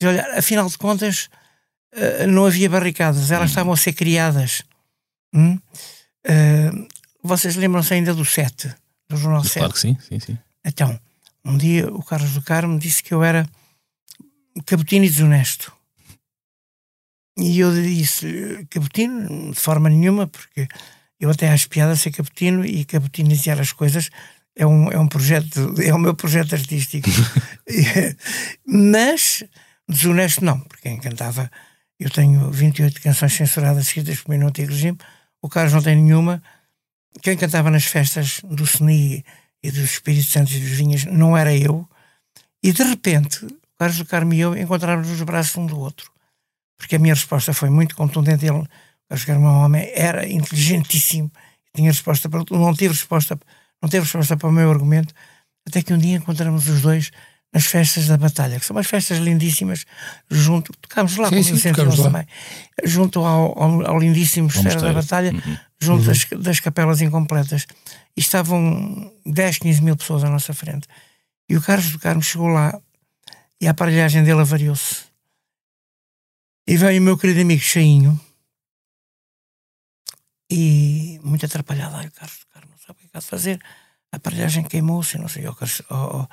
E, 0.00 0.06
olha, 0.06 0.38
afinal 0.38 0.68
de 0.68 0.76
contas, 0.76 1.28
uh, 1.94 2.26
não 2.26 2.46
havia 2.46 2.68
barricadas, 2.68 3.30
elas 3.30 3.50
hum. 3.50 3.52
estavam 3.52 3.72
a 3.72 3.76
ser 3.76 3.92
criadas. 3.92 4.62
Hum? 5.34 5.58
vocês 7.22 7.54
lembram-se 7.56 7.94
ainda 7.94 8.12
do 8.12 8.24
7, 8.24 8.74
do 9.08 9.16
Jornal 9.16 9.44
7? 9.44 9.58
Claro 9.58 9.72
que 9.72 9.78
sim, 9.78 9.96
sim, 10.00 10.18
sim. 10.18 10.38
Então, 10.64 10.98
um 11.44 11.56
dia 11.56 11.90
o 11.92 12.02
Carlos 12.02 12.34
do 12.34 12.42
Carmo 12.42 12.78
disse 12.78 13.02
que 13.02 13.14
eu 13.14 13.22
era 13.22 13.48
cabotino 14.66 15.04
e 15.04 15.08
desonesto. 15.08 15.72
E 17.38 17.60
eu 17.60 17.72
disse, 17.72 18.66
cabotino, 18.68 19.52
de 19.52 19.58
forma 19.58 19.88
nenhuma, 19.88 20.26
porque 20.26 20.68
eu 21.18 21.30
até 21.30 21.50
acho 21.50 21.68
piada 21.68 21.96
ser 21.96 22.10
cabotino 22.10 22.64
e 22.64 22.84
cabotinizar 22.84 23.58
as 23.60 23.72
coisas 23.72 24.10
é 24.60 24.66
um, 24.66 24.90
é 24.92 24.98
um 24.98 25.08
projeto, 25.08 25.74
é 25.82 25.92
o 25.94 25.98
meu 25.98 26.14
projeto 26.14 26.54
artístico. 26.54 27.08
Mas 28.66 29.42
desonesto 29.88 30.44
não, 30.44 30.60
porque 30.60 30.88
quem 30.88 30.98
cantava, 30.98 31.50
eu 31.98 32.10
tenho 32.10 32.50
28 32.50 33.00
canções 33.00 33.32
censuradas 33.32 33.86
escritas 33.86 34.20
por 34.20 34.30
mim 34.30 34.38
no 34.38 34.48
antigo 34.48 34.70
regime, 34.70 34.98
o 35.40 35.48
Carlos 35.48 35.72
não 35.72 35.82
tem 35.82 35.96
nenhuma. 35.96 36.42
Quem 37.22 37.36
cantava 37.36 37.70
nas 37.70 37.84
festas 37.84 38.40
do 38.44 38.64
SNI 38.64 39.24
e 39.62 39.70
dos 39.70 39.92
Espíritos 39.92 40.30
Santos 40.30 40.54
e 40.54 40.60
dos 40.60 40.70
Vinhas 40.70 41.04
não 41.06 41.36
era 41.36 41.54
eu. 41.56 41.88
E 42.62 42.72
de 42.72 42.82
repente, 42.82 43.44
o 43.46 43.58
Carlos 43.78 43.98
do 43.98 44.04
Carmo 44.04 44.34
e 44.34 44.40
eu 44.40 44.56
encontramos 44.56 45.08
os 45.08 45.22
braços 45.22 45.56
um 45.56 45.66
do 45.66 45.78
outro 45.78 46.10
porque 46.80 46.96
a 46.96 46.98
minha 46.98 47.12
resposta 47.12 47.52
foi 47.52 47.68
muito 47.68 47.94
contundente. 47.94 48.46
Ele, 48.46 48.64
acho 49.10 49.24
que 49.26 49.30
era 49.30 49.38
um 49.38 49.44
homem, 49.44 49.92
era 49.94 50.26
inteligentíssimo, 50.26 51.30
tinha 51.74 51.90
resposta 51.90 52.28
para 52.28 52.42
não 52.50 52.74
tive 52.74 52.94
resposta, 52.94 53.38
não 53.82 53.88
teve 53.88 54.04
resposta 54.04 54.36
para 54.36 54.48
o 54.48 54.52
meu 54.52 54.70
argumento, 54.70 55.14
até 55.66 55.82
que 55.82 55.92
um 55.92 55.98
dia 55.98 56.16
encontramos 56.16 56.68
os 56.68 56.80
dois 56.82 57.10
nas 57.52 57.66
festas 57.66 58.06
da 58.06 58.16
batalha, 58.16 58.60
que 58.60 58.64
são 58.64 58.76
umas 58.76 58.86
festas 58.86 59.18
lindíssimas, 59.18 59.84
junto, 60.30 60.72
tocámos 60.80 61.16
lá 61.16 61.28
sim, 61.28 61.42
com 61.42 61.58
tocámos 61.58 61.98
lá. 61.98 62.04
também, 62.04 62.26
junto 62.84 63.24
ao, 63.24 63.60
ao, 63.60 63.86
ao 63.86 63.98
lindíssimo 63.98 64.48
Esfera 64.48 64.80
da 64.80 64.92
Batalha, 64.92 65.32
uhum. 65.32 65.58
junto 65.80 66.02
uhum. 66.02 66.06
Das, 66.06 66.44
das 66.44 66.60
capelas 66.60 67.00
incompletas. 67.00 67.66
E 68.16 68.20
estavam 68.20 69.12
10, 69.26 69.58
15 69.58 69.82
mil 69.82 69.96
pessoas 69.96 70.22
à 70.22 70.30
nossa 70.30 70.54
frente. 70.54 70.86
E 71.48 71.56
o 71.56 71.60
Carlos 71.60 71.90
do 71.90 71.98
Carmo 71.98 72.22
chegou 72.22 72.46
lá 72.46 72.78
e 73.60 73.66
a 73.66 73.72
aparelhagem 73.72 74.22
dele 74.22 74.40
avariou-se. 74.40 75.10
E 76.66 76.76
veio 76.76 77.00
o 77.00 77.04
meu 77.04 77.18
querido 77.18 77.40
amigo 77.40 77.60
Cheinho 77.60 78.18
e 80.48 81.18
muito 81.24 81.44
atrapalhado. 81.44 81.96
Ai, 81.96 82.10
Carlos, 82.10 82.46
De 83.20 83.26
fazer. 83.26 83.60
A 84.12 84.16
aparelhagem 84.16 84.64
queimou-se, 84.64 85.18
não 85.18 85.28
sei. 85.28 85.46
Oh, 85.46 85.54
oh, 85.90 86.26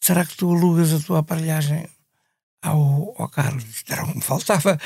será 0.00 0.24
que 0.24 0.36
tu 0.36 0.52
alugas 0.52 0.92
a 0.92 1.00
tua 1.00 1.18
aparelhagem 1.20 1.88
ao, 2.62 3.14
ao 3.18 3.28
Carlos? 3.28 3.64
Era 3.88 4.04
o 4.04 4.08
que 4.08 4.16
me 4.16 4.22
faltava. 4.22 4.78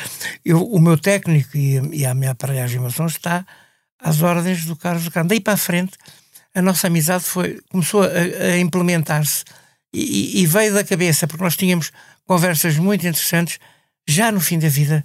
Eu, 0.44 0.64
o 0.64 0.80
meu 0.80 0.96
técnico 0.96 1.56
e, 1.56 1.98
e 1.98 2.06
a 2.06 2.14
minha 2.14 2.30
aparelhagem 2.30 2.80
som 2.90 3.06
está 3.06 3.44
às 3.98 4.22
ordens 4.22 4.64
do 4.64 4.76
Carlos 4.76 5.08
do. 5.08 5.28
Daí 5.28 5.40
para 5.40 5.54
a 5.54 5.58
frente, 5.58 5.98
a 6.54 6.62
nossa 6.62 6.86
amizade 6.86 7.24
foi, 7.24 7.60
começou 7.70 8.02
a, 8.02 8.06
a 8.06 8.58
implementar-se 8.58 9.44
e, 9.92 10.42
e, 10.42 10.46
veio 10.46 10.74
da 10.74 10.84
cabeça, 10.84 11.26
porque 11.26 11.42
nós 11.42 11.56
tínhamos 11.56 11.90
conversas 12.26 12.76
muito 12.76 13.06
interessantes 13.06 13.58
já 14.06 14.30
no 14.32 14.40
fim 14.40 14.58
da 14.58 14.68
vida, 14.68 15.02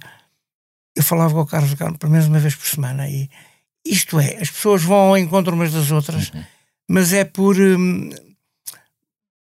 eu 0.96 1.02
falava 1.02 1.34
com 1.34 1.40
o 1.40 1.46
Carlos 1.46 1.74
Carlos 1.74 1.98
pelo 1.98 2.12
menos 2.12 2.26
uma 2.26 2.38
vez 2.38 2.54
por 2.54 2.66
semana. 2.66 3.08
E 3.08 3.28
isto 3.84 4.18
é, 4.18 4.36
as 4.40 4.50
pessoas 4.50 4.82
vão 4.82 5.10
ao 5.10 5.18
encontro 5.18 5.54
umas 5.54 5.72
das 5.72 5.90
outras, 5.90 6.30
uhum. 6.30 6.44
mas 6.88 7.12
é 7.12 7.24
por, 7.24 7.56
hum, 7.56 8.10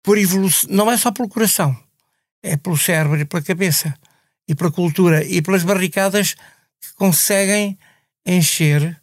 por 0.03 0.17
evolução, 0.17 0.71
não 0.71 0.91
é 0.91 0.97
só 0.97 1.11
pelo 1.11 1.29
coração, 1.29 1.77
é 2.43 2.57
pelo 2.57 2.77
cérebro 2.77 3.19
e 3.19 3.25
pela 3.25 3.43
cabeça, 3.43 3.95
e 4.47 4.55
pela 4.55 4.71
cultura, 4.71 5.25
e 5.25 5.43
pelas 5.43 5.63
barricadas 5.63 6.35
que 6.81 6.95
conseguem 6.95 7.79
encher 8.25 9.01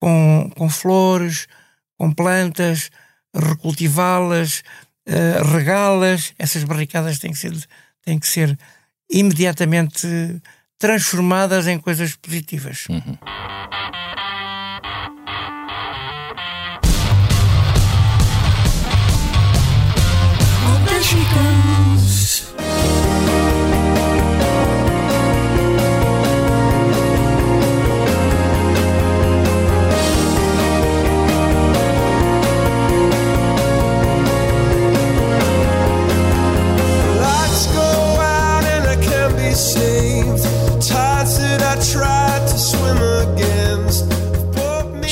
com, 0.00 0.50
com 0.56 0.68
flores, 0.68 1.46
com 1.98 2.12
plantas, 2.12 2.90
recultivá-las, 3.34 4.62
uh, 5.06 5.44
regá-las. 5.52 6.32
Essas 6.38 6.64
barricadas 6.64 7.18
têm 7.18 7.32
que 7.32 7.38
ser, 7.38 7.52
têm 8.02 8.18
que 8.18 8.26
ser 8.26 8.58
imediatamente 9.10 10.08
transformadas 10.78 11.66
em 11.66 11.78
coisas 11.78 12.16
positivas. 12.16 12.86
Uhum. 12.88 13.18
she. 21.10 21.49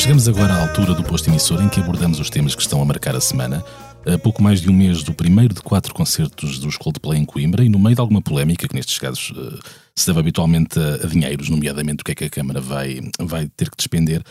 Chegamos 0.09 0.27
agora 0.27 0.55
à 0.55 0.63
altura 0.63 0.95
do 0.95 1.05
posto 1.05 1.29
emissor 1.29 1.63
em 1.63 1.69
que 1.69 1.81
abordamos 1.81 2.19
os 2.19 2.31
temas 2.31 2.55
que 2.55 2.63
estão 2.63 2.81
a 2.81 2.85
marcar 2.87 3.15
a 3.15 3.21
semana. 3.21 3.63
A 4.07 4.17
pouco 4.17 4.43
mais 4.43 4.59
de 4.59 4.71
um 4.71 4.73
mês 4.73 5.03
do 5.03 5.13
primeiro 5.13 5.53
de 5.53 5.61
quatro 5.61 5.93
concertos 5.93 6.59
dos 6.59 6.79
Coldplay 6.79 7.19
em 7.19 7.27
Coimbra 7.27 7.63
e 7.63 7.69
no 7.69 7.79
meio 7.79 7.95
de 7.95 8.01
alguma 8.01 8.23
polémica, 8.23 8.67
que 8.67 8.75
nestes 8.75 8.99
casos 8.99 9.33
uh, 9.33 9.59
se 9.95 10.07
deve 10.07 10.21
habitualmente 10.21 10.79
a, 10.79 11.07
dinheiros, 11.07 11.51
nomeadamente 11.51 12.01
o 12.01 12.05
que 12.07 12.13
é 12.13 12.15
que 12.15 12.25
a 12.25 12.31
Câmara 12.31 12.59
vai, 12.59 13.01
vai 13.21 13.49
ter 13.55 13.69
que 13.69 13.77
despender. 13.77 14.23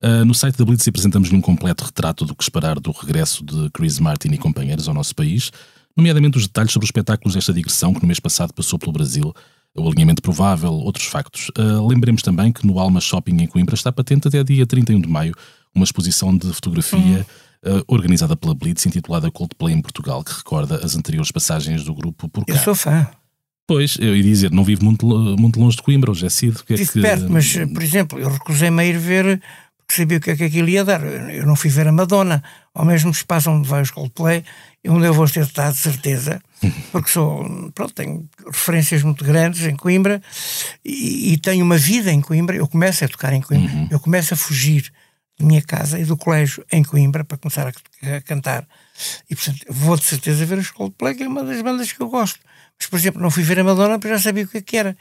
Uh, 0.00 0.24
no 0.24 0.36
site 0.36 0.56
da 0.56 0.64
Blitz 0.64 0.86
apresentamos-lhe 0.86 1.36
um 1.36 1.40
completo 1.40 1.84
retrato 1.84 2.24
do 2.24 2.32
que 2.32 2.44
esperar 2.44 2.78
do 2.78 2.92
regresso 2.92 3.44
de 3.44 3.70
Chris 3.70 3.98
Martin 3.98 4.28
e 4.28 4.38
companheiros 4.38 4.86
ao 4.86 4.94
nosso 4.94 5.16
país, 5.16 5.50
nomeadamente 5.96 6.38
os 6.38 6.46
detalhes 6.46 6.70
sobre 6.70 6.84
os 6.84 6.90
espetáculos 6.90 7.34
desta 7.34 7.52
digressão 7.52 7.92
que 7.92 8.00
no 8.00 8.06
mês 8.06 8.20
passado 8.20 8.54
passou 8.54 8.78
pelo 8.78 8.92
Brasil 8.92 9.34
o 9.76 9.88
alinhamento 9.88 10.22
provável, 10.22 10.72
outros 10.72 11.06
factos. 11.06 11.50
Uh, 11.58 11.86
lembremos 11.86 12.22
também 12.22 12.52
que 12.52 12.66
no 12.66 12.78
Alma 12.78 13.00
Shopping 13.00 13.42
em 13.42 13.46
Coimbra 13.46 13.74
está 13.74 13.90
patente 13.90 14.28
até 14.28 14.42
dia 14.44 14.66
31 14.66 15.00
de 15.00 15.08
maio 15.08 15.34
uma 15.74 15.84
exposição 15.84 16.36
de 16.36 16.52
fotografia 16.52 17.26
uhum. 17.64 17.78
uh, 17.78 17.84
organizada 17.88 18.36
pela 18.36 18.54
Blitz, 18.54 18.86
intitulada 18.86 19.30
Coldplay 19.30 19.74
em 19.74 19.82
Portugal, 19.82 20.22
que 20.22 20.32
recorda 20.32 20.76
as 20.84 20.94
anteriores 20.94 21.32
passagens 21.32 21.82
do 21.82 21.92
grupo 21.92 22.28
por 22.28 22.44
cá. 22.46 22.54
Eu 22.54 22.58
sou 22.58 22.74
fã. 22.74 23.06
Pois, 23.66 23.96
eu 23.98 24.14
ia 24.14 24.22
dizer, 24.22 24.50
não 24.52 24.62
vivo 24.62 24.84
muito, 24.84 25.06
muito 25.38 25.58
longe 25.58 25.76
de 25.76 25.82
Coimbra, 25.82 26.10
hoje 26.10 26.26
é 26.26 26.30
cedo. 26.30 26.62
Que 26.64 26.74
é 26.74 26.76
que... 26.76 27.00
perto, 27.00 27.26
mas, 27.30 27.50
por 27.72 27.82
exemplo, 27.82 28.18
eu 28.18 28.28
recusei-me 28.28 28.82
a 28.82 28.84
ir 28.84 28.98
ver 28.98 29.40
porque 29.86 29.94
sabia 29.94 30.18
o 30.18 30.20
que 30.20 30.30
é 30.30 30.36
que 30.36 30.44
aquilo 30.44 30.68
ia 30.68 30.84
dar. 30.84 31.02
Eu 31.02 31.46
não 31.46 31.56
fui 31.56 31.70
ver 31.70 31.86
a 31.86 31.92
Madonna, 31.92 32.42
ao 32.74 32.84
mesmo 32.84 33.10
espaço 33.10 33.50
onde 33.50 33.68
vai 33.68 33.82
os 33.82 33.90
Coldplay, 33.90 34.44
onde 34.86 35.06
eu 35.06 35.14
vou 35.14 35.28
ter 35.28 35.44
estado 35.44 35.72
de 35.72 35.78
certeza, 35.78 36.40
porque 36.92 37.10
sou, 37.10 37.70
pronto, 37.72 37.94
tenho 37.94 38.28
referências 38.46 39.02
muito 39.02 39.24
grandes 39.24 39.66
em 39.66 39.76
Coimbra 39.76 40.22
e, 40.84 41.32
e 41.32 41.38
tenho 41.38 41.64
uma 41.64 41.76
vida 41.76 42.12
em 42.12 42.20
Coimbra. 42.20 42.56
Eu 42.56 42.68
começo 42.68 43.04
a 43.04 43.08
tocar 43.08 43.32
em 43.32 43.40
Coimbra, 43.40 43.72
uhum. 43.72 43.88
eu 43.90 44.00
começo 44.00 44.34
a 44.34 44.36
fugir 44.36 44.92
da 45.38 45.46
minha 45.46 45.62
casa 45.62 45.98
e 45.98 46.04
do 46.04 46.16
colégio 46.16 46.64
em 46.70 46.82
Coimbra 46.82 47.24
para 47.24 47.38
começar 47.38 47.66
a, 47.66 48.16
a 48.16 48.20
cantar. 48.20 48.66
E, 49.28 49.34
portanto, 49.34 49.66
vou 49.68 49.96
de 49.96 50.04
certeza 50.04 50.46
ver 50.46 50.58
os 50.58 50.70
Coldplay, 50.70 51.14
que 51.14 51.24
é 51.24 51.28
uma 51.28 51.42
das 51.42 51.60
bandas 51.62 51.92
que 51.92 52.00
eu 52.00 52.08
gosto. 52.08 52.38
Mas, 52.78 52.88
por 52.88 52.98
exemplo, 52.98 53.20
não 53.20 53.30
fui 53.30 53.42
ver 53.42 53.58
a 53.58 53.64
Madonna 53.64 53.98
porque 53.98 54.14
já 54.14 54.18
sabia 54.20 54.44
o 54.44 54.48
que, 54.48 54.58
é 54.58 54.62
que 54.62 54.76
era. 54.76 54.96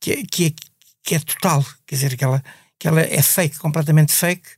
Que 0.00 0.12
é, 0.12 0.22
que, 0.30 0.46
é, 0.46 0.52
que 1.02 1.14
é 1.14 1.18
total, 1.20 1.64
quer 1.86 1.94
dizer, 1.94 2.16
que 2.16 2.24
ela, 2.24 2.42
que 2.78 2.88
ela 2.88 3.00
é 3.00 3.22
fake, 3.22 3.58
completamente 3.58 4.12
fake. 4.12 4.48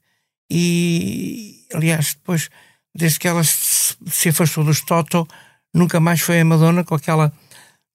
E, 0.51 1.67
aliás, 1.73 2.15
depois 2.15 2.49
desde 2.95 3.19
que 3.19 3.29
ela 3.29 3.43
se 3.45 4.29
afastou 4.29 4.65
dos 4.65 4.83
Toto, 4.83 5.27
nunca 5.75 5.99
mais 6.01 6.21
foi 6.21 6.41
a 6.41 6.45
Madonna 6.45 6.85
com 6.85 6.95
aquela, 6.95 7.33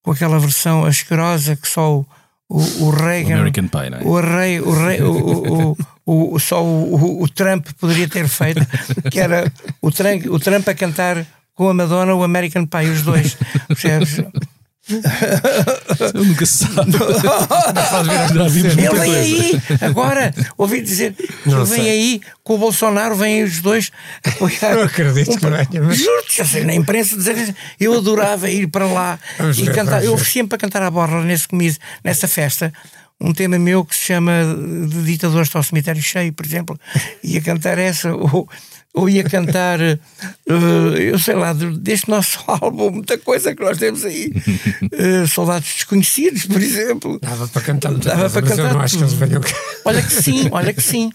com 0.03 0.11
aquela 0.11 0.39
versão 0.39 0.85
asquerosa 0.85 1.55
que 1.55 1.67
só 1.67 1.97
o, 1.97 2.05
o, 2.49 2.59
o 2.85 2.89
Reagan. 2.91 3.35
O 3.35 3.39
American 3.39 3.67
Pie, 3.67 3.89
não 3.89 3.97
é? 3.99 4.03
O 4.03 4.21
rei, 4.21 4.59
o 4.61 4.71
rei, 4.71 5.01
o, 5.01 5.11
o, 5.11 5.77
o, 6.05 6.35
o- 6.35 6.39
só 6.39 6.63
o, 6.63 7.21
o 7.23 7.27
Trump 7.29 7.67
poderia 7.79 8.07
ter 8.07 8.27
feito, 8.27 8.61
que 9.11 9.19
era 9.19 9.51
o 9.81 9.91
Trump, 9.91 10.25
o 10.27 10.39
Trump 10.39 10.67
a 10.67 10.73
cantar 10.73 11.25
com 11.53 11.69
a 11.69 11.73
Madonna 11.73 12.13
o 12.15 12.23
American 12.23 12.65
Pie, 12.65 12.89
os 12.89 13.01
dois. 13.01 13.37
Percebes? 13.67 14.21
Eu 16.13 16.23
nunca 16.23 16.45
se 16.45 16.59
sabe. 16.65 16.91
Já 18.33 18.47
vimos 18.47 18.73
Ele 18.73 18.75
vem 18.75 18.87
coisa. 18.89 19.17
aí, 19.17 19.61
agora, 19.81 20.33
ouvi 20.57 20.81
dizer, 20.81 21.13
que 21.13 21.63
vem 21.65 21.89
aí 21.89 22.21
com 22.43 22.55
o 22.55 22.57
Bolsonaro, 22.57 23.15
vêm 23.15 23.37
aí 23.39 23.43
os 23.43 23.59
dois 23.61 23.91
apoiar. 24.23 24.75
Não 24.75 24.83
acredito 24.83 25.37
que 25.37 25.45
venha, 25.45 25.83
mas- 25.83 25.97
Juro-te, 25.97 26.39
eu 26.39 26.45
sei, 26.45 26.63
na 26.63 26.73
imprensa 26.73 27.15
dizer 27.15 27.55
eu 27.79 27.97
adorava 27.97 28.49
ir 28.49 28.67
para 28.67 28.85
lá 28.85 29.19
Vamos 29.37 29.57
e 29.59 29.63
ver, 29.63 29.75
cantar. 29.75 30.03
Eu 30.03 30.13
oferecia-me 30.13 30.47
para 30.49 30.57
cantar 30.57 30.81
à 30.83 30.89
borla 30.91 31.23
nesse 31.23 31.47
comigo, 31.47 31.75
nessa 32.03 32.27
festa. 32.27 32.71
Um 33.19 33.33
tema 33.33 33.57
meu 33.57 33.83
que 33.83 33.95
se 33.95 34.03
chama 34.05 34.31
De 34.87 35.03
Ditadores 35.03 35.53
ao 35.55 35.63
Cemitério 35.63 36.01
Cheio, 36.01 36.31
por 36.31 36.45
exemplo, 36.45 36.79
ia 37.23 37.41
cantar 37.41 37.77
essa, 37.79 38.13
ou, 38.13 38.47
ou 38.97 39.07
ia 39.09 39.23
cantar, 39.23 39.79
eh, 39.81 39.97
eu 40.99 41.17
sei 41.19 41.35
lá, 41.35 41.53
de- 41.53 41.77
deste 41.79 42.09
nosso 42.09 42.39
álbum, 42.47 42.89
muita 42.91 43.17
coisa 43.17 43.55
que 43.55 43.61
nós 43.63 43.77
temos 43.77 44.03
aí. 44.05 44.31
Eh, 44.99 45.27
Soldados 45.27 45.67
Desconhecidos, 45.75 46.45
por 46.45 46.61
exemplo. 46.61 47.19
Dava 47.21 47.47
para 47.47 47.61
cantar 47.61 47.91
muita 47.91 48.09
Dava 48.09 48.21
coisa, 48.29 48.33
para 48.41 48.41
mas 48.49 48.51
eu 48.51 48.63
cantar 48.65 48.73
não 48.73 48.81
acho 48.81 48.97
que 48.97 49.03
eles 49.03 49.13
tudo. 49.13 49.25
venham 49.27 49.41
cá. 49.41 49.53
Olha 49.85 50.01
que 50.01 50.11
sim, 50.13 50.47
olha 50.51 50.73
que 50.73 50.81
sim. 50.81 51.11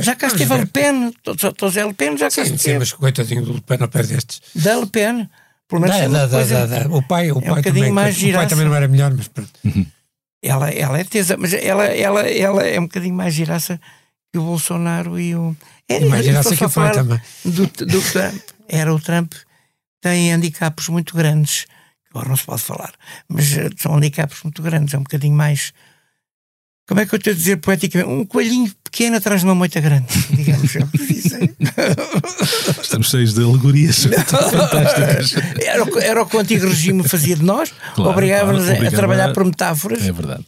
Já 0.00 0.14
cá 0.14 0.26
esteve 0.26 0.52
a. 0.52 0.56
Le 0.58 0.66
Pen, 0.66 1.12
Tô- 1.22 1.68
Zé 1.70 1.84
Le 1.84 1.94
Pen 1.94 2.16
já 2.18 2.26
cá 2.26 2.30
Sim, 2.30 2.44
sim, 2.44 2.54
esteve. 2.54 2.78
mas 2.80 2.92
coitadinho 2.92 3.42
do 3.42 3.62
Pen 3.62 3.78
ao 3.80 3.88
pé 3.88 4.02
destes. 4.02 4.40
Da 4.54 4.76
Le 4.78 4.86
Pen, 4.86 5.28
pelo 5.68 5.80
menos 5.80 5.96
Dá, 5.96 6.02
é 6.04 6.08
uma 6.08 6.18
dá, 6.18 6.26
dá, 6.26 6.36
coisa- 6.36 6.66
dá, 6.66 6.78
dá. 6.80 6.88
O 6.94 7.02
pai, 7.02 7.30
o 7.32 7.38
um 7.38 7.40
pai 7.40 7.48
bocadinho 7.50 7.74
também. 7.74 7.92
mais 7.92 8.22
o 8.22 8.32
pai 8.32 8.46
também 8.48 8.66
não 8.66 8.74
era 8.74 8.88
melhor, 8.88 9.12
mas 9.16 9.28
pronto. 9.28 9.50
Ela, 10.42 10.70
ela 10.70 10.98
é 10.98 11.04
tesa, 11.04 11.36
mas 11.38 11.54
ela, 11.54 11.84
ela, 11.86 12.20
ela 12.22 12.62
é 12.66 12.78
um 12.78 12.84
bocadinho 12.84 13.14
mais 13.14 13.32
giraça 13.32 13.80
que 14.32 14.38
o 14.38 14.42
Bolsonaro 14.42 15.18
e 15.20 15.34
o. 15.34 15.54
É, 15.88 16.00
E 16.00 16.04
mais 16.06 16.24
eu 16.26 16.32
giraça 16.32 16.54
estou 16.54 16.68
que 16.68 16.74
pai 16.74 16.92
falar 16.92 17.04
também. 17.04 17.20
Do, 17.44 17.66
do 17.86 18.02
Trump. 18.10 18.42
Era 18.68 18.94
o 18.94 19.00
Trump, 19.00 19.32
tem 20.00 20.32
handicaps 20.32 20.88
muito 20.88 21.14
grandes, 21.14 21.64
que 21.64 22.10
agora 22.10 22.28
não 22.30 22.36
se 22.36 22.44
pode 22.44 22.62
falar, 22.62 22.92
mas 23.28 23.52
eh, 23.56 23.68
são 23.76 23.94
handicaps 23.96 24.42
muito 24.44 24.62
grandes, 24.62 24.94
é 24.94 24.98
um 24.98 25.02
bocadinho 25.02 25.36
mais. 25.36 25.72
Como 26.88 27.00
é 27.00 27.06
que 27.06 27.14
eu 27.14 27.18
estou 27.18 27.32
a 27.32 27.36
dizer 27.36 27.56
poeticamente? 27.58 28.10
Um 28.10 28.24
coelhinho 28.24 28.72
pequeno 28.84 29.16
atrás 29.16 29.40
de 29.42 29.46
uma 29.46 29.54
moita 29.54 29.80
grande, 29.80 30.06
digamos. 30.30 30.74
é. 30.76 30.80
Estamos 32.82 33.08
cheios 33.10 33.34
de 33.34 33.42
alegorias 33.42 34.04
fantásticas. 34.28 35.34
Era, 35.60 35.84
o 35.84 35.92
que- 35.92 35.98
era 36.00 36.22
o 36.22 36.26
que 36.26 36.36
o 36.36 36.40
antigo 36.40 36.66
regime 36.66 37.06
fazia 37.06 37.36
de 37.36 37.44
nós, 37.44 37.72
Claro, 37.94 38.10
obrigava-nos 38.10 38.64
claro, 38.66 38.86
a- 38.86 38.90
trabalhar 38.90 39.32
por 39.32 39.44
metáforas. 39.44 40.02
É 40.02 40.12
verdade. 40.12 40.44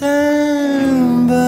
Também. 0.00 1.40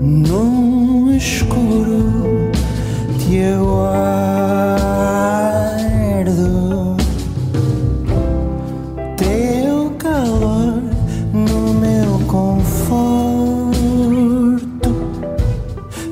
No 0.00 1.14
escuro 1.14 2.50
teu 9.18 9.90
calor 9.98 10.82
no 11.32 11.74
meu 11.74 12.18
conforto. 12.26 13.78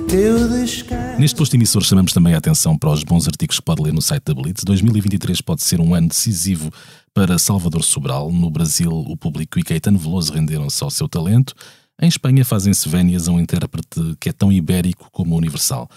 Teu 0.06 0.48
descanso. 0.48 1.18
Neste 1.18 1.36
posto 1.36 1.54
emissor 1.54 1.82
chamamos 1.82 2.12
também 2.12 2.34
a 2.34 2.38
atenção 2.38 2.76
para 2.76 2.90
os 2.90 3.02
bons 3.02 3.26
artigos 3.26 3.58
que 3.58 3.64
pode 3.64 3.82
ler 3.82 3.94
no 3.94 4.02
site 4.02 4.24
da 4.24 4.34
Blitz. 4.34 4.62
2023 4.62 5.40
pode 5.40 5.62
ser 5.62 5.80
um 5.80 5.94
ano 5.94 6.08
decisivo 6.08 6.70
para 7.16 7.38
Salvador 7.38 7.82
Sobral. 7.82 8.30
No 8.30 8.50
Brasil, 8.50 8.90
o 8.92 9.16
público 9.16 9.58
e 9.58 9.62
Caetano 9.62 9.98
Veloso 9.98 10.34
renderam-se 10.34 10.84
ao 10.84 10.90
seu 10.90 11.08
talento. 11.08 11.54
Em 11.98 12.08
Espanha 12.08 12.44
fazem-se 12.44 12.86
vénias 12.90 13.26
a 13.26 13.32
um 13.32 13.40
intérprete 13.40 14.14
que 14.20 14.28
é 14.28 14.32
tão 14.34 14.52
ibérico 14.52 15.08
como 15.10 15.34
universal. 15.34 15.88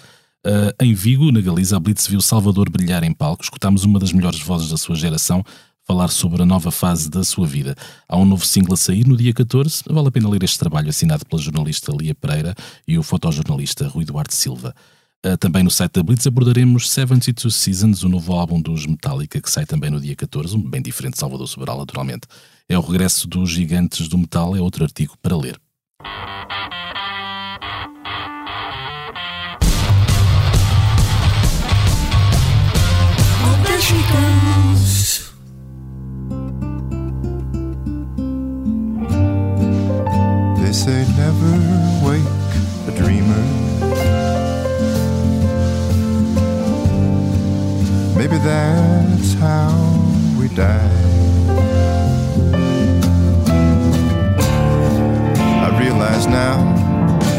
Ah, 0.45 0.73
em 0.81 0.93
Vigo, 0.93 1.29
na 1.29 1.41
Galiza, 1.41 1.75
a 1.75 1.79
Blitz 1.79 2.07
viu 2.07 2.21
Salvador 2.21 2.69
brilhar 2.69 3.03
em 3.03 3.11
palco. 3.11 3.43
Escutámos 3.43 3.83
uma 3.83 3.99
das 3.99 4.13
melhores 4.13 4.39
vozes 4.39 4.69
da 4.69 4.77
sua 4.77 4.95
geração 4.95 5.43
falar 5.85 6.07
sobre 6.07 6.41
a 6.41 6.45
nova 6.45 6.71
fase 6.71 7.09
da 7.09 7.21
sua 7.25 7.45
vida. 7.45 7.75
Há 8.07 8.15
um 8.15 8.23
novo 8.23 8.45
single 8.45 8.75
a 8.75 8.77
sair 8.77 9.05
no 9.05 9.17
dia 9.17 9.33
14. 9.33 9.83
Vale 9.89 10.07
a 10.07 10.11
pena 10.11 10.29
ler 10.29 10.41
este 10.43 10.57
trabalho 10.57 10.87
assinado 10.87 11.25
pela 11.25 11.41
jornalista 11.41 11.91
Lia 11.91 12.15
Pereira 12.15 12.55
e 12.87 12.97
o 12.97 13.03
fotojornalista 13.03 13.89
Rui 13.89 14.05
Duarte 14.05 14.33
Silva. 14.33 14.73
Uh, 15.25 15.37
também 15.37 15.63
no 15.63 15.69
site 15.69 15.95
da 15.95 16.03
Blitz 16.03 16.25
abordaremos 16.25 16.89
72 16.89 17.53
Seasons, 17.53 18.03
o 18.03 18.09
novo 18.09 18.31
álbum 18.31 18.61
dos 18.61 18.85
Metallica, 18.85 19.41
que 19.41 19.51
sai 19.51 19.65
também 19.65 19.89
no 19.89 19.99
dia 19.99 20.15
14, 20.15 20.55
um 20.55 20.61
bem 20.61 20.81
diferente 20.81 21.15
de 21.15 21.19
Salvador 21.19 21.45
Sobral, 21.45 21.77
naturalmente. 21.77 22.25
É 22.69 22.77
o 22.77 22.81
regresso 22.81 23.27
dos 23.27 23.49
gigantes 23.49 24.07
do 24.07 24.17
metal, 24.17 24.55
é 24.55 24.61
outro 24.61 24.85
artigo 24.85 25.17
para 25.21 25.35
ler. 25.35 25.59
They 40.61 40.73
say 40.73 41.05
never 41.17 41.88
Maybe 48.19 48.37
that's 48.39 49.33
how 49.35 49.71
we 50.37 50.49
die. 50.49 50.91
I 55.63 55.69
realize 55.79 56.27
now 56.27 56.57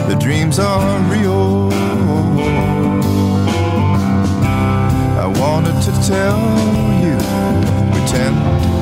that 0.08 0.18
dreams 0.18 0.58
are 0.58 0.80
real. 1.12 1.68
I 5.20 5.26
wanted 5.38 5.76
to 5.82 5.92
tell 6.08 6.40
you 7.04 7.18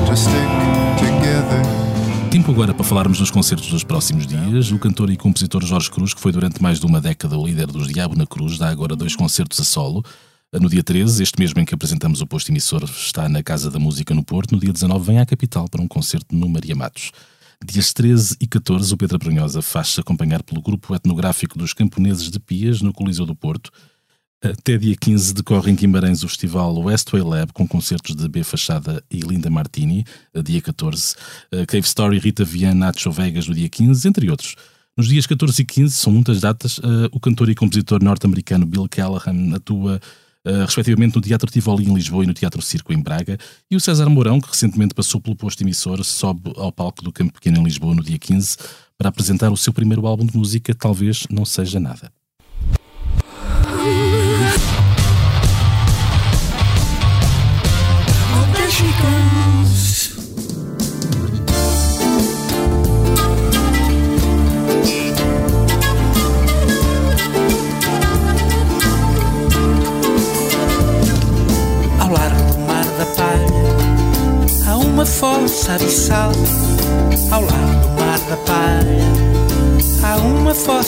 to 0.07 0.15
stick 0.15 0.49
together. 1.03 1.61
Tempo 2.31 2.53
agora 2.53 2.73
para 2.73 2.85
falarmos 2.85 3.17
dos 3.19 3.29
concertos 3.29 3.69
dos 3.69 3.83
próximos 3.83 4.25
dias. 4.25 4.71
O 4.71 4.79
cantor 4.79 5.09
e 5.09 5.17
compositor 5.17 5.65
Jorge 5.65 5.91
Cruz, 5.91 6.13
que 6.13 6.21
foi 6.21 6.31
durante 6.31 6.63
mais 6.63 6.79
de 6.79 6.85
uma 6.85 7.01
década 7.01 7.37
o 7.37 7.45
líder 7.45 7.67
dos 7.67 7.89
Diabo 7.89 8.15
na 8.15 8.25
Cruz, 8.25 8.57
dá 8.57 8.69
agora 8.69 8.95
dois 8.95 9.17
concertos 9.17 9.59
a 9.59 9.65
solo. 9.65 10.01
No 10.51 10.67
dia 10.67 10.81
13, 10.81 11.21
este 11.21 11.39
mesmo 11.39 11.61
em 11.61 11.65
que 11.65 11.75
apresentamos 11.75 12.21
o 12.21 12.27
posto 12.27 12.49
emissor, 12.49 12.83
está 12.83 13.29
na 13.29 13.43
Casa 13.43 13.69
da 13.69 13.77
Música 13.77 14.15
no 14.15 14.23
Porto. 14.23 14.53
No 14.53 14.59
dia 14.59 14.73
19, 14.73 15.05
vem 15.05 15.19
à 15.19 15.25
capital 15.25 15.69
para 15.69 15.79
um 15.79 15.87
concerto 15.87 16.35
no 16.35 16.49
Maria 16.49 16.75
Matos. 16.75 17.11
Dias 17.63 17.93
13 17.93 18.35
e 18.41 18.47
14, 18.47 18.91
o 18.91 18.97
Pedro 18.97 19.19
Brunhosa 19.19 19.61
faz-se 19.61 19.99
acompanhar 19.99 20.41
pelo 20.41 20.59
grupo 20.59 20.95
etnográfico 20.95 21.55
dos 21.55 21.71
Camponeses 21.71 22.31
de 22.31 22.39
Pias, 22.39 22.81
no 22.81 22.91
Coliseu 22.91 23.27
do 23.27 23.35
Porto. 23.35 23.69
Até 24.41 24.75
dia 24.75 24.95
15 24.99 25.35
decorre 25.35 25.69
em 25.69 25.75
Guimarães 25.75 26.23
o 26.23 26.27
festival 26.27 26.75
Westway 26.79 27.21
Lab 27.21 27.53
com 27.53 27.67
concertos 27.67 28.15
de 28.15 28.27
B 28.27 28.43
Fachada 28.43 29.03
e 29.11 29.19
Linda 29.19 29.51
Martini, 29.51 30.03
dia 30.43 30.61
14, 30.63 31.13
a 31.51 31.65
Cave 31.67 31.85
Story, 31.85 32.17
Rita 32.17 32.43
Viana, 32.43 32.87
Nacho 32.87 33.11
Vegas 33.11 33.47
no 33.47 33.53
dia 33.53 33.69
15, 33.69 34.07
entre 34.07 34.31
outros. 34.31 34.55
Nos 34.97 35.07
dias 35.07 35.27
14 35.27 35.61
e 35.61 35.65
15, 35.65 35.95
são 35.95 36.11
muitas 36.11 36.41
datas, 36.41 36.79
eh, 36.79 37.09
o 37.11 37.19
cantor 37.19 37.49
e 37.49 37.55
compositor 37.55 38.01
norte-americano 38.03 38.65
Bill 38.65 38.87
Callahan 38.89 39.53
atua 39.53 40.01
eh, 40.49 40.65
respectivamente 40.65 41.15
no 41.15 41.21
Teatro 41.21 41.51
Tivoli 41.51 41.85
em 41.85 41.93
Lisboa 41.93 42.23
e 42.23 42.27
no 42.27 42.33
Teatro 42.33 42.59
Circo 42.59 42.91
em 42.91 42.99
Braga, 42.99 43.37
e 43.69 43.75
o 43.75 43.79
César 43.79 44.09
Mourão, 44.09 44.41
que 44.41 44.49
recentemente 44.49 44.95
passou 44.95 45.21
pelo 45.21 45.35
posto 45.35 45.61
emissor, 45.61 46.03
sobe 46.03 46.51
ao 46.55 46.71
palco 46.71 47.03
do 47.03 47.11
Campo 47.11 47.33
Pequeno 47.33 47.59
em 47.59 47.63
Lisboa 47.63 47.93
no 47.93 48.03
dia 48.03 48.17
15 48.17 48.57
para 48.97 49.09
apresentar 49.09 49.51
o 49.51 49.57
seu 49.57 49.71
primeiro 49.71 50.07
álbum 50.07 50.25
de 50.25 50.35
música, 50.35 50.73
Talvez 50.73 51.27
Não 51.29 51.45
Seja 51.45 51.79
Nada. 51.79 52.18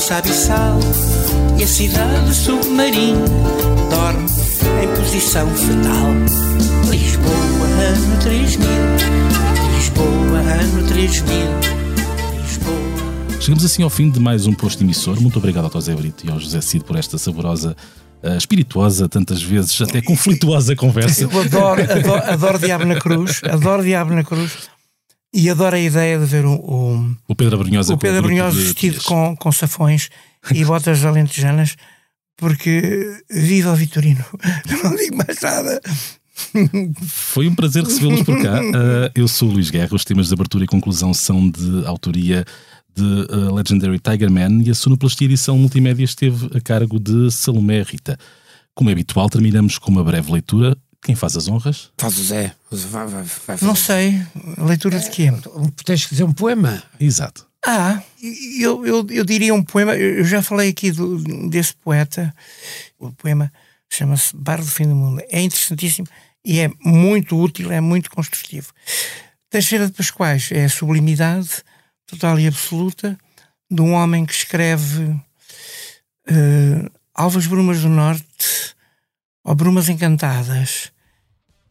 Abissal 0.09 0.79
E 1.59 1.63
a 1.63 1.67
cidade 1.67 2.33
submarina 2.33 3.25
Dorme 3.89 4.25
em 4.81 4.95
posição 4.95 5.47
fetal 5.53 6.11
Lisboa, 6.89 7.67
ano 7.87 8.21
3000 8.21 8.67
Lisboa 9.75 10.39
ano 10.39 10.87
3000. 10.87 11.35
Lisboa. 12.41 13.39
Chegamos 13.39 13.65
assim 13.65 13.83
ao 13.83 13.89
fim 13.89 14.09
de 14.09 14.19
mais 14.19 14.45
um 14.45 14.53
posto 14.53 14.83
emissor. 14.83 15.19
Muito 15.19 15.37
obrigado 15.37 15.65
ao 15.65 15.71
José 15.71 15.93
Brito 15.93 16.25
e 16.25 16.31
ao 16.31 16.39
José 16.39 16.61
Cid 16.61 16.85
por 16.85 16.95
esta 16.95 17.17
saborosa, 17.17 17.75
uh, 18.23 18.37
espirituosa, 18.37 19.09
tantas 19.09 19.41
vezes 19.41 19.79
até 19.81 20.01
conflituosa 20.01 20.75
conversa. 20.77 21.23
Eu 21.23 21.39
adoro, 21.39 21.81
adoro, 21.81 22.23
adoro 22.31 22.59
Diabo 22.59 22.85
na 22.85 22.95
Cruz, 22.95 23.41
adoro 23.43 23.83
Diabo 23.83 24.13
na 24.13 24.23
Cruz 24.23 24.51
e 25.33 25.49
adoro 25.49 25.75
a 25.75 25.79
ideia 25.79 26.19
de 26.19 26.25
ver 26.25 26.45
o, 26.45 26.53
o, 26.53 27.15
o 27.27 27.35
Pedro 27.35 27.55
Abrunhosa, 27.55 27.93
o 27.93 27.97
Pedro 27.97 28.19
Abrunhosa 28.19 28.59
vestido 28.59 29.01
com, 29.03 29.35
com 29.35 29.51
safões 29.51 30.09
e 30.53 30.65
botas 30.65 31.05
alentejanas, 31.05 31.75
porque 32.37 33.21
viva 33.29 33.71
o 33.71 33.75
Vitorino. 33.75 34.25
Não 34.83 34.95
digo 34.95 35.15
mais 35.15 35.39
nada. 35.41 35.81
Foi 37.05 37.47
um 37.47 37.55
prazer 37.55 37.83
recebê-los 37.83 38.23
por 38.23 38.41
cá. 38.41 38.61
Uh, 38.61 39.11
eu 39.15 39.27
sou 39.27 39.49
o 39.49 39.53
Luís 39.53 39.69
Guerra. 39.69 39.93
Os 39.93 40.03
temas 40.03 40.27
de 40.27 40.33
abertura 40.33 40.63
e 40.63 40.67
conclusão 40.67 41.13
são 41.13 41.49
de 41.49 41.85
autoria 41.85 42.43
de 42.95 43.03
uh, 43.03 43.53
Legendary 43.53 43.99
Tiger 43.99 44.29
Man 44.29 44.63
e 44.63 44.69
a 44.69 44.75
sonoplastia 44.75 45.25
edição 45.25 45.57
multimédia 45.57 46.03
esteve 46.03 46.49
a 46.57 46.59
cargo 46.59 46.99
de 46.99 47.31
Salomé 47.31 47.83
Rita. 47.83 48.17
Como 48.73 48.89
é 48.89 48.93
habitual, 48.93 49.29
terminamos 49.29 49.77
com 49.77 49.91
uma 49.91 50.03
breve 50.03 50.31
leitura. 50.31 50.75
Quem 51.01 51.15
faz 51.15 51.35
as 51.35 51.47
honras? 51.47 51.91
Faz 51.97 52.17
o 52.17 52.23
Zé. 52.23 52.53
Vai, 52.69 53.07
vai, 53.07 53.23
vai 53.23 53.57
Não 53.61 53.75
sei. 53.75 54.21
Leitura 54.57 54.99
de 54.99 55.09
quê? 55.09 55.31
Tens 55.83 56.05
que 56.05 56.11
dizer 56.11 56.23
um 56.23 56.33
poema. 56.33 56.83
Exato. 56.99 57.47
Ah, 57.65 58.01
eu, 58.59 58.85
eu, 58.85 59.07
eu 59.09 59.25
diria 59.25 59.53
um 59.53 59.63
poema. 59.63 59.95
Eu 59.95 60.23
já 60.23 60.41
falei 60.41 60.69
aqui 60.69 60.91
do, 60.91 61.17
desse 61.49 61.73
poeta. 61.75 62.33
O 62.99 63.11
poema 63.11 63.51
chama-se 63.89 64.35
Bar 64.35 64.57
do 64.57 64.67
Fim 64.67 64.87
do 64.87 64.95
Mundo. 64.95 65.21
É 65.29 65.41
interessantíssimo 65.41 66.07
e 66.45 66.59
é 66.59 66.71
muito 66.83 67.39
útil, 67.39 67.71
é 67.71 67.81
muito 67.81 68.09
construtivo. 68.09 68.71
Teixeira 69.49 69.87
de 69.87 69.93
Pascoais 69.93 70.49
é 70.51 70.65
a 70.65 70.69
sublimidade 70.69 71.63
total 72.07 72.39
e 72.39 72.47
absoluta 72.47 73.17
de 73.69 73.81
um 73.81 73.93
homem 73.93 74.25
que 74.25 74.33
escreve 74.33 75.03
uh, 75.03 76.91
Alvas 77.13 77.47
Brumas 77.47 77.81
do 77.81 77.89
Norte 77.89 78.75
ou 79.43 79.55
Brumas 79.55 79.89
Encantadas. 79.89 80.91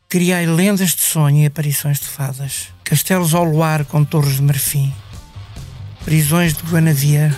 Criai 0.08 0.46
lendas 0.46 0.90
de 0.90 1.02
sonho 1.02 1.42
e 1.42 1.46
aparições 1.46 2.00
de 2.00 2.06
fadas. 2.06 2.68
Castelos 2.82 3.34
ao 3.34 3.44
luar 3.44 3.84
com 3.84 4.04
torres 4.04 4.36
de 4.36 4.42
marfim. 4.42 4.92
Prisões 6.04 6.54
de 6.54 6.62
Guanavia, 6.64 7.34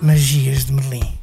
magias 0.00 0.64
de 0.64 0.72
Merlim. 0.72 1.18